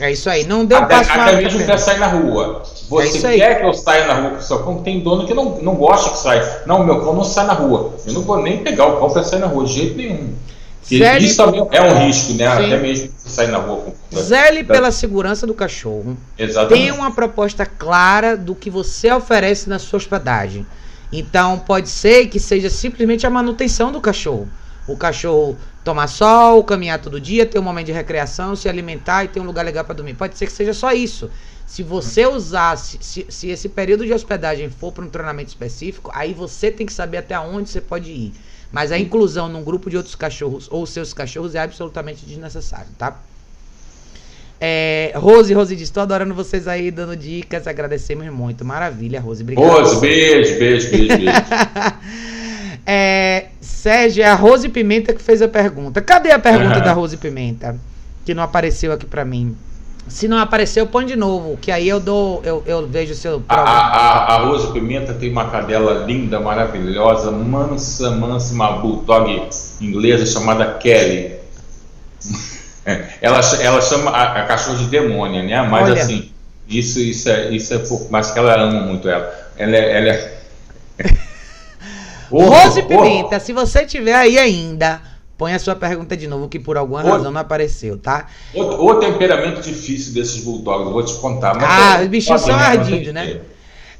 É 0.00 0.10
isso 0.10 0.28
aí. 0.28 0.44
Não 0.44 0.64
deu 0.64 0.78
até, 0.78 0.96
passo 0.96 1.12
até 1.12 1.36
mesmo 1.36 1.64
para 1.64 1.78
sair 1.78 1.98
na 1.98 2.06
rua. 2.06 2.62
Você 2.88 3.26
é 3.26 3.36
quer 3.36 3.60
que 3.60 3.66
eu 3.66 3.74
saia 3.74 4.06
na 4.06 4.14
rua 4.14 4.30
com 4.30 4.36
o 4.36 4.42
seu 4.42 4.62
cão? 4.62 4.82
Tem 4.82 5.00
dono 5.00 5.26
que 5.26 5.34
não, 5.34 5.58
não 5.60 5.74
gosta 5.74 6.10
que 6.10 6.18
saia. 6.18 6.62
Não, 6.66 6.84
meu 6.84 7.00
cão 7.00 7.14
não 7.14 7.24
sai 7.24 7.46
na 7.46 7.52
rua. 7.52 7.94
Eu 8.06 8.12
não 8.14 8.22
vou 8.22 8.42
nem 8.42 8.62
pegar 8.62 8.86
o 8.86 8.98
cão 8.98 9.10
para 9.10 9.22
sair 9.22 9.40
na 9.40 9.46
rua, 9.46 9.64
de 9.64 9.72
jeito 9.72 9.96
nenhum. 9.96 10.34
Zele... 10.84 11.26
Isso 11.26 11.36
também 11.36 11.66
é 11.70 11.82
um 11.82 12.06
risco, 12.06 12.32
né? 12.34 12.56
Sim. 12.56 12.66
Até 12.66 12.78
mesmo 12.78 13.10
sair 13.16 13.48
na 13.48 13.58
rua 13.58 13.82
com. 14.10 14.18
Zele 14.18 14.64
pela 14.64 14.90
segurança 14.90 15.46
do 15.46 15.54
cachorro. 15.54 16.16
Exatamente. 16.36 16.82
Tem 16.82 16.90
uma 16.90 17.12
proposta 17.12 17.64
clara 17.64 18.36
do 18.36 18.54
que 18.54 18.68
você 18.68 19.10
oferece 19.12 19.68
na 19.68 19.78
sua 19.78 19.98
hospedagem. 19.98 20.66
Então 21.12 21.58
pode 21.58 21.88
ser 21.88 22.26
que 22.26 22.40
seja 22.40 22.68
simplesmente 22.68 23.26
a 23.26 23.30
manutenção 23.30 23.92
do 23.92 24.00
cachorro. 24.00 24.48
O 24.88 24.96
cachorro 24.96 25.56
tomar 25.84 26.06
sol, 26.06 26.62
caminhar 26.64 27.00
todo 27.00 27.20
dia, 27.20 27.44
ter 27.44 27.58
um 27.58 27.62
momento 27.62 27.86
de 27.86 27.92
recreação, 27.92 28.54
se 28.54 28.68
alimentar 28.68 29.24
e 29.24 29.28
ter 29.28 29.40
um 29.40 29.44
lugar 29.44 29.64
legal 29.64 29.84
para 29.84 29.94
dormir. 29.94 30.14
Pode 30.14 30.36
ser 30.38 30.46
que 30.46 30.52
seja 30.52 30.72
só 30.72 30.92
isso. 30.92 31.30
Se 31.66 31.82
você 31.82 32.26
usar, 32.26 32.76
se, 32.76 33.26
se 33.28 33.48
esse 33.48 33.68
período 33.68 34.04
de 34.04 34.12
hospedagem 34.12 34.68
for 34.68 34.92
para 34.92 35.04
um 35.04 35.08
treinamento 35.08 35.48
específico, 35.48 36.10
aí 36.14 36.34
você 36.34 36.70
tem 36.70 36.86
que 36.86 36.92
saber 36.92 37.18
até 37.18 37.38
onde 37.38 37.70
você 37.70 37.80
pode 37.80 38.10
ir. 38.10 38.32
Mas 38.70 38.92
a 38.92 38.98
inclusão 38.98 39.48
num 39.48 39.62
grupo 39.62 39.90
de 39.90 39.96
outros 39.96 40.14
cachorros 40.14 40.68
ou 40.70 40.86
seus 40.86 41.12
cachorros 41.12 41.54
é 41.54 41.60
absolutamente 41.60 42.24
desnecessário, 42.24 42.88
tá? 42.96 43.20
É, 44.60 45.12
Rose, 45.16 45.52
Rose 45.52 45.74
diz, 45.74 45.90
tô 45.90 46.00
adorando 46.00 46.34
vocês 46.34 46.68
aí 46.68 46.90
dando 46.90 47.16
dicas, 47.16 47.66
agradecemos 47.66 48.28
muito. 48.28 48.64
Maravilha, 48.64 49.20
Rose, 49.20 49.42
obrigado. 49.42 49.66
Rose, 49.66 50.00
beijo, 50.00 50.58
beijo, 50.58 50.90
beijo, 50.90 51.08
beijo. 51.08 51.32
é, 52.86 53.46
Sérgio, 53.60 54.22
é 54.22 54.26
a 54.26 54.34
Rose 54.34 54.68
Pimenta 54.68 55.12
que 55.12 55.22
fez 55.22 55.42
a 55.42 55.48
pergunta. 55.48 56.00
Cadê 56.00 56.30
a 56.30 56.38
pergunta 56.38 56.80
da 56.80 56.92
Rose 56.92 57.16
Pimenta? 57.16 57.76
Que 58.24 58.34
não 58.34 58.42
apareceu 58.42 58.92
aqui 58.92 59.06
para 59.06 59.24
mim. 59.24 59.56
Se 60.08 60.26
não 60.26 60.38
apareceu, 60.38 60.86
põe 60.86 61.06
de 61.06 61.14
novo, 61.14 61.56
que 61.56 61.70
aí 61.70 61.88
eu 61.88 62.00
dou, 62.00 62.42
eu, 62.44 62.62
eu 62.66 62.86
vejo 62.86 63.12
o 63.12 63.16
seu. 63.16 63.42
A, 63.48 63.54
a, 63.54 64.34
a 64.34 64.38
Rosa 64.38 64.72
Pimenta 64.72 65.14
tem 65.14 65.30
uma 65.30 65.48
cadela 65.48 66.04
linda, 66.04 66.40
maravilhosa, 66.40 67.30
mansa, 67.30 68.10
mansa, 68.10 68.52
uma 68.52 68.72
bulldog 68.72 69.48
inglesa 69.80 70.26
chamada 70.26 70.74
Kelly. 70.74 71.34
ela, 73.22 73.40
ela 73.60 73.80
chama 73.80 74.10
a, 74.10 74.42
a 74.42 74.46
cachorro 74.46 74.78
de 74.78 74.86
demônia, 74.86 75.42
né? 75.42 75.62
Mas 75.62 75.88
Olha. 75.88 76.02
assim, 76.02 76.30
isso, 76.68 76.98
isso 76.98 77.28
é, 77.28 77.50
isso 77.50 77.72
é 77.72 77.78
por 77.78 78.10
mais 78.10 78.30
que 78.32 78.38
ela 78.38 78.60
ama 78.60 78.80
muito 78.80 79.08
ela. 79.08 79.32
Ela 79.56 79.76
é. 79.76 79.98
Ela 79.98 80.08
é... 80.08 80.41
Rose 82.38 82.82
Pimenta, 82.82 83.38
se 83.40 83.52
você 83.52 83.84
tiver 83.84 84.14
aí 84.14 84.38
ainda 84.38 85.00
Põe 85.42 85.54
a 85.54 85.58
sua 85.58 85.74
pergunta 85.74 86.16
de 86.16 86.28
novo, 86.28 86.48
que 86.48 86.60
por 86.60 86.76
alguma 86.76 87.02
razão 87.02 87.32
não 87.32 87.40
apareceu, 87.40 87.98
tá? 87.98 88.26
O, 88.54 88.94
temperamento 88.94 89.60
difícil 89.60 90.14
desses 90.14 90.44
bulldogs, 90.44 90.92
vou 90.92 91.04
te 91.04 91.14
contar. 91.14 91.58
ah, 91.60 92.00
os 92.00 92.06
bichinhos 92.06 92.42
são 92.42 92.54
ardidos, 92.54 93.12
né? 93.12 93.40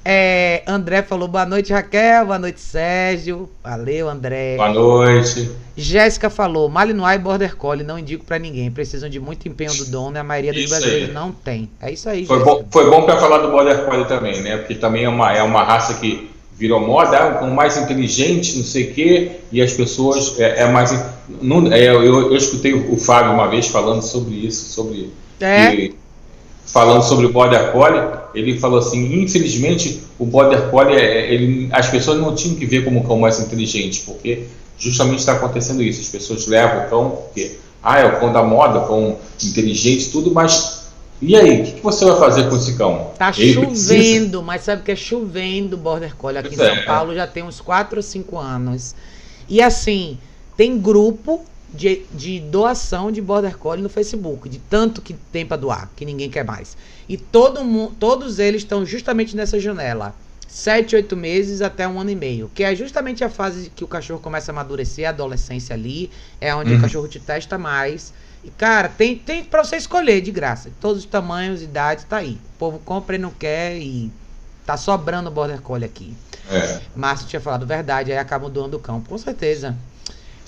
É, 0.04 0.62
André 0.66 1.02
falou 1.02 1.26
boa 1.26 1.44
noite, 1.46 1.72
Raquel. 1.72 2.26
Boa 2.26 2.38
noite, 2.38 2.60
Sérgio. 2.60 3.48
Valeu, 3.62 4.08
André. 4.08 4.56
Boa 4.56 4.68
noite. 4.68 5.50
Jéssica 5.76 6.28
falou: 6.30 6.68
Malinois 6.68 7.16
e 7.16 7.18
Border 7.18 7.56
Collie 7.56 7.84
não 7.84 7.98
indico 7.98 8.24
para 8.24 8.38
ninguém. 8.38 8.70
Precisam 8.70 9.08
de 9.08 9.18
muito 9.18 9.48
empenho 9.48 9.74
do 9.74 9.84
dono 9.86 10.16
e 10.16 10.20
a 10.20 10.24
maioria 10.24 10.52
dos 10.52 10.62
isso 10.62 10.70
brasileiros 10.70 11.08
aí. 11.08 11.14
não 11.14 11.30
tem. 11.30 11.70
É 11.80 11.90
isso 11.92 12.08
aí, 12.08 12.26
Foi 12.26 12.38
Jéssica. 12.38 12.56
bom, 12.56 12.66
foi 12.70 12.90
bom 12.90 13.02
para 13.02 13.16
falar 13.16 13.38
do 13.38 13.50
Border 13.50 13.84
Collie 13.84 14.06
também, 14.06 14.42
né? 14.42 14.58
Porque 14.58 14.74
também 14.74 15.04
é 15.04 15.08
uma, 15.08 15.32
é 15.32 15.42
uma 15.42 15.62
raça 15.62 15.94
que 15.94 16.31
virou 16.62 16.78
moda, 16.78 17.16
é 17.16 17.42
um 17.42 17.52
mais 17.52 17.76
inteligente, 17.76 18.56
não 18.56 18.64
sei 18.64 18.84
o 18.84 18.94
quê, 18.94 19.32
e 19.50 19.60
as 19.60 19.72
pessoas 19.72 20.38
é, 20.38 20.60
é 20.60 20.70
mais. 20.70 20.94
Não, 21.40 21.72
é, 21.72 21.88
eu, 21.88 22.04
eu, 22.04 22.36
escutei 22.36 22.72
o 22.72 22.96
Fábio 22.96 23.32
uma 23.32 23.48
vez 23.48 23.66
falando 23.66 24.00
sobre 24.00 24.36
isso, 24.36 24.66
sobre. 24.66 25.10
É. 25.40 25.90
falando 26.64 27.02
sobre 27.02 27.26
o 27.26 27.32
Border 27.32 27.72
Collie, 27.72 28.00
ele 28.32 28.60
falou 28.60 28.78
assim: 28.78 29.20
infelizmente, 29.20 30.02
o 30.20 30.24
Border 30.24 30.70
Collie, 30.70 30.96
é, 30.96 31.34
ele, 31.34 31.68
as 31.72 31.88
pessoas 31.88 32.20
não 32.20 32.32
tinham 32.32 32.54
que 32.54 32.64
ver 32.64 32.84
como 32.84 33.00
o 33.00 33.04
cão 33.04 33.18
mais 33.18 33.40
inteligente, 33.40 34.04
porque 34.06 34.44
justamente 34.78 35.18
está 35.18 35.32
acontecendo 35.32 35.82
isso. 35.82 36.00
As 36.00 36.08
pessoas 36.08 36.46
levam 36.46 36.86
o 36.86 36.88
cão, 36.88 37.10
porque, 37.10 37.56
ah, 37.82 37.98
é 37.98 38.06
o 38.06 38.20
cão 38.20 38.32
da 38.32 38.44
moda, 38.44 38.78
o 38.78 38.86
cão 38.86 39.16
inteligente, 39.42 40.10
tudo, 40.12 40.30
mas 40.30 40.81
e 41.22 41.36
aí, 41.36 41.62
o 41.62 41.64
que, 41.64 41.72
que, 41.72 41.80
você 41.80 42.04
vai 42.04 42.18
fazer 42.18 42.48
com 42.48 42.56
esse 42.56 42.76
cão? 42.76 43.12
Tá 43.16 43.32
Ele 43.36 43.54
chovendo, 43.54 43.68
precisa... 43.70 44.42
mas 44.42 44.62
sabe 44.62 44.82
que 44.82 44.90
é 44.90 44.96
chovendo 44.96 45.76
Border 45.76 46.16
Collie 46.16 46.38
aqui 46.38 46.56
pois 46.56 46.68
em 46.68 46.74
São 46.74 46.82
é. 46.82 46.84
Paulo 46.84 47.14
já 47.14 47.26
tem 47.26 47.44
uns 47.44 47.60
4 47.60 47.96
ou 47.96 48.02
5 48.02 48.38
anos. 48.38 48.94
E 49.48 49.62
assim, 49.62 50.18
tem 50.56 50.78
grupo 50.78 51.44
de, 51.72 52.02
de 52.12 52.40
doação 52.40 53.12
de 53.12 53.20
Border 53.20 53.56
Collie 53.56 53.82
no 53.82 53.88
Facebook, 53.88 54.48
de 54.48 54.58
tanto 54.58 55.00
que 55.00 55.14
tem 55.30 55.46
para 55.46 55.56
doar, 55.56 55.90
que 55.96 56.04
ninguém 56.04 56.28
quer 56.28 56.44
mais. 56.44 56.76
E 57.08 57.16
todo 57.16 57.64
mundo, 57.64 57.94
todos 57.98 58.38
eles 58.38 58.62
estão 58.62 58.84
justamente 58.84 59.36
nessa 59.36 59.60
janela. 59.60 60.14
7, 60.48 60.96
8 60.96 61.16
meses 61.16 61.62
até 61.62 61.88
um 61.88 61.98
ano 61.98 62.10
e 62.10 62.14
meio. 62.14 62.50
Que 62.54 62.62
é 62.62 62.76
justamente 62.76 63.24
a 63.24 63.30
fase 63.30 63.70
que 63.74 63.82
o 63.82 63.88
cachorro 63.88 64.20
começa 64.20 64.50
a 64.50 64.52
amadurecer, 64.52 65.06
a 65.06 65.08
adolescência 65.08 65.72
ali. 65.74 66.10
É 66.40 66.54
onde 66.54 66.72
uhum. 66.72 66.78
o 66.78 66.80
cachorro 66.82 67.08
te 67.08 67.18
testa 67.18 67.56
mais. 67.56 68.12
E, 68.44 68.50
cara, 68.50 68.88
tem, 68.88 69.16
tem 69.16 69.44
pra 69.44 69.62
você 69.62 69.76
escolher 69.76 70.20
de 70.20 70.32
graça. 70.32 70.70
Todos 70.80 71.04
os 71.04 71.04
tamanhos, 71.04 71.62
idades, 71.62 72.04
tá 72.04 72.16
aí. 72.18 72.38
O 72.54 72.58
povo 72.58 72.78
compra 72.80 73.14
e 73.14 73.18
não 73.18 73.30
quer 73.30 73.76
e 73.76 74.10
tá 74.66 74.76
sobrando 74.76 75.30
Border 75.30 75.60
Collie 75.60 75.84
aqui. 75.84 76.14
É. 76.50 76.80
Márcio 76.94 77.28
tinha 77.28 77.40
falado 77.40 77.66
verdade, 77.66 78.10
aí 78.10 78.18
acaba 78.18 78.48
doando 78.48 78.76
o 78.76 78.80
cão. 78.80 79.00
Com 79.00 79.16
certeza. 79.16 79.76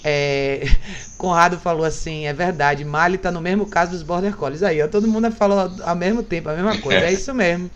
É, 0.03 0.67
Conrado 1.17 1.59
falou 1.59 1.85
assim, 1.85 2.27
é 2.27 2.33
verdade, 2.33 2.85
Mali 2.85 3.17
tá 3.17 3.31
no 3.31 3.41
mesmo 3.41 3.65
caso 3.67 3.93
dos 3.93 4.03
Border 4.03 4.37
Collies. 4.37 4.63
Aí, 4.63 4.83
ó, 4.83 4.89
todo 4.89 5.09
mundo 5.09 5.31
falou 5.31 5.73
ao 5.83 5.97
mesmo 5.97 6.23
tempo, 6.23 6.49
a 6.49 6.55
mesma 6.55 6.79
coisa. 6.79 7.07
É 7.07 7.13
isso 7.15 7.33
mesmo. 7.33 7.71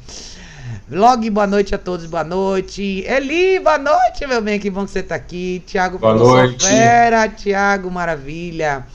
Log, 0.91 1.29
boa 1.31 1.47
noite 1.47 1.75
a 1.75 1.79
todos, 1.79 2.07
boa 2.07 2.25
noite. 2.25 3.05
Eli, 3.07 3.59
boa 3.61 3.79
noite, 3.79 4.27
meu 4.27 4.41
bem, 4.43 4.59
que 4.59 4.69
bom 4.71 4.85
que 4.85 4.91
você 4.91 5.03
tá 5.03 5.15
aqui. 5.15 5.63
Tiago, 5.67 5.99
boa 5.99 6.15
noite. 6.15 6.67
Fera, 6.67 7.29
Tiago, 7.29 7.91
maravilha. 7.91 8.87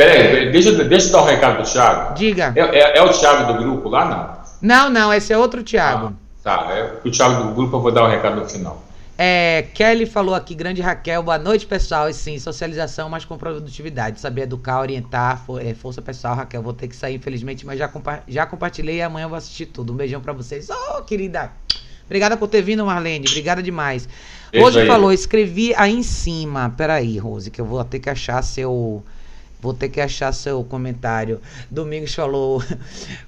Peraí, 0.00 0.50
deixa, 0.50 0.72
deixa 0.84 1.08
eu 1.08 1.12
dar 1.12 1.22
um 1.22 1.26
recado 1.26 1.62
do 1.62 1.70
Thiago. 1.70 2.14
Diga. 2.14 2.54
É, 2.56 2.60
é, 2.60 2.98
é, 2.98 3.02
o 3.02 3.10
Thiago 3.10 3.52
do 3.52 3.58
grupo 3.58 3.90
lá, 3.90 4.06
não? 4.06 4.40
Não, 4.62 4.90
não, 4.90 5.12
esse 5.12 5.30
é 5.30 5.36
outro 5.36 5.62
Thiago. 5.62 6.14
Ah, 6.42 6.42
tá, 6.42 6.72
é 6.72 7.06
o 7.06 7.10
Thiago 7.10 7.44
do 7.44 7.54
grupo, 7.54 7.76
eu 7.76 7.80
vou 7.80 7.92
dar 7.92 8.04
o 8.04 8.06
um 8.06 8.10
recado 8.10 8.36
no 8.40 8.48
final. 8.48 8.82
É, 9.18 9.66
Kelly 9.74 10.06
falou 10.06 10.34
aqui, 10.34 10.54
grande 10.54 10.80
Raquel, 10.80 11.22
boa 11.22 11.36
noite, 11.36 11.66
pessoal. 11.66 12.08
E 12.08 12.14
sim, 12.14 12.38
socialização, 12.38 13.10
mas 13.10 13.26
com 13.26 13.36
produtividade. 13.36 14.18
Saber 14.18 14.42
educar, 14.42 14.80
orientar, 14.80 15.44
for, 15.44 15.62
é, 15.62 15.74
força 15.74 16.00
pessoal, 16.00 16.34
Raquel. 16.34 16.62
Vou 16.62 16.72
ter 16.72 16.88
que 16.88 16.96
sair, 16.96 17.16
infelizmente, 17.16 17.66
mas 17.66 17.78
já, 17.78 17.86
compa 17.86 18.22
já 18.26 18.46
compartilhei 18.46 18.96
e 18.96 19.02
amanhã 19.02 19.26
eu 19.26 19.28
vou 19.28 19.36
assistir 19.36 19.66
tudo. 19.66 19.92
Um 19.92 19.96
beijão 19.96 20.22
para 20.22 20.32
vocês. 20.32 20.68
Oh, 20.70 21.02
querida. 21.02 21.52
Obrigada 22.06 22.38
por 22.38 22.48
ter 22.48 22.62
vindo, 22.62 22.86
Marlene. 22.86 23.26
Obrigada 23.28 23.62
demais. 23.62 24.08
Rose 24.56 24.86
falou, 24.86 25.12
escrevi 25.12 25.74
aí 25.76 25.92
em 25.92 26.02
cima. 26.02 26.72
Peraí, 26.74 27.18
Rose, 27.18 27.50
que 27.50 27.60
eu 27.60 27.66
vou 27.66 27.84
ter 27.84 27.98
que 27.98 28.08
achar 28.08 28.42
seu. 28.42 29.04
Vou 29.60 29.74
ter 29.74 29.88
que 29.88 30.00
achar 30.00 30.32
seu 30.32 30.64
comentário. 30.64 31.40
Domingos 31.70 32.14
falou. 32.14 32.62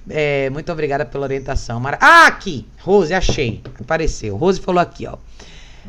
É, 0.09 0.49
muito 0.49 0.71
obrigada 0.71 1.05
pela 1.05 1.23
orientação. 1.23 1.79
Mar... 1.79 1.97
Ah, 2.01 2.27
aqui! 2.27 2.65
Rose, 2.81 3.13
achei. 3.13 3.61
Apareceu. 3.79 4.35
Rose 4.35 4.59
falou 4.59 4.81
aqui, 4.81 5.07
ó. 5.07 5.17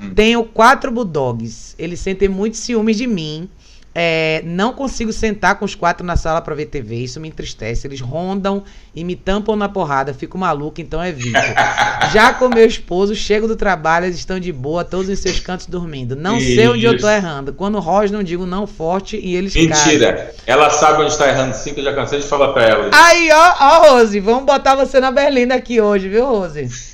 Hum. 0.01 0.15
Tenho 0.15 0.45
quatro 0.45 0.91
bulldogs. 0.91 1.75
Eles 1.79 2.01
sentem 2.01 2.29
muito 2.29 2.57
ciúmes 2.57 2.97
de 2.97 3.07
mim. 3.07 3.49
É, 3.95 4.43
não 4.45 4.73
consigo 4.73 5.13
sentar 5.13 5.57
com 5.57 5.65
os 5.65 5.77
quatro 5.77 6.05
na 6.05 6.17
sala 6.17 6.41
para 6.43 6.55
ver 6.55 6.67
TV, 6.67 6.97
isso 6.97 7.21
me 7.21 7.29
entristece. 7.29 7.87
Eles 7.87 8.01
rondam 8.01 8.65
e 8.93 9.05
me 9.05 9.15
tampam 9.15 9.55
na 9.55 9.69
porrada, 9.69 10.13
fico 10.13 10.37
maluco, 10.37 10.81
então 10.81 11.01
é 11.01 11.13
vídeo. 11.13 11.33
Já 12.13 12.35
com 12.35 12.49
meu 12.49 12.67
esposo, 12.67 13.15
chego 13.15 13.47
do 13.47 13.55
trabalho, 13.55 14.07
eles 14.07 14.17
estão 14.17 14.41
de 14.41 14.53
boa, 14.53 14.85
todos 14.85 15.09
em 15.09 15.15
seus 15.15 15.39
cantos 15.39 15.67
dormindo. 15.67 16.17
Não 16.17 16.39
isso. 16.39 16.57
sei 16.57 16.67
onde 16.67 16.85
eu 16.85 16.99
tô 16.99 17.09
errando. 17.09 17.53
Quando 17.53 17.79
rosnam, 17.79 18.25
digo 18.25 18.45
não 18.45 18.67
forte 18.67 19.17
e 19.17 19.37
eles 19.37 19.55
Mentira, 19.55 20.35
ela 20.45 20.71
sabe 20.71 21.03
onde 21.03 21.13
está 21.13 21.29
errando 21.29 21.55
sim, 21.55 21.73
que 21.73 21.81
eu 21.81 21.85
já 21.85 21.95
cansei 21.95 22.19
de 22.19 22.27
falar 22.27 22.53
para 22.53 22.65
ela. 22.65 22.91
Aí, 22.93 23.31
ó, 23.31 23.55
ó, 23.61 23.91
Rose, 23.91 24.19
vamos 24.19 24.45
botar 24.45 24.75
você 24.75 24.99
na 24.99 25.13
berlinda 25.13 25.55
aqui 25.55 25.81
hoje, 25.81 26.09
viu, 26.09 26.27
Rose? 26.27 26.94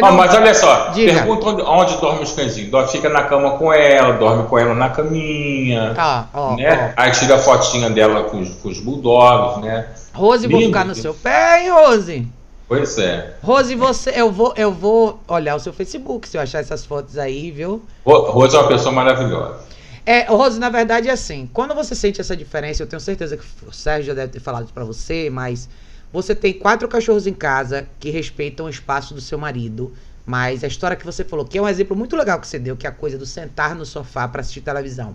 Não... 0.00 0.12
mas 0.12 0.34
olha 0.34 0.54
só, 0.54 0.88
Diga. 0.90 1.12
pergunta 1.12 1.46
onde, 1.46 1.62
onde, 1.62 2.00
dorme 2.00 2.22
os 2.22 2.32
cãezinhos. 2.32 2.90
Fica 2.90 3.08
na 3.08 3.24
cama 3.24 3.52
com 3.52 3.72
ela, 3.72 4.14
dorme 4.14 4.48
com 4.48 4.58
ela 4.58 4.74
na 4.74 4.88
caminha. 4.88 5.92
Tá, 5.94 6.28
ó, 6.32 6.56
né? 6.56 6.94
Ó. 6.96 7.02
Aí 7.02 7.10
tira 7.12 7.34
a 7.34 7.38
fotinha 7.38 7.90
dela 7.90 8.24
com 8.24 8.40
os, 8.40 8.48
com 8.56 8.68
os 8.68 8.80
bulldogs, 8.80 9.62
né? 9.62 9.86
Rose, 10.14 10.46
Lindo. 10.46 10.58
vou 10.58 10.66
ficar 10.68 10.84
no 10.84 10.94
seu 10.94 11.12
pé, 11.12 11.62
hein, 11.62 11.70
Rose? 11.70 12.26
Pois 12.66 12.98
é. 12.98 13.34
Rose, 13.42 13.74
você, 13.74 14.12
eu 14.14 14.30
vou, 14.30 14.52
eu 14.56 14.72
vou 14.72 15.20
olhar 15.28 15.54
o 15.56 15.60
seu 15.60 15.72
Facebook 15.72 16.28
se 16.28 16.36
eu 16.36 16.40
achar 16.42 16.60
essas 16.60 16.84
fotos 16.84 17.16
aí, 17.16 17.50
viu? 17.50 17.82
Rose 18.04 18.56
é 18.56 18.58
uma 18.58 18.68
pessoa 18.68 18.92
maravilhosa. 18.92 19.68
É, 20.04 20.24
Rose, 20.24 20.58
na 20.58 20.70
verdade 20.70 21.08
é 21.08 21.12
assim. 21.12 21.48
Quando 21.52 21.74
você 21.74 21.94
sente 21.94 22.20
essa 22.20 22.34
diferença, 22.34 22.82
eu 22.82 22.86
tenho 22.86 23.00
certeza 23.00 23.36
que 23.36 23.44
o 23.66 23.72
Sérgio 23.72 24.06
já 24.06 24.14
deve 24.14 24.32
ter 24.32 24.40
falado 24.40 24.64
isso 24.64 24.72
pra 24.72 24.84
você, 24.84 25.28
mas 25.30 25.68
você 26.12 26.34
tem 26.34 26.52
quatro 26.52 26.88
cachorros 26.88 27.26
em 27.26 27.34
casa 27.34 27.88
que 28.00 28.10
respeitam 28.10 28.66
o 28.66 28.70
espaço 28.70 29.14
do 29.14 29.20
seu 29.20 29.38
marido. 29.38 29.92
Mas 30.24 30.62
a 30.62 30.66
história 30.66 30.96
que 30.96 31.06
você 31.06 31.24
falou, 31.24 31.46
que 31.46 31.56
é 31.56 31.62
um 31.62 31.68
exemplo 31.68 31.96
muito 31.96 32.14
legal 32.14 32.38
que 32.38 32.46
você 32.46 32.58
deu, 32.58 32.76
que 32.76 32.86
é 32.86 32.90
a 32.90 32.92
coisa 32.92 33.16
do 33.16 33.24
sentar 33.24 33.74
no 33.74 33.86
sofá 33.86 34.28
para 34.28 34.42
assistir 34.42 34.60
televisão. 34.60 35.14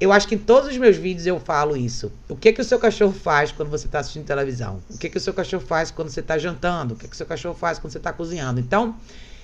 Eu 0.00 0.12
acho 0.12 0.26
que 0.26 0.34
em 0.34 0.38
todos 0.38 0.70
os 0.70 0.76
meus 0.76 0.96
vídeos 0.96 1.26
eu 1.26 1.38
falo 1.40 1.76
isso. 1.76 2.12
O 2.28 2.36
que 2.36 2.52
que 2.52 2.60
o 2.60 2.64
seu 2.64 2.78
cachorro 2.78 3.12
faz 3.12 3.52
quando 3.52 3.68
você 3.68 3.86
está 3.86 3.98
assistindo 3.98 4.24
televisão? 4.24 4.80
O 4.90 4.98
que 4.98 5.08
que 5.08 5.16
o 5.16 5.20
seu 5.20 5.34
cachorro 5.34 5.64
faz 5.64 5.90
quando 5.90 6.08
você 6.08 6.20
está 6.20 6.38
jantando? 6.38 6.94
O 6.94 6.96
que 6.96 7.08
que 7.08 7.14
o 7.14 7.16
seu 7.16 7.26
cachorro 7.26 7.54
faz 7.54 7.78
quando 7.78 7.92
você 7.92 7.98
está 7.98 8.12
cozinhando? 8.12 8.58
Então, 8.60 8.96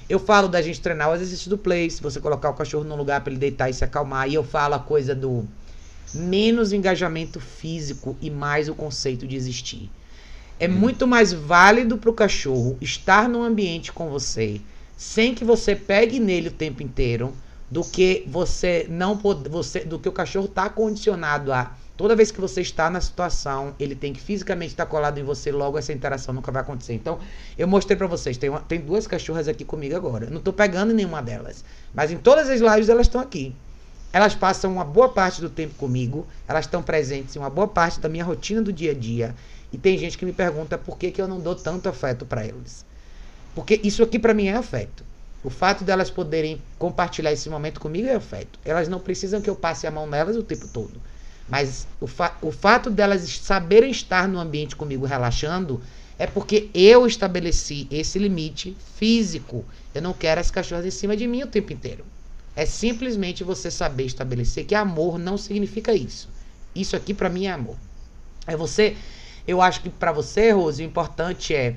eu 0.08 0.18
falo 0.18 0.48
da 0.48 0.62
gente 0.62 0.80
treinar 0.80 1.10
o 1.10 1.14
exercício 1.14 1.50
do 1.50 1.58
play, 1.58 1.90
se 1.90 2.02
você 2.02 2.20
colocar 2.20 2.50
o 2.50 2.54
cachorro 2.54 2.84
num 2.84 2.96
lugar 2.96 3.20
para 3.20 3.32
ele 3.32 3.38
deitar 3.40 3.68
e 3.68 3.74
se 3.74 3.84
acalmar. 3.84 4.28
E 4.28 4.34
eu 4.34 4.42
falo 4.42 4.74
a 4.74 4.78
coisa 4.78 5.14
do 5.14 5.46
menos 6.14 6.72
engajamento 6.72 7.40
físico 7.40 8.16
e 8.20 8.30
mais 8.30 8.68
o 8.68 8.74
conceito 8.74 9.26
de 9.26 9.36
existir. 9.36 9.90
É 10.60 10.68
hum. 10.68 10.72
muito 10.72 11.06
mais 11.06 11.32
válido 11.32 11.98
para 11.98 12.10
o 12.10 12.14
cachorro 12.14 12.76
estar 12.80 13.28
num 13.28 13.42
ambiente 13.42 13.92
com 13.92 14.08
você, 14.08 14.60
sem 14.96 15.34
que 15.34 15.44
você 15.44 15.76
pegue 15.76 16.18
nele 16.18 16.48
o 16.48 16.52
tempo 16.52 16.82
inteiro, 16.82 17.32
do 17.70 17.84
que 17.84 18.24
você 18.26 18.86
não 18.88 19.16
pode, 19.16 19.48
você, 19.48 19.80
do 19.80 19.98
que 19.98 20.08
o 20.08 20.12
cachorro 20.12 20.46
está 20.46 20.68
condicionado 20.68 21.52
a 21.52 21.72
toda 21.98 22.14
vez 22.14 22.30
que 22.30 22.40
você 22.40 22.60
está 22.60 22.88
na 22.88 23.00
situação, 23.00 23.74
ele 23.78 23.96
tem 23.96 24.12
que 24.12 24.20
fisicamente 24.20 24.70
estar 24.70 24.86
colado 24.86 25.18
em 25.18 25.24
você, 25.24 25.50
logo 25.50 25.76
essa 25.76 25.92
interação 25.92 26.32
nunca 26.32 26.52
vai 26.52 26.62
acontecer. 26.62 26.94
Então, 26.94 27.18
eu 27.58 27.66
mostrei 27.66 27.96
para 27.96 28.06
vocês, 28.06 28.38
tem, 28.38 28.48
uma, 28.48 28.60
tem 28.60 28.80
duas 28.80 29.06
cachorras 29.08 29.48
aqui 29.48 29.64
comigo 29.64 29.96
agora. 29.96 30.30
Não 30.30 30.38
estou 30.38 30.52
pegando 30.52 30.94
nenhuma 30.94 31.20
delas, 31.20 31.64
mas 31.92 32.12
em 32.12 32.16
todas 32.16 32.48
as 32.48 32.60
lives 32.60 32.88
elas 32.88 33.08
estão 33.08 33.20
aqui. 33.20 33.52
Elas 34.12 34.34
passam 34.34 34.72
uma 34.72 34.84
boa 34.84 35.08
parte 35.08 35.40
do 35.40 35.50
tempo 35.50 35.74
comigo, 35.74 36.24
elas 36.46 36.66
estão 36.66 36.82
presentes 36.82 37.34
em 37.34 37.40
uma 37.40 37.50
boa 37.50 37.66
parte 37.66 37.98
da 37.98 38.08
minha 38.08 38.24
rotina 38.24 38.62
do 38.62 38.72
dia 38.72 38.92
a 38.92 38.94
dia. 38.94 39.34
E 39.72 39.78
tem 39.78 39.98
gente 39.98 40.16
que 40.16 40.24
me 40.24 40.32
pergunta 40.32 40.78
por 40.78 40.96
que, 40.96 41.10
que 41.10 41.20
eu 41.20 41.28
não 41.28 41.40
dou 41.40 41.54
tanto 41.54 41.88
afeto 41.88 42.24
para 42.24 42.44
eles. 42.44 42.84
Porque 43.54 43.80
isso 43.82 44.02
aqui 44.02 44.18
para 44.18 44.34
mim 44.34 44.46
é 44.46 44.54
afeto. 44.54 45.04
O 45.42 45.50
fato 45.50 45.84
delas 45.84 46.10
poderem 46.10 46.60
compartilhar 46.78 47.32
esse 47.32 47.48
momento 47.48 47.80
comigo 47.80 48.08
é 48.08 48.14
afeto. 48.14 48.58
Elas 48.64 48.88
não 48.88 48.98
precisam 48.98 49.40
que 49.40 49.48
eu 49.48 49.54
passe 49.54 49.86
a 49.86 49.90
mão 49.90 50.06
nelas 50.06 50.36
o 50.36 50.42
tempo 50.42 50.66
todo. 50.68 51.00
Mas 51.48 51.86
o, 52.00 52.06
fa 52.06 52.36
o 52.42 52.50
fato 52.50 52.90
delas 52.90 53.22
saberem 53.42 53.90
estar 53.90 54.28
no 54.28 54.38
ambiente 54.38 54.76
comigo 54.76 55.06
relaxando 55.06 55.80
é 56.18 56.26
porque 56.26 56.68
eu 56.74 57.06
estabeleci 57.06 57.86
esse 57.90 58.18
limite 58.18 58.76
físico. 58.96 59.64
Eu 59.94 60.02
não 60.02 60.12
quero 60.12 60.40
as 60.40 60.50
cachorras 60.50 60.84
em 60.84 60.90
cima 60.90 61.16
de 61.16 61.26
mim 61.26 61.42
o 61.42 61.46
tempo 61.46 61.72
inteiro. 61.72 62.04
É 62.56 62.66
simplesmente 62.66 63.44
você 63.44 63.70
saber 63.70 64.04
estabelecer 64.04 64.66
que 64.66 64.74
amor 64.74 65.18
não 65.18 65.38
significa 65.38 65.94
isso. 65.94 66.28
Isso 66.74 66.96
aqui 66.96 67.14
para 67.14 67.30
mim 67.30 67.46
é 67.46 67.52
amor. 67.52 67.76
É 68.46 68.56
você 68.56 68.96
eu 69.48 69.62
acho 69.62 69.80
que 69.80 69.88
para 69.88 70.12
você, 70.12 70.50
Rose, 70.50 70.82
o 70.82 70.86
importante 70.86 71.54
é 71.54 71.74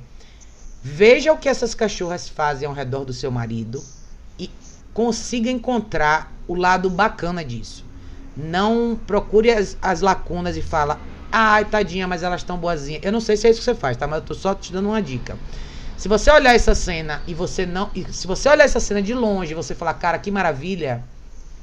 veja 0.84 1.32
o 1.32 1.38
que 1.38 1.48
essas 1.48 1.74
cachorras 1.74 2.28
fazem 2.28 2.68
ao 2.68 2.74
redor 2.74 3.06
do 3.06 3.14
seu 3.14 3.32
marido 3.32 3.82
e 4.38 4.50
consiga 4.94 5.50
encontrar 5.50 6.34
o 6.50 6.54
lado 6.54 6.90
bacana 6.90 7.46
disso. 7.46 7.86
Não 8.36 9.00
procure 9.08 9.52
as, 9.52 9.78
as 9.82 10.02
lacunas 10.02 10.58
e 10.58 10.62
fala, 10.62 11.00
ai, 11.32 11.64
tadinha, 11.64 12.08
mas 12.08 12.24
elas 12.24 12.42
estão 12.42 12.58
boazinhas. 12.58 13.02
Eu 13.06 13.12
não 13.12 13.22
sei 13.22 13.38
se 13.38 13.48
é 13.48 13.52
isso 13.52 13.60
que 13.60 13.66
você 13.66 13.76
faz, 13.76 13.96
tá? 13.96 14.06
Mas 14.06 14.20
eu 14.20 14.26
tô 14.26 14.34
só 14.34 14.54
te 14.54 14.74
dando 14.74 14.90
uma 14.90 15.02
dica. 15.02 15.38
Se 15.96 16.10
você 16.10 16.30
olhar 16.30 16.54
essa 16.54 16.76
cena 16.76 17.22
e 17.26 17.34
você 17.34 17.66
não. 17.66 17.90
Se 18.12 18.28
você 18.28 18.50
olhar 18.50 18.66
essa 18.66 18.82
cena 18.82 19.02
de 19.02 19.14
longe 19.14 19.52
e 19.52 19.56
você 19.56 19.74
falar, 19.74 19.94
cara, 19.94 20.20
que 20.20 20.30
maravilha, 20.30 21.06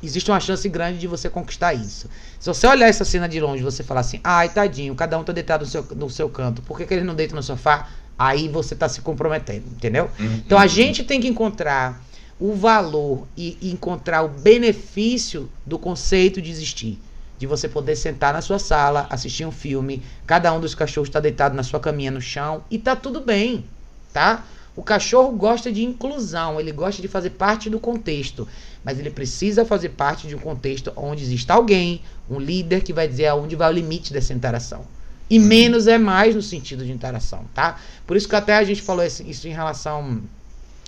existe 0.03 0.31
uma 0.31 0.41
chance 0.41 0.69
grande 0.69 0.99
de 0.99 1.07
você 1.07 1.29
conquistar 1.29 1.75
isso. 1.75 2.09
Se 2.39 2.47
você 2.47 2.66
olhar 2.66 2.89
essa 2.89 3.05
cena 3.05 3.29
de 3.29 3.41
longe 3.41 3.61
e 3.61 3.65
você 3.65 3.83
falar 3.83 4.01
assim, 4.01 4.20
ai, 4.23 4.49
tadinho, 4.49 4.95
cada 4.95 5.19
um 5.19 5.25
tá 5.25 5.33
deitado 5.33 5.65
no 5.65 5.70
seu, 5.70 5.83
no 5.97 6.11
seu 6.11 6.29
canto, 6.29 6.62
por 6.62 6.79
que, 6.79 6.87
que 6.87 6.95
ele 6.95 7.05
não 7.05 7.15
deita 7.15 7.35
no 7.35 7.43
sofá? 7.43 7.89
Aí 8.19 8.49
você 8.49 8.75
tá 8.75 8.89
se 8.89 9.01
comprometendo, 9.01 9.65
entendeu? 9.70 10.11
Uhum. 10.19 10.43
Então 10.45 10.59
a 10.59 10.66
gente 10.66 11.05
tem 11.05 11.20
que 11.20 11.29
encontrar 11.29 12.03
o 12.41 12.55
valor 12.55 13.27
e, 13.37 13.59
e 13.61 13.70
encontrar 13.70 14.23
o 14.23 14.29
benefício 14.29 15.51
do 15.66 15.79
conceito 15.79 16.41
de 16.41 16.51
existir. 16.51 17.01
De 17.39 17.47
você 17.47 17.69
poder 17.69 17.95
sentar 17.95 18.33
na 18.33 18.41
sua 18.41 18.59
sala, 18.59 19.07
assistir 19.11 19.45
um 19.45 19.53
filme, 19.53 20.03
cada 20.27 20.53
um 20.53 20.61
dos 20.61 20.75
cachorros 20.75 21.09
está 21.09 21.20
deitado 21.20 21.55
na 21.55 21.62
sua 21.62 21.79
caminha 21.79 22.11
no 22.11 22.20
chão 22.20 22.65
e 22.69 22.79
tá 22.79 22.97
tudo 22.97 23.20
bem, 23.20 23.65
tá? 24.12 24.45
O 24.79 24.83
cachorro 24.85 25.33
gosta 25.33 25.73
de 25.73 25.83
inclusão, 25.83 26.61
ele 26.61 26.71
gosta 26.71 27.03
de 27.03 27.09
fazer 27.09 27.31
parte 27.31 27.69
do 27.69 27.81
contexto, 27.81 28.47
mas 28.85 28.97
ele 28.97 29.11
precisa 29.11 29.65
fazer 29.65 29.89
parte 29.89 30.29
de 30.29 30.37
um 30.37 30.39
contexto 30.39 30.93
onde 30.95 31.25
exista 31.25 31.55
alguém, 31.55 32.01
um 32.31 32.39
líder 32.39 32.85
que 32.85 32.93
vai 32.93 33.09
dizer 33.09 33.27
aonde 33.27 33.57
vai 33.57 33.69
o 33.69 33.75
limite 33.75 34.13
dessa 34.13 34.33
interação. 34.33 34.85
E 35.29 35.37
uhum. 35.37 35.47
menos 35.47 35.89
é 35.89 35.99
mais 35.99 36.33
no 36.37 36.41
sentido 36.41 36.85
de 36.85 36.93
interação, 36.93 37.45
tá? 37.53 37.81
Por 38.07 38.17
isso 38.17 38.29
que 38.29 38.37
até 38.37 38.57
a 38.57 38.63
gente 38.63 38.81
falou 38.81 39.05
isso 39.05 39.49
em 39.49 39.53
relação 39.53 40.23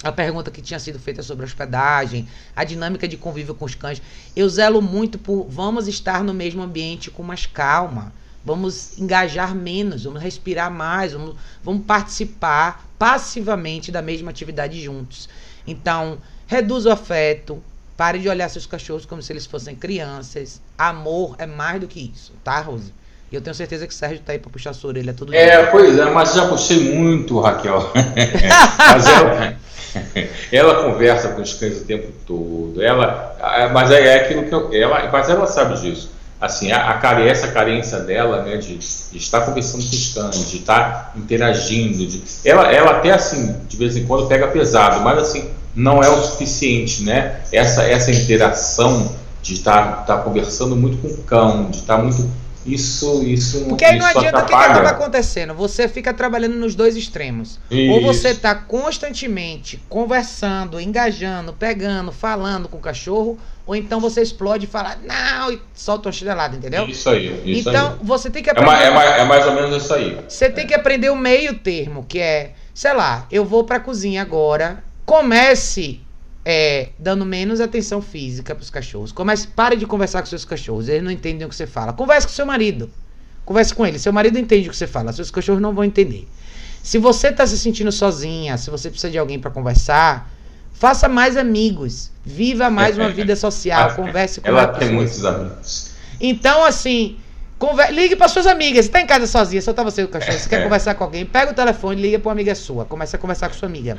a 0.04 0.12
pergunta 0.12 0.52
que 0.52 0.62
tinha 0.62 0.78
sido 0.78 1.00
feita 1.00 1.20
sobre 1.20 1.44
hospedagem, 1.44 2.28
a 2.54 2.62
dinâmica 2.62 3.08
de 3.08 3.16
convívio 3.16 3.56
com 3.56 3.64
os 3.64 3.74
cães. 3.74 4.00
Eu 4.36 4.48
zelo 4.48 4.80
muito 4.80 5.18
por 5.18 5.48
vamos 5.48 5.88
estar 5.88 6.22
no 6.22 6.32
mesmo 6.32 6.62
ambiente 6.62 7.10
com 7.10 7.24
mais 7.24 7.44
calma. 7.44 8.12
Vamos 8.44 8.98
engajar 8.98 9.54
menos, 9.54 10.04
vamos 10.04 10.22
respirar 10.22 10.70
mais, 10.70 11.12
vamos, 11.12 11.36
vamos 11.62 11.84
participar 11.84 12.86
passivamente 12.98 13.92
da 13.92 14.00
mesma 14.00 14.30
atividade 14.30 14.82
juntos. 14.82 15.28
Então, 15.66 16.18
reduz 16.46 16.86
o 16.86 16.90
afeto, 16.90 17.62
pare 17.96 18.18
de 18.18 18.28
olhar 18.30 18.48
seus 18.48 18.64
cachorros 18.64 19.04
como 19.04 19.22
se 19.22 19.30
eles 19.30 19.44
fossem 19.44 19.76
crianças. 19.76 20.60
Amor 20.78 21.34
é 21.38 21.44
mais 21.44 21.80
do 21.80 21.86
que 21.86 22.12
isso, 22.14 22.32
tá, 22.42 22.60
Rose? 22.60 22.94
E 23.30 23.34
eu 23.34 23.42
tenho 23.42 23.54
certeza 23.54 23.86
que 23.86 23.92
o 23.92 23.96
Sérgio 23.96 24.20
tá 24.20 24.32
aí 24.32 24.38
pra 24.38 24.50
puxar 24.50 24.72
sua 24.72 24.88
orelha 24.88 25.12
todo 25.12 25.34
É, 25.34 25.56
dia. 25.58 25.70
pois 25.70 25.98
é, 25.98 26.06
mas 26.06 26.34
já 26.34 26.48
puxei 26.48 26.94
muito, 26.94 27.38
Raquel. 27.38 27.92
mas 27.94 29.06
ela, 29.06 29.56
ela, 30.50 30.82
conversa 30.82 31.28
com 31.28 31.42
os 31.42 31.54
cães 31.54 31.82
o 31.82 31.84
tempo 31.84 32.10
todo. 32.26 32.82
Ela, 32.82 33.70
mas 33.72 33.90
é, 33.90 34.00
é 34.00 34.24
aquilo 34.24 34.44
que 34.44 34.52
eu, 34.54 34.72
ela, 34.72 35.10
mas 35.12 35.28
ela 35.28 35.46
sabe 35.46 35.78
disso 35.80 36.19
assim, 36.40 36.72
a, 36.72 36.98
a 36.98 37.20
essa 37.20 37.48
carência 37.48 38.00
dela, 38.00 38.42
né, 38.42 38.56
de, 38.56 38.78
de, 38.78 39.18
estar 39.18 39.42
conversando 39.42 39.84
com 39.84 39.90
os 39.90 40.14
cães, 40.14 40.50
de 40.50 40.56
estar 40.56 41.12
interagindo, 41.14 42.06
de, 42.06 42.22
ela, 42.44 42.72
ela 42.72 42.92
até 42.92 43.10
assim, 43.10 43.56
de 43.68 43.76
vez 43.76 43.96
em 43.96 44.06
quando 44.06 44.26
pega 44.26 44.48
pesado, 44.48 45.00
mas 45.00 45.18
assim, 45.18 45.50
não 45.74 46.02
é 46.02 46.08
o 46.08 46.16
suficiente, 46.22 47.02
né, 47.02 47.40
essa, 47.52 47.82
essa 47.82 48.10
interação 48.10 49.14
de 49.42 49.54
estar, 49.54 50.00
estar 50.00 50.18
conversando 50.18 50.74
muito 50.74 50.98
com 50.98 51.08
o 51.08 51.22
cão, 51.24 51.70
de 51.70 51.78
estar 51.78 51.98
muito 51.98 52.28
isso, 52.64 53.22
isso 53.24 53.64
Porque 53.64 53.84
aí 53.84 53.98
não 53.98 54.06
adianta 54.06 54.42
o 54.42 54.46
que, 54.46 54.52
acaba 54.52 54.90
acontecendo. 54.90 55.54
Você 55.54 55.88
fica 55.88 56.12
trabalhando 56.12 56.56
nos 56.56 56.74
dois 56.74 56.96
extremos. 56.96 57.58
Isso. 57.70 57.92
Ou 57.92 58.02
você 58.02 58.28
está 58.28 58.54
constantemente 58.54 59.82
conversando, 59.88 60.80
engajando, 60.80 61.52
pegando, 61.52 62.12
falando 62.12 62.68
com 62.68 62.76
o 62.76 62.80
cachorro, 62.80 63.38
ou 63.66 63.74
então 63.74 63.98
você 64.00 64.20
explode 64.20 64.66
e 64.66 64.68
fala, 64.68 64.98
não, 65.04 65.52
e 65.52 65.60
solta 65.74 66.08
uma 66.08 66.12
chinelada, 66.12 66.56
entendeu? 66.56 66.86
Isso 66.86 67.08
aí. 67.08 67.40
Isso 67.44 67.68
então 67.68 67.92
aí. 67.92 67.98
você 68.02 68.28
tem 68.28 68.42
que 68.42 68.50
aprender. 68.50 68.70
É, 68.70 68.90
mais, 68.90 69.10
é, 69.10 69.20
é 69.20 69.24
mais 69.24 69.46
ou 69.46 69.54
menos 69.54 69.82
isso 69.82 69.94
aí. 69.94 70.18
Você 70.28 70.50
tem 70.50 70.66
que 70.66 70.74
aprender 70.74 71.08
o 71.10 71.16
meio 71.16 71.54
termo, 71.54 72.04
que 72.06 72.18
é, 72.18 72.52
sei 72.74 72.92
lá, 72.92 73.26
eu 73.30 73.44
vou 73.44 73.64
pra 73.64 73.80
cozinha 73.80 74.20
agora, 74.20 74.84
comece 75.06 76.00
é, 76.44 76.90
dando 76.98 77.24
menos 77.24 77.60
atenção 77.60 78.00
física 78.00 78.54
para 78.54 78.62
os 78.62 78.70
cachorros. 78.70 79.12
Comece, 79.12 79.48
pare 79.48 79.76
de 79.76 79.86
conversar 79.86 80.20
com 80.20 80.26
seus 80.26 80.44
cachorros. 80.44 80.88
Eles 80.88 81.02
não 81.02 81.10
entendem 81.10 81.46
o 81.46 81.48
que 81.48 81.56
você 81.56 81.66
fala. 81.66 81.92
Converse 81.92 82.26
com 82.26 82.32
seu 82.32 82.46
marido. 82.46 82.90
Converse 83.44 83.74
com 83.74 83.86
ele. 83.86 83.98
Seu 83.98 84.12
marido 84.12 84.38
entende 84.38 84.68
o 84.68 84.70
que 84.70 84.76
você 84.76 84.86
fala. 84.86 85.12
Seus 85.12 85.30
cachorros 85.30 85.60
não 85.60 85.74
vão 85.74 85.84
entender. 85.84 86.26
Se 86.82 86.98
você 86.98 87.28
está 87.28 87.46
se 87.46 87.58
sentindo 87.58 87.92
sozinha, 87.92 88.56
se 88.56 88.70
você 88.70 88.88
precisa 88.88 89.10
de 89.10 89.18
alguém 89.18 89.38
para 89.38 89.50
conversar, 89.50 90.30
Faça 90.80 91.10
mais 91.10 91.36
amigos. 91.36 92.10
Viva 92.24 92.70
mais 92.70 92.96
uma 92.96 93.10
vida 93.10 93.36
social. 93.36 93.94
converse 93.94 94.40
com 94.40 94.48
Ela 94.48 94.66
tem 94.66 94.78
pessoas. 94.78 94.94
muitos 94.94 95.24
amigos. 95.26 95.90
Então, 96.18 96.64
assim, 96.64 97.18
conver... 97.58 97.92
ligue 97.92 98.16
para 98.16 98.28
suas 98.28 98.46
amigas. 98.46 98.86
Você 98.86 98.90
tá 98.90 98.98
em 99.02 99.06
casa 99.06 99.26
sozinha, 99.26 99.60
só 99.60 99.74
tá 99.74 99.82
você 99.82 100.00
e 100.00 100.04
o 100.04 100.08
cachorro. 100.08 100.38
Você 100.38 100.48
quer 100.48 100.62
conversar 100.62 100.94
com 100.94 101.04
alguém? 101.04 101.26
Pega 101.26 101.52
o 101.52 101.54
telefone, 101.54 102.00
liga 102.00 102.18
para 102.18 102.28
uma 102.28 102.32
amiga 102.32 102.54
sua. 102.54 102.86
Começa 102.86 103.18
a 103.18 103.20
conversar 103.20 103.50
com 103.50 103.56
sua 103.56 103.68
amiga. 103.68 103.98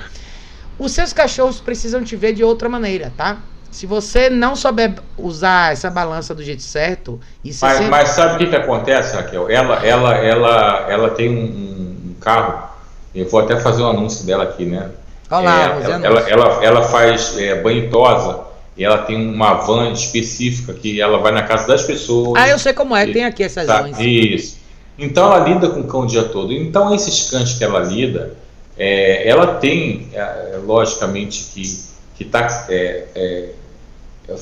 Os 0.81 0.93
seus 0.93 1.13
cachorros 1.13 1.59
precisam 1.59 2.03
te 2.03 2.15
ver 2.15 2.33
de 2.33 2.43
outra 2.43 2.67
maneira, 2.67 3.13
tá? 3.15 3.37
Se 3.69 3.85
você 3.85 4.31
não 4.31 4.55
souber 4.55 4.95
usar 5.15 5.73
essa 5.73 5.91
balança 5.91 6.33
do 6.33 6.41
jeito 6.41 6.63
certo, 6.63 7.19
isso 7.45 7.63
mas, 7.63 7.75
sempre... 7.75 7.91
mas 7.91 8.09
sabe 8.09 8.33
o 8.33 8.37
que, 8.39 8.47
que 8.47 8.55
acontece, 8.55 9.15
Raquel? 9.15 9.47
Ela, 9.47 9.85
ela, 9.85 10.15
ela, 10.17 10.87
ela 10.89 11.09
tem 11.11 11.29
um, 11.29 12.09
um 12.09 12.15
carro. 12.19 12.67
Eu 13.13 13.29
vou 13.29 13.41
até 13.41 13.59
fazer 13.59 13.83
um 13.83 13.91
anúncio 13.91 14.25
dela 14.25 14.43
aqui, 14.43 14.65
né? 14.65 14.89
Olá, 15.29 15.61
é, 15.61 15.83
ela, 15.83 16.05
ela, 16.07 16.19
ela, 16.29 16.65
ela, 16.65 16.81
faz 16.81 17.37
é, 17.37 17.61
banho 17.61 17.91
tosa 17.91 18.39
e 18.75 18.83
ela 18.83 18.97
tem 18.97 19.15
uma 19.15 19.53
van 19.53 19.91
específica 19.91 20.73
que 20.73 20.99
ela 20.99 21.19
vai 21.19 21.31
na 21.31 21.43
casa 21.43 21.67
das 21.67 21.83
pessoas. 21.83 22.41
Ah, 22.41 22.49
eu 22.49 22.57
sei 22.57 22.73
como 22.73 22.95
é, 22.95 23.05
tem 23.05 23.23
aqui 23.23 23.43
essas 23.43 23.67
tá, 23.67 23.83
vans. 23.83 23.99
Isso. 23.99 24.57
Então 24.97 25.31
ela 25.31 25.47
lida 25.47 25.69
com 25.69 25.81
o 25.81 25.83
cão 25.83 26.01
o 26.01 26.07
dia 26.07 26.23
todo. 26.23 26.51
Então 26.51 26.91
esses 26.95 27.29
cães 27.29 27.53
que 27.53 27.63
ela 27.63 27.81
lida, 27.81 28.35
é, 28.83 29.29
ela 29.29 29.45
tem, 29.45 30.07
é, 30.11 30.57
logicamente, 30.65 31.51
que 31.53 32.23
está 32.23 32.65
é, 32.67 33.05
é, 33.13 33.49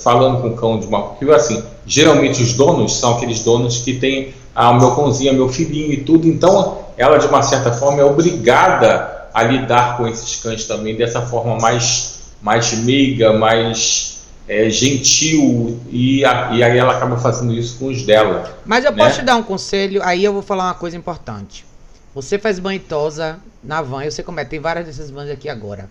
falando 0.02 0.42
com 0.42 0.48
o 0.48 0.56
cão 0.56 0.80
de 0.80 0.88
uma. 0.88 1.18
Assim, 1.36 1.62
geralmente 1.86 2.42
os 2.42 2.54
donos 2.54 2.98
são 2.98 3.18
aqueles 3.18 3.44
donos 3.44 3.80
que 3.80 4.00
têm 4.00 4.34
ah, 4.56 4.72
meu 4.72 4.96
cãozinho, 4.96 5.34
meu 5.34 5.50
filhinho 5.50 5.92
e 5.92 5.98
tudo. 6.06 6.26
Então 6.26 6.78
ela, 6.98 7.18
de 7.18 7.28
uma 7.28 7.42
certa 7.44 7.74
forma, 7.74 8.00
é 8.00 8.06
obrigada 8.06 9.28
a 9.34 9.44
lidar 9.44 9.98
com 9.98 10.08
esses 10.08 10.38
cães 10.38 10.64
também 10.64 10.96
dessa 10.96 11.22
forma 11.22 11.58
mais, 11.58 12.20
mais 12.42 12.74
meiga, 12.78 13.34
mais 13.34 14.20
é, 14.48 14.70
gentil, 14.70 15.82
e, 15.92 16.24
a, 16.24 16.52
e 16.54 16.64
aí 16.64 16.78
ela 16.78 16.94
acaba 16.94 17.18
fazendo 17.18 17.52
isso 17.52 17.78
com 17.78 17.88
os 17.88 18.04
dela. 18.04 18.58
Mas 18.66 18.86
eu 18.86 18.94
né? 18.94 19.04
posso 19.04 19.20
te 19.20 19.26
dar 19.26 19.36
um 19.36 19.44
conselho, 19.44 20.02
aí 20.02 20.24
eu 20.24 20.32
vou 20.32 20.42
falar 20.42 20.68
uma 20.68 20.76
coisa 20.76 20.96
importante. 20.96 21.68
Você 22.14 22.40
faz 22.40 22.58
banho 22.58 22.80
tosa 22.80 23.40
na 23.64 23.82
van, 23.82 24.04
eu 24.04 24.12
sei 24.12 24.24
como 24.24 24.40
é, 24.40 24.46
tem 24.46 24.60
várias 24.60 24.88
dessas 24.88 25.12
vans 25.12 25.30
aqui 25.30 25.48
agora. 25.48 25.90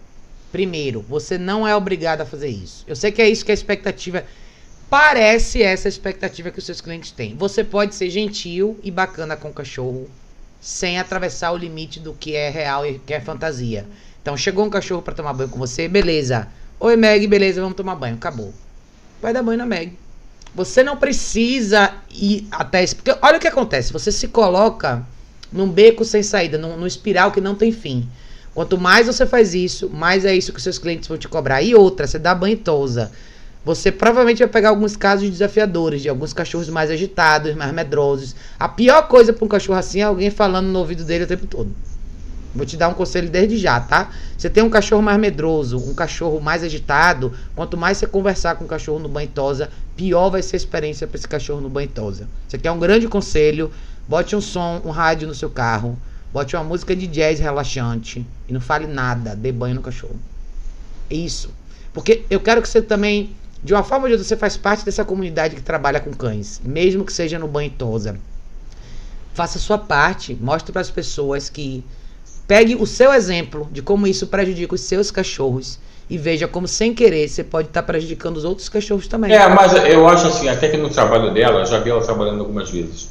Primeiro, 0.51 1.01
você 1.03 1.39
não 1.39 1.69
é 1.69 1.77
obrigado 1.77 2.23
a 2.23 2.27
fazer 2.27 2.49
isso. 2.49 2.85
Eu 2.87 2.97
sei 2.97 3.13
que 3.13 3.23
é 3.23 3.29
isso 3.29 3.45
que 3.45 3.53
é 3.53 3.55
a 3.55 3.55
expectativa. 3.55 4.25
Parece 4.91 5.63
essa 5.63 5.89
expectativa 5.89 6.51
que 6.51 6.59
os 6.59 6.65
seus 6.65 6.81
clientes 6.81 7.13
têm. 7.13 7.37
Você 7.37 7.63
pode 7.63 7.95
ser 7.95 8.11
gentil 8.11 8.79
e 8.83 8.91
bacana 8.91 9.37
com 9.37 9.51
o 9.51 9.53
cachorro 9.53 10.09
sem 10.61 10.99
atravessar 10.99 11.53
o 11.53 11.57
limite 11.57 12.01
do 12.01 12.15
que 12.15 12.35
é 12.35 12.49
real 12.49 12.85
e 12.85 12.99
que 12.99 13.15
é 13.15 13.21
fantasia. 13.21 13.87
Então, 14.21 14.37
chegou 14.37 14.65
um 14.65 14.71
cachorro 14.71 15.03
para 15.03 15.15
tomar 15.15 15.35
banho 15.35 15.51
com 15.51 15.59
você, 15.59 15.87
beleza. 15.87 16.49
Oi, 16.81 16.97
Meg, 16.97 17.27
beleza, 17.27 17.61
vamos 17.61 17.77
tomar 17.77 17.95
banho. 17.95 18.17
Acabou. 18.17 18.53
Vai 19.23 19.33
dar 19.33 19.43
banho 19.43 19.59
na 19.59 19.67
Meg. 19.67 19.97
Você 20.55 20.83
não 20.83 20.97
precisa 20.97 21.95
ir 22.11 22.49
até 22.51 22.83
esse. 22.83 22.97
Porque 22.97 23.15
olha 23.23 23.37
o 23.37 23.41
que 23.41 23.47
acontece. 23.47 23.93
Você 23.93 24.11
se 24.11 24.29
coloca 24.29 25.07
num 25.53 25.69
beco 25.69 26.05
sem 26.05 26.23
saída, 26.23 26.59
num, 26.59 26.77
num 26.77 26.87
espiral 26.87 27.33
que 27.33 27.41
não 27.41 27.55
tem 27.55 27.73
fim. 27.73 28.09
Quanto 28.55 28.77
mais 28.77 29.07
você 29.07 29.25
faz 29.25 29.55
isso, 29.55 29.89
mais 29.89 30.25
é 30.25 30.35
isso 30.35 30.53
que 30.53 30.61
seus 30.61 30.79
clientes 30.79 31.09
vão 31.09 31.17
te 31.17 31.29
cobrar. 31.29 31.63
E 31.63 31.75
outra, 31.75 32.07
você 32.07 32.19
dá 32.19 32.35
banho 32.35 32.57
tosa. 32.57 33.11
Você 33.65 33.93
provavelmente 33.93 34.39
vai 34.39 34.49
pegar 34.49 34.71
alguns 34.71 34.97
casos 34.97 35.29
desafiadores, 35.29 36.03
de 36.03 36.09
alguns 36.09 36.33
cachorros 36.33 36.69
mais 36.69 36.91
agitados, 36.91 37.55
mais 37.55 37.73
medrosos. 37.73 38.35
A 38.59 38.69
pior 38.69 39.07
coisa 39.09 39.33
para 39.33 39.45
um 39.45 39.49
cachorro 39.49 39.79
assim 39.79 40.01
é 40.01 40.05
alguém 40.05 40.31
falando 40.31 40.67
no 40.69 40.79
ouvido 40.79 41.05
dele 41.05 41.25
o 41.25 41.27
tempo 41.27 41.47
todo. 41.47 41.71
Vou 42.55 42.65
te 42.65 42.77
dar 42.77 42.89
um 42.89 42.95
conselho 42.95 43.29
desde 43.29 43.57
já, 43.59 43.79
tá? 43.79 44.11
Você 44.37 44.49
tem 44.49 44.63
um 44.63 44.71
cachorro 44.71 45.03
mais 45.03 45.21
medroso, 45.21 45.77
um 45.79 45.95
cachorro 45.95 46.41
mais 46.41 46.65
agitado, 46.65 47.33
quanto 47.55 47.77
mais 47.77 47.99
você 47.99 48.07
conversar 48.07 48.57
com 48.57 48.65
o 48.65 48.67
cachorro 48.69 48.99
no 48.99 49.09
banho 49.09 49.29
tosa, 49.29 49.69
pior 49.95 50.31
vai 50.31 50.43
ser 50.43 50.57
a 50.57 50.59
experiência 50.59 51.07
para 51.07 51.17
esse 51.17 51.29
cachorro 51.29 51.61
no 51.61 51.69
banho 51.69 51.89
tosa. 51.89 52.27
Você 52.49 52.59
quer 52.59 52.71
um 52.71 52.79
grande 52.79 53.07
conselho? 53.07 53.71
Bote 54.09 54.35
um 54.35 54.41
som, 54.41 54.81
um 54.85 54.91
rádio 54.91 55.29
no 55.29 55.35
seu 55.35 55.51
carro, 55.51 55.99
bote 56.33 56.57
uma 56.57 56.65
música 56.65 56.97
de 56.97 57.07
jazz 57.07 57.39
relaxante 57.39 58.27
e 58.49 58.53
não 58.53 58.61
fale 58.61 58.87
nada, 58.87 59.37
dê 59.37 59.53
banho 59.53 59.75
no 59.75 59.83
cachorro. 59.83 60.19
Isso. 61.11 61.51
Porque 61.93 62.25
eu 62.31 62.41
quero 62.41 62.63
que 62.63 62.69
você 62.69 62.83
também 62.83 63.37
de 63.63 63.75
uma 63.75 63.83
forma 63.83 64.05
ou 64.05 64.09
de 64.09 64.13
outra, 64.15 64.27
você 64.27 64.37
faz 64.37 64.57
parte 64.57 64.85
dessa 64.85 65.05
comunidade 65.05 65.57
que 65.57 65.63
trabalha 65.63 66.01
com 66.01 66.13
cães, 66.13 66.61
mesmo 66.65 67.05
que 67.05 67.13
seja 67.13 67.39
no 67.39 67.49
banho 67.49 67.71
tosa. 67.71 68.19
Faça 69.35 69.59
a 69.59 69.61
sua 69.61 69.79
parte, 69.79 70.37
mostre 70.41 70.73
para 70.73 70.81
as 70.81 70.91
pessoas 70.91 71.49
que 71.49 71.85
pegue 72.47 72.77
o 72.77 72.87
seu 72.87 73.13
exemplo 73.13 73.69
de 73.71 73.83
como 73.83 74.07
isso 74.07 74.27
prejudica 74.27 74.75
os 74.75 74.81
seus 74.81 75.11
cachorros 75.11 75.79
e 76.09 76.17
veja 76.17 76.49
como 76.49 76.67
sem 76.67 76.95
querer 76.95 77.29
você 77.29 77.45
pode 77.45 77.69
estar 77.69 77.83
tá 77.83 77.87
prejudicando 77.87 78.37
os 78.37 78.45
outros 78.45 78.69
cachorros 78.69 79.07
também. 79.07 79.33
É, 79.33 79.49
mas 79.49 79.73
eu 79.73 80.09
acho 80.09 80.29
assim, 80.29 80.49
até 80.49 80.69
que 80.69 80.77
no 80.77 80.89
trabalho 80.89 81.33
dela, 81.35 81.65
já 81.67 81.79
vi 81.81 81.91
ela 81.91 82.03
trabalhando 82.03 82.41
algumas 82.41 82.71
vezes. 82.71 83.09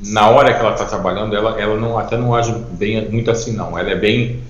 Na 0.00 0.28
hora 0.28 0.52
que 0.52 0.60
ela 0.60 0.72
está 0.72 0.84
trabalhando, 0.84 1.34
ela, 1.34 1.60
ela 1.60 1.76
não, 1.76 1.98
até 1.98 2.16
não 2.16 2.34
age 2.34 2.54
bem 2.72 3.08
muito 3.08 3.30
assim 3.30 3.52
não. 3.52 3.78
Ela 3.78 3.90
é 3.90 3.96
bem 3.96 4.40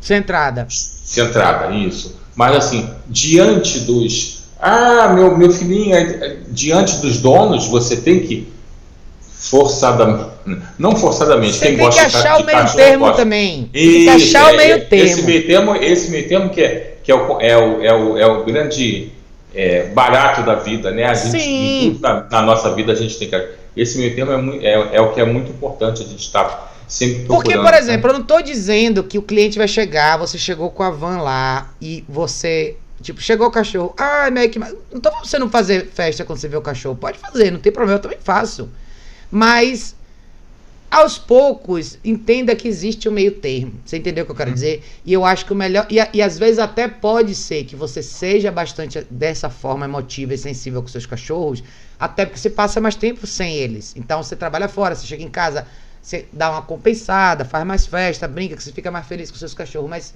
centrada. 0.00 0.66
Centrada, 0.68 1.74
isso. 1.74 2.20
Mas 2.34 2.56
assim, 2.56 2.88
diante 3.08 3.80
dos 3.80 4.42
ah, 4.64 5.12
meu, 5.12 5.36
meu 5.36 5.50
filhinho, 5.50 5.92
é, 5.92 6.36
diante 6.48 6.98
dos 6.98 7.18
donos, 7.18 7.66
você 7.66 7.96
tem 7.96 8.20
que 8.20 8.46
forçadamente, 9.20 10.30
não 10.78 10.94
forçadamente, 10.94 11.54
você 11.54 11.66
quem 11.66 11.76
tem 11.76 11.84
gosta 11.84 12.00
que 12.00 12.16
achar 12.16 12.36
de, 12.36 12.42
o 12.44 12.46
meio 12.46 12.72
termo 12.72 13.12
também. 13.12 13.70
Isso, 13.74 13.92
tem 13.92 14.04
que 14.04 14.08
achar 14.08 14.50
é, 14.50 14.54
o 14.54 14.56
meio 14.56 14.88
termo. 14.88 15.04
Esse 15.04 15.22
meio 15.22 15.46
termo, 15.46 15.74
esse 15.74 16.10
meio 16.12 16.28
termo 16.28 16.50
que 16.50 16.60
é, 16.62 16.96
que 17.02 17.10
é, 17.10 17.14
o, 17.16 17.40
é, 17.40 17.56
o, 17.56 17.82
é, 17.82 17.92
o, 17.92 18.18
é 18.18 18.26
o 18.26 18.44
grande 18.44 19.10
é, 19.54 19.84
barato 19.88 20.42
da 20.42 20.54
vida, 20.54 20.90
né? 20.90 21.04
A 21.04 21.14
gente, 21.14 21.38
Sim. 21.40 21.98
Na, 22.00 22.26
na, 22.30 22.42
nossa 22.42 22.74
vida 22.74 22.92
a 22.92 22.96
gente 22.96 23.18
tem 23.18 23.28
que. 23.28 23.48
Esse 23.76 23.98
meio 23.98 24.14
termo 24.14 24.54
é, 24.60 24.66
é, 24.66 24.96
é 24.96 25.00
o 25.00 25.12
que 25.12 25.20
é 25.20 25.24
muito 25.24 25.50
importante 25.50 26.02
a 26.02 26.06
gente 26.06 26.20
estar 26.20 26.44
tá 26.44 26.72
sempre. 26.86 27.24
Porque, 27.24 27.56
por 27.56 27.74
exemplo, 27.74 28.08
né? 28.08 28.08
eu 28.10 28.12
não 28.14 28.20
estou 28.20 28.42
dizendo 28.42 29.02
que 29.04 29.18
o 29.18 29.22
cliente 29.22 29.58
vai 29.58 29.68
chegar, 29.68 30.18
você 30.18 30.36
chegou 30.36 30.70
com 30.70 30.82
a 30.82 30.90
van 30.90 31.22
lá 31.22 31.70
e 31.80 32.04
você 32.08 32.76
Tipo, 33.02 33.20
chegou 33.20 33.48
o 33.48 33.50
cachorro. 33.50 33.92
Ah, 33.98 34.30
Mac, 34.30 34.54
não 34.92 35.00
tô 35.00 35.10
você 35.24 35.36
não 35.36 35.50
fazer 35.50 35.88
festa 35.88 36.24
quando 36.24 36.38
você 36.38 36.46
vê 36.46 36.56
o 36.56 36.62
cachorro. 36.62 36.94
Pode 36.94 37.18
fazer, 37.18 37.50
não 37.50 37.58
tem 37.58 37.72
problema, 37.72 37.98
eu 37.98 38.02
também 38.02 38.18
faço. 38.22 38.70
Mas 39.28 39.96
aos 40.92 41.16
poucos, 41.16 41.98
entenda 42.04 42.54
que 42.54 42.68
existe 42.68 43.08
um 43.08 43.12
meio 43.12 43.32
termo. 43.32 43.72
Você 43.82 43.96
entendeu 43.96 44.24
o 44.24 44.26
que 44.26 44.32
eu 44.32 44.36
quero 44.36 44.50
uhum. 44.50 44.54
dizer? 44.54 44.84
E 45.06 45.12
eu 45.12 45.24
acho 45.24 45.46
que 45.46 45.52
o 45.52 45.56
melhor. 45.56 45.86
E, 45.88 45.96
e 46.12 46.20
às 46.20 46.38
vezes 46.38 46.58
até 46.58 46.86
pode 46.86 47.34
ser 47.34 47.64
que 47.64 47.74
você 47.74 48.02
seja 48.02 48.52
bastante 48.52 49.00
dessa 49.10 49.48
forma 49.48 49.86
emotiva 49.86 50.34
e 50.34 50.38
sensível 50.38 50.82
com 50.82 50.88
seus 50.88 51.06
cachorros, 51.06 51.64
até 51.98 52.26
porque 52.26 52.38
você 52.38 52.50
passa 52.50 52.78
mais 52.78 52.94
tempo 52.94 53.26
sem 53.26 53.54
eles. 53.54 53.94
Então 53.96 54.22
você 54.22 54.36
trabalha 54.36 54.68
fora, 54.68 54.94
você 54.94 55.06
chega 55.06 55.22
em 55.22 55.30
casa, 55.30 55.66
você 56.02 56.26
dá 56.30 56.50
uma 56.50 56.60
compensada, 56.60 57.42
faz 57.42 57.64
mais 57.64 57.86
festa, 57.86 58.28
brinca, 58.28 58.54
que 58.54 58.62
você 58.62 58.70
fica 58.70 58.90
mais 58.90 59.06
feliz 59.06 59.30
com 59.30 59.38
seus 59.38 59.54
cachorros. 59.54 59.88
Mas 59.88 60.12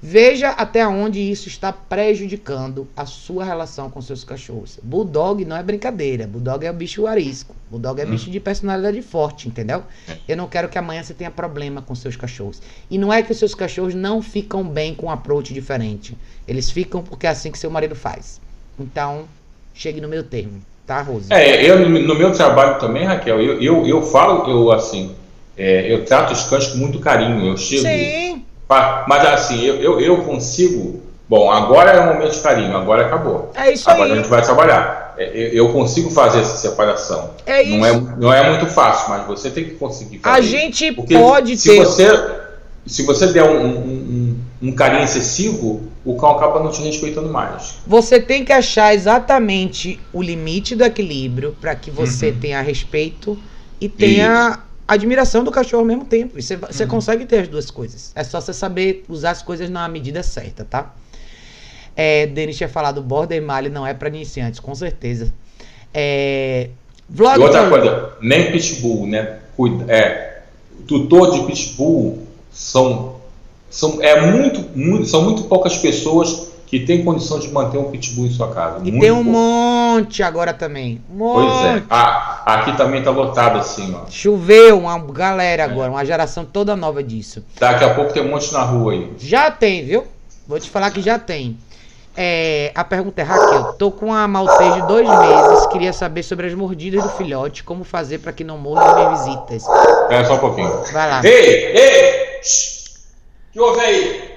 Veja 0.00 0.50
até 0.50 0.86
onde 0.86 1.18
isso 1.18 1.48
está 1.48 1.72
prejudicando 1.72 2.86
a 2.96 3.04
sua 3.04 3.44
relação 3.44 3.90
com 3.90 4.00
seus 4.00 4.22
cachorros. 4.22 4.78
Bulldog 4.80 5.44
não 5.44 5.56
é 5.56 5.62
brincadeira. 5.62 6.24
Bulldog 6.24 6.64
é 6.64 6.70
o 6.70 6.74
bicho 6.74 7.04
arisco. 7.04 7.54
Bulldog 7.68 8.00
é 8.00 8.04
hum. 8.04 8.10
bicho 8.10 8.30
de 8.30 8.38
personalidade 8.38 9.02
forte, 9.02 9.48
entendeu? 9.48 9.82
É. 10.08 10.16
Eu 10.28 10.36
não 10.36 10.46
quero 10.46 10.68
que 10.68 10.78
amanhã 10.78 11.02
você 11.02 11.12
tenha 11.12 11.32
problema 11.32 11.82
com 11.82 11.96
seus 11.96 12.14
cachorros. 12.14 12.62
E 12.88 12.96
não 12.96 13.12
é 13.12 13.22
que 13.22 13.32
os 13.32 13.38
seus 13.38 13.56
cachorros 13.56 13.92
não 13.92 14.22
ficam 14.22 14.62
bem 14.62 14.94
com 14.94 15.06
um 15.06 15.10
approach 15.10 15.52
diferente. 15.52 16.16
Eles 16.46 16.70
ficam 16.70 17.02
porque 17.02 17.26
é 17.26 17.30
assim 17.30 17.50
que 17.50 17.58
seu 17.58 17.70
marido 17.70 17.96
faz. 17.96 18.40
Então, 18.78 19.24
chegue 19.74 20.00
no 20.00 20.08
meu 20.08 20.22
termo, 20.22 20.62
tá, 20.86 21.02
Rose? 21.02 21.26
É, 21.32 21.68
eu 21.68 21.88
no 21.88 22.14
meu 22.14 22.32
trabalho 22.32 22.78
também, 22.78 23.04
Raquel, 23.04 23.42
eu, 23.42 23.60
eu, 23.60 23.84
eu 23.84 24.02
falo, 24.02 24.48
eu 24.48 24.70
assim, 24.70 25.12
é, 25.56 25.92
eu 25.92 26.04
trato 26.04 26.32
os 26.32 26.44
cães 26.44 26.68
com 26.68 26.78
muito 26.78 27.00
carinho. 27.00 27.44
Eu 27.44 27.56
chego. 27.56 27.82
Sim 27.82 28.47
mas 28.68 29.26
assim, 29.26 29.62
eu, 29.62 29.76
eu, 29.76 30.00
eu, 30.00 30.16
consigo. 30.24 31.02
Bom, 31.28 31.50
agora 31.50 31.90
é 31.90 32.00
o 32.00 32.14
momento 32.14 32.32
de 32.32 32.40
carinho, 32.40 32.76
agora 32.76 33.06
acabou. 33.06 33.50
É 33.54 33.72
isso 33.72 33.88
agora 33.88 34.06
aí. 34.06 34.12
a 34.12 34.16
gente 34.16 34.28
vai 34.28 34.42
trabalhar. 34.42 35.14
É, 35.18 35.50
eu 35.52 35.72
consigo 35.72 36.10
fazer 36.10 36.40
essa 36.40 36.56
separação. 36.56 37.30
É 37.46 37.62
isso. 37.62 37.76
Não 37.76 37.86
é, 37.86 38.00
não 38.18 38.32
é 38.32 38.50
muito 38.50 38.66
fácil, 38.66 39.10
mas 39.10 39.26
você 39.26 39.50
tem 39.50 39.64
que 39.64 39.74
conseguir 39.74 40.18
fazer. 40.18 40.38
A 40.38 40.40
gente 40.40 40.92
pode 40.92 41.56
se 41.56 41.70
ter. 41.70 41.84
Você, 41.84 42.30
se 42.86 43.02
você 43.02 43.26
der 43.28 43.44
um, 43.44 43.58
um, 43.58 43.78
um, 44.62 44.68
um 44.68 44.72
carinho 44.72 45.02
excessivo, 45.02 45.82
o 46.04 46.16
cão 46.16 46.30
acaba 46.30 46.60
não 46.60 46.70
te 46.70 46.82
respeitando 46.82 47.28
mais. 47.28 47.76
Você 47.86 48.20
tem 48.20 48.44
que 48.44 48.52
achar 48.52 48.94
exatamente 48.94 50.00
o 50.12 50.22
limite 50.22 50.74
do 50.74 50.84
equilíbrio 50.84 51.56
para 51.60 51.74
que 51.74 51.90
você 51.90 52.30
uhum. 52.30 52.40
tenha 52.40 52.60
respeito 52.60 53.38
e 53.80 53.88
tenha 53.88 54.60
admiração 54.88 55.44
do 55.44 55.50
cachorro 55.50 55.82
ao 55.82 55.86
mesmo 55.86 56.06
tempo. 56.06 56.38
E 56.38 56.42
você, 56.42 56.56
você 56.56 56.84
uhum. 56.84 56.88
consegue 56.88 57.26
ter 57.26 57.40
as 57.40 57.48
duas 57.48 57.70
coisas. 57.70 58.10
É 58.14 58.24
só 58.24 58.40
você 58.40 58.54
saber 58.54 59.04
usar 59.08 59.32
as 59.32 59.42
coisas 59.42 59.68
na 59.68 59.86
medida 59.86 60.22
certa, 60.22 60.64
tá? 60.64 60.94
É, 61.94 62.26
Denis 62.26 62.56
tinha 62.56 62.68
falado, 62.68 63.02
Border 63.02 63.42
Mali 63.42 63.68
não 63.68 63.86
é 63.86 63.92
para 63.92 64.08
iniciantes, 64.08 64.58
com 64.58 64.74
certeza. 64.74 65.32
É, 65.92 66.70
vlog 67.08 67.38
e 67.38 67.42
outra 67.42 67.68
coisa, 67.68 68.12
nem 68.22 68.50
Pitbull, 68.50 69.06
né? 69.06 69.40
Cuida, 69.56 69.84
é, 69.92 70.42
tutor 70.86 71.32
de 71.32 71.44
Pitbull 71.44 72.22
são, 72.50 73.16
são, 73.68 74.00
é 74.00 74.20
muito, 74.20 74.60
muito, 74.76 75.06
são 75.06 75.22
muito 75.22 75.44
poucas 75.44 75.76
pessoas 75.76 76.52
que 76.68 76.80
têm 76.80 77.02
condição 77.02 77.38
de 77.38 77.48
manter 77.48 77.78
um 77.78 77.90
pitbull 77.90 78.26
em 78.26 78.30
sua 78.30 78.52
casa. 78.52 78.80
E 78.84 79.00
tem 79.00 79.10
um 79.10 79.24
pouco. 79.24 79.30
monte 79.30 80.22
agora 80.22 80.52
também. 80.52 81.00
Um 81.10 81.18
pois 81.18 81.64
é. 81.64 81.82
Ah, 81.88 82.42
aqui 82.44 82.76
também 82.76 83.02
tá 83.02 83.10
lotado 83.10 83.58
assim, 83.58 83.94
ó. 83.94 84.08
Choveu 84.10 84.80
uma 84.80 84.98
galera 84.98 85.64
agora, 85.64 85.88
é. 85.88 85.90
uma 85.90 86.04
geração 86.04 86.44
toda 86.44 86.76
nova 86.76 87.02
disso. 87.02 87.42
Daqui 87.58 87.84
a 87.84 87.94
pouco 87.94 88.12
tem 88.12 88.22
um 88.22 88.28
monte 88.28 88.52
na 88.52 88.62
rua 88.62 88.92
aí. 88.92 89.10
Já 89.18 89.50
tem, 89.50 89.82
viu? 89.82 90.04
Vou 90.46 90.60
te 90.60 90.68
falar 90.68 90.90
que 90.90 91.00
já 91.00 91.18
tem. 91.18 91.56
É, 92.14 92.70
a 92.74 92.84
pergunta 92.84 93.22
é, 93.22 93.24
Raquel, 93.24 93.72
tô 93.74 93.90
com 93.90 94.12
a 94.12 94.28
maltês 94.28 94.74
de 94.74 94.86
dois 94.88 95.08
meses, 95.08 95.66
queria 95.68 95.92
saber 95.92 96.22
sobre 96.22 96.48
as 96.48 96.54
mordidas 96.54 97.02
do 97.02 97.08
filhote, 97.10 97.62
como 97.62 97.82
fazer 97.82 98.18
para 98.18 98.32
que 98.32 98.44
não 98.44 98.58
morda 98.58 98.94
minhas 98.94 99.24
visitas. 99.24 99.64
É 100.10 100.22
só 100.24 100.34
um 100.34 100.38
pouquinho. 100.38 100.82
Vai 100.92 101.08
lá. 101.08 101.20
Ei, 101.24 101.76
ei! 101.76 102.40
que 103.52 103.60
houve 103.60 103.80
aí? 103.80 104.27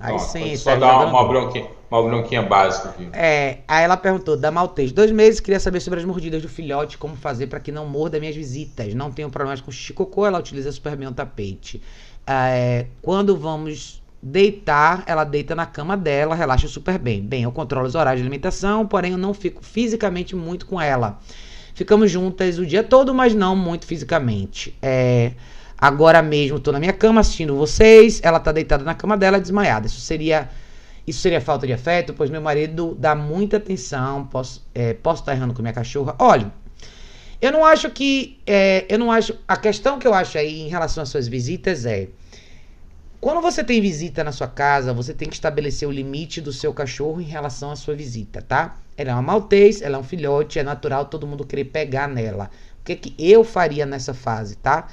Aí 0.00 0.18
sim, 0.18 0.56
só 0.56 0.76
dar 0.76 1.06
uma, 1.06 1.28
bronquinha, 1.28 1.66
uma 1.90 2.02
bronquinha 2.02 2.42
básica 2.42 2.88
aqui. 2.88 3.08
É, 3.12 3.58
aí 3.68 3.84
ela 3.84 3.96
perguntou, 3.96 4.36
da 4.36 4.50
Maltês, 4.50 4.92
dois 4.92 5.10
meses, 5.10 5.40
queria 5.40 5.60
saber 5.60 5.80
sobre 5.80 6.00
as 6.00 6.06
mordidas 6.06 6.40
do 6.40 6.48
filhote, 6.48 6.96
como 6.96 7.14
fazer 7.16 7.46
para 7.48 7.60
que 7.60 7.70
não 7.70 7.86
morda 7.86 8.18
minhas 8.18 8.34
visitas. 8.34 8.94
Não 8.94 9.12
tenho 9.12 9.28
problemas 9.28 9.60
com 9.60 9.70
xicocô, 9.70 10.26
ela 10.26 10.38
utiliza 10.38 10.72
super 10.72 10.96
bem 10.96 11.06
o 11.06 11.12
tapete. 11.12 11.82
É, 12.26 12.86
quando 13.02 13.36
vamos 13.36 14.00
deitar, 14.22 15.02
ela 15.06 15.24
deita 15.24 15.54
na 15.54 15.66
cama 15.66 15.96
dela, 15.96 16.34
relaxa 16.34 16.68
super 16.68 16.98
bem. 16.98 17.22
Bem, 17.22 17.42
eu 17.42 17.52
controlo 17.52 17.86
os 17.86 17.94
horários 17.94 18.20
de 18.20 18.26
alimentação, 18.26 18.86
porém 18.86 19.12
eu 19.12 19.18
não 19.18 19.34
fico 19.34 19.62
fisicamente 19.64 20.34
muito 20.34 20.66
com 20.66 20.80
ela. 20.80 21.18
Ficamos 21.74 22.10
juntas 22.10 22.58
o 22.58 22.66
dia 22.66 22.82
todo, 22.82 23.14
mas 23.14 23.34
não 23.34 23.56
muito 23.56 23.86
fisicamente. 23.86 24.76
É... 24.82 25.32
Agora 25.80 26.20
mesmo 26.20 26.58
estou 26.58 26.72
na 26.72 26.78
minha 26.78 26.92
cama 26.92 27.20
assistindo 27.20 27.56
vocês, 27.56 28.20
ela 28.22 28.38
está 28.38 28.52
deitada 28.52 28.84
na 28.84 28.94
cama 28.94 29.16
dela 29.16 29.40
desmaiada. 29.40 29.86
Isso 29.86 30.00
seria 30.00 30.50
isso 31.06 31.20
seria 31.20 31.40
falta 31.40 31.66
de 31.66 31.72
afeto, 31.72 32.12
pois 32.12 32.28
meu 32.28 32.40
marido 32.40 32.94
dá 32.98 33.14
muita 33.14 33.56
atenção. 33.56 34.26
Posso 34.26 34.66
é, 34.74 34.92
posso 34.94 35.22
estar 35.22 35.32
errando 35.32 35.54
com 35.54 35.62
minha 35.62 35.72
cachorra? 35.72 36.14
Olha, 36.18 36.52
eu 37.40 37.50
não 37.50 37.64
acho 37.64 37.88
que 37.90 38.38
é, 38.46 38.84
eu 38.88 38.98
não 38.98 39.10
acho 39.10 39.34
a 39.48 39.56
questão 39.56 39.98
que 39.98 40.06
eu 40.06 40.12
acho 40.12 40.36
aí 40.36 40.60
em 40.60 40.68
relação 40.68 41.02
às 41.02 41.08
suas 41.08 41.26
visitas 41.26 41.86
é 41.86 42.08
quando 43.20 43.42
você 43.42 43.62
tem 43.62 43.82
visita 43.82 44.24
na 44.24 44.32
sua 44.32 44.48
casa, 44.48 44.94
você 44.94 45.12
tem 45.12 45.28
que 45.28 45.34
estabelecer 45.34 45.86
o 45.86 45.92
limite 45.92 46.40
do 46.40 46.52
seu 46.52 46.72
cachorro 46.72 47.20
em 47.20 47.24
relação 47.24 47.70
à 47.70 47.76
sua 47.76 47.94
visita, 47.94 48.40
tá? 48.40 48.78
Ela 48.96 49.10
é 49.10 49.12
uma 49.12 49.20
maltês, 49.20 49.82
ela 49.82 49.96
é 49.96 50.00
um 50.00 50.02
filhote, 50.02 50.58
é 50.58 50.62
natural 50.62 51.04
todo 51.04 51.26
mundo 51.26 51.44
querer 51.44 51.66
pegar 51.66 52.08
nela. 52.08 52.50
O 52.80 52.84
que, 52.84 52.92
é 52.92 52.96
que 52.96 53.14
eu 53.18 53.44
faria 53.44 53.84
nessa 53.84 54.14
fase, 54.14 54.56
tá? 54.56 54.88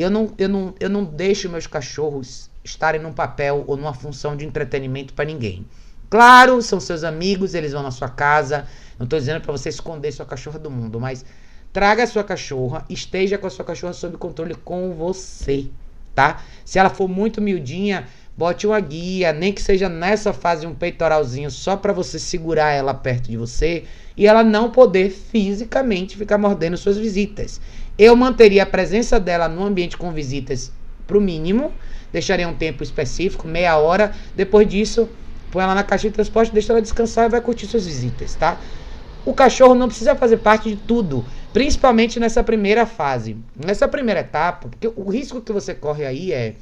Eu 0.00 0.10
não, 0.10 0.32
eu, 0.38 0.48
não, 0.48 0.74
eu 0.80 0.88
não 0.88 1.04
deixo 1.04 1.50
meus 1.50 1.66
cachorros 1.66 2.50
estarem 2.64 3.00
num 3.00 3.12
papel 3.12 3.64
ou 3.66 3.76
numa 3.76 3.92
função 3.92 4.36
de 4.36 4.44
entretenimento 4.44 5.12
para 5.12 5.24
ninguém. 5.24 5.66
Claro, 6.08 6.60
são 6.62 6.78
seus 6.78 7.04
amigos, 7.04 7.54
eles 7.54 7.72
vão 7.72 7.82
na 7.82 7.90
sua 7.90 8.08
casa. 8.08 8.66
Não 8.98 9.04
estou 9.04 9.18
dizendo 9.18 9.40
para 9.40 9.52
você 9.52 9.68
esconder 9.68 10.12
sua 10.12 10.26
cachorra 10.26 10.58
do 10.58 10.70
mundo, 10.70 11.00
mas 11.00 11.24
traga 11.72 12.02
a 12.02 12.06
sua 12.06 12.22
cachorra, 12.22 12.84
esteja 12.88 13.38
com 13.38 13.46
a 13.46 13.50
sua 13.50 13.64
cachorra 13.64 13.94
sob 13.94 14.16
controle 14.18 14.54
com 14.54 14.92
você, 14.92 15.66
tá? 16.14 16.42
Se 16.64 16.78
ela 16.78 16.90
for 16.90 17.08
muito 17.08 17.40
miudinha, 17.40 18.06
bote 18.36 18.66
uma 18.66 18.78
guia, 18.78 19.32
nem 19.32 19.52
que 19.52 19.62
seja 19.62 19.88
nessa 19.88 20.32
fase 20.32 20.66
um 20.66 20.74
peitoralzinho 20.74 21.50
só 21.50 21.76
para 21.76 21.92
você 21.92 22.18
segurar 22.18 22.72
ela 22.72 22.92
perto 22.92 23.30
de 23.30 23.36
você 23.36 23.84
e 24.16 24.26
ela 24.26 24.44
não 24.44 24.70
poder 24.70 25.10
fisicamente 25.10 26.16
ficar 26.16 26.38
mordendo 26.38 26.76
suas 26.76 26.98
visitas. 26.98 27.60
Eu 27.98 28.16
manteria 28.16 28.62
a 28.62 28.66
presença 28.66 29.20
dela 29.20 29.48
no 29.48 29.64
ambiente 29.64 29.96
com 29.96 30.12
visitas 30.12 30.72
para 31.06 31.18
o 31.18 31.20
mínimo, 31.20 31.72
deixaria 32.12 32.48
um 32.48 32.54
tempo 32.54 32.82
específico, 32.82 33.46
meia 33.46 33.76
hora. 33.76 34.12
Depois 34.34 34.66
disso, 34.66 35.08
põe 35.50 35.62
ela 35.62 35.74
na 35.74 35.82
caixa 35.82 36.08
de 36.08 36.14
transporte, 36.14 36.52
deixa 36.52 36.72
ela 36.72 36.82
descansar 36.82 37.26
e 37.26 37.30
vai 37.30 37.40
curtir 37.40 37.66
suas 37.66 37.86
visitas, 37.86 38.34
tá? 38.34 38.58
O 39.24 39.34
cachorro 39.34 39.74
não 39.74 39.86
precisa 39.86 40.16
fazer 40.16 40.38
parte 40.38 40.70
de 40.70 40.76
tudo, 40.76 41.24
principalmente 41.52 42.18
nessa 42.18 42.42
primeira 42.42 42.86
fase. 42.86 43.36
Nessa 43.54 43.86
primeira 43.86 44.20
etapa, 44.20 44.68
porque 44.68 44.88
o 44.88 45.10
risco 45.10 45.40
que 45.40 45.52
você 45.52 45.74
corre 45.74 46.04
aí 46.04 46.32
é 46.32 46.56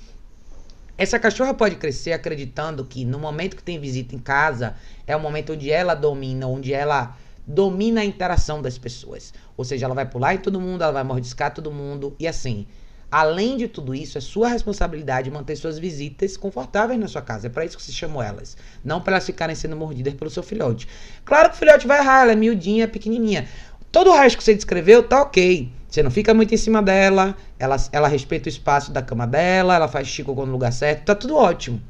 essa 0.99 1.19
cachorra 1.19 1.55
pode 1.55 1.77
crescer 1.77 2.13
acreditando 2.13 2.85
que 2.85 3.07
no 3.07 3.19
momento 3.19 3.57
que 3.57 3.63
tem 3.63 3.81
visita 3.81 4.15
em 4.15 4.19
casa 4.19 4.75
é 5.07 5.17
o 5.17 5.21
momento 5.21 5.55
onde 5.55 5.71
ela 5.71 5.95
domina, 5.95 6.47
onde 6.47 6.75
ela 6.75 7.17
domina 7.47 8.01
a 8.01 8.05
interação 8.05 8.61
das 8.61 8.79
pessoas. 8.79 9.33
Ou 9.57 9.65
seja, 9.65 9.87
ela 9.87 9.95
vai 9.95 10.07
pular 10.07 10.35
em 10.35 10.39
todo 10.39 10.61
mundo, 10.61 10.83
ela 10.83 10.93
vai 10.93 11.05
mordiscar 11.05 11.53
todo 11.53 11.71
mundo. 11.71 12.15
E 12.19 12.27
assim, 12.27 12.67
além 13.11 13.57
de 13.57 13.69
tudo 13.69 13.95
isso, 13.95 14.17
é 14.17 14.21
sua 14.21 14.49
responsabilidade 14.49 15.31
manter 15.31 15.57
suas 15.57 15.79
visitas 15.79 16.37
confortáveis 16.37 16.99
na 17.01 17.09
sua 17.09 17.23
casa. 17.23 17.49
É 17.49 17.51
para 17.51 17.65
isso 17.65 17.77
que 17.77 17.83
se 17.83 17.93
chamou 17.93 18.23
elas. 18.23 18.57
Não 18.85 19.01
para 19.01 19.15
elas 19.15 19.27
ficarem 19.27 19.55
sendo 19.55 19.77
mordidas 19.77 20.15
pelo 20.15 20.31
seu 20.31 20.43
filhote. 20.43 20.87
Claro 21.25 21.51
que 21.51 21.57
o 21.57 21.59
filhote 21.59 21.87
vai 21.87 21.99
errar, 21.99 22.23
ela 22.23 22.33
é 22.33 22.37
miudinha, 22.37 22.87
pequenininha. 22.87 23.49
Todo 23.91 24.11
o 24.11 24.17
resto 24.17 24.39
que 24.39 24.45
você 24.45 24.55
descreveu 24.55 25.03
tá 25.03 25.23
ok. 25.23 25.71
Você 25.89 26.05
não 26.05 26.11
fica 26.11 26.33
muito 26.33 26.55
em 26.55 26.57
cima 26.57 26.81
dela, 26.81 27.37
ela, 27.59 27.75
ela 27.91 28.07
respeita 28.07 28.49
o 28.49 28.49
espaço 28.49 28.93
da 28.93 29.03
cama 29.03 29.27
dela, 29.27 29.75
ela 29.75 29.89
faz 29.89 30.07
chico 30.07 30.33
no 30.33 30.53
lugar 30.53 30.73
certo, 30.73 31.05
tá 31.05 31.17
tudo 31.17 31.35
ótimo. 31.35 31.83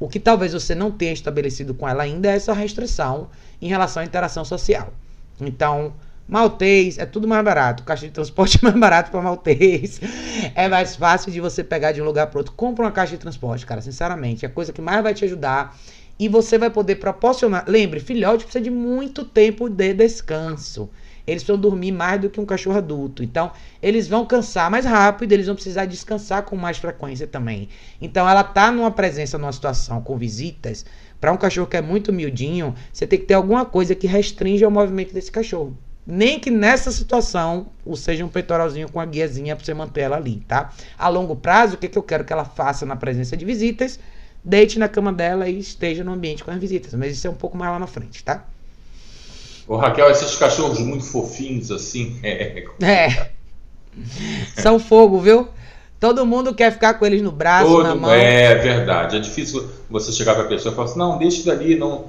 O 0.00 0.08
que 0.08 0.20
talvez 0.20 0.52
você 0.52 0.74
não 0.74 0.90
tenha 0.90 1.12
estabelecido 1.12 1.74
com 1.74 1.88
ela 1.88 2.02
ainda 2.02 2.28
é 2.28 2.36
essa 2.36 2.52
restrição 2.52 3.28
em 3.60 3.68
relação 3.68 4.02
à 4.02 4.06
interação 4.06 4.44
social. 4.44 4.92
Então, 5.40 5.94
maltês 6.28 6.98
é 6.98 7.06
tudo 7.06 7.26
mais 7.26 7.44
barato. 7.44 7.82
Caixa 7.82 8.06
de 8.06 8.12
transporte 8.12 8.58
é 8.62 8.64
mais 8.64 8.78
barato 8.78 9.10
para 9.10 9.20
maltês. 9.22 10.00
É 10.54 10.68
mais 10.68 10.94
fácil 10.94 11.32
de 11.32 11.40
você 11.40 11.64
pegar 11.64 11.92
de 11.92 12.00
um 12.00 12.04
lugar 12.04 12.28
para 12.28 12.38
outro. 12.38 12.52
Compra 12.54 12.84
uma 12.84 12.92
caixa 12.92 13.12
de 13.12 13.18
transporte, 13.18 13.66
cara, 13.66 13.80
sinceramente. 13.80 14.44
É 14.44 14.48
a 14.48 14.52
coisa 14.52 14.72
que 14.72 14.80
mais 14.80 15.02
vai 15.02 15.14
te 15.14 15.24
ajudar. 15.24 15.76
E 16.18 16.28
você 16.28 16.58
vai 16.58 16.70
poder 16.70 16.96
proporcionar. 16.96 17.64
Lembre, 17.68 18.00
filhote 18.00 18.44
precisa 18.44 18.62
de 18.62 18.70
muito 18.70 19.24
tempo 19.24 19.68
de 19.68 19.94
descanso. 19.94 20.90
Eles 21.30 21.42
precisam 21.42 21.60
dormir 21.60 21.92
mais 21.92 22.20
do 22.20 22.30
que 22.30 22.40
um 22.40 22.46
cachorro 22.46 22.78
adulto. 22.78 23.22
Então, 23.22 23.52
eles 23.82 24.08
vão 24.08 24.24
cansar 24.24 24.70
mais 24.70 24.84
rápido, 24.84 25.32
eles 25.32 25.46
vão 25.46 25.54
precisar 25.54 25.84
descansar 25.84 26.42
com 26.42 26.56
mais 26.56 26.78
frequência 26.78 27.26
também. 27.26 27.68
Então, 28.00 28.28
ela 28.28 28.42
tá 28.42 28.72
numa 28.72 28.90
presença, 28.90 29.36
numa 29.36 29.52
situação 29.52 30.00
com 30.00 30.16
visitas 30.16 30.84
para 31.20 31.32
um 31.32 31.36
cachorro 31.36 31.66
que 31.66 31.76
é 31.76 31.82
muito 31.82 32.12
miudinho, 32.12 32.74
você 32.92 33.06
tem 33.06 33.18
que 33.18 33.26
ter 33.26 33.34
alguma 33.34 33.64
coisa 33.64 33.94
que 33.94 34.06
restringe 34.06 34.64
o 34.64 34.70
movimento 34.70 35.12
desse 35.12 35.30
cachorro. 35.30 35.76
Nem 36.06 36.40
que 36.40 36.50
nessa 36.50 36.90
situação 36.90 37.66
o 37.84 37.94
seja 37.94 38.24
um 38.24 38.28
peitoralzinho 38.28 38.90
com 38.90 38.98
a 38.98 39.04
guiazinha 39.04 39.54
para 39.54 39.64
você 39.64 39.74
manter 39.74 40.02
ela 40.02 40.16
ali, 40.16 40.42
tá? 40.48 40.72
A 40.96 41.08
longo 41.08 41.36
prazo, 41.36 41.74
o 41.74 41.78
que, 41.78 41.88
que 41.88 41.98
eu 41.98 42.02
quero 42.02 42.24
que 42.24 42.32
ela 42.32 42.44
faça 42.44 42.86
na 42.86 42.96
presença 42.96 43.36
de 43.36 43.44
visitas? 43.44 44.00
Deite 44.42 44.78
na 44.78 44.88
cama 44.88 45.12
dela 45.12 45.48
e 45.48 45.58
esteja 45.58 46.02
no 46.02 46.12
ambiente 46.12 46.42
com 46.42 46.50
as 46.50 46.58
visitas. 46.58 46.94
Mas 46.94 47.12
isso 47.12 47.26
é 47.26 47.30
um 47.30 47.34
pouco 47.34 47.58
mais 47.58 47.72
lá 47.72 47.78
na 47.78 47.86
frente, 47.86 48.24
tá? 48.24 48.46
Ô 49.68 49.76
Raquel, 49.76 50.10
esses 50.10 50.34
cachorros 50.36 50.80
muito 50.80 51.04
fofinhos 51.04 51.70
assim. 51.70 52.18
É. 52.24 52.64
é. 52.80 53.30
São 54.56 54.78
fogo, 54.78 55.20
viu? 55.20 55.48
Todo 56.00 56.24
mundo 56.24 56.54
quer 56.54 56.72
ficar 56.72 56.94
com 56.94 57.04
eles 57.04 57.20
no 57.20 57.32
braço, 57.32 57.68
Todo, 57.68 57.82
na 57.82 57.94
mão. 57.94 58.12
É 58.12 58.54
verdade. 58.54 59.16
É 59.16 59.20
difícil 59.20 59.68
você 59.90 60.12
chegar 60.12 60.34
para 60.34 60.44
a 60.44 60.46
pessoa 60.46 60.72
e 60.72 60.74
falar 60.74 60.88
assim: 60.88 60.98
não, 60.98 61.18
deixa 61.18 61.44
dali, 61.44 61.74
não. 61.74 62.04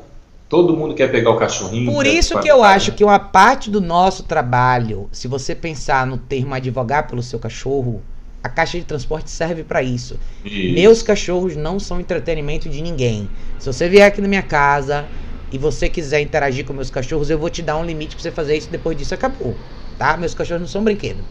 Todo 0.47 0.75
mundo 0.75 0.95
quer 0.95 1.11
pegar 1.11 1.31
o 1.31 1.37
cachorrinho. 1.37 1.91
Por 1.91 2.07
isso 2.07 2.39
que 2.39 2.47
eu 2.47 2.63
acho 2.63 2.91
que 2.93 3.03
uma 3.03 3.19
parte 3.19 3.69
do 3.69 3.79
nosso 3.79 4.23
trabalho, 4.23 5.07
se 5.11 5.27
você 5.27 5.53
pensar 5.53 6.07
no 6.07 6.17
termo 6.17 6.55
advogar 6.55 7.07
pelo 7.07 7.21
seu 7.21 7.37
cachorro, 7.37 8.01
a 8.43 8.49
caixa 8.49 8.79
de 8.79 8.83
transporte 8.83 9.29
serve 9.29 9.63
para 9.63 9.83
isso. 9.83 10.19
isso. 10.43 10.73
Meus 10.73 11.03
cachorros 11.03 11.55
não 11.55 11.79
são 11.79 11.99
entretenimento 11.99 12.67
de 12.67 12.81
ninguém. 12.81 13.29
Se 13.59 13.71
você 13.71 13.87
vier 13.87 14.07
aqui 14.07 14.21
na 14.21 14.27
minha 14.27 14.41
casa 14.41 15.05
e 15.51 15.57
você 15.57 15.89
quiser 15.89 16.21
interagir 16.21 16.65
com 16.65 16.73
meus 16.73 16.89
cachorros, 16.89 17.29
eu 17.29 17.37
vou 17.37 17.49
te 17.49 17.61
dar 17.61 17.77
um 17.77 17.85
limite 17.85 18.15
para 18.15 18.23
você 18.23 18.31
fazer 18.31 18.57
isso. 18.57 18.69
Depois 18.69 18.97
disso 18.97 19.13
acabou, 19.13 19.55
tá? 19.97 20.17
Meus 20.17 20.33
cachorros 20.33 20.61
não 20.61 20.67
são 20.67 20.83
brinquedo. 20.83 21.23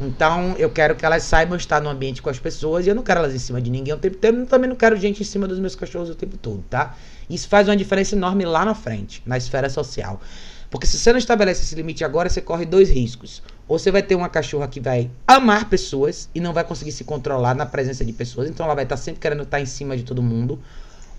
Então 0.00 0.54
eu 0.58 0.70
quero 0.70 0.96
que 0.96 1.06
elas 1.06 1.22
saibam 1.22 1.56
estar 1.56 1.80
no 1.80 1.88
ambiente 1.88 2.20
com 2.20 2.28
as 2.28 2.38
pessoas 2.38 2.84
e 2.86 2.88
eu 2.88 2.94
não 2.94 3.02
quero 3.02 3.20
elas 3.20 3.34
em 3.34 3.38
cima 3.38 3.60
de 3.60 3.70
ninguém 3.70 3.94
o 3.94 3.98
tempo 3.98 4.16
todo. 4.16 4.38
Eu 4.38 4.46
também 4.46 4.68
não 4.68 4.76
quero 4.76 4.96
gente 4.96 5.22
em 5.22 5.24
cima 5.24 5.46
dos 5.46 5.58
meus 5.58 5.74
cachorros 5.74 6.10
o 6.10 6.14
tempo 6.14 6.36
todo, 6.36 6.64
tá? 6.68 6.96
Isso 7.30 7.48
faz 7.48 7.68
uma 7.68 7.76
diferença 7.76 8.14
enorme 8.14 8.44
lá 8.44 8.64
na 8.64 8.74
frente, 8.74 9.22
na 9.24 9.36
esfera 9.36 9.68
social. 9.68 10.20
Porque 10.70 10.88
se 10.88 10.98
você 10.98 11.12
não 11.12 11.18
estabelece 11.18 11.62
esse 11.62 11.74
limite 11.76 12.02
agora, 12.02 12.28
você 12.28 12.40
corre 12.40 12.66
dois 12.66 12.90
riscos. 12.90 13.40
Ou 13.68 13.78
você 13.78 13.92
vai 13.92 14.02
ter 14.02 14.16
uma 14.16 14.28
cachorra 14.28 14.66
que 14.66 14.80
vai 14.80 15.08
amar 15.26 15.68
pessoas 15.68 16.28
e 16.34 16.40
não 16.40 16.52
vai 16.52 16.64
conseguir 16.64 16.90
se 16.90 17.04
controlar 17.04 17.54
na 17.54 17.64
presença 17.64 18.04
de 18.04 18.12
pessoas, 18.12 18.48
então 18.48 18.66
ela 18.66 18.74
vai 18.74 18.82
estar 18.82 18.96
sempre 18.96 19.20
querendo 19.20 19.44
estar 19.44 19.60
em 19.60 19.66
cima 19.66 19.96
de 19.96 20.02
todo 20.02 20.20
mundo. 20.20 20.58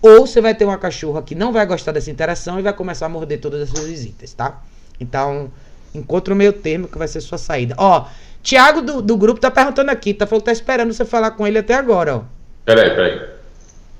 Ou 0.02 0.26
você 0.26 0.40
vai 0.40 0.54
ter 0.54 0.64
uma 0.64 0.78
cachorra 0.78 1.22
que 1.22 1.34
não 1.34 1.52
vai 1.52 1.66
gostar 1.66 1.92
dessa 1.92 2.10
interação 2.10 2.58
e 2.58 2.62
vai 2.62 2.72
começar 2.72 3.06
a 3.06 3.08
morder 3.08 3.40
todas 3.40 3.62
as 3.62 3.70
suas 3.70 3.86
visitas, 3.86 4.32
tá? 4.32 4.62
Então, 5.00 5.50
encontre 5.94 6.32
o 6.32 6.36
meio 6.36 6.52
termo 6.52 6.88
que 6.88 6.98
vai 6.98 7.08
ser 7.08 7.20
sua 7.20 7.38
saída. 7.38 7.74
Ó, 7.78 8.06
Tiago 8.42 8.82
do, 8.82 9.02
do 9.02 9.16
grupo 9.16 9.40
tá 9.40 9.50
perguntando 9.50 9.90
aqui, 9.90 10.14
tá 10.14 10.26
falando 10.26 10.42
que 10.42 10.46
tá 10.46 10.52
esperando 10.52 10.92
você 10.92 11.04
falar 11.04 11.32
com 11.32 11.46
ele 11.46 11.58
até 11.58 11.74
agora, 11.74 12.16
ó. 12.16 12.22
Peraí, 12.64 12.90
peraí. 12.90 13.28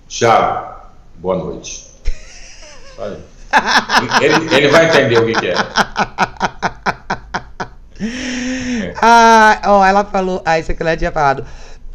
Tiago, 0.08 0.82
boa 1.16 1.36
noite. 1.36 1.86
ele, 4.22 4.54
ele 4.54 4.68
vai 4.68 4.88
entender 4.88 5.18
o 5.18 5.26
que, 5.26 5.34
que 5.34 5.48
é. 5.48 5.54
Ah, 9.00 9.60
ó, 9.66 9.84
ela 9.84 10.04
falou. 10.04 10.42
Ah, 10.44 10.58
isso 10.58 10.72
aqui 10.72 10.82
ela 10.82 10.96
tinha 10.96 11.12
falado. 11.12 11.44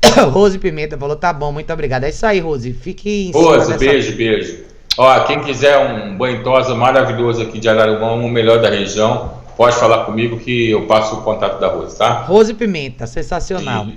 Rose 0.31 0.57
Pimenta 0.57 0.97
falou, 0.97 1.15
tá 1.15 1.31
bom, 1.31 1.51
muito 1.51 1.71
obrigada. 1.71 2.07
É 2.07 2.09
isso 2.09 2.25
aí, 2.25 2.39
Rose. 2.39 2.73
Fique 2.73 3.27
em 3.27 3.31
Rose, 3.31 3.77
beijo, 3.77 4.15
beijo. 4.15 4.63
Ó, 4.97 5.19
quem 5.21 5.41
quiser 5.41 5.77
um 5.77 6.17
banho 6.17 6.43
tosa 6.43 6.75
maravilhoso 6.75 7.41
aqui 7.41 7.59
de 7.59 7.69
Araruama, 7.69 8.23
o 8.23 8.29
melhor 8.29 8.61
da 8.61 8.69
região, 8.69 9.33
pode 9.55 9.75
falar 9.77 10.05
comigo 10.05 10.37
que 10.39 10.69
eu 10.69 10.85
passo 10.85 11.15
o 11.15 11.21
contato 11.21 11.59
da 11.59 11.67
Rose, 11.69 11.97
tá? 11.97 12.23
Rose 12.23 12.53
Pimenta, 12.53 13.07
sensacional. 13.07 13.87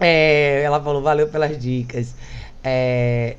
É, 0.00 0.62
ela 0.64 0.80
falou, 0.80 1.00
valeu 1.00 1.28
pelas 1.28 1.56
dicas. 1.58 2.14
É, 2.62 3.36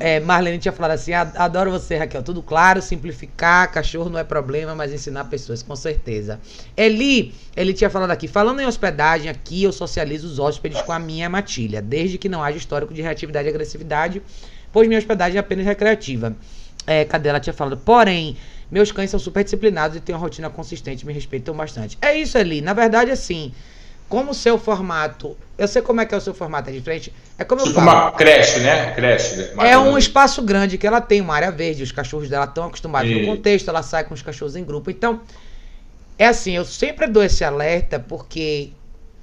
é, 0.00 0.20
Marlene 0.20 0.58
tinha 0.58 0.72
falado 0.72 0.92
assim: 0.92 1.12
adoro 1.12 1.70
você, 1.70 1.96
Raquel. 1.96 2.22
Tudo 2.22 2.42
claro, 2.42 2.82
simplificar, 2.82 3.70
cachorro 3.70 4.10
não 4.10 4.18
é 4.18 4.24
problema, 4.24 4.74
mas 4.74 4.92
ensinar 4.92 5.24
pessoas, 5.24 5.62
com 5.62 5.74
certeza. 5.76 6.40
Eli, 6.76 7.34
ele 7.56 7.72
tinha 7.72 7.90
falado 7.90 8.10
aqui: 8.10 8.28
falando 8.28 8.60
em 8.60 8.66
hospedagem, 8.66 9.30
aqui 9.30 9.62
eu 9.62 9.72
socializo 9.72 10.26
os 10.26 10.38
hóspedes 10.38 10.80
com 10.82 10.92
a 10.92 10.98
minha 10.98 11.28
matilha, 11.28 11.80
desde 11.80 12.18
que 12.18 12.28
não 12.28 12.42
haja 12.42 12.58
histórico 12.58 12.92
de 12.92 13.02
reatividade 13.02 13.48
e 13.48 13.50
agressividade, 13.50 14.22
pois 14.72 14.86
minha 14.88 14.98
hospedagem 14.98 15.36
é 15.36 15.40
apenas 15.40 15.64
recreativa. 15.64 16.36
É, 16.86 17.04
tinha 17.40 17.52
falado, 17.52 17.76
porém, 17.76 18.36
meus 18.70 18.90
cães 18.90 19.10
são 19.10 19.20
super 19.20 19.44
disciplinados 19.44 19.96
e 19.96 20.00
têm 20.00 20.14
uma 20.14 20.20
rotina 20.20 20.48
consistente, 20.48 21.04
me 21.04 21.12
respeitam 21.12 21.54
bastante. 21.54 21.98
É 22.00 22.16
isso, 22.16 22.38
Eli. 22.38 22.60
Na 22.60 22.72
verdade, 22.72 23.10
assim, 23.10 23.52
como 24.08 24.30
o 24.30 24.34
seu 24.34 24.58
formato. 24.58 25.36
Eu 25.56 25.68
sei 25.68 25.82
como 25.82 26.00
é 26.00 26.06
que 26.06 26.14
é 26.14 26.18
o 26.18 26.20
seu 26.20 26.32
formato 26.32 26.70
é 26.70 26.72
diferente. 26.72 27.12
É 27.36 27.44
como 27.44 27.62
tipo 27.62 27.78
eu 27.78 27.84
falo. 27.84 28.00
uma 28.00 28.12
creche, 28.12 28.60
né? 28.60 28.92
Creche. 28.94 29.36
Né? 29.36 29.70
É 29.70 29.78
um 29.78 29.98
espaço 29.98 30.40
grande 30.42 30.78
que 30.78 30.86
ela 30.86 31.00
tem 31.00 31.20
uma 31.20 31.34
área 31.34 31.50
verde. 31.50 31.82
Os 31.82 31.92
cachorros 31.92 32.28
dela 32.28 32.46
estão 32.46 32.64
acostumados 32.64 33.10
e... 33.10 33.14
no 33.14 33.26
contexto. 33.26 33.68
Ela 33.68 33.82
sai 33.82 34.04
com 34.04 34.14
os 34.14 34.22
cachorros 34.22 34.56
em 34.56 34.64
grupo. 34.64 34.90
Então, 34.90 35.20
é 36.18 36.26
assim. 36.26 36.52
Eu 36.52 36.64
sempre 36.64 37.06
dou 37.06 37.22
esse 37.22 37.44
alerta 37.44 38.00
porque 38.00 38.70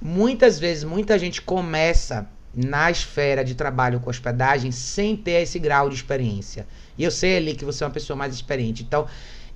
muitas 0.00 0.58
vezes 0.58 0.84
muita 0.84 1.18
gente 1.18 1.42
começa 1.42 2.26
na 2.54 2.90
esfera 2.90 3.44
de 3.44 3.54
trabalho 3.54 4.00
com 4.00 4.08
hospedagem 4.08 4.70
sem 4.72 5.16
ter 5.16 5.42
esse 5.42 5.58
grau 5.58 5.88
de 5.88 5.96
experiência. 5.96 6.66
E 6.96 7.04
eu 7.04 7.10
sei 7.10 7.36
ali 7.36 7.54
que 7.54 7.64
você 7.64 7.84
é 7.84 7.86
uma 7.86 7.92
pessoa 7.92 8.16
mais 8.16 8.34
experiente. 8.34 8.82
Então, 8.82 9.06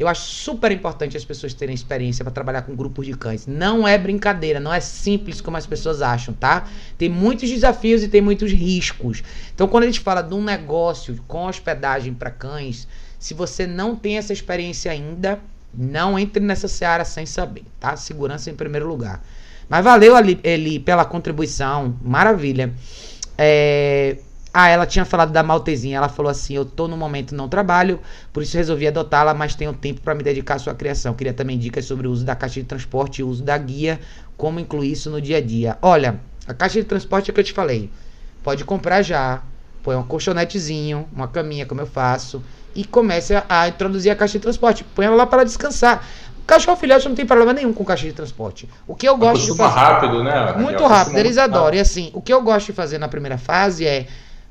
eu 0.01 0.09
acho 0.09 0.23
super 0.23 0.73
importante 0.73 1.15
as 1.15 1.27
pessoas 1.27 1.53
terem 1.53 1.75
experiência 1.75 2.25
para 2.25 2.33
trabalhar 2.33 2.63
com 2.63 2.75
grupos 2.75 3.05
de 3.05 3.13
cães. 3.13 3.47
Não 3.47 3.87
é 3.87 3.99
brincadeira, 3.99 4.59
não 4.59 4.73
é 4.73 4.81
simples 4.81 5.43
como 5.43 5.59
as 5.59 5.67
pessoas 5.67 6.01
acham, 6.01 6.33
tá? 6.33 6.67
Tem 6.97 7.11
muitos 7.11 7.51
desafios 7.51 8.03
e 8.03 8.09
tem 8.09 8.23
muitos 8.23 8.51
riscos. 8.51 9.23
Então, 9.55 9.69
quando 9.69 9.85
a 9.85 9.87
gente 9.87 10.01
fala 10.01 10.23
de 10.23 10.33
um 10.33 10.43
negócio 10.43 11.23
com 11.29 11.45
hospedagem 11.45 12.15
para 12.15 12.31
cães, 12.31 12.89
se 13.19 13.35
você 13.35 13.67
não 13.67 13.95
tem 13.95 14.17
essa 14.17 14.33
experiência 14.33 14.91
ainda, 14.91 15.39
não 15.75 16.19
entre 16.19 16.43
nessa 16.43 16.67
seara 16.67 17.05
sem 17.05 17.27
saber, 17.27 17.65
tá? 17.79 17.95
Segurança 17.95 18.51
em 18.51 18.55
primeiro 18.55 18.89
lugar. 18.89 19.23
Mas 19.69 19.85
valeu, 19.85 20.15
Eli, 20.43 20.79
pela 20.79 21.05
contribuição. 21.05 21.95
Maravilha. 22.01 22.73
É, 23.37 24.17
ah, 24.53 24.69
ela 24.69 24.85
tinha 24.87 25.05
falado 25.05 25.33
da 25.33 25.43
maltezinha. 25.43 25.97
Ela 25.97 26.09
falou 26.09 26.31
assim: 26.31 26.55
Eu 26.55 26.65
tô 26.65 26.89
no 26.89 26.97
momento 26.97 27.35
não 27.35 27.49
trabalho, 27.49 28.01
por 28.33 28.43
isso 28.43 28.57
resolvi 28.57 28.87
adotá-la, 28.87 29.33
mas 29.33 29.55
tenho 29.55 29.73
tempo 29.73 30.01
para 30.01 30.15
me 30.15 30.23
dedicar 30.23 30.57
à 30.57 30.59
sua 30.59 30.75
criação. 30.75 31.15
Queria 31.15 31.33
também 31.33 31.59
dicas 31.59 31.85
sobre 31.85 32.07
o 32.07 32.11
uso 32.11 32.25
da 32.25 32.35
caixa 32.35 32.61
de 32.61 32.67
transporte 32.67 33.21
e 33.21 33.23
o 33.23 33.29
uso 33.29 33.43
da 33.43 33.57
guia, 33.57 34.01
como 34.37 34.59
incluir 34.59 34.93
isso 34.93 35.11
no 35.11 35.21
dia 35.21 35.39
a 35.39 35.41
dia. 35.41 35.79
Olha, 35.81 36.21
a 36.47 36.55
caixa 36.55 36.81
de 36.81 36.85
transporte 36.87 37.31
é 37.31 37.35
que 37.35 37.41
eu 37.41 37.45
te 37.45 37.53
falei. 37.53 37.91
Pode 38.43 38.65
comprar 38.65 39.03
já, 39.03 39.43
põe 39.83 39.97
um 39.97 40.03
colchonetezinho, 40.03 41.09
uma 41.13 41.29
caminha, 41.29 41.67
como 41.67 41.81
eu 41.81 41.87
faço, 41.87 42.43
e 42.75 42.85
comece 42.85 43.35
a, 43.35 43.45
a 43.49 43.69
introduzir 43.69 44.11
a 44.11 44.17
caixa 44.17 44.39
de 44.39 44.43
transporte. 44.43 44.83
Põe 44.83 45.07
ela 45.07 45.17
lá 45.17 45.27
para 45.27 45.45
descansar. 45.45 46.05
Cachorro 46.47 46.77
filhote 46.77 47.09
não 47.09 47.15
tem 47.15 47.25
problema 47.25 47.53
nenhum 47.53 47.73
com 47.73 47.85
caixa 47.85 48.07
de 48.07 48.13
transporte. 48.13 48.69
O 48.85 48.97
que 48.97 49.07
eu 49.09 49.17
gosto 49.17 49.45
Acostuma 49.45 49.69
de 49.69 49.75
fazer. 49.75 49.87
rápido, 49.87 50.25
né? 50.25 50.53
Muito 50.55 50.85
rápido, 50.85 51.19
eles 51.19 51.39
adoram. 51.39 51.77
E 51.77 51.81
assim, 51.81 52.11
o 52.13 52.21
que 52.21 52.33
eu 52.33 52.43
gosto 52.43 52.67
de 52.67 52.73
fazer 52.73 52.99
na 52.99 53.07
primeira 53.07 53.39
fase 53.39 53.87
é 53.87 54.09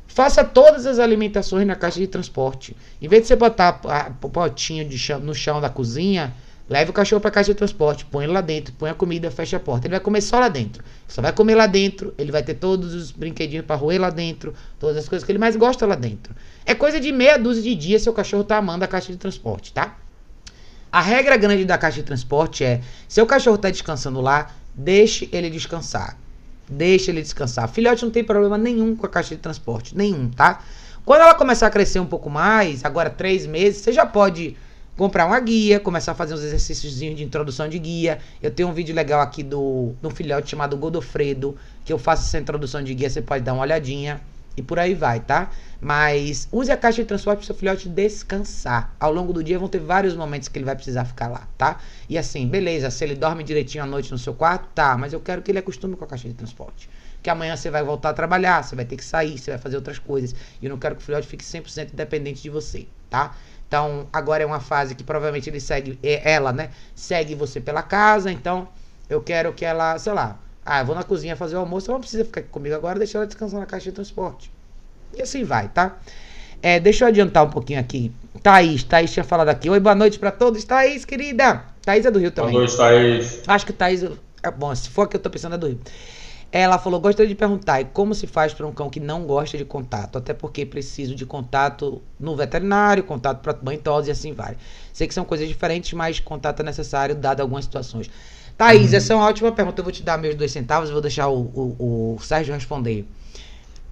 Faça 0.10 0.44
todas 0.44 0.88
as 0.88 0.98
alimentações 0.98 1.68
na 1.68 1.76
caixa 1.76 2.00
de 2.00 2.08
transporte. 2.08 2.76
Em 3.00 3.08
vez 3.08 3.22
de 3.22 3.28
você 3.28 3.36
botar 3.36 3.80
o 4.22 4.30
potinho 4.30 4.84
de 4.84 4.98
chão, 4.98 5.20
no 5.20 5.36
chão 5.36 5.62
da 5.62 5.70
cozinha, 5.70 6.34
leve 6.68 6.90
o 6.90 6.94
cachorro 6.94 7.22
para 7.22 7.30
a 7.30 7.32
caixa 7.32 7.54
de 7.54 7.58
transporte, 7.58 8.06
põe 8.06 8.24
ele 8.26 8.34
lá 8.34 8.42
dentro, 8.42 8.74
põe 8.74 8.90
a 8.90 8.96
comida, 8.96 9.30
fecha 9.30 9.58
a 9.58 9.60
porta. 9.60 9.86
Ele 9.86 9.92
vai 9.92 10.00
comer 10.00 10.22
só 10.22 10.40
lá 10.40 10.50
dentro. 10.50 10.84
Só 11.08 11.22
vai 11.22 11.32
comer 11.32 11.54
lá 11.54 11.68
dentro, 11.68 12.12
ele 12.18 12.32
vai 12.32 12.42
ter 12.42 12.56
todos 12.56 12.96
os 12.96 13.12
brinquedinhos 13.12 13.68
para 13.68 13.76
roer 13.76 14.02
lá 14.02 14.10
dentro, 14.10 14.54
todas 14.80 14.98
as 14.98 15.08
coisas 15.08 15.24
que 15.24 15.32
ele 15.32 15.40
mais 15.40 15.56
gosta 15.56 15.86
lá 15.86 15.96
dentro. 15.96 16.36
É 16.66 16.74
coisa 16.74 17.00
de 17.00 17.12
meia 17.12 17.38
dúzia 17.38 17.62
de 17.62 17.76
dias 17.76 18.02
seu 18.02 18.12
cachorro 18.12 18.44
tá 18.44 18.58
amando 18.58 18.84
a 18.84 18.88
caixa 18.88 19.12
de 19.12 19.18
transporte, 19.18 19.72
tá? 19.72 19.96
A 20.92 21.02
regra 21.02 21.38
grande 21.38 21.66
da 21.66 21.78
caixa 21.78 21.98
de 21.98 22.04
transporte 22.04 22.64
é: 22.64 22.82
seu 23.08 23.28
cachorro 23.28 23.58
está 23.58 23.70
descansando 23.70 24.20
lá, 24.22 24.52
deixe 24.74 25.30
ele 25.32 25.52
descansar. 25.52 26.18
Deixa 26.70 27.12
ele 27.12 27.22
descansar. 27.22 27.68
Filhote 27.68 28.04
não 28.04 28.12
tem 28.12 28.24
problema 28.24 28.58
nenhum 28.58 28.96
com 28.96 29.06
a 29.06 29.10
caixa 29.10 29.36
de 29.36 29.42
transporte. 29.42 29.98
Nenhum, 29.98 30.30
tá? 30.30 30.62
Quando 31.04 31.22
ela 31.22 31.34
começar 31.34 31.68
a 31.68 31.70
crescer 31.70 32.00
um 32.00 32.06
pouco 32.06 32.30
mais, 32.30 32.86
agora 32.86 33.10
três 33.10 33.46
meses, 33.48 33.82
você 33.82 33.92
já 33.92 34.06
pode 34.06 34.56
comprar 34.96 35.26
uma 35.26 35.40
guia, 35.40 35.80
começar 35.80 36.12
a 36.12 36.16
fazer 36.16 36.34
uns 36.34 36.44
exercícios 36.44 37.00
de 37.00 37.24
introdução 37.24 37.68
de 37.68 37.80
guia. 37.80 38.20
Eu 38.44 38.52
tenho 38.52 38.70
um 38.70 38.74
vídeo 38.74 38.94
legal 38.94 39.22
aqui 39.22 39.42
do, 39.42 39.94
do 40.02 40.10
filhote 40.10 40.52
chamado 40.52 40.78
Godofredo, 40.78 41.58
que 41.86 41.92
eu 41.92 41.98
faço 41.98 42.28
essa 42.28 42.38
introdução 42.38 42.84
de 42.84 42.94
guia, 42.94 43.10
você 43.10 43.22
pode 43.22 43.44
dar 43.44 43.54
uma 43.54 43.64
olhadinha. 43.64 44.22
E 44.60 44.62
por 44.62 44.78
aí 44.78 44.94
vai, 44.94 45.22
tá? 45.22 45.50
Mas 45.80 46.50
use 46.52 46.70
a 46.70 46.76
caixa 46.76 47.02
de 47.02 47.08
transporte 47.08 47.38
para 47.38 47.46
seu 47.46 47.56
filhote 47.56 47.88
descansar. 47.88 48.94
Ao 49.00 49.10
longo 49.10 49.32
do 49.32 49.42
dia 49.42 49.58
vão 49.58 49.70
ter 49.70 49.80
vários 49.80 50.18
momentos 50.18 50.50
que 50.50 50.58
ele 50.58 50.66
vai 50.66 50.76
precisar 50.76 51.06
ficar 51.06 51.30
lá, 51.30 51.48
tá? 51.58 51.80
E 52.10 52.18
assim, 52.18 52.46
beleza, 52.46 52.92
se 52.92 53.02
ele 53.06 53.16
dorme 53.16 53.42
direitinho 53.42 53.86
à 53.86 53.88
noite 53.88 54.12
no 54.12 54.18
seu 54.18 54.34
quarto, 54.34 54.68
tá, 54.76 54.98
mas 54.98 55.14
eu 55.14 55.22
quero 55.22 55.42
que 55.42 55.50
ele 55.50 55.60
acostume 55.60 55.96
com 55.96 56.04
a 56.04 56.08
caixa 56.08 56.28
de 56.28 56.34
transporte. 56.34 56.90
Que 57.24 57.30
amanhã 57.30 57.56
você 57.56 57.70
vai 57.70 57.82
voltar 57.82 58.10
a 58.10 58.14
trabalhar, 58.14 58.62
você 58.62 58.76
vai 58.76 58.84
ter 58.84 58.98
que 58.98 59.04
sair, 59.04 59.38
você 59.38 59.52
vai 59.52 59.60
fazer 59.60 59.78
outras 59.78 59.98
coisas. 59.98 60.36
E 60.62 60.66
eu 60.66 60.70
não 60.70 60.78
quero 60.78 60.96
que 60.96 61.02
o 61.02 61.06
filhote 61.06 61.26
fique 61.26 61.44
100% 61.46 61.92
dependente 61.94 62.42
de 62.42 62.50
você, 62.50 62.86
tá? 63.10 63.34
Então, 63.66 64.10
agora 64.12 64.44
é 64.44 64.46
uma 64.46 64.60
fase 64.60 64.94
que 64.94 65.06
provavelmente 65.06 65.50
ele 65.50 65.62
segue, 65.62 65.98
é, 66.04 66.34
ela, 66.34 66.52
né? 66.52 66.72
Segue 66.94 67.34
você 67.34 67.62
pela 67.62 67.82
casa, 67.82 68.30
então 68.30 68.68
eu 69.10 69.22
quero 69.22 69.54
que 69.54 69.64
ela, 69.64 69.98
sei 69.98 70.12
lá, 70.12 70.38
ah, 70.72 70.82
eu 70.82 70.86
vou 70.86 70.94
na 70.94 71.02
cozinha 71.02 71.36
fazer 71.36 71.56
o 71.56 71.60
almoço, 71.60 71.90
ela 71.90 71.96
não 71.96 72.02
precisa 72.02 72.24
ficar 72.24 72.42
aqui 72.42 72.50
comigo 72.50 72.76
agora, 72.76 73.00
deixa 73.00 73.18
ela 73.18 73.26
descansar 73.26 73.60
na 73.60 73.66
caixa 73.66 73.86
de 73.86 73.92
transporte. 73.92 74.52
E 75.18 75.22
assim 75.24 75.44
vai, 75.44 75.68
tá? 75.68 75.98
É, 76.62 76.80
deixa 76.80 77.06
eu 77.06 77.08
adiantar 77.08 77.44
um 77.44 77.50
pouquinho 77.50 77.80
aqui. 77.80 78.12
Thaís, 78.44 78.84
Thaís 78.84 79.12
tinha 79.12 79.24
falado 79.24 79.50
aqui. 79.50 79.68
Oi, 79.68 79.80
boa 79.80 79.96
noite 79.96 80.20
para 80.20 80.30
todos. 80.30 80.64
Thaís, 80.64 81.06
querida. 81.06 81.64
Thaís 81.82 82.06
é 82.06 82.12
do 82.12 82.20
Rio 82.20 82.30
também. 82.30 82.52
Boa 82.52 82.66
noite, 82.66 82.78
Thaís. 82.78 83.42
Acho 83.48 83.66
que 83.66 83.74
Thaís. 83.74 84.04
É, 84.04 84.52
bom, 84.52 84.76
se 84.76 84.92
for 84.92 85.08
que 85.08 85.16
eu 85.16 85.20
tô 85.20 85.28
pensando 85.32 85.56
é 85.56 85.58
do 85.58 85.66
Rio. 85.66 85.80
Ela 86.52 86.78
falou: 86.78 87.00
gostaria 87.00 87.28
de 87.28 87.34
perguntar 87.36 87.84
como 87.86 88.14
se 88.14 88.28
faz 88.28 88.54
para 88.54 88.68
um 88.68 88.72
cão 88.72 88.92
que 88.92 89.00
não 89.00 89.24
gosta 89.24 89.58
de 89.58 89.66
contato, 89.66 90.20
até 90.20 90.36
porque 90.36 90.68
preciso 90.68 91.16
de 91.16 91.26
contato 91.26 92.00
no 92.20 92.36
veterinário, 92.36 93.04
contato 93.04 93.42
para 93.42 93.54
banho 93.54 93.82
e 94.06 94.12
assim 94.12 94.34
vai. 94.34 94.56
Sei 94.94 95.08
que 95.08 95.16
são 95.16 95.26
coisas 95.26 95.48
diferentes, 95.48 95.94
mas 95.94 96.20
contato 96.20 96.60
é 96.60 96.64
necessário, 96.64 97.16
dado 97.16 97.42
algumas 97.42 97.66
situações. 97.66 98.10
Thaís, 98.60 98.92
uhum. 98.92 98.98
essa 98.98 99.14
é 99.14 99.16
uma 99.16 99.26
ótima 99.26 99.54
pergunta. 99.54 99.80
Eu 99.80 99.86
vou 99.86 99.94
te 99.94 100.04
dar 100.04 100.18
meus 100.18 100.36
dois 100.36 100.52
centavos, 100.52 100.90
vou 100.90 101.00
deixar 101.00 101.30
o, 101.30 101.40
o, 101.40 102.16
o 102.18 102.20
Sérgio 102.22 102.54
responder. 102.54 103.08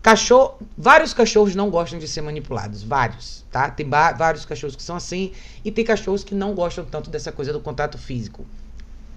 Cachorro, 0.01 0.59
vários 0.77 1.13
cachorros 1.13 1.55
não 1.55 1.69
gostam 1.69 1.97
de 1.97 2.07
ser 2.07 2.21
manipulados, 2.21 2.83
vários, 2.83 3.45
tá? 3.49 3.69
Tem 3.69 3.89
vários 3.89 4.45
cachorros 4.45 4.75
que 4.75 4.83
são 4.83 4.97
assim 4.97 5.31
e 5.63 5.71
tem 5.71 5.85
cachorros 5.85 6.21
que 6.21 6.35
não 6.35 6.53
gostam 6.53 6.83
tanto 6.83 7.09
dessa 7.09 7.31
coisa 7.31 7.53
do 7.53 7.61
contato 7.61 7.97
físico 7.97 8.45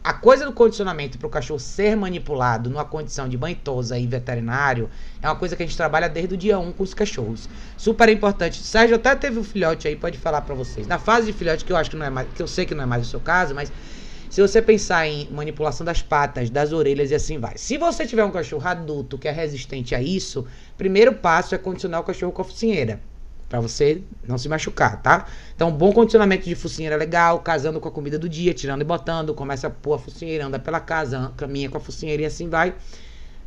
a 0.03 0.15
coisa 0.15 0.47
do 0.47 0.53
condicionamento 0.53 1.19
para 1.19 1.27
o 1.27 1.31
cachorro 1.31 1.61
ser 1.61 1.95
manipulado 1.95 2.71
numa 2.71 2.85
condição 2.85 3.29
de 3.29 3.37
banhosa 3.37 3.99
e 3.99 4.07
veterinário 4.07 4.89
é 5.21 5.29
uma 5.29 5.37
coisa 5.37 5.55
que 5.55 5.63
a 5.63 5.67
gente 5.67 5.77
trabalha 5.77 6.09
desde 6.09 6.35
o 6.35 6.37
dia 6.39 6.59
1 6.59 6.73
com 6.73 6.83
os 6.83 6.95
cachorros. 6.95 7.49
Super 7.77 8.09
importante. 8.09 8.63
Sérgio 8.63 8.97
até 8.97 9.15
teve 9.15 9.39
um 9.39 9.45
filhote 9.45 9.87
aí, 9.87 9.95
pode 9.95 10.17
falar 10.17 10.41
para 10.41 10.55
vocês. 10.55 10.87
Na 10.87 10.99
fase 10.99 11.27
de 11.27 11.33
filhote, 11.35 11.65
que 11.67 11.73
eu 11.73 11.77
acho 11.77 11.91
que 11.91 11.97
não 11.97 12.07
é 12.07 12.11
mais, 12.11 12.27
que 12.35 12.43
eu 12.43 12.49
sei 12.49 12.65
que 12.65 12.75
não 12.75 12.85
é 12.85 12.87
mais 12.87 13.07
o 13.07 13.11
seu 13.11 13.21
caso, 13.21 13.55
mas 13.55 13.71
se 14.31 14.41
você 14.41 14.63
pensar 14.63 15.07
em 15.07 15.29
manipulação 15.31 15.85
das 15.85 16.01
patas, 16.01 16.49
das 16.49 16.73
orelhas 16.73 17.11
e 17.11 17.15
assim 17.15 17.39
vai. 17.39 17.59
Se 17.59 17.77
você 17.77 18.07
tiver 18.07 18.25
um 18.25 18.31
cachorro 18.31 18.67
adulto 18.67 19.19
que 19.19 19.29
é 19.29 19.33
resistente 19.33 19.95
a 19.95 20.01
isso, 20.01 20.47
primeiro 20.79 21.13
passo 21.13 21.55
é 21.55 21.59
condicionar 21.59 22.01
o 22.01 22.05
cachorro 22.05 22.33
com 22.33 22.41
a 22.41 22.45
focinheira 22.45 23.01
para 23.51 23.59
você 23.59 24.01
não 24.27 24.39
se 24.39 24.49
machucar, 24.49 25.03
tá? 25.03 25.27
Então, 25.57 25.73
bom 25.73 25.93
condicionamento 25.93 26.45
de 26.45 26.55
focinheira 26.55 26.95
legal, 26.97 27.41
casando 27.41 27.81
com 27.81 27.89
a 27.89 27.91
comida 27.91 28.17
do 28.17 28.29
dia, 28.29 28.55
tirando 28.55 28.83
e 28.83 28.85
botando, 28.85 29.35
começa 29.35 29.67
a 29.67 29.71
pôr 29.71 29.95
a 29.95 29.99
focinheira, 29.99 30.47
anda 30.47 30.61
pela 30.61 30.79
casa, 30.79 31.33
caminha 31.37 31.69
com 31.69 31.77
a 31.77 31.81
focinheira 31.81 32.23
e 32.23 32.27
assim 32.27 32.49
vai, 32.49 32.73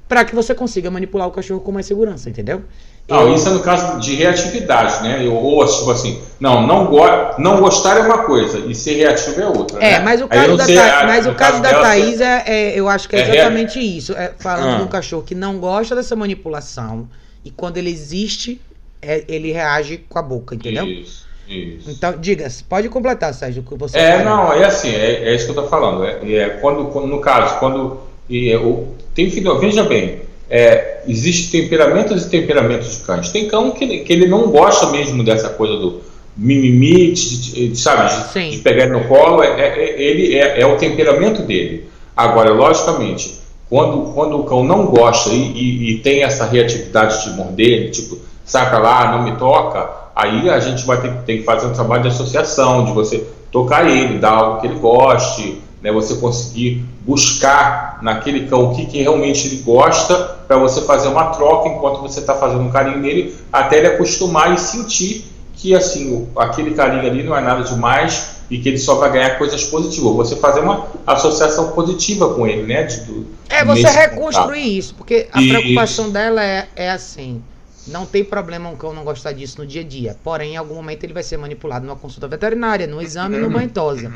para 0.05 0.26
que 0.26 0.35
você 0.35 0.53
consiga 0.53 0.91
manipular 0.91 1.26
o 1.26 1.31
cachorro 1.31 1.61
com 1.61 1.72
mais 1.72 1.85
segurança, 1.85 2.30
entendeu? 2.30 2.65
Não, 3.08 3.28
Eu... 3.28 3.36
isso 3.36 3.50
é 3.50 3.52
no 3.52 3.60
caso 3.60 4.00
de 4.00 4.16
reatividade, 4.16 5.04
né? 5.04 5.28
Ou 5.30 5.66
tipo 5.66 5.92
assim, 5.92 6.22
não, 6.40 6.66
não, 6.66 6.86
go 6.86 7.02
não 7.38 7.60
gostar 7.60 7.98
é 7.98 8.02
uma 8.02 8.20
coisa 8.20 8.60
e 8.60 8.74
ser 8.74 8.94
reativo 8.94 9.42
é 9.42 9.48
outra. 9.48 9.84
É, 9.84 9.92
né? 9.92 10.00
mas 10.00 10.22
o 10.22 10.28
caso 10.28 10.58
da, 10.58 10.66
Tha... 10.66 11.06
mas 11.06 11.26
o 11.28 11.34
caso, 11.34 11.62
caso 11.62 11.62
da 11.62 11.82
Thaís 11.82 12.22
é, 12.22 12.44
é, 12.46 12.80
eu 12.80 12.88
acho 12.88 13.10
que 13.10 13.16
é, 13.16 13.20
é 13.20 13.30
exatamente 13.30 13.80
isso. 13.80 14.14
É, 14.14 14.34
falando 14.40 14.76
ah. 14.76 14.78
de 14.78 14.84
um 14.84 14.88
cachorro 14.88 15.24
que 15.24 15.36
não 15.36 15.60
gosta 15.60 15.96
dessa 15.96 16.16
manipulação 16.16 17.08
e 17.44 17.52
quando 17.52 17.78
ele 17.78 17.90
existe, 17.90 18.62
é, 19.02 19.24
ele 19.28 19.52
reage 19.52 19.98
com 20.08 20.18
a 20.18 20.22
boca, 20.22 20.56
entendeu? 20.56 20.86
Isso. 20.86 21.24
Isso. 21.48 21.92
Então, 21.92 22.18
diga, 22.18 22.48
pode 22.70 22.88
completar, 22.90 23.34
Sérgio, 23.34 23.62
o 23.62 23.66
que 23.66 23.78
você 23.78 23.98
É, 23.98 24.24
não, 24.24 24.54
é 24.54 24.64
assim, 24.64 24.90
é, 24.90 25.30
é, 25.30 25.36
isso 25.36 25.46
que 25.46 25.52
eu 25.52 25.64
estou 25.64 25.68
falando. 25.68 26.06
É, 26.06 26.50
quando, 26.62 26.86
quando, 26.86 27.08
no 27.08 27.20
caso, 27.20 27.60
quando 27.60 28.00
é, 28.32 28.56
o, 28.58 28.88
tem 29.14 29.30
filho, 29.30 29.60
veja 29.60 29.84
bem, 29.84 30.22
é, 30.54 31.02
existem 31.08 31.64
temperamentos 31.64 32.26
e 32.26 32.30
temperamentos 32.30 32.96
de 32.96 33.04
cães. 33.04 33.30
Tem 33.30 33.48
cão 33.48 33.72
que, 33.72 34.02
que 34.02 34.14
ele 34.14 34.28
não 34.28 34.52
gosta 34.52 34.92
mesmo 34.92 35.24
dessa 35.24 35.50
coisa 35.50 35.76
do 35.78 36.04
mimimi, 36.38 37.12
de, 37.12 37.70
de, 37.70 37.76
sabe, 37.76 38.08
de, 38.36 38.52
de, 38.52 38.58
pegar 38.60 38.86
no 38.86 39.04
colo, 39.06 39.42
é, 39.42 39.48
é, 39.50 40.00
ele 40.00 40.36
é, 40.36 40.62
é, 40.62 40.66
o 40.68 40.78
temperamento 40.78 41.42
dele. 41.42 41.90
Agora, 42.16 42.52
logicamente, 42.52 43.40
quando, 43.68 44.14
quando 44.14 44.40
o 44.40 44.44
cão 44.44 44.64
não 44.64 44.86
gosta 44.86 45.32
e, 45.32 45.42
e, 45.42 45.92
e 45.92 45.98
tem 46.02 46.22
essa 46.22 46.46
reatividade 46.46 47.24
de 47.24 47.32
morder, 47.36 47.90
tipo, 47.90 48.20
saca 48.46 48.78
lá, 48.78 49.12
não 49.12 49.24
me 49.24 49.36
toca, 49.38 49.90
aí 50.16 50.52
a 50.52 50.60
gente 50.60 50.86
vai 50.86 51.02
ter, 51.02 51.14
ter, 51.26 51.38
que 51.40 51.44
fazer 51.44 51.66
um 51.66 51.74
trabalho 51.74 52.04
de 52.04 52.10
associação, 52.10 52.86
de 52.86 52.92
você 52.92 53.26
tocar 53.52 53.90
ele, 53.90 54.20
dar 54.20 54.34
algo 54.34 54.62
que 54.62 54.68
ele 54.68 54.78
goste, 54.78 55.62
né, 55.84 55.91
você 55.91 56.15
conseguir 56.15 56.85
buscar 57.01 57.99
naquele 58.01 58.47
cão 58.47 58.72
o 58.72 58.76
que, 58.76 58.85
que 58.85 59.01
realmente 59.01 59.47
ele 59.47 59.57
gosta, 59.57 60.15
para 60.47 60.57
você 60.57 60.81
fazer 60.81 61.10
uma 61.10 61.26
troca 61.31 61.68
enquanto 61.68 62.01
você 62.01 62.22
está 62.22 62.34
fazendo 62.34 62.61
um 62.61 62.72
carinho 62.72 62.99
nele, 62.99 63.35
até 63.51 63.80
ele 63.80 63.88
acostumar 63.88 64.53
e 64.53 64.57
sentir 64.57 65.26
que 65.55 65.76
assim 65.76 66.27
aquele 66.38 66.72
carinho 66.72 67.05
ali 67.05 67.22
não 67.22 67.35
é 67.35 67.41
nada 67.41 67.64
demais 67.64 68.38
e 68.49 68.57
que 68.60 68.69
ele 68.69 68.77
só 68.77 68.95
vai 68.95 69.11
ganhar 69.11 69.38
coisas 69.38 69.64
positivas. 69.65 70.14
Você 70.14 70.35
fazer 70.38 70.61
uma 70.61 70.88
associação 71.05 71.72
positiva 71.72 72.34
com 72.34 72.47
ele, 72.47 72.64
né? 72.64 72.84
De, 72.84 73.01
do, 73.01 73.26
é 73.49 73.64
você 73.65 73.88
reconstruir 73.88 74.45
contato. 74.45 74.57
isso, 74.57 74.95
porque 74.95 75.27
a 75.31 75.39
preocupação 75.39 76.10
dela 76.10 76.43
é, 76.43 76.68
é 76.76 76.91
assim 76.91 77.41
não 77.88 78.05
tem 78.05 78.23
problema 78.23 78.69
um 78.69 78.76
cão 78.76 78.93
não 78.93 79.03
gostar 79.03 79.34
disso 79.34 79.60
no 79.60 79.68
dia 79.68 79.81
a 79.81 79.84
dia. 79.84 80.18
Porém, 80.23 80.53
em 80.53 80.57
algum 80.57 80.76
momento 80.76 81.03
ele 81.03 81.14
vai 81.14 81.23
ser 81.23 81.38
manipulado 81.38 81.85
numa 81.85 81.95
consulta 81.95 82.27
veterinária, 82.27 82.88
no 82.88 83.01
exame, 83.01 83.38
no 83.38 83.49
banhosa. 83.49 84.11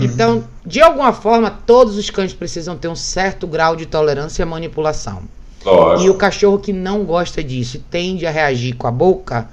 Então, 0.00 0.44
de 0.64 0.80
alguma 0.80 1.12
forma, 1.12 1.50
todos 1.50 1.96
os 1.96 2.10
cães 2.10 2.32
precisam 2.32 2.76
ter 2.76 2.88
um 2.88 2.96
certo 2.96 3.46
grau 3.46 3.76
de 3.76 3.86
tolerância 3.86 4.42
à 4.42 4.46
manipulação. 4.46 5.22
Lógico. 5.64 6.06
E 6.06 6.10
o 6.10 6.14
cachorro 6.14 6.58
que 6.58 6.72
não 6.72 7.04
gosta 7.04 7.42
disso 7.42 7.82
tende 7.90 8.26
a 8.26 8.30
reagir 8.30 8.74
com 8.74 8.86
a 8.86 8.90
boca, 8.90 9.48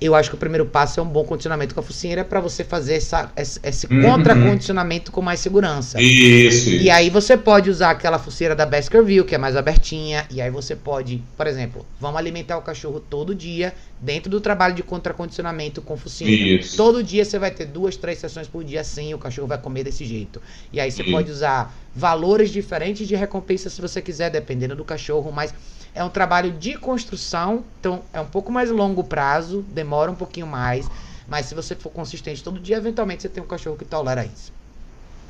eu 0.00 0.14
acho 0.14 0.30
que 0.30 0.34
o 0.34 0.38
primeiro 0.38 0.64
passo 0.64 0.98
é 0.98 1.02
um 1.02 1.06
bom 1.06 1.24
condicionamento 1.24 1.74
com 1.74 1.80
a 1.80 1.82
focinheira 1.82 2.24
para 2.24 2.40
você 2.40 2.64
fazer 2.64 2.94
essa, 2.94 3.30
esse, 3.36 3.60
esse 3.62 3.86
uhum. 3.86 4.02
contra-condicionamento 4.02 5.12
com 5.12 5.20
mais 5.20 5.40
segurança. 5.40 6.00
Isso, 6.00 6.70
E 6.70 6.88
aí 6.88 7.10
você 7.10 7.36
pode 7.36 7.68
usar 7.68 7.90
aquela 7.90 8.18
focinheira 8.18 8.56
da 8.56 8.64
Baskerville, 8.64 9.24
que 9.24 9.34
é 9.34 9.38
mais 9.38 9.56
abertinha, 9.56 10.26
e 10.30 10.40
aí 10.40 10.50
você 10.50 10.74
pode, 10.74 11.22
por 11.36 11.46
exemplo, 11.46 11.84
vamos 12.00 12.18
alimentar 12.18 12.56
o 12.56 12.62
cachorro 12.62 12.98
todo 12.98 13.34
dia, 13.34 13.74
dentro 14.00 14.30
do 14.30 14.40
trabalho 14.40 14.74
de 14.74 14.82
contra-condicionamento 14.82 15.82
com 15.82 15.96
focinheira. 15.96 16.62
Isso. 16.62 16.76
Todo 16.76 17.02
dia 17.02 17.24
você 17.24 17.38
vai 17.38 17.50
ter 17.50 17.66
duas, 17.66 17.96
três 17.96 18.18
sessões 18.18 18.48
por 18.48 18.64
dia 18.64 18.80
assim, 18.80 19.12
o 19.12 19.18
cachorro 19.18 19.48
vai 19.48 19.58
comer 19.58 19.84
desse 19.84 20.06
jeito. 20.06 20.40
E 20.72 20.80
aí 20.80 20.90
você 20.90 21.02
Isso. 21.02 21.10
pode 21.10 21.30
usar 21.30 21.74
valores 21.94 22.50
diferentes 22.50 23.06
de 23.06 23.14
recompensa 23.14 23.68
se 23.68 23.80
você 23.80 24.00
quiser, 24.00 24.30
dependendo 24.30 24.74
do 24.74 24.84
cachorro, 24.84 25.30
mas 25.30 25.52
é 25.94 26.04
um 26.04 26.08
trabalho 26.08 26.52
de 26.52 26.76
construção, 26.76 27.64
então 27.78 28.02
é 28.12 28.20
um 28.20 28.26
pouco 28.26 28.50
mais 28.52 28.70
longo 28.70 29.02
prazo, 29.04 29.62
demora 29.68 30.10
um 30.10 30.14
pouquinho 30.14 30.46
mais, 30.46 30.86
mas 31.28 31.46
se 31.46 31.54
você 31.54 31.74
for 31.74 31.90
consistente 31.90 32.42
todo 32.42 32.58
dia, 32.58 32.76
eventualmente 32.76 33.22
você 33.22 33.28
tem 33.28 33.42
um 33.42 33.46
cachorro 33.46 33.76
que 33.76 33.84
tolera 33.84 34.24
isso. 34.24 34.52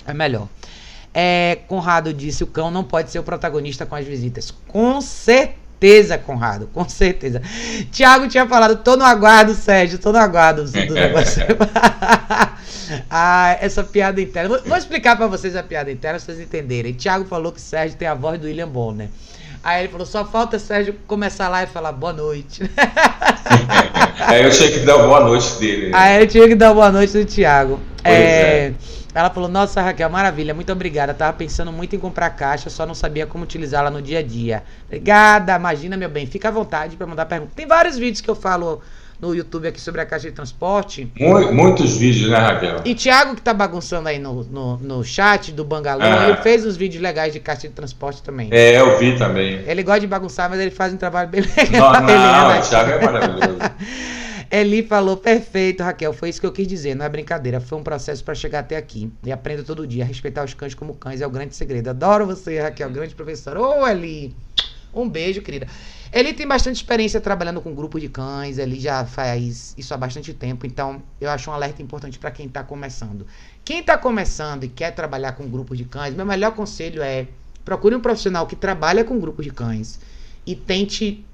É 0.06 0.14
melhor. 0.14 0.48
É, 1.12 1.58
Conrado 1.66 2.12
disse: 2.12 2.44
o 2.44 2.46
cão 2.46 2.70
não 2.70 2.84
pode 2.84 3.10
ser 3.10 3.18
o 3.18 3.22
protagonista 3.22 3.84
com 3.84 3.94
as 3.94 4.06
visitas. 4.06 4.52
Com 4.68 5.00
certeza, 5.00 6.16
Conrado, 6.16 6.68
com 6.72 6.88
certeza. 6.88 7.42
Tiago 7.90 8.28
tinha 8.28 8.46
falado: 8.46 8.76
tô 8.76 8.96
no 8.96 9.04
aguardo, 9.04 9.54
Sérgio, 9.54 9.98
tô 9.98 10.12
no 10.12 10.18
aguardo 10.18 10.64
do 10.64 10.94
negócio. 10.94 11.42
ah, 13.10 13.56
essa 13.60 13.82
piada 13.82 14.20
interna. 14.20 14.58
Vou, 14.64 14.76
explicar 14.76 15.16
para 15.16 15.26
vocês 15.26 15.56
a 15.56 15.62
piada 15.62 15.90
interna, 15.90 16.18
pra 16.18 16.24
vocês 16.24 16.40
entenderem. 16.40 16.92
Tiago 16.92 17.24
falou 17.24 17.52
que 17.52 17.60
Sérgio 17.60 17.98
tem 17.98 18.06
a 18.06 18.14
voz 18.14 18.38
do 18.38 18.46
William 18.46 18.68
Bonner. 18.68 19.08
Aí 19.62 19.82
ele 19.82 19.92
falou: 19.92 20.06
só 20.06 20.24
falta 20.24 20.58
Sérgio 20.58 20.94
começar 21.06 21.48
lá 21.48 21.62
e 21.62 21.66
falar 21.66 21.92
boa 21.92 22.12
noite. 22.12 22.62
Aí 24.26 24.42
eu 24.42 24.50
tinha 24.50 24.70
que 24.70 24.80
dar 24.80 24.98
boa 24.98 25.20
noite 25.20 25.52
dele. 25.58 25.90
Né? 25.90 25.92
Aí 25.94 26.22
eu 26.22 26.26
tinha 26.26 26.48
que 26.48 26.54
dar 26.54 26.72
boa 26.72 26.90
noite 26.90 27.12
do 27.12 27.24
Thiago. 27.24 27.80
É, 28.02 28.12
é. 28.12 28.74
Ela 29.14 29.28
falou: 29.28 29.48
Nossa, 29.48 29.82
Raquel, 29.82 30.08
maravilha, 30.08 30.54
muito 30.54 30.72
obrigada. 30.72 31.12
Tava 31.12 31.34
pensando 31.34 31.70
muito 31.70 31.94
em 31.94 31.98
comprar 31.98 32.30
caixa, 32.30 32.70
só 32.70 32.86
não 32.86 32.94
sabia 32.94 33.26
como 33.26 33.44
utilizá-la 33.44 33.90
no 33.90 34.00
dia 34.00 34.20
a 34.20 34.22
dia. 34.22 34.62
Obrigada, 34.86 35.54
imagina, 35.56 35.96
meu 35.96 36.08
bem. 36.08 36.26
Fica 36.26 36.48
à 36.48 36.50
vontade 36.50 36.96
para 36.96 37.06
mandar 37.06 37.26
pergunta. 37.26 37.52
Tem 37.54 37.66
vários 37.66 37.98
vídeos 37.98 38.20
que 38.20 38.30
eu 38.30 38.36
falo 38.36 38.80
no 39.20 39.34
YouTube 39.34 39.68
aqui 39.68 39.80
sobre 39.80 40.00
a 40.00 40.06
caixa 40.06 40.28
de 40.28 40.34
transporte. 40.34 41.12
Muitos 41.52 41.96
vídeos, 41.96 42.30
né, 42.30 42.38
Raquel? 42.38 42.80
E 42.84 42.94
Thiago, 42.94 43.34
que 43.34 43.42
tá 43.42 43.52
bagunçando 43.52 44.08
aí 44.08 44.18
no, 44.18 44.44
no, 44.44 44.76
no 44.78 45.04
chat 45.04 45.52
do 45.52 45.64
Bangalô, 45.64 46.02
ah. 46.02 46.28
ele 46.28 46.36
fez 46.38 46.64
os 46.64 46.76
vídeos 46.76 47.02
legais 47.02 47.32
de 47.32 47.40
caixa 47.40 47.68
de 47.68 47.74
transporte 47.74 48.22
também. 48.22 48.48
É, 48.50 48.80
eu 48.80 48.98
vi 48.98 49.16
também. 49.18 49.62
Ele 49.66 49.82
gosta 49.82 50.00
de 50.00 50.06
bagunçar, 50.06 50.48
mas 50.48 50.58
ele 50.58 50.70
faz 50.70 50.92
um 50.92 50.96
trabalho 50.96 51.28
bem 51.28 51.42
legal. 51.56 51.92
Não, 51.92 52.00
não, 52.02 52.58
o 52.58 52.62
Thiago 52.62 52.90
é 52.90 53.04
maravilhoso. 53.04 53.58
Eli 54.50 54.82
falou, 54.82 55.16
perfeito, 55.16 55.80
Raquel. 55.80 56.12
Foi 56.12 56.28
isso 56.28 56.40
que 56.40 56.46
eu 56.46 56.50
quis 56.50 56.66
dizer, 56.66 56.96
não 56.96 57.04
é 57.04 57.08
brincadeira. 57.08 57.60
Foi 57.60 57.78
um 57.78 57.84
processo 57.84 58.24
para 58.24 58.34
chegar 58.34 58.58
até 58.60 58.76
aqui. 58.76 59.08
E 59.24 59.30
aprenda 59.30 59.62
todo 59.62 59.86
dia. 59.86 60.04
Respeitar 60.04 60.44
os 60.44 60.54
cães 60.54 60.74
como 60.74 60.92
cães 60.94 61.20
é 61.20 61.26
o 61.26 61.30
grande 61.30 61.54
segredo. 61.54 61.88
Adoro 61.88 62.26
você, 62.26 62.58
Raquel, 62.58 62.90
grande 62.90 63.14
professora. 63.14 63.60
Ô, 63.60 63.86
Eli! 63.86 64.34
Um 64.92 65.08
beijo, 65.08 65.40
querida. 65.40 65.68
Ele 66.12 66.32
tem 66.32 66.46
bastante 66.46 66.76
experiência 66.76 67.20
trabalhando 67.20 67.60
com 67.60 67.72
grupo 67.72 68.00
de 68.00 68.08
cães, 68.08 68.58
ele 68.58 68.80
já 68.80 69.04
faz 69.04 69.74
isso 69.78 69.94
há 69.94 69.96
bastante 69.96 70.34
tempo, 70.34 70.66
então 70.66 71.00
eu 71.20 71.30
acho 71.30 71.48
um 71.48 71.54
alerta 71.54 71.80
importante 71.80 72.18
para 72.18 72.32
quem 72.32 72.46
está 72.46 72.64
começando. 72.64 73.24
Quem 73.64 73.78
está 73.78 73.96
começando 73.96 74.64
e 74.64 74.68
quer 74.68 74.90
trabalhar 74.90 75.32
com 75.32 75.48
grupos 75.48 75.78
de 75.78 75.84
cães, 75.84 76.12
meu 76.12 76.26
melhor 76.26 76.52
conselho 76.52 77.00
é 77.00 77.28
procure 77.64 77.94
um 77.94 78.00
profissional 78.00 78.44
que 78.46 78.56
trabalha 78.56 79.04
com 79.04 79.20
grupos 79.20 79.44
de 79.44 79.52
cães 79.52 80.00
e 80.44 80.56
tente 80.56 81.24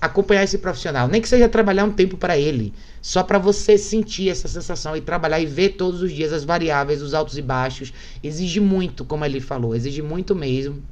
acompanhar 0.00 0.42
esse 0.42 0.58
profissional, 0.58 1.06
nem 1.06 1.22
que 1.22 1.28
seja 1.28 1.48
trabalhar 1.48 1.84
um 1.84 1.92
tempo 1.92 2.16
para 2.16 2.36
ele, 2.36 2.74
só 3.00 3.22
para 3.22 3.38
você 3.38 3.78
sentir 3.78 4.28
essa 4.28 4.48
sensação 4.48 4.96
e 4.96 5.00
trabalhar 5.00 5.38
e 5.38 5.46
ver 5.46 5.70
todos 5.70 6.02
os 6.02 6.12
dias 6.12 6.32
as 6.32 6.42
variáveis, 6.42 7.00
os 7.00 7.14
altos 7.14 7.38
e 7.38 7.42
baixos. 7.42 7.92
Exige 8.24 8.58
muito, 8.58 9.04
como 9.04 9.24
ele 9.24 9.40
falou, 9.40 9.72
exige 9.72 10.02
muito 10.02 10.34
mesmo. 10.34 10.82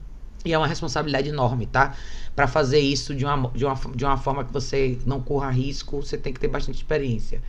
E 0.45 0.53
é 0.53 0.59
uma 0.59 0.67
responsabilidade 0.67 1.29
enorme, 1.29 1.67
tá? 1.67 1.95
Para 2.37 2.47
fazer 2.47 2.79
isso 2.79 3.15
de 3.15 3.25
uma, 3.25 3.51
de, 3.55 3.65
uma, 3.65 3.75
de 3.95 4.05
uma 4.05 4.19
forma 4.19 4.45
que 4.45 4.53
você 4.53 4.99
não 5.07 5.21
corra 5.21 5.51
risco, 5.51 6.03
você 6.03 6.19
tem 6.19 6.33
que 6.33 6.41
ter 6.41 6.49
bastante 6.49 6.77
experiência. 6.77 7.41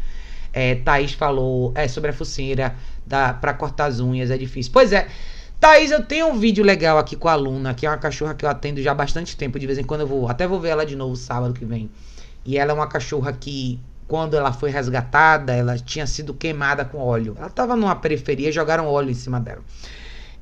É, 0.54 0.76
Thaís 0.76 1.12
falou 1.12 1.74
é, 1.76 1.88
sobre 1.88 2.12
a 2.12 2.14
focinheira 2.14 2.74
para 3.10 3.54
cortar 3.54 3.88
as 3.88 4.00
unhas, 4.00 4.32
é 4.32 4.38
difícil. 4.38 4.72
Pois 4.72 4.94
é, 4.94 5.08
Thaís, 5.60 5.92
eu 5.92 6.04
tenho 6.04 6.28
um 6.28 6.40
vídeo 6.40 6.64
legal 6.64 6.98
aqui 6.98 7.16
com 7.18 7.28
a 7.28 7.36
Luna, 7.36 7.74
que 7.74 7.86
é 7.86 7.90
uma 7.90 7.98
cachorra 7.98 8.34
que 8.34 8.46
eu 8.46 8.50
atendo 8.50 8.82
já 8.82 8.92
há 8.92 8.96
bastante 8.96 9.36
tempo. 9.36 9.60
De 9.60 9.66
vez 9.66 9.78
em 9.78 9.84
quando 9.84 10.02
eu 10.02 10.08
vou, 10.08 10.30
até 10.30 10.48
vou 10.48 10.60
ver 10.60 10.70
ela 10.70 10.86
de 10.86 10.96
novo 10.96 11.18
sábado 11.18 11.54
que 11.54 11.66
vem. 11.66 11.90
E 12.46 12.58
ela 12.58 12.72
é 12.72 12.74
uma 12.74 12.88
cachorra 12.88 13.34
que, 13.34 13.80
quando 14.08 14.38
ela 14.38 14.54
foi 14.54 14.70
resgatada, 14.70 15.54
ela 15.54 15.78
tinha 15.78 16.06
sido 16.08 16.34
queimada 16.34 16.86
com 16.86 17.00
óleo. 17.00 17.36
Ela 17.38 17.50
tava 17.50 17.76
numa 17.76 17.96
periferia 17.96 18.52
jogaram 18.52 18.88
óleo 18.88 19.10
em 19.10 19.16
cima 19.16 19.40
dela. 19.40 19.62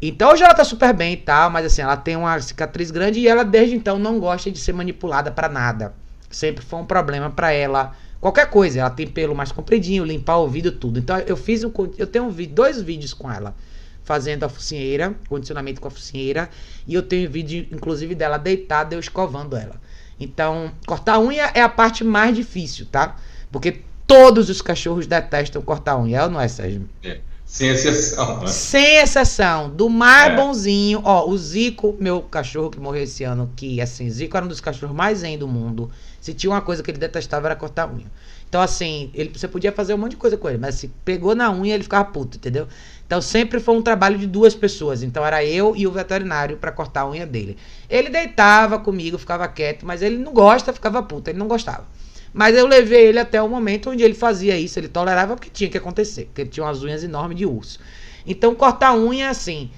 Então 0.08 0.32
hoje 0.32 0.44
ela 0.44 0.54
tá 0.54 0.66
super 0.66 0.94
bem 0.94 1.14
e 1.14 1.18
tal, 1.18 1.50
mas 1.50 1.66
assim, 1.66 1.82
ela 1.82 1.96
tem 1.96 2.16
uma 2.16 2.38
cicatriz 2.40 2.92
grande 2.92 3.20
e 3.20 3.28
ela 3.28 3.44
desde 3.44 3.76
então 3.76 3.98
não 3.98 4.20
gosta 4.20 4.52
de 4.52 4.60
ser 4.60 4.74
manipulada 4.74 5.32
para 5.32 5.48
nada. 5.48 5.94
Sempre 6.30 6.64
foi 6.66 6.80
um 6.80 6.86
problema 6.86 7.30
para 7.30 7.54
ela. 7.54 7.96
Qualquer 8.20 8.50
coisa, 8.50 8.82
ela 8.82 8.90
tem 8.90 9.08
pelo 9.08 9.34
mais 9.34 9.52
compridinho, 9.52 10.04
limpar 10.04 10.38
o 10.38 10.42
ouvido, 10.42 10.74
tudo. 10.74 11.00
Então 11.00 11.18
eu 11.20 11.38
fiz 11.38 11.64
um, 11.64 11.72
eu 11.98 12.06
tenho 12.06 12.30
dois 12.50 12.82
vídeos 12.82 13.14
com 13.14 13.32
ela 13.32 13.56
fazendo 14.04 14.44
a 14.44 14.50
focinheira, 14.50 15.16
condicionamento 15.30 15.80
com 15.80 15.88
a 15.88 15.92
focinheira, 15.92 16.50
e 16.86 16.94
eu 16.94 17.02
tenho 17.02 17.30
vídeo 17.30 17.66
inclusive 17.72 18.14
dela 18.14 18.38
deitada 18.38 18.96
eu 18.96 19.00
escovando 19.00 19.56
ela. 19.56 19.80
Então, 20.20 20.72
cortar 20.86 21.20
unha 21.20 21.50
é 21.54 21.62
a 21.62 21.70
parte 21.70 22.04
mais 22.04 22.36
difícil, 22.36 22.86
tá? 22.92 23.16
Porque 23.50 23.80
todos 24.06 24.50
os 24.50 24.62
cachorros 24.62 25.08
detestam 25.08 25.62
cortar 25.62 25.98
unha, 25.98 26.20
é 26.20 26.24
ou 26.24 26.30
não 26.30 26.42
é, 26.42 26.48
Sérgio? 26.50 26.88
É. 27.02 27.20
Sem 27.54 27.70
exceção. 27.70 28.40
Né? 28.40 28.48
Sem 28.48 28.96
exceção. 28.96 29.70
Do 29.70 29.88
mais 29.88 30.34
é. 30.34 30.36
bonzinho. 30.36 31.02
Ó, 31.04 31.30
o 31.30 31.38
Zico, 31.38 31.96
meu 32.00 32.24
cachorro 32.24 32.72
que 32.72 32.80
morreu 32.80 33.04
esse 33.04 33.24
ano, 33.24 33.48
que 33.56 33.80
assim, 33.80 34.10
Zico 34.10 34.36
era 34.36 34.44
um 34.44 34.50
dos 34.50 34.60
cachorros 34.60 34.96
mais 34.96 35.20
zen 35.20 35.38
do 35.38 35.48
mundo. 35.48 35.92
Se 36.20 36.34
tinha 36.34 36.50
uma 36.50 36.62
coisa 36.62 36.82
que 36.82 36.90
ele 36.90 36.98
detestava 36.98 37.46
era 37.48 37.56
cortar 37.56 37.88
unha. 37.88 38.12
Então, 38.50 38.60
assim, 38.60 39.12
ele, 39.14 39.30
você 39.38 39.48
podia 39.48 39.72
fazer 39.72 39.94
um 39.94 40.00
monte 40.00 40.12
de 40.12 40.18
coisa 40.18 40.36
com 40.36 40.50
ele, 40.50 40.58
mas 40.58 40.74
se 40.76 40.88
pegou 41.06 41.36
na 41.36 41.52
unha, 41.52 41.76
ele 41.76 41.84
ficava 41.84 42.06
puto, 42.06 42.38
entendeu? 42.38 42.68
Então, 43.06 43.22
sempre 43.22 43.60
foi 43.60 43.76
um 43.76 43.84
trabalho 43.84 44.18
de 44.18 44.26
duas 44.26 44.56
pessoas. 44.56 45.04
Então, 45.04 45.24
era 45.24 45.46
eu 45.46 45.76
e 45.76 45.86
o 45.86 45.92
veterinário 45.92 46.58
para 46.58 46.72
cortar 46.72 47.02
a 47.02 47.10
unha 47.12 47.28
dele. 47.28 47.56
Ele 47.88 48.10
deitava 48.10 48.80
comigo, 48.80 49.16
ficava 49.20 49.48
quieto, 49.48 49.86
mas 49.86 50.02
ele 50.02 50.18
não 50.18 50.34
gosta, 50.34 50.74
ficava 50.74 51.04
puto, 51.04 51.30
ele 51.30 51.38
não 51.38 51.48
gostava. 51.48 51.86
Mas 52.34 52.56
eu 52.56 52.66
levei 52.66 53.08
ele 53.08 53.20
até 53.20 53.42
o 53.42 53.48
momento 53.48 53.92
onde 53.92 54.04
ele 54.04 54.16
fazia 54.16 54.58
isso, 54.58 54.80
ele 54.80 54.88
tolerava 54.88 55.36
porque 55.36 55.50
tinha 55.52 55.70
que 55.70 55.78
acontecer, 55.78 56.26
porque 56.26 56.42
ele 56.42 56.50
tinha 56.50 56.66
umas 56.66 56.82
unhas 56.82 57.04
enormes 57.04 57.38
de 57.38 57.46
urso. 57.46 57.80
Então, 58.26 58.56
cortar 58.56 58.96
unha, 58.96 59.30
assim, 59.30 59.70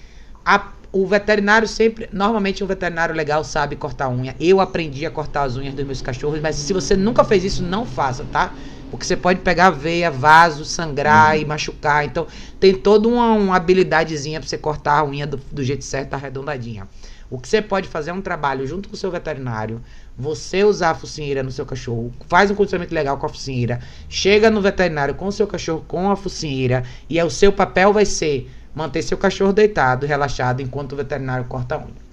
a, 0.46 0.72
o 0.92 1.06
veterinário 1.06 1.68
sempre, 1.68 2.08
normalmente 2.14 2.64
um 2.64 2.68
veterinário 2.68 3.14
legal 3.14 3.44
sabe 3.44 3.76
cortar 3.76 4.08
unha. 4.10 4.36
Eu 4.40 4.62
aprendi 4.62 5.06
a 5.06 5.12
cortar 5.12 5.44
as 5.44 5.58
unhas 5.58 5.74
dos 5.74 5.86
meus 5.86 6.02
cachorros, 6.02 6.40
mas 6.40 6.56
se 6.56 6.72
você 6.72 6.96
nunca 6.96 7.26
fez 7.26 7.44
isso, 7.44 7.62
não 7.62 7.86
faça, 7.86 8.24
tá? 8.32 8.54
Porque 8.90 9.06
você 9.06 9.18
pode 9.18 9.42
pegar 9.42 9.72
veia, 9.72 10.10
vaso, 10.10 10.64
sangrar 10.64 11.38
e 11.38 11.44
machucar. 11.44 12.06
Então, 12.06 12.26
tem 12.60 12.74
toda 12.74 13.10
uma, 13.10 13.34
uma 13.34 13.56
habilidadezinha 13.58 14.40
para 14.40 14.48
você 14.48 14.58
cortar 14.58 15.00
a 15.00 15.06
unha 15.06 15.28
do, 15.28 15.38
do 15.52 15.64
jeito 15.64 15.84
certo, 15.84 16.14
arredondadinha. 16.14 16.88
O 17.30 17.40
que 17.40 17.48
você 17.48 17.62
pode 17.62 17.88
fazer 17.88 18.12
é 18.12 18.14
um 18.14 18.22
trabalho 18.22 18.68
junto 18.68 18.88
com 18.88 18.96
o 18.96 18.98
seu 18.98 19.10
veterinário, 19.10 19.82
você 20.18 20.64
usar 20.64 20.92
a 20.92 20.96
focinheira 20.96 21.42
no 21.42 21.52
seu 21.52 21.66
cachorro, 21.66 22.14
faz 22.28 22.52
um 22.52 22.56
condicionamento 22.56 22.94
legal 22.94 23.18
com 23.18 23.26
a 23.26 23.30
focinheira, 23.30 23.80
chega 24.08 24.52
no 24.52 24.62
veterinário 24.62 25.16
com 25.16 25.28
o 25.28 25.32
seu 25.32 25.48
cachorro 25.48 25.84
com 25.88 26.10
a 26.10 26.16
focinheira, 26.16 26.84
e 27.10 27.20
é 27.20 27.26
o 27.26 27.30
seu 27.30 27.52
papel 27.52 27.92
vai 27.92 28.06
ser 28.06 28.50
manter 28.74 29.02
seu 29.02 29.18
cachorro 29.18 29.54
deitado, 29.54 30.06
relaxado, 30.06 30.62
enquanto 30.62 30.94
o 30.94 30.96
veterinário 30.96 31.46
corta 31.46 31.76
a 31.76 31.78
unha. 31.80 32.06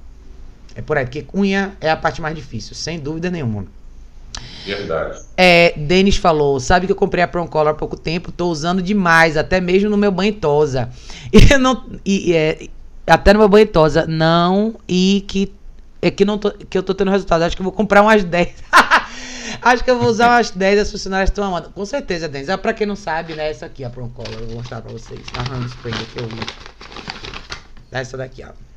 É 0.75 0.81
por 0.81 0.97
aí, 0.97 1.05
porque 1.05 1.27
unha 1.35 1.77
é 1.81 1.91
a 1.91 1.97
parte 1.97 2.23
mais 2.23 2.35
difícil, 2.35 2.75
sem 2.75 2.99
dúvida 2.99 3.31
nenhuma. 3.31 3.67
Verdade. 4.65 5.21
É, 5.37 5.75
Denis 5.77 6.17
falou, 6.17 6.59
sabe 6.61 6.87
que 6.87 6.93
eu 6.93 6.97
comprei 6.97 7.23
a 7.23 7.29
Proncolor 7.29 7.73
há 7.73 7.75
pouco 7.75 7.97
tempo, 7.97 8.33
tô 8.33 8.49
usando 8.49 8.81
demais, 8.81 9.37
até 9.37 9.61
mesmo 9.61 9.91
no 9.91 9.97
meu 9.97 10.11
banho 10.11 10.33
tosa. 10.35 10.89
E 11.33 11.57
não 11.57 11.87
e, 12.05 12.35
é, 12.35 12.69
até 13.07 13.33
no 13.33 13.41
meu 13.41 13.49
banho 13.49 13.67
tosa, 13.67 14.07
não, 14.07 14.75
e 14.89 15.25
que 15.29 15.53
é 16.01 16.11
que 16.11 16.25
não 16.25 16.37
tô, 16.37 16.51
que 16.51 16.77
eu 16.77 16.83
tô 16.83 16.95
tendo 16.95 17.11
resultado, 17.11 17.43
acho 17.43 17.57
que 17.57 17.63
eu 17.63 17.65
vou 17.65 17.73
comprar 17.73 18.03
umas 18.03 18.25
10. 18.25 18.55
acho 19.63 19.85
que 19.85 19.91
eu 19.91 19.99
vou 19.99 20.09
usar 20.09 20.37
umas 20.37 20.51
10 20.53 20.81
as 20.81 20.91
funcionárias 20.91 21.31
estão 21.31 21.45
amando. 21.45 21.71
Com 21.71 21.87
certeza, 21.87 22.29
Denis. 22.29 22.49
Ah, 22.49 22.59
pra 22.59 22.75
quem 22.75 22.87
não 22.87 22.97
sabe, 22.97 23.35
né, 23.35 23.51
essa 23.51 23.67
aqui, 23.67 23.85
a 23.85 23.91
Proncolor, 23.91 24.33
eu 24.33 24.47
vou 24.47 24.57
mostrar 24.57 24.81
pra 24.81 24.93
vocês. 24.93 25.21
A 25.37 25.43
Handspring 25.43 25.93
que 25.93 26.19
eu 26.19 26.27
uso. 26.27 26.37
Essa 27.93 28.17
daqui, 28.17 28.43
ó. 28.43 28.72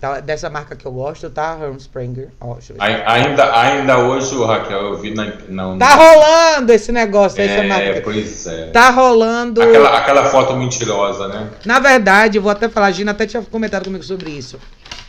Tá, 0.00 0.20
dessa 0.20 0.48
marca 0.48 0.76
que 0.76 0.86
eu 0.86 0.92
gosto, 0.92 1.28
tá? 1.28 1.58
Hermsprenger. 1.60 2.28
Ó, 2.40 2.56
ainda, 2.78 3.60
ainda 3.60 3.98
hoje, 3.98 4.32
Raquel, 4.44 4.80
eu 4.80 4.98
vi 4.98 5.12
na. 5.12 5.32
na 5.48 5.76
tá 5.76 5.94
rolando 5.96 6.72
esse 6.72 6.92
negócio, 6.92 7.40
é, 7.40 7.46
essa 7.46 7.64
marca. 7.64 8.00
Pois 8.02 8.46
é. 8.46 8.66
Tá 8.70 8.90
rolando. 8.90 9.60
Aquela, 9.60 9.98
aquela 9.98 10.24
foto 10.26 10.54
mentirosa, 10.54 11.26
né? 11.26 11.50
Na 11.64 11.80
verdade, 11.80 12.38
eu 12.38 12.42
vou 12.42 12.52
até 12.52 12.68
falar, 12.68 12.86
a 12.86 12.90
Gina 12.92 13.10
até 13.10 13.26
tinha 13.26 13.42
comentado 13.42 13.86
comigo 13.86 14.04
sobre 14.04 14.30
isso. 14.30 14.56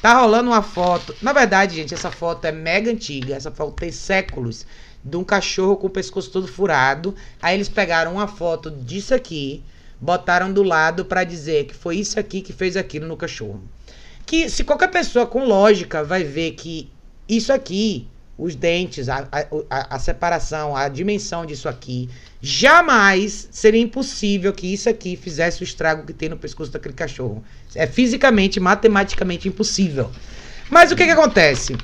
Tá 0.01 0.19
rolando 0.19 0.49
uma 0.49 0.63
foto. 0.63 1.15
Na 1.21 1.33
verdade, 1.33 1.75
gente, 1.75 1.93
essa 1.93 2.09
foto 2.09 2.45
é 2.45 2.51
mega 2.51 2.89
antiga. 2.89 3.35
Essa 3.35 3.51
foto 3.51 3.73
tem 3.73 3.91
séculos. 3.91 4.65
De 5.03 5.15
um 5.15 5.23
cachorro 5.23 5.77
com 5.77 5.85
o 5.85 5.89
pescoço 5.91 6.31
todo 6.31 6.47
furado. 6.47 7.13
Aí 7.39 7.55
eles 7.55 7.69
pegaram 7.69 8.13
uma 8.13 8.27
foto 8.27 8.71
disso 8.71 9.13
aqui, 9.13 9.63
botaram 10.01 10.51
do 10.51 10.63
lado 10.63 11.05
para 11.05 11.23
dizer 11.23 11.65
que 11.65 11.75
foi 11.75 11.97
isso 11.97 12.19
aqui 12.19 12.41
que 12.41 12.51
fez 12.51 12.75
aquilo 12.75 13.07
no 13.07 13.15
cachorro 13.15 13.61
que 14.29 14.47
se 14.47 14.63
qualquer 14.63 14.91
pessoa 14.91 15.25
com 15.25 15.43
lógica 15.43 16.03
vai 16.03 16.23
ver 16.23 16.51
que 16.51 16.87
isso 17.27 17.51
aqui, 17.51 18.07
os 18.37 18.53
dentes, 18.53 19.09
a, 19.09 19.27
a, 19.31 19.95
a, 19.95 19.97
separação, 19.97 20.75
a 20.75 20.87
dimensão 20.87 21.47
disso 21.47 21.67
aqui, 21.67 22.07
jamais 22.39 23.49
seria 23.49 23.81
impossível 23.81 24.53
que 24.53 24.71
isso 24.71 24.87
aqui 24.87 25.15
fizesse 25.15 25.61
o 25.61 25.63
estrago 25.63 26.05
que 26.05 26.13
tem 26.13 26.29
no 26.29 26.37
pescoço 26.37 26.71
daquele 26.71 26.93
cachorro. 26.93 27.43
É 27.73 27.87
fisicamente, 27.87 28.59
matematicamente 28.59 29.47
impossível. 29.47 30.11
Mas 30.69 30.91
o 30.91 30.95
que, 30.95 31.05
que 31.05 31.11
acontece? 31.11 31.75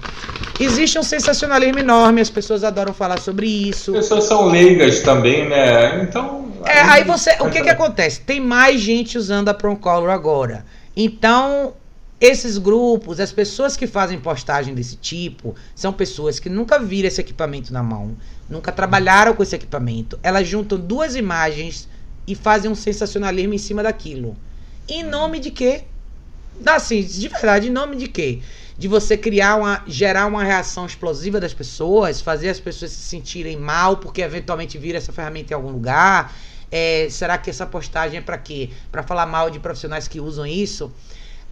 Existe 0.60 1.00
um 1.00 1.04
sensacionalismo 1.04 1.80
enorme, 1.80 2.22
as 2.22 2.30
pessoas 2.30 2.64
adoram 2.64 2.94
falar 2.94 3.20
sobre 3.20 3.48
isso. 3.48 3.90
As 3.96 4.02
pessoas 4.02 4.26
são 4.26 4.46
leigas 4.50 5.00
também, 5.00 5.50
né? 5.50 6.04
Então. 6.04 6.54
É, 6.64 6.80
aí 6.82 7.04
você. 7.04 7.32
O 7.40 7.50
que, 7.50 7.64
que 7.64 7.70
acontece? 7.70 8.22
Tem 8.22 8.40
mais 8.40 8.80
gente 8.82 9.18
usando 9.18 9.50
a 9.50 9.54
Proncolor 9.56 10.12
agora. 10.12 10.64
Então, 10.96 11.74
esses 12.26 12.58
grupos, 12.58 13.20
as 13.20 13.32
pessoas 13.32 13.78
que 13.78 13.86
fazem 13.86 14.20
postagem 14.20 14.74
desse 14.74 14.96
tipo, 14.96 15.56
são 15.76 15.94
pessoas 15.94 16.40
que 16.40 16.50
nunca 16.50 16.80
viram 16.80 17.08
esse 17.08 17.22
equipamento 17.22 17.72
na 17.72 17.84
mão, 17.84 18.18
nunca 18.50 18.72
trabalharam 18.72 19.36
com 19.36 19.44
esse 19.44 19.56
equipamento. 19.56 20.20
Elas 20.24 20.48
juntam 20.48 20.80
duas 20.80 21.16
imagens 21.16 21.88
e 22.28 22.34
fazem 22.34 22.70
um 22.70 22.76
sensacionalismo 22.76 23.54
em 23.54 23.60
cima 23.60 23.84
daquilo. 23.84 24.36
Em 24.90 25.04
nome 25.04 25.40
de 25.40 25.52
quê? 25.52 25.84
Assim, 26.66 27.04
de 27.04 27.28
verdade, 27.28 27.68
em 27.68 27.72
nome 27.72 27.96
de 27.96 28.08
quê? 28.08 28.40
De 28.78 28.88
você 28.88 29.16
criar 29.16 29.58
uma. 29.58 29.84
gerar 29.86 30.26
uma 30.26 30.44
reação 30.44 30.86
explosiva 30.86 31.40
das 31.40 31.54
pessoas, 31.54 32.22
fazer 32.22 32.50
as 32.50 32.60
pessoas 32.60 32.92
se 32.92 33.02
sentirem 33.02 33.56
mal 33.56 33.98
porque 33.98 34.22
eventualmente 34.22 34.78
vira 34.78 34.98
essa 34.98 35.14
ferramenta 35.14 35.54
em 35.54 35.56
algum 35.56 35.70
lugar. 35.70 36.34
É, 36.72 37.08
será 37.12 37.38
que 37.38 37.52
essa 37.52 37.66
postagem 37.66 38.18
é 38.18 38.22
para 38.22 38.38
quê? 38.38 38.72
Para 38.92 39.04
falar 39.04 39.28
mal 39.28 39.52
de 39.52 39.60
profissionais 39.60 40.08
que 40.08 40.20
usam 40.20 40.46
isso? 40.46 40.92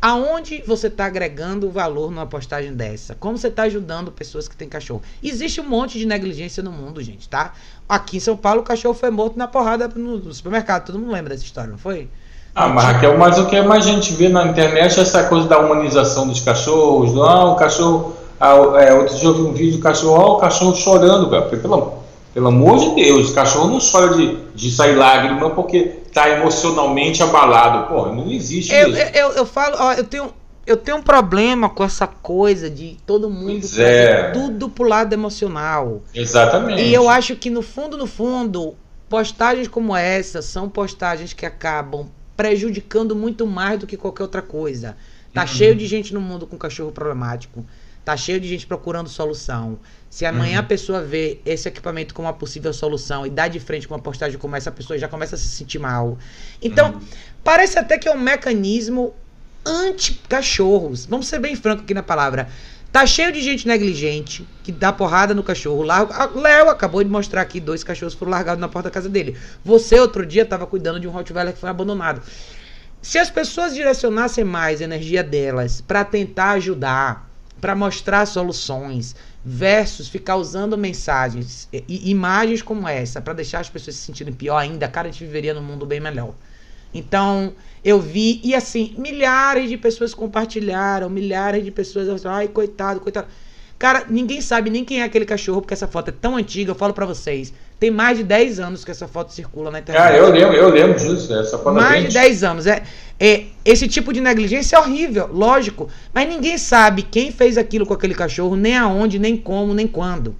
Aonde 0.03 0.61
você 0.67 0.87
está 0.87 1.05
agregando 1.05 1.69
valor 1.69 2.11
numa 2.11 2.25
postagem 2.25 2.73
dessa? 2.73 3.15
Como 3.15 3.37
você 3.37 3.47
está 3.47 3.63
ajudando 3.63 4.11
pessoas 4.11 4.49
que 4.49 4.55
têm 4.57 4.67
cachorro? 4.67 5.01
Existe 5.23 5.61
um 5.61 5.63
monte 5.63 5.97
de 5.97 6.05
negligência 6.05 6.61
no 6.61 6.73
mundo, 6.73 7.01
gente, 7.01 7.29
tá? 7.29 7.53
Aqui 7.87 8.17
em 8.17 8.19
São 8.19 8.35
Paulo, 8.35 8.59
o 8.59 8.63
cachorro 8.65 8.93
foi 8.93 9.09
morto 9.09 9.39
na 9.39 9.47
porrada 9.47 9.87
no 9.87 10.33
supermercado. 10.33 10.87
Todo 10.87 10.99
mundo 10.99 11.13
lembra 11.13 11.29
dessa 11.29 11.45
história, 11.45 11.71
não 11.71 11.77
foi? 11.77 12.09
Ah, 12.53 12.67
mas 12.67 12.83
Raquel, 12.83 13.17
mas 13.17 13.39
o 13.39 13.45
que 13.45 13.61
mais 13.61 13.87
a 13.87 13.91
gente 13.91 14.11
vê 14.11 14.27
na 14.27 14.45
internet 14.45 14.99
é 14.99 15.03
essa 15.03 15.23
coisa 15.23 15.47
da 15.47 15.59
humanização 15.59 16.27
dos 16.27 16.41
cachorros. 16.41 17.17
Ah, 17.21 17.45
o 17.45 17.55
cachorro. 17.55 18.13
Ah, 18.37 18.55
é, 18.81 18.93
outro 18.93 19.15
dia 19.15 19.29
eu 19.29 19.35
vi 19.35 19.41
um 19.43 19.53
vídeo 19.53 19.77
do 19.77 19.81
cachorro, 19.81 20.21
ó, 20.21 20.35
o 20.35 20.39
cachorro 20.41 20.75
chorando, 20.75 21.29
cara. 21.29 21.43
Pelo, 21.43 21.93
pelo 22.33 22.47
amor 22.49 22.77
de 22.77 22.95
Deus, 22.95 23.29
o 23.29 23.33
cachorro 23.33 23.69
não 23.69 23.79
chora 23.79 24.17
de, 24.17 24.37
de 24.53 24.69
sair 24.69 24.95
lágrima 24.95 25.51
porque 25.51 26.02
tá 26.13 26.29
emocionalmente 26.29 27.21
abalado. 27.23 27.87
Pô, 27.87 28.07
não 28.07 28.31
existe 28.31 28.73
eu, 28.73 28.89
isso. 28.89 28.99
Eu, 28.99 29.07
eu, 29.07 29.31
eu 29.31 29.45
falo, 29.45 29.75
ó, 29.79 29.93
eu 29.93 30.03
tenho, 30.03 30.33
eu 30.65 30.77
tenho 30.77 30.97
um 30.97 31.01
problema 31.01 31.69
com 31.69 31.83
essa 31.83 32.07
coisa 32.07 32.69
de 32.69 32.97
todo 33.05 33.29
mundo 33.29 33.65
é. 33.77 34.31
tudo 34.31 34.69
pro 34.69 34.87
lado 34.87 35.13
emocional. 35.13 36.01
Exatamente. 36.13 36.81
E 36.81 36.93
eu 36.93 37.09
acho 37.09 37.35
que 37.35 37.49
no 37.49 37.61
fundo, 37.61 37.97
no 37.97 38.07
fundo, 38.07 38.75
postagens 39.09 39.67
como 39.67 39.95
essa 39.95 40.41
são 40.41 40.69
postagens 40.69 41.33
que 41.33 41.45
acabam 41.45 42.09
prejudicando 42.35 43.15
muito 43.15 43.45
mais 43.45 43.79
do 43.79 43.87
que 43.87 43.97
qualquer 43.97 44.23
outra 44.23 44.41
coisa. 44.41 44.95
Tá 45.33 45.41
uhum. 45.41 45.47
cheio 45.47 45.75
de 45.75 45.85
gente 45.85 46.13
no 46.13 46.21
mundo 46.21 46.47
com 46.47 46.57
cachorro 46.57 46.91
problemático. 46.91 47.65
Tá 48.05 48.15
cheio 48.17 48.39
de 48.39 48.47
gente 48.47 48.67
procurando 48.67 49.09
solução. 49.09 49.79
Se 50.13 50.27
amanhã 50.27 50.59
uhum. 50.59 50.59
a 50.59 50.67
pessoa 50.67 51.01
vê 51.01 51.39
esse 51.43 51.67
equipamento 51.67 52.13
como 52.13 52.27
uma 52.27 52.33
possível 52.35 52.71
solução 52.71 53.25
e 53.25 53.31
dá 53.31 53.47
de 53.47 53.59
frente 53.59 53.87
com 53.87 53.95
uma 53.95 53.99
postagem 53.99 54.37
como 54.37 54.55
essa, 54.55 54.69
a 54.69 54.71
pessoa 54.71 54.95
já 54.95 55.07
começa 55.07 55.33
a 55.33 55.39
se 55.39 55.47
sentir 55.47 55.79
mal. 55.79 56.19
Então, 56.61 56.91
uhum. 56.91 57.01
parece 57.43 57.79
até 57.79 57.97
que 57.97 58.07
é 58.07 58.11
um 58.11 58.19
mecanismo 58.19 59.11
anti-cachorros. 59.65 61.07
Vamos 61.07 61.25
ser 61.25 61.39
bem 61.39 61.55
franco 61.55 61.81
aqui 61.81 61.95
na 61.95 62.03
palavra. 62.03 62.47
Tá 62.91 63.07
cheio 63.07 63.31
de 63.31 63.41
gente 63.41 63.67
negligente 63.67 64.47
que 64.63 64.71
dá 64.71 64.93
porrada 64.93 65.33
no 65.33 65.41
cachorro. 65.41 65.81
Larga... 65.81 66.29
Léo 66.39 66.69
acabou 66.69 67.03
de 67.03 67.09
mostrar 67.09 67.41
aqui 67.41 67.59
dois 67.59 67.83
cachorros 67.83 68.13
foram 68.13 68.33
largados 68.33 68.61
na 68.61 68.67
porta 68.67 68.89
da 68.89 68.93
casa 68.93 69.09
dele. 69.09 69.35
Você 69.65 69.99
outro 69.99 70.27
dia 70.27 70.43
estava 70.43 70.67
cuidando 70.67 70.99
de 70.99 71.07
um 71.07 71.11
Rottweiler 71.11 71.55
que 71.55 71.59
foi 71.59 71.71
abandonado. 71.71 72.21
Se 73.01 73.17
as 73.17 73.31
pessoas 73.31 73.73
direcionassem 73.73 74.43
mais 74.43 74.79
a 74.79 74.83
energia 74.83 75.23
delas 75.23 75.81
para 75.81 76.05
tentar 76.05 76.51
ajudar, 76.51 77.27
para 77.59 77.73
mostrar 77.73 78.27
soluções, 78.27 79.15
versus 79.45 80.07
ficar 80.07 80.37
usando 80.37 80.77
mensagens 80.77 81.67
e 81.71 82.09
imagens 82.09 82.61
como 82.61 82.87
essa 82.87 83.21
para 83.21 83.33
deixar 83.33 83.59
as 83.59 83.69
pessoas 83.69 83.97
se 83.97 84.03
sentirem 84.03 84.33
pior 84.33 84.57
ainda, 84.57 84.87
cara, 84.87 85.09
a 85.09 85.11
gente 85.11 85.23
viveria 85.23 85.53
num 85.53 85.61
mundo 85.61 85.85
bem 85.85 85.99
melhor. 85.99 86.33
Então, 86.93 87.53
eu 87.83 87.99
vi, 87.99 88.39
e 88.43 88.53
assim, 88.53 88.95
milhares 88.97 89.69
de 89.69 89.77
pessoas 89.77 90.13
compartilharam, 90.13 91.09
milhares 91.09 91.65
de 91.65 91.71
pessoas, 91.71 92.25
ai, 92.25 92.47
coitado, 92.47 92.99
coitado. 92.99 93.27
Cara, 93.79 94.05
ninguém 94.09 94.39
sabe 94.39 94.69
nem 94.69 94.85
quem 94.85 95.01
é 95.01 95.03
aquele 95.03 95.25
cachorro, 95.25 95.59
porque 95.61 95.73
essa 95.73 95.87
foto 95.87 96.09
é 96.09 96.11
tão 96.13 96.37
antiga, 96.37 96.71
eu 96.71 96.75
falo 96.75 96.93
para 96.93 97.05
vocês. 97.05 97.53
Tem 97.83 97.91
mais 97.91 98.17
de 98.17 98.23
10 98.23 98.61
anos 98.61 98.85
que 98.85 98.91
essa 98.91 99.09
foto 99.09 99.33
circula 99.33 99.69
na 99.69 99.79
internet. 99.79 100.01
Ah, 100.01 100.15
eu 100.15 100.29
lembro, 100.29 100.55
eu 100.55 100.69
lembro 100.69 100.97
disso. 100.97 101.33
Essa 101.33 101.57
foto 101.57 101.77
é 101.77 101.81
mais 101.81 102.07
de 102.07 102.13
10 102.13 102.41
anos. 102.41 102.65
É, 102.65 102.81
é, 103.19 103.43
esse 103.65 103.89
tipo 103.89 104.13
de 104.13 104.21
negligência 104.21 104.77
é 104.77 104.79
horrível, 104.79 105.29
lógico. 105.29 105.89
Mas 106.13 106.29
ninguém 106.29 106.57
sabe 106.57 107.01
quem 107.01 107.29
fez 107.29 107.57
aquilo 107.57 107.85
com 107.85 107.93
aquele 107.93 108.15
cachorro, 108.15 108.55
nem 108.55 108.77
aonde, 108.77 109.19
nem 109.19 109.35
como, 109.35 109.73
nem 109.73 109.85
quando. 109.85 110.33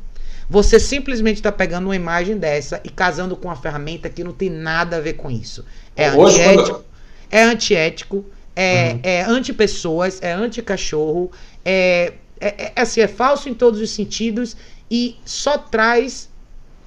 Você 0.50 0.80
simplesmente 0.80 1.36
está 1.36 1.52
pegando 1.52 1.84
uma 1.84 1.96
imagem 1.98 2.38
dessa 2.38 2.80
e 2.82 2.90
casando 2.90 3.36
com 3.36 3.50
uma 3.50 3.58
ferramenta 3.58 4.08
que 4.08 4.24
não 4.24 4.32
tem 4.32 4.50
nada 4.50 4.96
a 4.96 5.02
ver 5.02 5.16
com 5.16 5.30
isso. 5.30 5.66
É 5.98 6.14
Hoje, 6.14 6.42
antiético, 6.42 6.70
quando... 6.70 6.86
é 7.30 7.44
antiético, 7.44 8.26
é, 8.56 8.92
uhum. 8.94 9.00
é 9.04 9.22
anti-pessoas, 9.24 10.20
é 10.22 10.32
anti-cachorro, 10.32 11.30
é, 11.66 12.14
é, 12.40 12.48
é, 12.48 12.74
assim, 12.74 13.02
é 13.02 13.08
falso 13.10 13.50
em 13.50 13.54
todos 13.54 13.82
os 13.82 13.90
sentidos 13.90 14.56
e 14.90 15.18
só 15.26 15.58
traz 15.58 16.32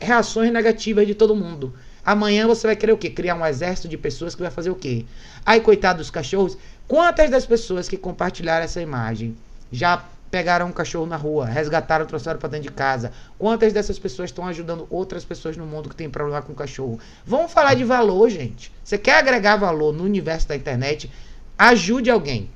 reações 0.01 0.53
negativas 0.53 1.07
de 1.07 1.15
todo 1.15 1.35
mundo. 1.35 1.75
Amanhã 2.05 2.47
você 2.47 2.67
vai 2.67 2.77
querer 2.77 2.93
o 2.93 2.99
quê? 2.99 3.11
Criar 3.11 3.35
um 3.35 3.45
exército 3.45 3.89
de 3.89 3.99
pessoas 3.99 4.35
que 4.35 4.43
vai 4.43 4.51
fazer 4.51 4.71
o 4.71 4.77
quê? 4.77 5.05
Aí, 5.45 5.61
coitado 5.61 5.99
dos 5.99 6.11
cachorros, 6.11 6.57
quantas 6.87 7.29
das 7.31 7.45
pessoas 7.45 7.89
que 7.89 7.97
compartilharam 7.97 8.65
essa 8.65 8.81
imagem 8.81 9.37
já 9.73 10.05
pegaram 10.31 10.67
um 10.67 10.73
cachorro 10.73 11.07
na 11.07 11.17
rua, 11.17 11.47
resgataram, 11.47 12.07
trouxeram 12.07 12.39
para 12.39 12.49
dentro 12.49 12.69
de 12.69 12.73
casa? 12.73 13.13
Quantas 13.39 13.73
dessas 13.73 13.99
pessoas 13.99 14.31
estão 14.31 14.47
ajudando 14.47 14.87
outras 14.89 15.25
pessoas 15.25 15.57
no 15.57 15.67
mundo 15.67 15.89
que 15.89 15.97
tem 15.97 16.09
problema 16.09 16.43
com 16.43 16.55
cachorro? 16.55 17.01
Vamos 17.25 17.53
falar 17.53 17.75
de 17.75 17.85
valor, 17.85 18.29
gente. 18.31 18.73
Você 18.85 18.97
quer 18.97 19.19
agregar 19.19 19.57
valor 19.57 19.93
no 19.93 20.05
universo 20.05 20.47
da 20.47 20.55
internet? 20.55 21.11
Ajude 21.59 22.11
alguém. 22.11 22.51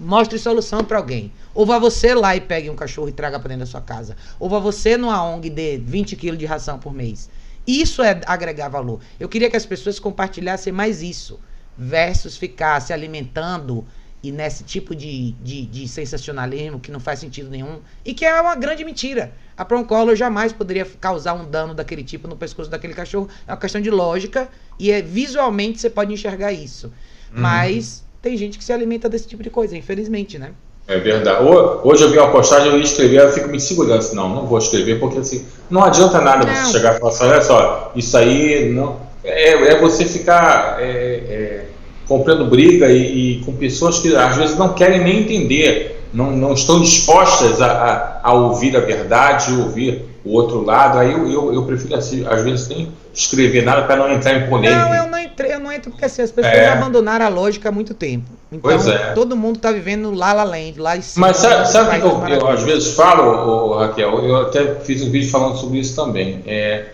Mostre 0.00 0.38
solução 0.38 0.82
para 0.82 0.98
alguém. 0.98 1.32
Ou 1.54 1.66
vá 1.66 1.78
você 1.78 2.14
lá 2.14 2.34
e 2.34 2.40
pegue 2.40 2.70
um 2.70 2.74
cachorro 2.74 3.08
e 3.08 3.12
traga 3.12 3.38
para 3.38 3.48
dentro 3.48 3.64
da 3.64 3.70
sua 3.70 3.80
casa. 3.80 4.16
Ou 4.38 4.48
vá 4.48 4.58
você 4.58 4.96
numa 4.96 5.22
ONG 5.22 5.50
dê 5.50 5.78
20 5.78 6.16
quilos 6.16 6.38
de 6.38 6.46
ração 6.46 6.78
por 6.78 6.92
mês. 6.92 7.28
Isso 7.66 8.02
é 8.02 8.20
agregar 8.26 8.68
valor. 8.68 9.00
Eu 9.18 9.28
queria 9.28 9.50
que 9.50 9.56
as 9.56 9.66
pessoas 9.66 9.98
compartilhassem 9.98 10.72
mais 10.72 11.02
isso. 11.02 11.38
Versus 11.76 12.36
ficar 12.36 12.80
se 12.80 12.92
alimentando 12.92 13.86
e 14.22 14.30
nesse 14.30 14.64
tipo 14.64 14.94
de, 14.94 15.32
de, 15.42 15.64
de, 15.64 15.88
sensacionalismo 15.88 16.78
que 16.78 16.90
não 16.90 17.00
faz 17.00 17.18
sentido 17.18 17.48
nenhum 17.48 17.80
e 18.04 18.12
que 18.12 18.24
é 18.24 18.40
uma 18.40 18.54
grande 18.54 18.84
mentira. 18.84 19.32
A 19.56 19.64
Proncolo 19.64 20.14
jamais 20.14 20.52
poderia 20.52 20.84
causar 20.84 21.34
um 21.34 21.48
dano 21.48 21.74
daquele 21.74 22.04
tipo 22.04 22.28
no 22.28 22.36
pescoço 22.36 22.70
daquele 22.70 22.92
cachorro. 22.92 23.28
É 23.46 23.52
uma 23.52 23.56
questão 23.56 23.80
de 23.80 23.90
lógica 23.90 24.48
e 24.78 24.90
é 24.90 25.00
visualmente 25.00 25.80
você 25.80 25.88
pode 25.88 26.12
enxergar 26.12 26.52
isso. 26.52 26.88
Uhum. 26.88 27.40
Mas 27.40 28.04
tem 28.22 28.36
gente 28.36 28.58
que 28.58 28.64
se 28.64 28.72
alimenta 28.72 29.08
desse 29.08 29.26
tipo 29.26 29.42
de 29.42 29.50
coisa, 29.50 29.76
infelizmente, 29.76 30.38
né? 30.38 30.50
É 30.86 30.98
verdade. 30.98 31.44
Hoje 31.84 32.02
eu 32.02 32.10
vi 32.10 32.18
uma 32.18 32.32
postagem, 32.32 32.68
eu 32.68 32.76
ia 32.76 32.82
escrever, 32.82 33.20
eu 33.20 33.32
fico 33.32 33.48
me 33.48 33.60
segurando 33.60 33.98
assim, 33.98 34.16
não, 34.16 34.28
não 34.28 34.46
vou 34.46 34.58
escrever, 34.58 34.98
porque 34.98 35.18
assim, 35.18 35.44
não 35.70 35.84
adianta 35.84 36.20
nada 36.20 36.44
não. 36.44 36.52
você 36.52 36.72
chegar 36.72 36.96
e 36.96 36.98
falar 36.98 37.12
assim, 37.12 37.24
olha 37.24 37.42
só, 37.42 37.92
isso 37.94 38.16
aí 38.16 38.72
não. 38.72 38.96
É, 39.22 39.52
é 39.52 39.80
você 39.80 40.04
ficar 40.04 40.78
é, 40.80 40.84
é, 40.84 41.64
comprando 42.08 42.44
briga 42.46 42.88
e, 42.88 43.38
e, 43.38 43.44
com 43.44 43.52
pessoas 43.52 44.00
que 44.00 44.14
às 44.16 44.36
vezes 44.36 44.58
não 44.58 44.72
querem 44.72 45.00
nem 45.00 45.20
entender, 45.20 46.02
não, 46.12 46.32
não 46.32 46.54
estão 46.54 46.80
dispostas 46.80 47.62
a, 47.62 47.70
a, 47.70 48.20
a 48.30 48.32
ouvir 48.32 48.76
a 48.76 48.80
verdade, 48.80 49.52
ouvir 49.52 50.09
o 50.24 50.32
outro 50.32 50.64
lado. 50.64 50.98
Aí 50.98 51.12
eu, 51.12 51.30
eu, 51.30 51.54
eu 51.54 51.64
prefiro 51.64 51.94
assim, 51.96 52.26
às 52.26 52.42
vezes 52.42 52.68
nem 52.68 52.92
escrever 53.12 53.64
nada 53.64 53.82
para 53.82 53.96
não 53.96 54.12
entrar 54.12 54.34
em 54.34 54.48
polêmica. 54.48 54.84
Não, 54.84 54.94
eu 54.94 55.06
não 55.06 55.18
entrei, 55.18 55.54
eu 55.54 55.60
não 55.60 55.72
entro 55.72 55.90
porque 55.90 56.04
assim, 56.04 56.22
as 56.22 56.30
pessoas 56.30 56.54
é. 56.54 56.68
abandonaram 56.68 57.26
a 57.26 57.28
lógica 57.28 57.68
há 57.68 57.72
muito 57.72 57.94
tempo. 57.94 58.30
Então, 58.52 58.70
pois 58.70 58.86
é. 58.86 59.12
todo 59.12 59.36
mundo 59.36 59.56
está 59.56 59.70
vivendo 59.72 60.12
lá 60.12 60.32
la 60.32 60.44
land, 60.44 60.78
lá 60.78 60.96
em 60.96 61.02
cima. 61.02 61.28
Mas 61.28 61.36
sabe, 61.38 61.68
sabe 61.68 61.98
o 61.98 62.20
que 62.24 62.32
eu, 62.32 62.38
eu, 62.38 62.48
às 62.48 62.62
vezes 62.62 62.94
falo, 62.94 63.78
Raquel? 63.78 64.24
Eu 64.24 64.36
até 64.36 64.76
fiz 64.80 65.02
um 65.02 65.10
vídeo 65.10 65.30
falando 65.30 65.56
sobre 65.56 65.78
isso 65.78 65.94
também. 65.94 66.42
É, 66.46 66.86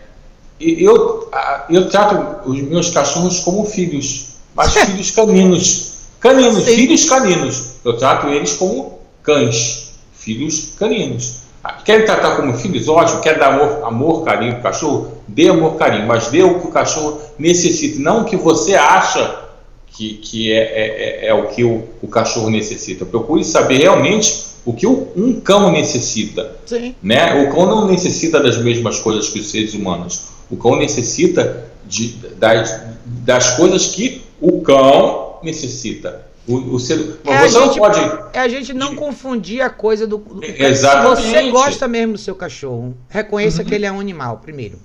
eu, 0.60 1.30
eu 1.68 1.88
trato 1.88 2.48
os 2.48 2.60
meus 2.62 2.90
cachorros 2.90 3.40
como 3.40 3.64
filhos, 3.64 4.36
mas 4.54 4.72
filhos 4.76 5.10
caninos. 5.10 5.96
Caninos, 6.20 6.64
Sim. 6.64 6.74
filhos 6.74 7.04
caninos. 7.04 7.70
Eu 7.84 7.96
trato 7.96 8.28
eles 8.28 8.54
como 8.54 8.98
cães, 9.22 9.92
filhos 10.14 10.72
caninos. 10.78 11.45
Quer 11.84 12.04
tratar 12.04 12.36
como 12.36 12.54
filhos? 12.54 12.88
Ótimo. 12.88 13.20
Quer 13.20 13.38
dar 13.38 13.54
amor, 13.54 13.84
amor 13.84 14.24
carinho 14.24 14.52
para 14.52 14.60
o 14.60 14.62
cachorro? 14.62 15.12
Dê 15.28 15.48
amor, 15.48 15.76
carinho, 15.76 16.06
mas 16.06 16.28
dê 16.28 16.42
o 16.42 16.60
que 16.60 16.68
o 16.68 16.70
cachorro 16.70 17.20
necessita, 17.38 18.00
não 18.00 18.22
o 18.22 18.24
que 18.24 18.36
você 18.36 18.74
acha 18.74 19.46
que, 19.88 20.14
que 20.14 20.52
é, 20.52 20.58
é, 20.58 21.26
é, 21.26 21.26
é 21.28 21.34
o 21.34 21.48
que 21.48 21.64
o, 21.64 21.84
o, 22.02 22.08
cachorro 22.08 22.50
necessita. 22.50 23.06
Procure 23.06 23.42
saber 23.42 23.78
realmente 23.78 24.44
o 24.64 24.72
que 24.72 24.86
o, 24.86 25.08
um 25.16 25.40
cão 25.40 25.72
necessita. 25.72 26.54
Sim. 26.66 26.94
Né? 27.02 27.42
O 27.42 27.54
cão 27.54 27.66
não 27.66 27.86
necessita 27.86 28.40
das 28.40 28.58
mesmas 28.58 28.98
coisas 28.98 29.28
que 29.28 29.40
os 29.40 29.50
seres 29.50 29.72
humanos. 29.72 30.28
O 30.50 30.56
cão 30.56 30.76
necessita 30.76 31.64
de, 31.86 32.08
das, 32.36 32.78
das 33.06 33.56
coisas 33.56 33.86
que 33.86 34.22
o 34.40 34.60
cão 34.60 35.38
necessita. 35.42 36.25
O, 36.46 36.74
o 36.74 36.78
ser, 36.78 37.18
é 37.24 37.38
você 37.48 37.58
não 37.58 37.66
gente, 37.66 37.78
pode. 37.78 38.00
É 38.32 38.38
a 38.38 38.48
gente 38.48 38.72
não 38.72 38.94
confundir 38.94 39.60
a 39.60 39.68
coisa 39.68 40.06
do. 40.06 40.18
do 40.18 40.44
Exatamente. 40.44 41.22
Se 41.22 41.28
você 41.30 41.50
gosta 41.50 41.88
mesmo 41.88 42.12
do 42.12 42.18
seu 42.18 42.36
cachorro, 42.36 42.96
reconheça 43.08 43.62
uhum. 43.62 43.68
que 43.68 43.74
ele 43.74 43.84
é 43.84 43.90
um 43.90 43.98
animal, 43.98 44.38
primeiro. 44.38 44.78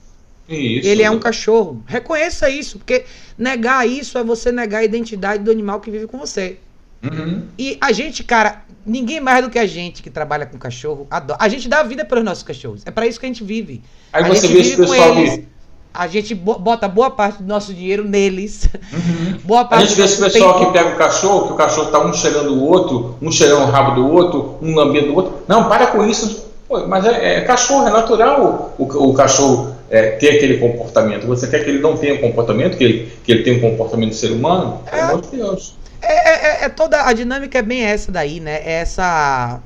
Isso. 0.49 0.87
Ele 0.87 1.03
é 1.03 1.09
um 1.09 1.19
cachorro. 1.19 1.83
Reconheça 1.85 2.49
isso, 2.49 2.79
porque 2.79 3.05
negar 3.37 3.87
isso 3.87 4.17
é 4.17 4.23
você 4.23 4.51
negar 4.51 4.79
a 4.79 4.83
identidade 4.83 5.43
do 5.43 5.51
animal 5.51 5.79
que 5.79 5.91
vive 5.91 6.07
com 6.07 6.17
você. 6.17 6.57
Uhum. 7.03 7.43
E 7.57 7.77
a 7.79 7.91
gente, 7.91 8.23
cara, 8.23 8.63
ninguém 8.85 9.19
mais 9.19 9.43
do 9.43 9.49
que 9.49 9.57
a 9.57 9.65
gente 9.65 10.03
que 10.03 10.09
trabalha 10.09 10.45
com 10.45 10.57
cachorro 10.57 11.07
adora. 11.09 11.39
A 11.41 11.47
gente 11.47 11.67
dá 11.67 11.79
a 11.79 11.83
vida 11.83 12.03
pelos 12.05 12.23
nossos 12.23 12.43
cachorros. 12.43 12.81
É 12.85 12.91
para 12.91 13.07
isso 13.07 13.19
que 13.19 13.25
a 13.25 13.29
gente 13.29 13.43
vive. 13.43 13.81
Aí 14.11 14.23
a 14.23 14.27
você 14.27 14.47
vê 14.47 14.59
esse 14.59 14.77
pessoal 14.77 15.15
que 15.15 15.47
a 15.93 16.07
gente 16.07 16.33
bota 16.33 16.87
boa 16.87 17.11
parte 17.11 17.43
do 17.43 17.47
nosso 17.47 17.73
dinheiro 17.73 18.03
neles. 18.03 18.69
Uhum. 18.93 19.37
Boa 19.43 19.65
parte 19.65 19.83
a 19.83 19.85
gente 19.87 19.97
vê 19.97 20.03
esse 20.03 20.21
pessoal 20.21 20.53
tempo. 20.53 20.71
que 20.71 20.77
pega 20.77 20.89
o 20.89 20.97
cachorro, 20.97 21.47
que 21.47 21.53
o 21.53 21.55
cachorro 21.55 21.91
tá 21.91 21.99
um 21.99 22.13
cheirando 22.13 22.53
o 22.53 22.63
outro, 22.63 23.17
um 23.21 23.31
cheirando 23.31 23.63
o 23.63 23.71
rabo 23.71 23.95
do 23.95 24.07
outro, 24.07 24.57
um 24.61 24.73
lambendo 24.75 25.11
o 25.11 25.15
outro. 25.15 25.43
Não, 25.47 25.67
para 25.67 25.87
com 25.87 26.05
isso. 26.05 26.49
Pô, 26.67 26.87
mas 26.87 27.05
é, 27.05 27.37
é, 27.37 27.41
cachorro, 27.41 27.87
é 27.87 27.91
natural 27.91 28.73
o, 28.77 28.83
o, 28.83 29.09
o 29.09 29.13
cachorro 29.13 29.75
é, 29.89 30.11
ter 30.11 30.37
aquele 30.37 30.57
comportamento. 30.57 31.27
Você 31.27 31.47
quer 31.47 31.63
que 31.63 31.69
ele 31.69 31.79
não 31.79 31.97
tenha 31.97 32.17
comportamento, 32.19 32.77
que 32.77 32.83
ele, 32.83 33.11
que 33.23 33.31
ele 33.31 33.43
tenha 33.43 33.57
um 33.57 33.71
comportamento 33.71 34.11
de 34.11 34.15
ser 34.15 34.31
humano? 34.31 34.81
Pelo 34.89 34.97
é, 34.97 35.01
amor 35.01 35.21
de 35.21 35.35
Deus. 35.35 35.75
É, 36.01 36.29
é, 36.29 36.65
é, 36.65 36.69
toda 36.69 37.05
a 37.05 37.11
dinâmica 37.11 37.59
é 37.59 37.61
bem 37.61 37.83
essa 37.83 38.11
daí, 38.11 38.39
né? 38.39 38.61
É 38.63 38.73
essa, 38.79 39.59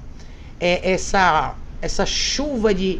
é 0.60 0.92
essa, 0.94 1.54
essa 1.82 2.06
chuva 2.06 2.74
de 2.74 3.00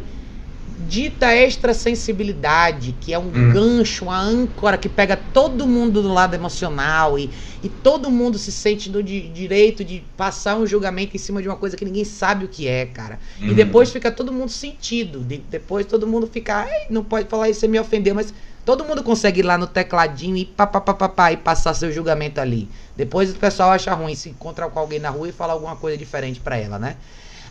dita 0.78 1.34
extrasensibilidade, 1.34 2.94
que 3.00 3.12
é 3.12 3.18
um 3.18 3.28
hum. 3.28 3.52
gancho, 3.52 4.04
uma 4.04 4.18
âncora 4.18 4.76
que 4.76 4.88
pega 4.88 5.16
todo 5.16 5.66
mundo 5.66 6.02
do 6.02 6.12
lado 6.12 6.34
emocional 6.34 7.18
e, 7.18 7.30
e 7.62 7.68
todo 7.68 8.10
mundo 8.10 8.38
se 8.38 8.52
sente 8.52 8.90
no 8.90 9.02
di 9.02 9.28
direito 9.28 9.82
de 9.82 10.04
passar 10.16 10.56
um 10.56 10.66
julgamento 10.66 11.16
em 11.16 11.18
cima 11.18 11.40
de 11.40 11.48
uma 11.48 11.56
coisa 11.56 11.76
que 11.76 11.84
ninguém 11.84 12.04
sabe 12.04 12.44
o 12.44 12.48
que 12.48 12.68
é, 12.68 12.84
cara. 12.84 13.18
Hum. 13.40 13.48
E 13.48 13.54
depois 13.54 13.90
fica 13.90 14.12
todo 14.12 14.32
mundo 14.32 14.50
sentido. 14.50 15.20
De, 15.20 15.38
depois 15.38 15.86
todo 15.86 16.06
mundo 16.06 16.26
fica, 16.26 16.68
não 16.90 17.02
pode 17.02 17.28
falar 17.28 17.48
isso, 17.48 17.60
você 17.60 17.68
me 17.68 17.80
ofendeu, 17.80 18.14
mas 18.14 18.34
todo 18.64 18.84
mundo 18.84 19.02
consegue 19.02 19.40
ir 19.40 19.44
lá 19.44 19.56
no 19.56 19.66
tecladinho 19.66 20.36
e 20.36 20.44
papapá 20.44 21.32
e 21.32 21.38
passar 21.38 21.72
seu 21.72 21.90
julgamento 21.90 22.38
ali. 22.38 22.68
Depois 22.94 23.30
o 23.30 23.36
pessoal 23.36 23.70
acha 23.70 23.94
ruim 23.94 24.14
se 24.14 24.28
encontrar 24.28 24.68
com 24.68 24.78
alguém 24.78 24.98
na 24.98 25.08
rua 25.08 25.28
e 25.28 25.32
falar 25.32 25.54
alguma 25.54 25.76
coisa 25.76 25.96
diferente 25.96 26.38
para 26.38 26.58
ela, 26.58 26.78
né? 26.78 26.96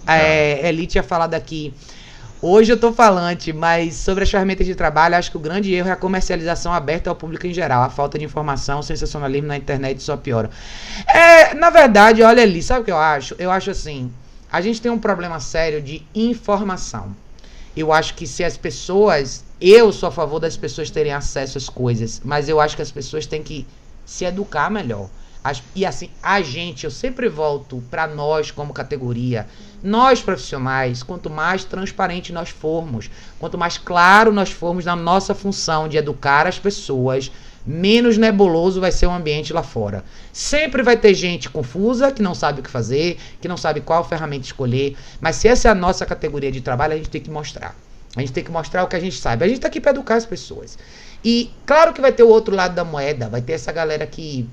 Tá. 0.06 0.16
É, 0.16 0.68
Eli 0.70 0.86
tinha 0.86 1.02
falado 1.02 1.34
aqui 1.34 1.74
Hoje 2.48 2.72
eu 2.72 2.78
tô 2.78 2.94
falante, 2.94 3.52
mas 3.52 3.96
sobre 3.96 4.24
as 4.24 4.30
ferramentas 4.30 4.68
de 4.68 4.76
trabalho, 4.76 5.16
acho 5.16 5.32
que 5.32 5.38
o 5.38 5.40
grande 5.40 5.74
erro 5.74 5.90
é 5.90 5.92
a 5.92 5.96
comercialização 5.96 6.72
aberta 6.72 7.10
ao 7.10 7.16
público 7.16 7.48
em 7.48 7.52
geral. 7.52 7.82
A 7.82 7.90
falta 7.90 8.20
de 8.20 8.24
informação, 8.24 8.82
o 8.82 8.84
sensacionalismo 8.84 9.48
na 9.48 9.58
internet 9.58 10.04
só 10.04 10.16
piora. 10.16 10.52
É, 11.08 11.56
na 11.56 11.72
verdade, 11.72 12.22
olha 12.22 12.44
ali, 12.44 12.62
sabe 12.62 12.82
o 12.82 12.84
que 12.84 12.92
eu 12.92 13.00
acho? 13.00 13.36
Eu 13.40 13.50
acho 13.50 13.72
assim, 13.72 14.14
a 14.52 14.62
gente 14.62 14.80
tem 14.80 14.92
um 14.92 15.00
problema 15.00 15.40
sério 15.40 15.82
de 15.82 16.06
informação. 16.14 17.16
Eu 17.76 17.92
acho 17.92 18.14
que 18.14 18.28
se 18.28 18.44
as 18.44 18.56
pessoas, 18.56 19.44
eu 19.60 19.92
sou 19.92 20.10
a 20.10 20.12
favor 20.12 20.40
das 20.40 20.56
pessoas 20.56 20.92
terem 20.92 21.14
acesso 21.14 21.58
às 21.58 21.68
coisas, 21.68 22.22
mas 22.24 22.48
eu 22.48 22.60
acho 22.60 22.76
que 22.76 22.84
as 22.84 22.92
pessoas 22.92 23.26
têm 23.26 23.42
que 23.42 23.66
se 24.06 24.24
educar 24.24 24.70
melhor. 24.70 25.10
As, 25.44 25.64
e 25.76 25.84
assim, 25.84 26.12
a 26.22 26.44
gente, 26.44 26.84
eu 26.84 26.92
sempre 26.92 27.28
volto 27.28 27.84
para 27.90 28.06
nós 28.06 28.52
como 28.52 28.72
categoria, 28.72 29.48
nós 29.84 30.22
profissionais, 30.22 31.04
quanto 31.04 31.30
mais 31.30 31.64
transparente 31.64 32.34
nós 32.34 32.50
formos, 32.50 33.10
quanto 33.40 33.58
mais 33.58 33.78
claro 33.78 34.32
nós 34.32 34.52
formos 34.52 34.86
na 34.86 34.96
nossa 34.96 35.34
função 35.36 35.88
de 35.88 35.98
educar 35.98 36.48
as 36.48 36.58
pessoas, 36.58 37.32
menos 37.66 38.18
nebuloso 38.18 38.80
vai 38.80 38.92
ser 38.92 39.08
o 39.08 39.12
ambiente 39.12 39.52
lá 39.52 39.64
fora. 39.64 40.04
Sempre 40.32 40.84
vai 40.84 40.96
ter 40.96 41.14
gente 41.14 41.50
confusa, 41.50 42.12
que 42.12 42.22
não 42.22 42.36
sabe 42.36 42.60
o 42.60 42.64
que 42.64 42.70
fazer, 42.70 43.18
que 43.42 43.48
não 43.48 43.58
sabe 43.58 43.82
qual 43.82 44.04
ferramenta 44.04 44.46
escolher, 44.46 44.96
mas 45.20 45.38
se 45.38 45.48
essa 45.48 45.68
é 45.68 45.72
a 45.72 45.76
nossa 45.76 46.06
categoria 46.06 46.52
de 46.52 46.62
trabalho, 46.62 46.94
a 46.94 46.98
gente 46.98 47.10
tem 47.10 47.22
que 47.22 47.32
mostrar. 47.32 47.76
A 48.16 48.22
gente 48.22 48.32
tem 48.32 48.44
que 48.44 48.52
mostrar 48.52 48.84
o 48.84 48.88
que 48.88 48.96
a 48.96 49.00
gente 49.00 49.18
sabe. 49.18 49.44
A 49.44 49.48
gente 49.48 49.58
está 49.58 49.68
aqui 49.68 49.82
para 49.82 49.92
educar 49.92 50.16
as 50.16 50.26
pessoas. 50.26 50.78
E 51.24 51.52
claro 51.66 51.92
que 51.92 52.00
vai 52.00 52.14
ter 52.14 52.24
o 52.24 52.30
outro 52.30 52.56
lado 52.56 52.74
da 52.74 52.84
moeda, 52.84 53.28
vai 53.28 53.42
ter 53.42 53.54
essa 53.54 53.72
galera 53.72 54.08
que 54.08 54.48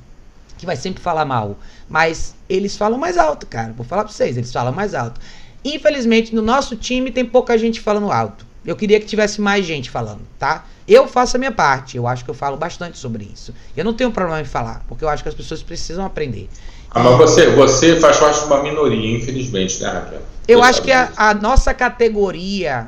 que 0.62 0.66
vai 0.66 0.76
sempre 0.76 1.02
falar 1.02 1.24
mal. 1.24 1.58
Mas 1.88 2.36
eles 2.48 2.76
falam 2.76 2.96
mais 2.96 3.18
alto, 3.18 3.48
cara. 3.48 3.72
Vou 3.76 3.84
falar 3.84 4.04
pra 4.04 4.12
vocês, 4.12 4.36
eles 4.36 4.52
falam 4.52 4.72
mais 4.72 4.94
alto. 4.94 5.20
Infelizmente, 5.64 6.32
no 6.32 6.40
nosso 6.40 6.76
time 6.76 7.10
tem 7.10 7.24
pouca 7.24 7.58
gente 7.58 7.80
falando 7.80 8.12
alto. 8.12 8.46
Eu 8.64 8.76
queria 8.76 9.00
que 9.00 9.06
tivesse 9.06 9.40
mais 9.40 9.66
gente 9.66 9.90
falando, 9.90 10.20
tá? 10.38 10.64
Eu 10.86 11.08
faço 11.08 11.36
a 11.36 11.38
minha 11.38 11.50
parte. 11.50 11.96
Eu 11.96 12.06
acho 12.06 12.24
que 12.24 12.30
eu 12.30 12.34
falo 12.34 12.56
bastante 12.56 12.96
sobre 12.96 13.28
isso. 13.32 13.52
Eu 13.76 13.84
não 13.84 13.92
tenho 13.92 14.12
problema 14.12 14.40
em 14.40 14.44
falar, 14.44 14.84
porque 14.86 15.04
eu 15.04 15.08
acho 15.08 15.24
que 15.24 15.28
as 15.28 15.34
pessoas 15.34 15.64
precisam 15.64 16.04
aprender. 16.04 16.48
Ah, 16.88 17.02
mas 17.02 17.16
você, 17.16 17.50
você 17.50 17.98
faz 17.98 18.18
parte 18.18 18.38
de 18.38 18.44
uma 18.44 18.62
minoria, 18.62 19.16
infelizmente, 19.16 19.82
né, 19.82 19.88
Raquel? 19.88 20.22
Eu 20.46 20.60
você 20.60 20.70
acho 20.70 20.82
que 20.82 20.92
a, 20.92 21.10
a, 21.16 21.34
nossa 21.34 21.74
categoria 21.74 22.86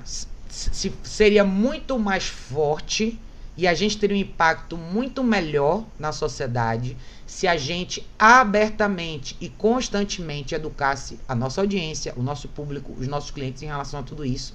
se, 0.49 0.93
seria 1.03 1.43
muito 1.43 1.99
mais 1.99 2.25
forte 2.25 3.19
e 3.57 3.67
a 3.67 3.75
gente 3.75 3.99
teria 3.99 4.17
um 4.17 4.21
impacto 4.21 4.77
muito 4.77 5.23
melhor 5.23 5.85
na 5.99 6.13
sociedade 6.13 6.97
se 7.27 7.47
a 7.47 7.57
gente 7.57 8.07
abertamente 8.19 9.37
e 9.41 9.49
constantemente 9.49 10.55
educasse 10.55 11.19
a 11.29 11.35
nossa 11.35 11.61
audiência, 11.61 12.13
o 12.17 12.23
nosso 12.23 12.49
público, 12.49 12.95
os 12.99 13.07
nossos 13.07 13.31
clientes 13.31 13.63
em 13.63 13.67
relação 13.67 14.01
a 14.01 14.03
tudo 14.03 14.25
isso. 14.25 14.55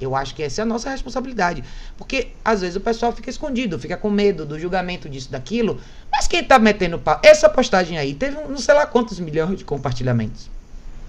Eu 0.00 0.16
acho 0.16 0.34
que 0.34 0.42
essa 0.42 0.62
é 0.62 0.64
a 0.64 0.66
nossa 0.66 0.88
responsabilidade. 0.90 1.62
Porque 1.96 2.28
às 2.44 2.62
vezes 2.62 2.76
o 2.76 2.80
pessoal 2.80 3.12
fica 3.12 3.28
escondido, 3.28 3.78
fica 3.78 3.96
com 3.96 4.08
medo 4.08 4.46
do 4.46 4.58
julgamento 4.58 5.08
disso, 5.08 5.30
daquilo. 5.30 5.78
Mas 6.10 6.26
quem 6.26 6.42
tá 6.42 6.58
metendo 6.58 6.98
pau? 6.98 7.20
Essa 7.22 7.48
postagem 7.48 7.98
aí 7.98 8.14
teve 8.14 8.36
não 8.36 8.58
sei 8.58 8.74
lá 8.74 8.86
quantos 8.86 9.20
milhões 9.20 9.58
de 9.58 9.64
compartilhamentos. 9.64 10.48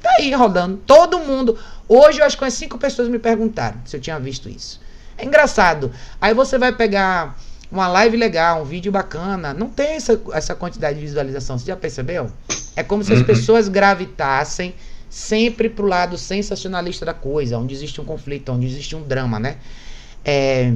Tá 0.01 0.09
aí 0.17 0.33
rodando. 0.33 0.77
Todo 0.85 1.19
mundo. 1.19 1.57
Hoje 1.87 2.19
eu 2.19 2.25
acho 2.25 2.37
que 2.37 2.43
umas 2.43 2.53
cinco 2.53 2.77
pessoas 2.77 3.07
me 3.07 3.19
perguntaram 3.19 3.79
se 3.85 3.95
eu 3.95 4.01
tinha 4.01 4.19
visto 4.19 4.49
isso. 4.49 4.81
É 5.21 5.25
engraçado. 5.25 5.91
Aí 6.19 6.33
você 6.33 6.57
vai 6.57 6.73
pegar 6.73 7.37
uma 7.71 7.87
live 7.87 8.17
legal, 8.17 8.63
um 8.63 8.65
vídeo 8.65 8.91
bacana, 8.91 9.53
não 9.53 9.69
tem 9.69 9.91
essa, 9.91 10.19
essa 10.33 10.55
quantidade 10.55 10.99
de 10.99 11.05
visualização. 11.05 11.57
Você 11.59 11.67
já 11.67 11.75
percebeu? 11.75 12.29
É 12.75 12.81
como 12.81 13.03
se 13.03 13.13
as 13.13 13.19
uhum. 13.19 13.25
pessoas 13.25 13.67
gravitassem 13.67 14.73
sempre 15.09 15.69
pro 15.69 15.85
lado 15.85 16.17
sensacionalista 16.17 17.05
da 17.05 17.13
coisa, 17.13 17.57
onde 17.57 17.73
existe 17.73 18.01
um 18.01 18.05
conflito, 18.05 18.51
onde 18.51 18.65
existe 18.65 18.95
um 18.95 19.03
drama, 19.03 19.39
né? 19.39 19.57
É, 20.25 20.73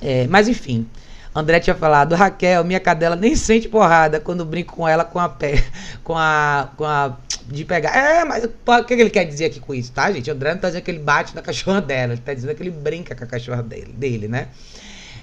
é, 0.00 0.26
mas 0.28 0.48
enfim, 0.48 0.86
André 1.34 1.60
tinha 1.60 1.76
falado, 1.76 2.14
Raquel, 2.14 2.64
minha 2.64 2.80
cadela 2.80 3.16
nem 3.16 3.36
sente 3.36 3.68
porrada 3.68 4.18
quando 4.18 4.44
brinco 4.46 4.74
com 4.74 4.88
ela 4.88 5.04
com 5.04 5.18
a 5.18 5.28
pé, 5.28 5.62
com 6.02 6.16
a, 6.16 6.70
com 6.76 6.84
a 6.84 7.16
de 7.46 7.64
pegar. 7.64 7.96
É, 7.96 8.24
mas 8.24 8.44
o 8.44 8.84
que 8.84 8.94
ele 8.94 9.10
quer 9.10 9.24
dizer 9.24 9.46
aqui 9.46 9.60
com 9.60 9.74
isso, 9.74 9.92
tá, 9.92 10.10
gente? 10.10 10.30
O 10.30 10.34
André 10.34 10.54
não 10.54 10.60
tá 10.60 10.68
dizendo 10.68 10.82
que 10.82 10.90
ele 10.90 10.98
bate 10.98 11.34
na 11.34 11.42
cachorra 11.42 11.80
dela, 11.80 12.12
ele 12.12 12.22
tá 12.22 12.34
dizendo 12.34 12.54
que 12.54 12.62
ele 12.62 12.70
brinca 12.70 13.14
com 13.14 13.24
a 13.24 13.26
cachorra 13.26 13.62
dele, 13.62 13.92
dele 13.92 14.28
né? 14.28 14.48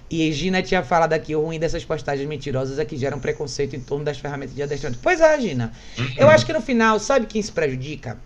E 0.10 0.32
Gina 0.32 0.62
tinha 0.62 0.84
falado 0.84 1.12
aqui, 1.14 1.36
o 1.36 1.42
ruim 1.42 1.60
dessas 1.60 1.84
postagens 1.84 2.28
mentirosas 2.28 2.80
é 2.80 2.86
que 2.86 2.96
geram 2.96 3.20
preconceito 3.20 3.76
em 3.76 3.80
torno 3.80 4.06
das 4.06 4.18
ferramentas 4.18 4.56
de 4.56 4.64
adestramento. 4.64 5.02
Pois 5.04 5.20
é, 5.20 5.40
Gina. 5.40 5.74
Eu 6.16 6.30
acho 6.30 6.46
que 6.46 6.54
no 6.54 6.62
final, 6.62 6.98
sabe 7.00 7.26
quem 7.26 7.42
se 7.42 7.52
prejudica? 7.52 8.18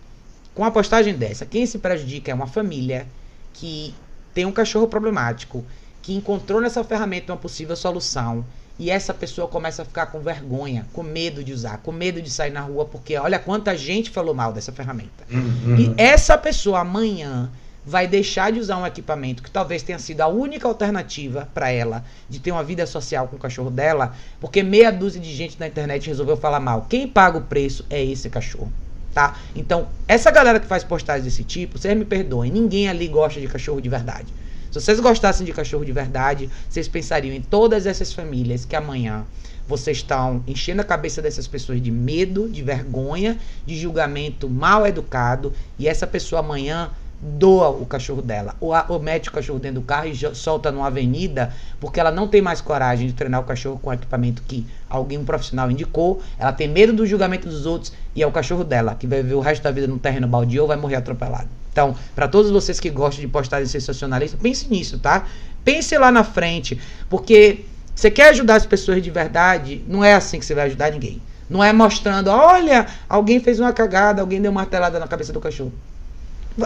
Com 0.53 0.63
a 0.63 0.69
postagem 0.69 1.15
dessa, 1.15 1.45
quem 1.45 1.65
se 1.65 1.79
prejudica 1.79 2.29
é 2.29 2.33
uma 2.33 2.45
família 2.45 3.07
que 3.53 3.95
tem 4.33 4.45
um 4.45 4.51
cachorro 4.51 4.87
problemático, 4.87 5.65
que 6.01 6.13
encontrou 6.13 6.61
nessa 6.61 6.83
ferramenta 6.83 7.31
uma 7.31 7.37
possível 7.37 7.75
solução, 7.75 8.45
e 8.79 8.89
essa 8.89 9.13
pessoa 9.13 9.47
começa 9.47 9.81
a 9.81 9.85
ficar 9.85 10.07
com 10.07 10.19
vergonha, 10.19 10.87
com 10.93 11.03
medo 11.03 11.43
de 11.43 11.53
usar, 11.53 11.77
com 11.77 11.91
medo 11.91 12.21
de 12.21 12.29
sair 12.29 12.51
na 12.51 12.61
rua, 12.61 12.85
porque 12.85 13.17
olha 13.17 13.37
quanta 13.37 13.77
gente 13.77 14.09
falou 14.09 14.33
mal 14.33 14.51
dessa 14.51 14.71
ferramenta. 14.71 15.25
Uhum. 15.31 15.77
E 15.77 15.93
essa 15.97 16.37
pessoa 16.37 16.79
amanhã 16.79 17.49
vai 17.85 18.07
deixar 18.07 18.51
de 18.51 18.59
usar 18.59 18.77
um 18.77 18.85
equipamento 18.85 19.41
que 19.41 19.49
talvez 19.49 19.81
tenha 19.81 19.97
sido 19.97 20.21
a 20.21 20.27
única 20.27 20.67
alternativa 20.67 21.49
para 21.53 21.71
ela 21.71 22.03
de 22.29 22.39
ter 22.39 22.51
uma 22.51 22.63
vida 22.63 22.85
social 22.85 23.27
com 23.27 23.35
o 23.35 23.39
cachorro 23.39 23.71
dela, 23.71 24.15
porque 24.39 24.61
meia 24.61 24.91
dúzia 24.91 25.19
de 25.19 25.33
gente 25.33 25.59
na 25.59 25.67
internet 25.67 26.07
resolveu 26.07 26.37
falar 26.37 26.59
mal. 26.59 26.85
Quem 26.87 27.07
paga 27.07 27.39
o 27.39 27.41
preço 27.41 27.85
é 27.89 28.03
esse 28.03 28.29
cachorro, 28.29 28.71
tá? 29.13 29.37
Então, 29.55 29.87
essa 30.07 30.29
galera 30.29 30.59
que 30.59 30.67
faz 30.67 30.83
postagens 30.83 31.25
desse 31.25 31.43
tipo, 31.43 31.77
vocês 31.77 31.97
me 31.97 32.05
perdoem, 32.05 32.51
ninguém 32.51 32.87
ali 32.87 33.07
gosta 33.07 33.41
de 33.41 33.47
cachorro 33.47 33.81
de 33.81 33.89
verdade. 33.89 34.27
Se 34.71 34.79
vocês 34.79 35.01
gostassem 35.01 35.45
de 35.45 35.51
cachorro 35.51 35.83
de 35.83 35.91
verdade, 35.91 36.49
vocês 36.69 36.87
pensariam 36.87 37.35
em 37.35 37.41
todas 37.41 37.85
essas 37.85 38.13
famílias 38.13 38.63
que 38.63 38.73
amanhã 38.73 39.25
vocês 39.67 39.97
estão 39.97 40.41
enchendo 40.47 40.79
a 40.81 40.85
cabeça 40.85 41.21
dessas 41.21 41.45
pessoas 41.45 41.81
de 41.81 41.91
medo, 41.91 42.47
de 42.47 42.61
vergonha, 42.61 43.37
de 43.65 43.77
julgamento 43.77 44.49
mal 44.49 44.87
educado, 44.87 45.51
e 45.77 45.89
essa 45.89 46.07
pessoa 46.07 46.39
amanhã 46.39 46.89
doa 47.21 47.67
o 47.67 47.85
cachorro 47.85 48.21
dela, 48.21 48.55
ou, 48.61 48.73
a, 48.73 48.85
ou 48.87 48.97
mete 48.97 49.27
o 49.27 49.33
cachorro 49.33 49.59
dentro 49.59 49.81
do 49.81 49.85
carro 49.85 50.07
e 50.07 50.15
solta 50.33 50.71
numa 50.71 50.87
avenida, 50.87 51.53
porque 51.77 51.99
ela 51.99 52.09
não 52.09 52.29
tem 52.29 52.41
mais 52.41 52.61
coragem 52.61 53.07
de 53.07 53.13
treinar 53.13 53.41
o 53.41 53.43
cachorro 53.43 53.77
com 53.77 53.89
o 53.89 53.93
equipamento 53.93 54.41
que 54.47 54.65
alguém, 54.89 55.17
um 55.17 55.25
profissional, 55.25 55.69
indicou, 55.69 56.21
ela 56.39 56.53
tem 56.53 56.69
medo 56.69 56.93
do 56.93 57.05
julgamento 57.05 57.49
dos 57.49 57.65
outros 57.65 57.91
e 58.15 58.23
é 58.23 58.25
o 58.25 58.31
cachorro 58.31 58.63
dela, 58.63 58.95
que 58.95 59.05
vai 59.05 59.21
viver 59.21 59.35
o 59.35 59.41
resto 59.41 59.63
da 59.63 59.71
vida 59.71 59.85
no 59.85 59.99
terreno 59.99 60.29
baldio 60.29 60.61
ou 60.61 60.67
vai 60.69 60.77
morrer 60.77 60.95
atropelado. 60.95 61.60
Então, 61.71 61.95
para 62.13 62.27
todos 62.27 62.51
vocês 62.51 62.79
que 62.79 62.89
gostam 62.89 63.21
de 63.21 63.27
postagens 63.27 63.71
sensacionalistas, 63.71 64.39
pense 64.39 64.67
nisso, 64.69 64.99
tá? 64.99 65.25
Pense 65.63 65.97
lá 65.97 66.11
na 66.11 66.23
frente, 66.23 66.79
porque 67.09 67.65
você 67.95 68.09
quer 68.09 68.29
ajudar 68.29 68.55
as 68.55 68.65
pessoas 68.65 69.01
de 69.01 69.09
verdade, 69.09 69.83
não 69.87 70.03
é 70.03 70.13
assim 70.13 70.39
que 70.39 70.45
você 70.45 70.55
vai 70.55 70.65
ajudar 70.65 70.91
ninguém. 70.91 71.21
Não 71.49 71.63
é 71.63 71.71
mostrando, 71.73 72.29
olha, 72.29 72.87
alguém 73.07 73.39
fez 73.39 73.59
uma 73.59 73.73
cagada, 73.73 74.21
alguém 74.21 74.41
deu 74.41 74.51
uma 74.51 74.61
martelada 74.61 74.99
na 74.99 75.07
cabeça 75.07 75.33
do 75.33 75.39
cachorro. 75.39 75.73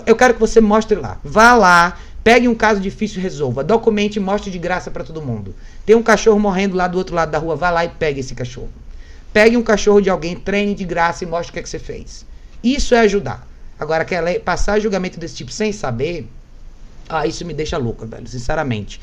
Eu 0.05 0.15
quero 0.15 0.35
que 0.35 0.39
você 0.39 0.61
mostre 0.61 0.95
lá. 0.95 1.19
Vá 1.23 1.55
lá, 1.55 1.97
pegue 2.23 2.47
um 2.47 2.55
caso 2.55 2.79
difícil 2.79 3.19
e 3.19 3.21
resolva. 3.21 3.63
Documente 3.63 4.17
e 4.17 4.21
mostre 4.21 4.51
de 4.51 4.57
graça 4.57 4.89
para 4.89 5.03
todo 5.03 5.21
mundo. 5.21 5.55
Tem 5.85 5.95
um 5.95 6.03
cachorro 6.03 6.39
morrendo 6.39 6.75
lá 6.75 6.87
do 6.87 6.97
outro 6.97 7.15
lado 7.15 7.31
da 7.31 7.37
rua, 7.37 7.55
vá 7.55 7.69
lá 7.69 7.83
e 7.83 7.89
pegue 7.89 8.19
esse 8.19 8.33
cachorro. 8.33 8.69
Pegue 9.33 9.57
um 9.57 9.63
cachorro 9.63 10.01
de 10.01 10.09
alguém, 10.09 10.35
treine 10.35 10.73
de 10.73 10.85
graça 10.85 11.23
e 11.23 11.27
mostre 11.27 11.49
o 11.49 11.53
que, 11.53 11.59
é 11.59 11.63
que 11.63 11.69
você 11.69 11.79
fez. 11.79 12.25
Isso 12.63 12.95
é 12.95 12.99
ajudar. 12.99 13.45
Agora, 13.79 14.05
quer 14.05 14.39
passar 14.39 14.79
julgamento 14.79 15.19
desse 15.19 15.35
tipo 15.35 15.51
sem 15.51 15.71
saber, 15.71 16.29
ah, 17.09 17.27
isso 17.27 17.45
me 17.45 17.53
deixa 17.53 17.77
louca, 17.77 18.05
velho, 18.05 18.27
sinceramente. 18.27 18.99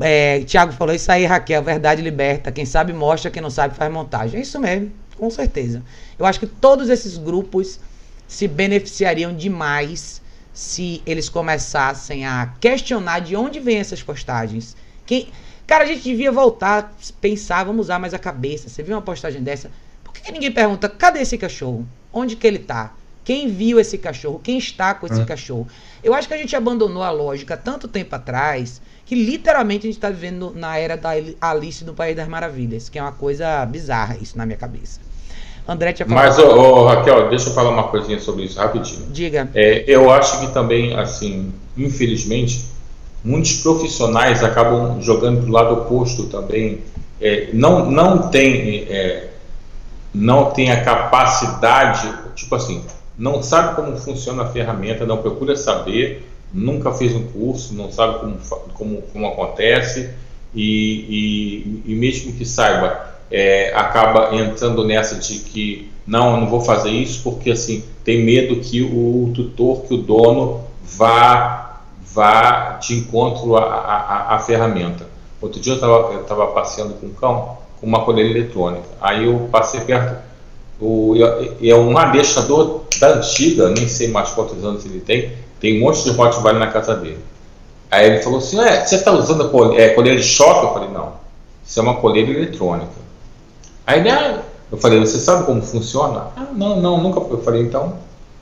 É, 0.00 0.40
Tiago 0.40 0.72
falou 0.72 0.94
isso 0.94 1.10
aí, 1.10 1.24
Raquel, 1.24 1.62
verdade 1.62 2.02
liberta. 2.02 2.52
Quem 2.52 2.66
sabe 2.66 2.92
mostra, 2.92 3.30
quem 3.30 3.40
não 3.40 3.50
sabe 3.50 3.74
faz 3.74 3.90
montagem. 3.90 4.38
É 4.38 4.42
isso 4.42 4.60
mesmo, 4.60 4.92
com 5.16 5.30
certeza. 5.30 5.82
Eu 6.18 6.26
acho 6.26 6.38
que 6.38 6.46
todos 6.46 6.90
esses 6.90 7.16
grupos 7.16 7.80
se 8.28 8.46
beneficiariam 8.46 9.34
demais 9.34 10.20
se 10.52 11.02
eles 11.06 11.28
começassem 11.28 12.26
a 12.26 12.52
questionar 12.60 13.20
de 13.20 13.34
onde 13.36 13.60
vêm 13.60 13.78
essas 13.78 14.02
postagens. 14.02 14.76
Quem, 15.06 15.28
cara, 15.66 15.84
a 15.84 15.86
gente 15.86 16.02
devia 16.02 16.30
voltar, 16.30 16.94
pensar, 17.20 17.64
vamos 17.64 17.86
usar 17.86 17.98
mais 17.98 18.12
a 18.12 18.18
cabeça. 18.18 18.68
Você 18.68 18.82
viu 18.82 18.94
uma 18.94 19.02
postagem 19.02 19.42
dessa? 19.42 19.70
Por 20.04 20.12
que 20.12 20.30
ninguém 20.30 20.52
pergunta, 20.52 20.88
cadê 20.88 21.20
esse 21.20 21.38
cachorro? 21.38 21.86
Onde 22.12 22.36
que 22.36 22.46
ele 22.46 22.58
tá? 22.58 22.94
Quem 23.26 23.48
viu 23.48 23.80
esse 23.80 23.98
cachorro? 23.98 24.40
Quem 24.40 24.56
está 24.56 24.94
com 24.94 25.04
esse 25.04 25.20
hum. 25.20 25.26
cachorro? 25.26 25.66
Eu 26.02 26.14
acho 26.14 26.28
que 26.28 26.34
a 26.34 26.36
gente 26.36 26.54
abandonou 26.54 27.02
a 27.02 27.10
lógica 27.10 27.56
tanto 27.56 27.88
tempo 27.88 28.14
atrás 28.14 28.80
que 29.04 29.16
literalmente 29.16 29.80
a 29.80 29.88
gente 29.88 29.96
está 29.96 30.08
vivendo 30.08 30.52
na 30.54 30.78
era 30.78 30.96
da 30.96 31.10
Alice 31.40 31.84
no 31.84 31.92
País 31.92 32.14
das 32.14 32.28
Maravilhas, 32.28 32.88
que 32.88 33.00
é 33.00 33.02
uma 33.02 33.10
coisa 33.10 33.66
bizarra 33.66 34.16
isso 34.22 34.38
na 34.38 34.46
minha 34.46 34.56
cabeça. 34.56 35.00
André 35.66 35.92
tinha 35.92 36.06
falado. 36.06 36.24
Mas, 36.24 36.38
ô, 36.38 36.56
ô, 36.56 36.86
Raquel, 36.86 37.28
deixa 37.28 37.48
eu 37.48 37.54
falar 37.54 37.70
uma 37.70 37.88
coisinha 37.88 38.20
sobre 38.20 38.44
isso 38.44 38.60
rapidinho. 38.60 39.06
Diga. 39.10 39.50
É, 39.56 39.82
eu 39.88 40.08
acho 40.12 40.38
que 40.38 40.52
também, 40.52 40.94
assim, 40.94 41.52
infelizmente, 41.76 42.64
muitos 43.24 43.60
profissionais 43.60 44.44
acabam 44.44 45.02
jogando 45.02 45.44
do 45.44 45.50
lado 45.50 45.74
oposto 45.74 46.28
também. 46.28 46.82
É, 47.20 47.48
não, 47.52 47.90
não 47.90 48.30
tem. 48.30 48.86
É, 48.88 49.30
não 50.14 50.52
tem 50.52 50.70
a 50.70 50.82
capacidade, 50.82 52.08
tipo 52.34 52.54
assim, 52.54 52.82
não 53.18 53.42
sabe 53.42 53.74
como 53.74 53.96
funciona 53.96 54.42
a 54.42 54.48
ferramenta, 54.48 55.06
não 55.06 55.18
procura 55.18 55.56
saber, 55.56 56.26
nunca 56.52 56.92
fez 56.92 57.14
um 57.14 57.26
curso, 57.26 57.74
não 57.74 57.90
sabe 57.90 58.18
como, 58.18 58.38
como, 58.74 59.02
como 59.12 59.26
acontece, 59.26 60.10
e, 60.54 61.82
e, 61.86 61.92
e 61.92 61.94
mesmo 61.94 62.32
que 62.32 62.44
saiba, 62.44 63.14
é, 63.30 63.72
acaba 63.74 64.34
entrando 64.34 64.84
nessa 64.84 65.16
de 65.16 65.40
que 65.40 65.90
não, 66.06 66.34
eu 66.34 66.36
não 66.42 66.46
vou 66.48 66.60
fazer 66.60 66.90
isso 66.90 67.22
porque 67.22 67.50
assim 67.50 67.82
tem 68.04 68.24
medo 68.24 68.56
que 68.56 68.82
o 68.82 69.32
tutor, 69.34 69.82
que 69.82 69.94
o 69.94 69.98
dono 69.98 70.64
vá 70.84 71.82
vá 72.14 72.78
de 72.80 72.94
encontro 72.94 73.56
à, 73.56 74.38
ferramenta. 74.46 75.06
Outro 75.42 75.60
dia 75.60 75.74
eu 75.74 76.20
estava 76.22 76.46
passeando 76.46 76.94
com 76.94 77.06
um 77.06 77.12
cão 77.12 77.58
com 77.78 77.86
uma 77.86 78.04
coleira 78.04 78.30
eletrônica. 78.30 78.86
Aí 79.00 79.26
eu 79.26 79.48
passei 79.52 79.80
perto, 79.80 80.16
o, 80.80 81.14
é 81.62 81.74
um 81.74 81.98
adestrador 81.98 82.85
da 82.98 83.14
antiga, 83.14 83.68
nem 83.70 83.88
sei 83.88 84.08
mais 84.08 84.30
quantos 84.30 84.64
anos 84.64 84.84
ele 84.84 85.00
tem, 85.00 85.32
tem 85.60 85.78
um 85.78 85.84
monte 85.84 86.02
de 86.04 86.10
Rottweiler 86.10 86.60
na 86.60 86.70
casa 86.70 86.94
dele. 86.94 87.18
Aí 87.90 88.06
ele 88.06 88.22
falou 88.22 88.38
assim, 88.38 88.60
é, 88.60 88.84
você 88.84 88.96
está 88.96 89.12
usando 89.12 89.44
a 89.44 89.48
coleira, 89.48 89.92
é, 89.92 90.16
de 90.16 90.22
choque? 90.22 90.66
Eu 90.66 90.72
falei, 90.72 90.88
não, 90.90 91.12
isso 91.64 91.78
é 91.78 91.82
uma 91.82 91.96
coleira 91.96 92.30
eletrônica. 92.30 92.90
Aí 93.86 94.00
ele, 94.00 94.10
ah, 94.10 94.42
eu 94.70 94.78
falei, 94.78 94.98
você 94.98 95.18
sabe 95.18 95.44
como 95.44 95.62
funciona? 95.62 96.28
Ah, 96.36 96.46
não, 96.52 96.80
não, 96.80 97.00
nunca. 97.00 97.20
Eu 97.20 97.40
falei, 97.42 97.62
então, 97.62 97.94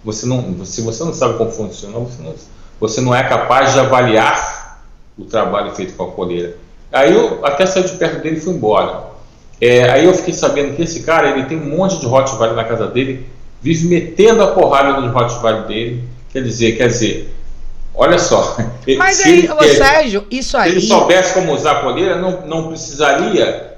você 0.03 0.27
não, 0.27 0.65
se 0.65 0.81
você 0.81 1.05
não 1.05 1.13
sabe 1.13 1.37
como 1.37 1.51
funciona, 1.51 1.99
você 1.99 2.23
não, 2.23 2.35
você 2.81 3.01
não 3.01 3.15
é 3.15 3.23
capaz 3.23 3.75
de 3.75 3.81
avaliar 3.81 4.81
o 5.19 5.25
trabalho 5.25 5.75
feito 5.75 5.95
com 5.95 6.05
a 6.05 6.11
coleira. 6.11 6.57
Aí 6.91 7.13
eu 7.13 7.45
até 7.45 7.67
saí 7.67 7.83
de 7.83 7.93
perto 7.93 8.23
dele 8.23 8.37
e 8.37 8.41
fui 8.41 8.55
embora. 8.55 9.05
É, 9.61 9.91
aí 9.91 10.05
eu 10.05 10.15
fiquei 10.15 10.35
sabendo 10.35 10.75
que 10.75 10.83
esse 10.83 11.03
cara, 11.03 11.31
ele 11.31 11.45
tem 11.45 11.59
um 11.59 11.77
monte 11.77 11.99
de 11.99 12.07
Rottweiler 12.07 12.57
na 12.57 12.65
casa 12.65 12.87
dele, 12.87 13.27
vive 13.65 13.89
metendo 13.89 14.43
a 14.43 14.49
porrada 14.49 15.01
nos 15.01 15.11
Rottweiler 15.11 15.67
dele. 15.67 16.05
Quer 16.31 16.43
dizer, 16.43 16.77
quer 16.77 16.89
dizer, 16.89 17.35
olha 17.95 18.19
só. 18.19 18.59
Mas 18.99 19.23
aí, 19.23 19.49
ele, 19.49 19.75
Sérgio, 19.75 20.27
isso 20.31 20.55
aí. 20.59 20.73
Se 20.73 20.77
ele 20.77 20.87
soubesse 20.87 21.33
como 21.33 21.55
usar 21.55 21.79
a 21.79 21.81
coleira, 21.81 22.17
não, 22.17 22.47
não 22.47 22.69
precisaria 22.69 23.73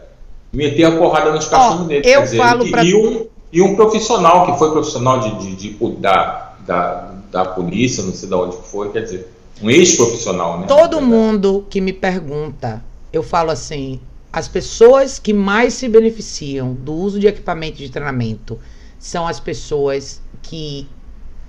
meter 0.53 0.85
a 0.85 0.91
porrada 0.91 1.31
nos 1.31 1.47
cachorros 1.47 1.87
dele. 1.87 2.03
Eu 2.05 2.23
dizer, 2.23 2.37
falo 2.37 2.69
pra... 2.69 2.83
e, 2.83 2.95
um, 2.97 3.27
e 3.53 3.63
um 3.63 3.77
profissional 3.77 4.47
que 4.47 4.59
foi 4.59 4.73
profissional 4.73 5.21
de, 5.21 5.39
de, 5.39 5.55
de, 5.55 5.69
de 5.75 5.97
da, 5.99 6.55
da, 6.67 7.11
da 7.31 7.45
polícia, 7.45 8.03
não 8.03 8.13
sei 8.13 8.29
de 8.29 8.35
onde 8.35 8.57
foi, 8.57 8.91
quer 8.91 9.03
dizer, 9.03 9.31
um 9.63 9.71
ex-profissional, 9.71 10.59
né? 10.59 10.67
Todo 10.67 11.01
mundo 11.01 11.65
que 11.71 11.81
me 11.81 11.93
pergunta, 11.93 12.83
eu 13.13 13.23
falo 13.23 13.53
assim, 13.53 14.01
as 14.33 14.49
pessoas 14.49 15.21
que 15.21 15.33
mais 15.33 15.75
se 15.75 15.89
beneficiam 15.89 16.75
do 16.75 16.93
uso 16.93 17.21
de 17.21 17.29
equipamento 17.29 17.77
de 17.77 17.89
treinamento 17.89 18.59
são 18.99 19.27
as 19.27 19.41
pessoas 19.41 20.21
que 20.43 20.89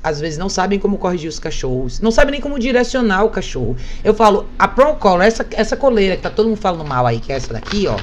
às 0.04 0.20
vezes 0.20 0.38
não 0.38 0.48
sabem 0.48 0.80
como 0.80 0.98
corrigir 0.98 1.28
os 1.28 1.40
cachorros, 1.40 2.00
não 2.00 2.12
sabem 2.12 2.32
nem 2.32 2.42
como 2.42 2.58
direcionar 2.58 3.24
o 3.24 3.30
cachorro. 3.30 3.76
Eu 4.04 4.14
falo, 4.14 4.46
a 4.58 4.68
Procolor, 4.68 5.22
essa, 5.22 5.46
essa 5.52 5.76
coleira 5.76 6.16
que 6.16 6.22
tá 6.22 6.30
todo 6.30 6.48
mundo 6.48 6.60
falando 6.60 6.88
mal 6.88 7.06
aí, 7.06 7.20
que 7.20 7.32
é 7.32 7.36
essa 7.36 7.54
daqui, 7.54 7.88
ó. 7.88 7.98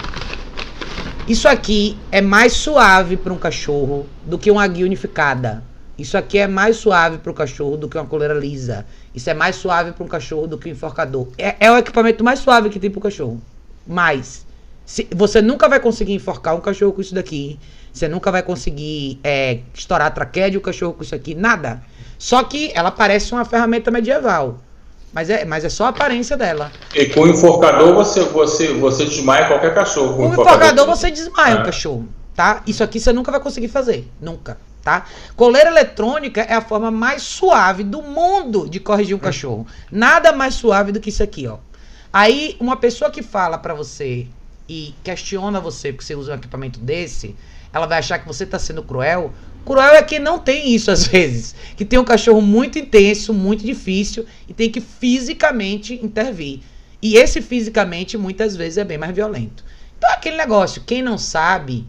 Isso 1.26 1.48
aqui 1.48 1.96
é 2.12 2.20
mais 2.20 2.52
suave 2.52 3.16
para 3.16 3.32
um 3.32 3.38
cachorro 3.38 4.06
do 4.26 4.38
que 4.38 4.50
uma 4.50 4.66
guia 4.66 4.84
unificada. 4.84 5.62
Isso 5.96 6.18
aqui 6.18 6.38
é 6.38 6.46
mais 6.46 6.76
suave 6.76 7.18
para 7.18 7.30
o 7.30 7.34
cachorro 7.34 7.76
do 7.76 7.88
que 7.88 7.96
uma 7.96 8.04
coleira 8.04 8.34
lisa. 8.34 8.84
Isso 9.14 9.30
é 9.30 9.34
mais 9.34 9.56
suave 9.56 9.92
para 9.92 10.04
um 10.04 10.08
cachorro 10.08 10.46
do 10.46 10.58
que 10.58 10.68
um 10.68 10.72
enforcador. 10.72 11.28
É, 11.38 11.54
é 11.60 11.70
o 11.70 11.78
equipamento 11.78 12.24
mais 12.24 12.40
suave 12.40 12.68
que 12.68 12.80
tem 12.80 12.90
para 12.90 12.98
o 12.98 13.02
cachorro. 13.02 13.40
Mais. 13.86 14.44
Se, 14.84 15.08
você 15.14 15.40
nunca 15.40 15.68
vai 15.68 15.80
conseguir 15.80 16.12
enforcar 16.12 16.56
um 16.56 16.60
cachorro 16.60 16.92
com 16.92 17.00
isso 17.00 17.14
daqui. 17.14 17.58
Você 17.94 18.08
nunca 18.08 18.32
vai 18.32 18.42
conseguir 18.42 19.20
é, 19.22 19.60
estourar 19.72 20.08
a 20.08 20.10
traqueia 20.10 20.58
um 20.58 20.60
cachorro 20.60 20.94
com 20.94 21.04
isso 21.04 21.14
aqui. 21.14 21.32
Nada. 21.32 21.80
Só 22.18 22.42
que 22.42 22.72
ela 22.74 22.90
parece 22.90 23.32
uma 23.32 23.44
ferramenta 23.44 23.88
medieval. 23.88 24.58
Mas 25.12 25.30
é, 25.30 25.44
mas 25.44 25.64
é 25.64 25.68
só 25.68 25.84
a 25.84 25.88
aparência 25.90 26.36
dela. 26.36 26.72
E 26.92 27.06
com 27.06 27.20
o 27.20 27.28
enforcador 27.28 27.94
você, 27.94 28.24
você, 28.24 28.72
você 28.72 29.04
desmaia 29.04 29.46
qualquer 29.46 29.72
cachorro. 29.72 30.16
Com 30.16 30.22
o 30.22 30.32
enforcador, 30.32 30.64
enforcador 30.64 30.86
você 30.86 31.08
desmaia 31.08 31.58
o 31.58 31.60
é. 31.60 31.64
cachorro, 31.66 32.08
tá? 32.34 32.62
Isso 32.66 32.82
aqui 32.82 32.98
você 32.98 33.12
nunca 33.12 33.30
vai 33.30 33.38
conseguir 33.38 33.68
fazer. 33.68 34.10
Nunca, 34.20 34.58
tá? 34.82 35.06
Coleira 35.36 35.70
eletrônica 35.70 36.40
é 36.40 36.54
a 36.54 36.60
forma 36.60 36.90
mais 36.90 37.22
suave 37.22 37.84
do 37.84 38.02
mundo 38.02 38.68
de 38.68 38.80
corrigir 38.80 39.14
um 39.14 39.18
hum. 39.18 39.22
cachorro. 39.22 39.66
Nada 39.88 40.32
mais 40.32 40.54
suave 40.54 40.90
do 40.90 40.98
que 40.98 41.10
isso 41.10 41.22
aqui, 41.22 41.46
ó. 41.46 41.58
Aí, 42.12 42.56
uma 42.58 42.76
pessoa 42.76 43.08
que 43.08 43.22
fala 43.22 43.56
para 43.56 43.72
você 43.72 44.26
e 44.68 44.94
questiona 45.04 45.60
você 45.60 45.92
porque 45.92 46.04
você 46.04 46.16
usa 46.16 46.32
um 46.32 46.36
equipamento 46.36 46.80
desse, 46.80 47.36
ela 47.74 47.86
vai 47.86 47.98
achar 47.98 48.18
que 48.18 48.26
você 48.26 48.46
tá 48.46 48.58
sendo 48.58 48.82
cruel 48.82 49.34
Cruel 49.64 49.94
é 49.94 50.02
que 50.02 50.18
não 50.18 50.38
tem 50.38 50.74
isso 50.74 50.90
às 50.90 51.06
vezes. 51.06 51.54
Que 51.76 51.84
tem 51.84 51.98
um 51.98 52.04
cachorro 52.04 52.40
muito 52.40 52.78
intenso, 52.78 53.32
muito 53.32 53.64
difícil 53.64 54.26
e 54.48 54.52
tem 54.52 54.70
que 54.70 54.80
fisicamente 54.80 55.94
intervir. 55.94 56.60
E 57.00 57.16
esse 57.16 57.40
fisicamente 57.40 58.16
muitas 58.16 58.54
vezes 58.54 58.78
é 58.78 58.84
bem 58.84 58.98
mais 58.98 59.14
violento. 59.14 59.64
Então 59.96 60.10
é 60.10 60.14
aquele 60.14 60.36
negócio, 60.36 60.82
quem 60.84 61.02
não 61.02 61.16
sabe, 61.16 61.86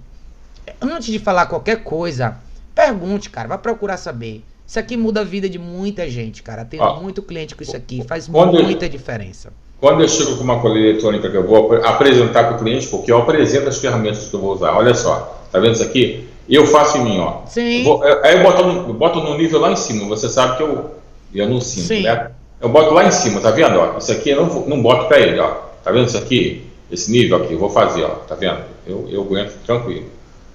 antes 0.81 1.07
de 1.07 1.19
falar 1.19 1.47
qualquer 1.47 1.83
coisa, 1.83 2.37
pergunte, 2.73 3.29
cara, 3.29 3.47
vai 3.47 3.57
procurar 3.57 3.97
saber. 3.97 4.43
Isso 4.65 4.79
aqui 4.79 4.97
muda 4.97 5.21
a 5.21 5.23
vida 5.23 5.49
de 5.49 5.59
muita 5.59 6.09
gente, 6.09 6.41
cara. 6.41 6.65
Tem 6.65 6.79
ah, 6.79 6.93
muito 6.93 7.21
cliente 7.21 7.55
com 7.55 7.63
isso 7.63 7.75
aqui, 7.75 8.03
faz 8.07 8.27
muita 8.27 8.85
eu, 8.85 8.89
diferença. 8.89 9.53
Quando 9.79 10.01
eu 10.01 10.07
chego 10.07 10.37
com 10.37 10.43
uma 10.43 10.59
colher 10.59 10.91
eletrônica 10.91 11.29
que 11.29 11.35
eu 11.35 11.45
vou 11.45 11.73
apresentar 11.83 12.45
para 12.45 12.55
o 12.55 12.59
cliente, 12.59 12.87
porque 12.87 13.11
eu 13.11 13.17
apresento 13.17 13.67
as 13.67 13.77
ferramentas 13.77 14.27
que 14.27 14.33
eu 14.33 14.39
vou 14.39 14.53
usar. 14.53 14.75
Olha 14.75 14.93
só, 14.93 15.39
tá 15.51 15.59
vendo 15.59 15.73
isso 15.73 15.83
aqui? 15.83 16.27
Eu 16.49 16.65
faço 16.65 16.97
em 16.97 17.03
mim, 17.03 17.19
ó. 17.19 17.45
Sim. 17.47 17.83
Vou, 17.83 18.03
aí 18.03 18.37
eu 18.37 18.43
boto, 18.43 18.63
no, 18.63 18.93
boto 18.93 19.19
no 19.19 19.37
nível 19.37 19.59
lá 19.59 19.71
em 19.71 19.75
cima. 19.75 20.07
Você 20.07 20.29
sabe 20.29 20.57
que 20.57 20.63
eu, 20.63 20.91
eu 21.33 21.49
não 21.49 21.59
sinto, 21.59 21.87
Sim. 21.87 22.03
né? 22.03 22.31
Eu 22.61 22.69
boto 22.69 22.93
lá 22.93 23.05
em 23.05 23.11
cima, 23.11 23.41
tá 23.41 23.51
vendo? 23.51 23.77
Ó? 23.77 23.97
Isso 23.97 24.11
aqui 24.11 24.29
eu 24.29 24.45
não, 24.45 24.59
não 24.61 24.81
boto 24.81 25.07
para 25.07 25.19
ele, 25.19 25.39
ó. 25.39 25.51
Tá 25.83 25.91
vendo 25.91 26.07
isso 26.07 26.17
aqui? 26.17 26.65
Esse 26.91 27.11
nível 27.11 27.37
aqui, 27.37 27.53
eu 27.53 27.59
vou 27.59 27.69
fazer, 27.69 28.03
ó. 28.03 28.09
Tá 28.09 28.35
vendo? 28.35 28.59
Eu, 28.87 29.07
eu 29.09 29.21
aguento 29.21 29.53
tranquilo. 29.65 30.05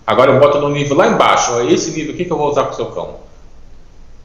Agora 0.06 0.32
eu 0.32 0.40
boto 0.40 0.58
no 0.58 0.70
nível 0.70 0.96
lá 0.96 1.08
embaixo, 1.08 1.52
ó. 1.52 1.60
Esse 1.62 1.90
nível 1.90 2.14
aqui 2.14 2.24
que 2.24 2.32
eu 2.32 2.38
vou 2.38 2.48
usar 2.48 2.64
pro 2.64 2.76
seu 2.76 2.86
cão. 2.86 3.16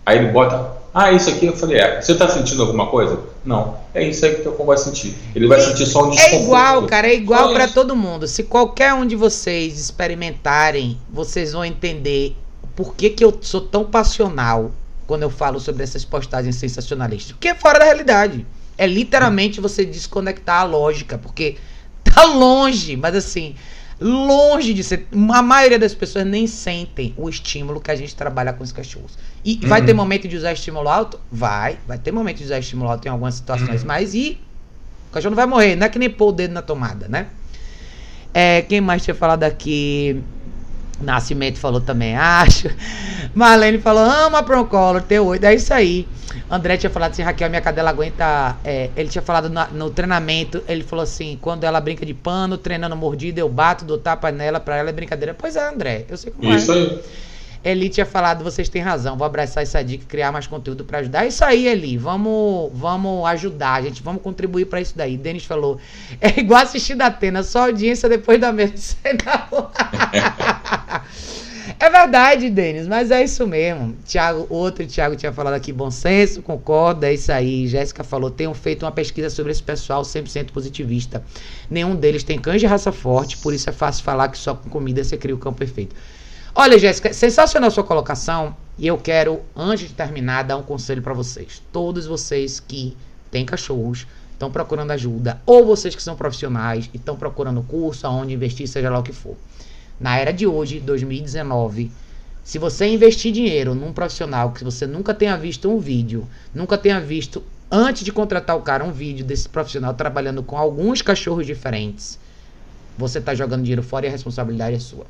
Aí 0.05 0.19
ele 0.19 0.27
bota 0.27 0.71
ah, 0.97 1.11
isso 1.11 1.29
aqui 1.29 1.45
eu 1.45 1.57
falei, 1.57 1.77
é. 1.77 2.01
Você 2.01 2.13
está 2.13 2.29
sentindo 2.29 2.61
alguma 2.61 2.87
coisa? 2.87 3.19
Não. 3.43 3.77
É 3.93 4.01
isso 4.07 4.25
aí 4.25 4.35
que 4.35 4.47
o 4.47 4.53
cão 4.53 4.65
vai 4.65 4.77
sentir. 4.77 5.13
Ele 5.35 5.45
vai 5.45 5.59
sentir 5.59 5.85
só 5.85 6.05
um 6.05 6.09
desconforto. 6.09 6.41
É 6.41 6.43
igual, 6.45 6.87
cara, 6.87 7.07
é 7.09 7.13
igual 7.13 7.51
para 7.51 7.67
todo 7.67 7.97
mundo. 7.97 8.25
Se 8.29 8.43
qualquer 8.43 8.93
um 8.93 9.05
de 9.05 9.13
vocês 9.13 9.77
experimentarem, 9.77 10.97
vocês 11.09 11.51
vão 11.51 11.65
entender 11.65 12.33
por 12.77 12.95
que, 12.95 13.09
que 13.09 13.25
eu 13.25 13.37
sou 13.41 13.59
tão 13.59 13.83
passional 13.83 14.71
quando 15.05 15.23
eu 15.23 15.29
falo 15.29 15.59
sobre 15.59 15.83
essas 15.83 16.05
postagens 16.05 16.55
sensacionalistas. 16.55 17.33
Porque 17.33 17.49
é 17.49 17.55
fora 17.55 17.77
da 17.77 17.83
realidade. 17.83 18.47
É 18.77 18.87
literalmente 18.87 19.59
você 19.59 19.83
desconectar 19.83 20.61
a 20.61 20.63
lógica, 20.63 21.17
porque 21.17 21.57
tá 22.05 22.23
longe, 22.23 22.95
mas 22.95 23.17
assim, 23.17 23.53
longe 23.99 24.73
de 24.73 24.83
ser. 24.83 25.07
A 25.33 25.41
maioria 25.41 25.79
das 25.79 25.93
pessoas 25.93 26.25
nem 26.25 26.47
sentem 26.47 27.13
o 27.17 27.29
estímulo 27.29 27.79
que 27.79 27.91
a 27.91 27.95
gente 27.95 28.15
trabalha 28.15 28.53
com 28.53 28.63
os 28.63 28.71
cachorros. 28.71 29.17
E 29.43 29.59
uhum. 29.61 29.69
vai 29.69 29.85
ter 29.85 29.93
momento 29.93 30.27
de 30.27 30.35
usar 30.35 30.53
estímulo 30.53 30.89
alto? 30.89 31.19
Vai. 31.31 31.77
Vai 31.87 31.97
ter 31.97 32.11
momento 32.11 32.37
de 32.37 32.45
usar 32.45 32.59
estímulo 32.59 32.89
alto 32.89 33.05
em 33.05 33.09
algumas 33.09 33.35
situações, 33.35 33.81
uhum. 33.81 33.87
mas 33.87 34.13
e. 34.13 34.39
O 35.09 35.13
cachorro 35.13 35.31
não 35.31 35.35
vai 35.35 35.45
morrer, 35.45 35.75
não 35.75 35.85
é 35.85 35.89
que 35.89 35.97
nem 35.97 36.09
pôr 36.09 36.29
o 36.29 36.31
dedo 36.33 36.53
na 36.53 36.61
tomada, 36.61 37.07
né? 37.07 37.27
É, 38.33 38.61
quem 38.63 38.81
mais 38.81 39.01
tinha 39.01 39.15
falado 39.15 39.43
aqui? 39.43 40.21
Nascimento 41.01 41.59
falou 41.59 41.81
também, 41.81 42.15
acho. 42.17 42.69
Marlene 43.33 43.79
falou, 43.79 44.03
ama 44.03 44.43
Procolor, 44.43 45.01
T8, 45.01 45.43
é 45.43 45.55
isso 45.55 45.73
aí. 45.73 46.07
André 46.49 46.77
tinha 46.77 46.89
falado 46.89 47.11
assim, 47.11 47.23
Raquel, 47.23 47.49
minha 47.49 47.61
cadela 47.61 47.89
aguenta. 47.89 48.57
É, 48.63 48.89
ele 48.95 49.09
tinha 49.09 49.21
falado 49.21 49.49
no, 49.49 49.67
no, 49.71 49.89
treinamento, 49.89 50.63
ele 50.67 50.83
falou 50.83 51.03
assim: 51.03 51.37
quando 51.41 51.63
ela 51.63 51.79
brinca 51.79 52.05
de 52.05 52.13
pano, 52.13 52.57
treinando 52.57 52.95
mordida, 52.95 53.39
eu 53.39 53.49
bato, 53.49 53.85
dou 53.85 53.97
tapa 53.97 54.31
nela, 54.31 54.59
pra 54.59 54.77
ela 54.77 54.89
é 54.89 54.93
brincadeira. 54.93 55.33
Pois 55.33 55.55
é, 55.55 55.67
André, 55.67 56.05
eu 56.09 56.17
sei 56.17 56.31
como 56.31 56.53
isso 56.53 56.71
é. 56.71 56.77
Isso 56.77 56.93
aí. 56.93 57.03
Eli 57.65 57.89
tinha 57.89 58.05
falado, 58.05 58.43
vocês 58.43 58.69
têm 58.69 58.79
razão, 58.79 59.17
vou 59.17 59.25
abraçar 59.25 59.63
essa 59.63 59.83
dica 59.83 60.03
e 60.03 60.07
criar 60.07 60.31
mais 60.31 60.45
conteúdo 60.45 60.85
para 60.85 60.99
ajudar. 60.99 61.25
É 61.25 61.29
isso 61.29 61.43
aí, 61.43 61.67
Eli, 61.67 61.97
vamos, 61.97 62.69
vamos 62.75 63.25
ajudar, 63.25 63.81
gente, 63.81 64.03
vamos 64.03 64.21
contribuir 64.21 64.65
para 64.65 64.79
isso 64.79 64.95
daí. 64.95 65.17
Denis 65.17 65.45
falou, 65.45 65.79
é 66.21 66.39
igual 66.39 66.61
assistir 66.61 66.93
da 66.93 67.07
Atena, 67.07 67.41
só 67.41 67.63
audiência 67.63 68.07
depois 68.07 68.39
da 68.39 68.51
mesa. 68.51 68.95
É 71.77 71.89
verdade, 71.89 72.49
Denis, 72.49 72.87
mas 72.87 73.11
é 73.11 73.23
isso 73.23 73.45
mesmo. 73.45 73.95
Tiago, 74.05 74.47
outro 74.49 74.87
Tiago 74.87 75.15
tinha 75.15 75.33
falado 75.33 75.55
aqui, 75.55 75.73
bom 75.73 75.91
senso, 75.91 76.41
concorda, 76.41 77.09
é 77.09 77.13
isso 77.13 77.31
aí. 77.31 77.67
Jéssica 77.67 78.03
falou, 78.03 78.31
tenham 78.31 78.53
feito 78.53 78.85
uma 78.85 78.91
pesquisa 78.91 79.29
sobre 79.29 79.51
esse 79.51 79.61
pessoal 79.61 80.03
100% 80.03 80.51
positivista. 80.51 81.21
Nenhum 81.69 81.95
deles 81.95 82.23
tem 82.23 82.39
cães 82.39 82.61
de 82.61 82.65
raça 82.65 82.93
forte, 82.93 83.37
por 83.37 83.53
isso 83.53 83.69
é 83.69 83.73
fácil 83.73 84.03
falar 84.03 84.29
que 84.29 84.37
só 84.37 84.55
com 84.55 84.69
comida 84.69 85.03
você 85.03 85.17
cria 85.17 85.35
o 85.35 85.37
cão 85.37 85.53
perfeito. 85.53 85.95
Olha, 86.57 86.79
Jéssica, 86.79 87.13
sensacional 87.13 87.69
sua 87.69 87.83
colocação 87.83 88.55
e 88.77 88.87
eu 88.87 88.97
quero, 88.97 89.41
antes 89.53 89.89
de 89.89 89.93
terminar, 89.93 90.43
dar 90.43 90.55
um 90.55 90.63
conselho 90.63 91.01
para 91.01 91.13
vocês. 91.13 91.61
Todos 91.71 92.05
vocês 92.05 92.61
que 92.61 92.95
têm 93.29 93.45
cachorros, 93.45 94.07
estão 94.31 94.49
procurando 94.49 94.91
ajuda, 94.91 95.41
ou 95.45 95.65
vocês 95.65 95.93
que 95.93 96.01
são 96.01 96.15
profissionais 96.15 96.89
e 96.93 96.97
estão 96.97 97.17
procurando 97.17 97.61
curso, 97.61 98.07
aonde 98.07 98.33
investir, 98.33 98.67
seja 98.67 98.89
lá 98.89 98.99
o 98.99 99.03
que 99.03 99.11
for 99.11 99.35
na 99.99 100.17
era 100.17 100.31
de 100.31 100.45
hoje, 100.45 100.79
2019, 100.79 101.91
se 102.43 102.59
você 102.59 102.85
investir 102.85 103.31
dinheiro 103.31 103.73
num 103.73 103.93
profissional 103.93 104.51
que 104.51 104.63
você 104.63 104.85
nunca 104.85 105.13
tenha 105.13 105.37
visto 105.37 105.69
um 105.69 105.79
vídeo, 105.79 106.27
nunca 106.53 106.77
tenha 106.77 106.99
visto 106.99 107.41
antes 107.71 108.03
de 108.03 108.11
contratar 108.11 108.55
o 108.55 108.61
cara 108.61 108.83
um 108.83 108.91
vídeo 108.91 109.25
desse 109.25 109.49
profissional 109.49 109.93
trabalhando 109.93 110.43
com 110.43 110.57
alguns 110.57 111.01
cachorros 111.01 111.45
diferentes, 111.45 112.19
você 112.97 113.19
está 113.19 113.33
jogando 113.33 113.63
dinheiro 113.63 113.83
fora 113.83 114.05
e 114.05 114.09
a 114.09 114.11
responsabilidade 114.11 114.75
é 114.75 114.79
sua. 114.79 115.05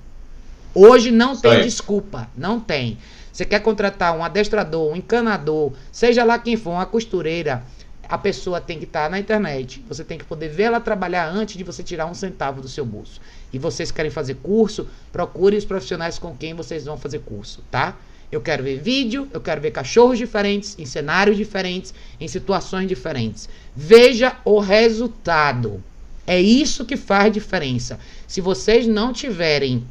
Hoje 0.76 1.10
não 1.10 1.38
tem 1.38 1.62
desculpa, 1.62 2.30
não 2.36 2.60
tem. 2.60 2.98
Você 3.32 3.46
quer 3.46 3.62
contratar 3.62 4.16
um 4.16 4.24
adestrador, 4.24 4.92
um 4.92 4.96
encanador, 4.96 5.72
seja 5.90 6.24
lá 6.26 6.38
quem 6.38 6.58
for, 6.58 6.72
uma 6.72 6.86
costureira, 6.86 7.64
a 8.10 8.18
pessoa 8.18 8.62
tem 8.62 8.78
que 8.78 8.84
estar 8.84 9.10
na 9.10 9.18
internet, 9.18 9.84
você 9.88 10.04
tem 10.04 10.18
que 10.18 10.26
poder 10.26 10.50
ver 10.50 10.64
ela 10.64 10.80
trabalhar 10.80 11.28
antes 11.28 11.58
de 11.58 11.64
você 11.64 11.82
tirar 11.82 12.06
um 12.06 12.14
centavo 12.14 12.62
do 12.62 12.68
seu 12.68 12.86
bolso. 12.86 13.22
E 13.54 13.58
vocês 13.58 13.90
querem 13.90 14.12
fazer 14.12 14.36
curso, 14.36 14.88
procure 15.12 15.56
os 15.56 15.66
profissionais 15.66 16.20
com 16.20 16.36
quem 16.36 16.54
vocês 16.54 16.86
vão 16.86 16.98
fazer 16.98 17.20
curso, 17.20 17.64
tá? 17.72 17.96
Eu 18.32 18.42
quero 18.42 18.64
ver 18.64 18.80
vídeo, 18.80 19.30
eu 19.32 19.40
quero 19.40 19.62
ver 19.62 19.72
cachorros 19.72 20.18
diferentes, 20.18 20.76
em 20.78 20.86
cenários 20.86 21.38
diferentes, 21.38 21.94
em 22.20 22.28
situações 22.28 22.88
diferentes. 22.88 23.48
Veja 23.76 24.38
o 24.44 24.60
resultado. 24.60 25.82
É 26.28 26.42
isso 26.42 26.86
que 26.86 26.98
faz 26.98 27.32
diferença. 27.32 28.00
Se 28.28 28.42
vocês 28.42 28.88
não 28.88 29.14
tiverem 29.14 29.86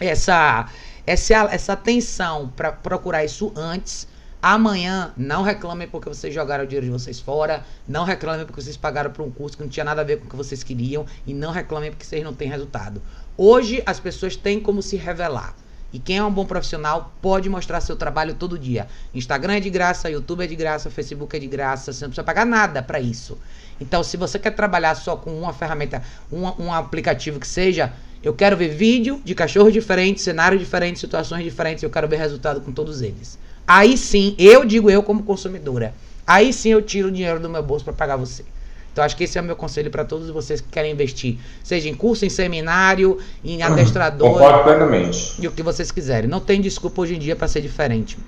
essa 0.00 0.68
essa, 1.06 1.34
essa 1.50 1.72
atenção 1.72 2.52
para 2.54 2.70
procurar 2.70 3.24
isso 3.24 3.50
antes, 3.56 4.06
Amanhã, 4.40 5.12
não 5.16 5.42
reclamem 5.42 5.88
porque 5.88 6.08
vocês 6.08 6.32
jogaram 6.32 6.62
o 6.62 6.66
dinheiro 6.66 6.86
de 6.86 6.92
vocês 6.92 7.18
fora. 7.18 7.64
Não 7.88 8.04
reclamem 8.04 8.46
porque 8.46 8.62
vocês 8.62 8.76
pagaram 8.76 9.10
por 9.10 9.24
um 9.24 9.30
curso 9.32 9.56
que 9.56 9.64
não 9.64 9.68
tinha 9.68 9.82
nada 9.82 10.00
a 10.00 10.04
ver 10.04 10.18
com 10.18 10.26
o 10.26 10.30
que 10.30 10.36
vocês 10.36 10.62
queriam. 10.62 11.04
E 11.26 11.34
não 11.34 11.50
reclamem 11.50 11.90
porque 11.90 12.04
vocês 12.04 12.22
não 12.22 12.32
têm 12.32 12.48
resultado. 12.48 13.02
Hoje, 13.36 13.82
as 13.84 13.98
pessoas 13.98 14.36
têm 14.36 14.60
como 14.60 14.80
se 14.80 14.96
revelar. 14.96 15.56
E 15.92 15.98
quem 15.98 16.18
é 16.18 16.24
um 16.24 16.30
bom 16.30 16.44
profissional 16.44 17.12
pode 17.20 17.48
mostrar 17.48 17.80
seu 17.80 17.96
trabalho 17.96 18.34
todo 18.34 18.56
dia. 18.56 18.86
Instagram 19.12 19.54
é 19.54 19.60
de 19.60 19.70
graça, 19.70 20.08
YouTube 20.08 20.44
é 20.44 20.46
de 20.46 20.54
graça, 20.54 20.88
Facebook 20.88 21.34
é 21.36 21.40
de 21.40 21.46
graça. 21.48 21.92
Você 21.92 22.04
não 22.04 22.10
precisa 22.10 22.24
pagar 22.24 22.46
nada 22.46 22.80
para 22.80 23.00
isso. 23.00 23.36
Então, 23.80 24.04
se 24.04 24.16
você 24.16 24.38
quer 24.38 24.52
trabalhar 24.52 24.94
só 24.94 25.16
com 25.16 25.36
uma 25.36 25.52
ferramenta, 25.52 26.00
um, 26.30 26.66
um 26.66 26.72
aplicativo 26.72 27.40
que 27.40 27.46
seja, 27.46 27.92
eu 28.22 28.34
quero 28.34 28.56
ver 28.56 28.68
vídeo 28.68 29.20
de 29.24 29.34
cachorros 29.34 29.72
diferentes, 29.72 30.24
cenários 30.24 30.60
diferentes, 30.60 31.00
situações 31.00 31.44
diferentes. 31.44 31.82
Eu 31.82 31.90
quero 31.90 32.08
ver 32.08 32.16
resultado 32.16 32.60
com 32.60 32.72
todos 32.72 33.00
eles. 33.02 33.38
Aí 33.66 33.96
sim, 33.96 34.34
eu 34.38 34.64
digo 34.64 34.90
eu 34.90 35.02
como 35.02 35.22
consumidora, 35.22 35.94
aí 36.26 36.52
sim 36.52 36.70
eu 36.70 36.80
tiro 36.80 37.08
o 37.08 37.12
dinheiro 37.12 37.38
do 37.38 37.48
meu 37.50 37.62
bolso 37.62 37.84
para 37.84 37.92
pagar 37.92 38.16
você. 38.16 38.42
Então 38.90 39.04
acho 39.04 39.16
que 39.16 39.24
esse 39.24 39.38
é 39.38 39.40
o 39.40 39.44
meu 39.44 39.54
conselho 39.54 39.90
para 39.90 40.04
todos 40.04 40.28
vocês 40.30 40.60
que 40.60 40.68
querem 40.68 40.90
investir, 40.90 41.38
seja 41.62 41.88
em 41.88 41.94
curso, 41.94 42.24
em 42.24 42.30
seminário, 42.30 43.18
em 43.44 43.62
adestrador, 43.62 44.32
Concordo 44.32 44.64
plenamente. 44.64 45.34
e 45.38 45.46
o 45.46 45.52
que 45.52 45.62
vocês 45.62 45.92
quiserem. 45.92 46.28
Não 46.28 46.40
tem 46.40 46.60
desculpa 46.60 47.02
hoje 47.02 47.14
em 47.14 47.18
dia 47.18 47.36
para 47.36 47.46
ser 47.46 47.60
diferente. 47.60 48.18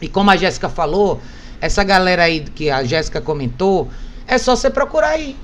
E 0.00 0.08
como 0.08 0.30
a 0.30 0.36
Jéssica 0.36 0.68
falou, 0.68 1.20
essa 1.60 1.82
galera 1.82 2.22
aí 2.22 2.40
que 2.40 2.70
a 2.70 2.84
Jéssica 2.84 3.20
comentou, 3.20 3.88
é 4.26 4.38
só 4.38 4.54
você 4.54 4.70
procurar 4.70 5.08
aí. 5.10 5.36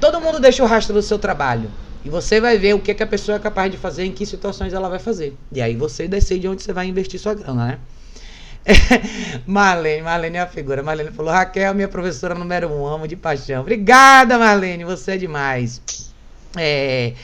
Todo 0.00 0.20
mundo 0.20 0.40
deixa 0.40 0.64
o 0.64 0.66
rastro 0.66 0.94
do 0.94 1.02
seu 1.02 1.18
trabalho. 1.18 1.70
E 2.04 2.08
você 2.08 2.40
vai 2.40 2.58
ver 2.58 2.74
o 2.74 2.78
que, 2.78 2.94
que 2.94 3.02
a 3.02 3.06
pessoa 3.06 3.36
é 3.36 3.38
capaz 3.38 3.70
de 3.70 3.76
fazer, 3.76 4.04
em 4.04 4.12
que 4.12 4.24
situações 4.24 4.72
ela 4.72 4.88
vai 4.88 4.98
fazer. 4.98 5.36
E 5.52 5.60
aí 5.60 5.74
você 5.74 6.06
decide 6.06 6.48
onde 6.48 6.62
você 6.62 6.72
vai 6.72 6.86
investir 6.86 7.18
sua 7.18 7.34
grana, 7.34 7.66
né? 7.66 7.78
Marlene, 9.46 10.02
Marlene 10.02 10.36
é 10.36 10.40
a 10.40 10.46
figura. 10.46 10.82
Marlene 10.82 11.10
falou: 11.10 11.32
Raquel, 11.32 11.74
minha 11.74 11.88
professora 11.88 12.34
número 12.34 12.68
um, 12.68 12.86
amo 12.86 13.08
de 13.08 13.16
paixão. 13.16 13.62
Obrigada, 13.62 14.38
Marlene, 14.38 14.84
você 14.84 15.12
é 15.12 15.16
demais. 15.16 15.80
É, 16.56 17.14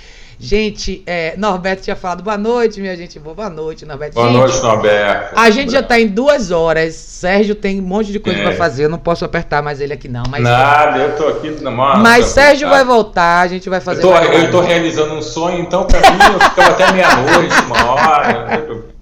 gente, 0.45 1.03
é, 1.07 1.35
Norberto 1.37 1.83
tinha 1.83 1.97
falado 1.97 2.23
boa 2.23 2.37
noite, 2.37 2.81
minha 2.81 2.97
gente. 2.97 3.19
Boa 3.19 3.49
noite, 3.49 3.85
Norberto. 3.85 4.15
Boa 4.15 4.27
gente, 4.29 4.37
noite, 4.39 4.63
Norberto. 4.63 5.39
A 5.39 5.51
gente 5.51 5.73
já 5.73 5.83
tá 5.83 5.99
em 5.99 6.07
duas 6.09 6.51
horas. 6.51 6.95
Sérgio 6.95 7.55
tem 7.55 7.81
um 7.81 7.85
monte 7.85 8.13
de 8.13 8.19
coisa 8.19 8.39
É. 8.39 8.43
pra 8.43 8.53
fazer. 8.53 8.85
Eu 8.85 8.89
não 8.89 8.99
posso 8.99 9.25
apertar 9.25 9.63
mais 9.63 9.81
ele 9.81 9.93
aqui, 9.93 10.09
não. 10.09 10.25
Mas, 10.29 10.43
Nada, 10.43 10.99
eu 10.99 11.17
tô 11.17 11.27
aqui 11.29 11.51
na 11.63 11.71
mão. 11.71 11.97
mas 11.99 12.27
Sérgio 12.27 12.69
vai 12.69 12.85
voltar. 12.85 13.41
A 13.41 13.47
gente 13.49 13.69
vai 13.71 13.81
fazer. 13.81 14.03
Eu 14.05 14.09
tô, 14.09 14.15
eu 14.17 14.51
tô 14.51 14.61
realizando 14.61 15.15
um 15.15 15.23
sonho, 15.23 15.59
então 15.61 15.85
pra 15.85 16.01
mim 16.01 16.19
eu 16.35 16.41
fico 16.41 16.61
até 16.61 16.93
meia-noite, 16.93 17.55
uma 17.67 17.93
hora. 17.93 18.85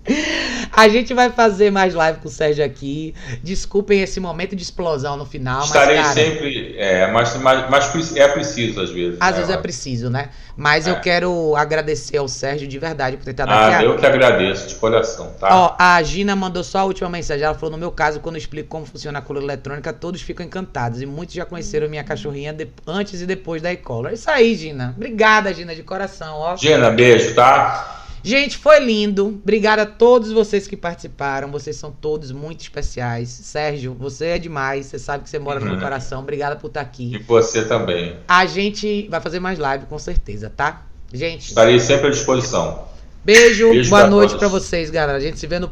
A 0.74 0.88
gente 0.88 1.14
vai 1.14 1.30
fazer 1.30 1.70
mais 1.70 1.94
live 1.94 2.18
com 2.18 2.28
o 2.28 2.30
Sérgio 2.30 2.64
aqui. 2.64 3.14
Desculpem 3.42 4.00
esse 4.02 4.18
momento 4.18 4.56
de 4.56 4.62
explosão 4.62 5.16
no 5.16 5.24
final, 5.24 5.64
Estarei 5.64 5.96
mas 5.98 6.06
cara, 6.08 6.14
sempre. 6.20 6.74
É, 6.76 7.10
mas, 7.12 7.36
mas, 7.36 7.70
mas 7.70 8.16
é 8.16 8.26
preciso 8.28 8.80
às 8.80 8.90
vezes. 8.90 9.16
às 9.20 9.30
né? 9.32 9.36
vezes 9.38 9.54
é 9.54 9.58
preciso, 9.58 10.10
né? 10.10 10.30
Mas 10.56 10.86
eu 10.86 10.94
É. 10.96 11.00
quero 11.00 11.54
agradecer 11.56 12.16
ao 12.18 12.26
Sérgio 12.28 12.66
de 12.66 12.78
verdade 12.78 13.16
por 13.16 13.24
ter 13.24 13.30
estado 13.30 13.50
Ah, 13.50 13.76
aqui. 13.76 13.84
eu 13.86 13.96
que 13.96 14.04
agradeço, 14.04 14.68
de 14.68 14.74
coração, 14.74 15.32
tá? 15.38 15.48
Ó, 15.54 15.76
a 15.78 16.02
Gina 16.02 16.34
mandou 16.34 16.64
só 16.64 16.78
a 16.80 16.84
última 16.84 17.08
mensagem. 17.08 17.44
Ela 17.44 17.54
falou: 17.54 17.70
no 17.72 17.78
meu 17.78 17.90
caso, 17.92 18.18
quando 18.20 18.34
eu 18.36 18.40
explico 18.40 18.68
como 18.68 18.84
funciona 18.84 19.18
a 19.18 19.22
coleira 19.22 19.46
eletrônica, 19.46 19.92
todos 19.92 20.20
ficam 20.20 20.44
encantados. 20.44 21.00
E 21.00 21.06
muitos 21.06 21.34
já 21.34 21.44
conheceram 21.44 21.88
minha 21.88 22.02
cachorrinha 22.04 22.52
de- 22.52 22.68
antes 22.86 23.20
e 23.22 23.26
depois 23.26 23.62
da 23.62 23.72
e-collar. 23.72 24.12
É 24.12 24.14
isso 24.14 24.30
aí, 24.30 24.54
Gina. 24.54 24.94
Obrigada, 24.96 25.52
Gina, 25.54 25.74
de 25.74 25.82
coração. 25.82 26.34
Ó. 26.38 26.56
Gina, 26.56 26.90
beijo, 26.90 27.34
tá? 27.34 28.01
Gente, 28.24 28.56
foi 28.56 28.78
lindo. 28.78 29.26
Obrigada 29.42 29.82
a 29.82 29.86
todos 29.86 30.30
vocês 30.30 30.66
que 30.68 30.76
participaram. 30.76 31.50
Vocês 31.50 31.74
são 31.76 31.90
todos 31.90 32.30
muito 32.30 32.60
especiais. 32.60 33.28
Sérgio, 33.28 33.94
você 33.98 34.26
é 34.26 34.38
demais. 34.38 34.86
Você 34.86 34.98
sabe 34.98 35.24
que 35.24 35.30
você 35.30 35.38
mora 35.38 35.58
no 35.58 35.66
meu 35.66 35.74
Uhum. 35.74 35.80
coração. 35.80 36.20
Obrigada 36.20 36.54
por 36.56 36.68
estar 36.68 36.80
aqui. 36.82 37.14
E 37.14 37.18
você 37.18 37.64
também. 37.64 38.16
A 38.28 38.46
gente 38.46 39.08
vai 39.08 39.20
fazer 39.20 39.40
mais 39.40 39.58
live, 39.58 39.86
com 39.86 39.98
certeza, 39.98 40.50
tá? 40.54 40.86
Gente, 41.12 41.48
Estarei 41.48 41.78
sempre 41.80 42.06
à 42.06 42.10
disposição. 42.10 42.84
beijo, 43.24 43.70
Beijo 43.70 43.90
boa 43.90 44.06
noite 44.06 44.36
pra 44.36 44.48
vocês, 44.48 44.88
galera. 44.90 45.18
A 45.18 45.20
gente 45.20 45.38
se 45.38 45.46
vê 45.46 45.58
no 45.58 45.68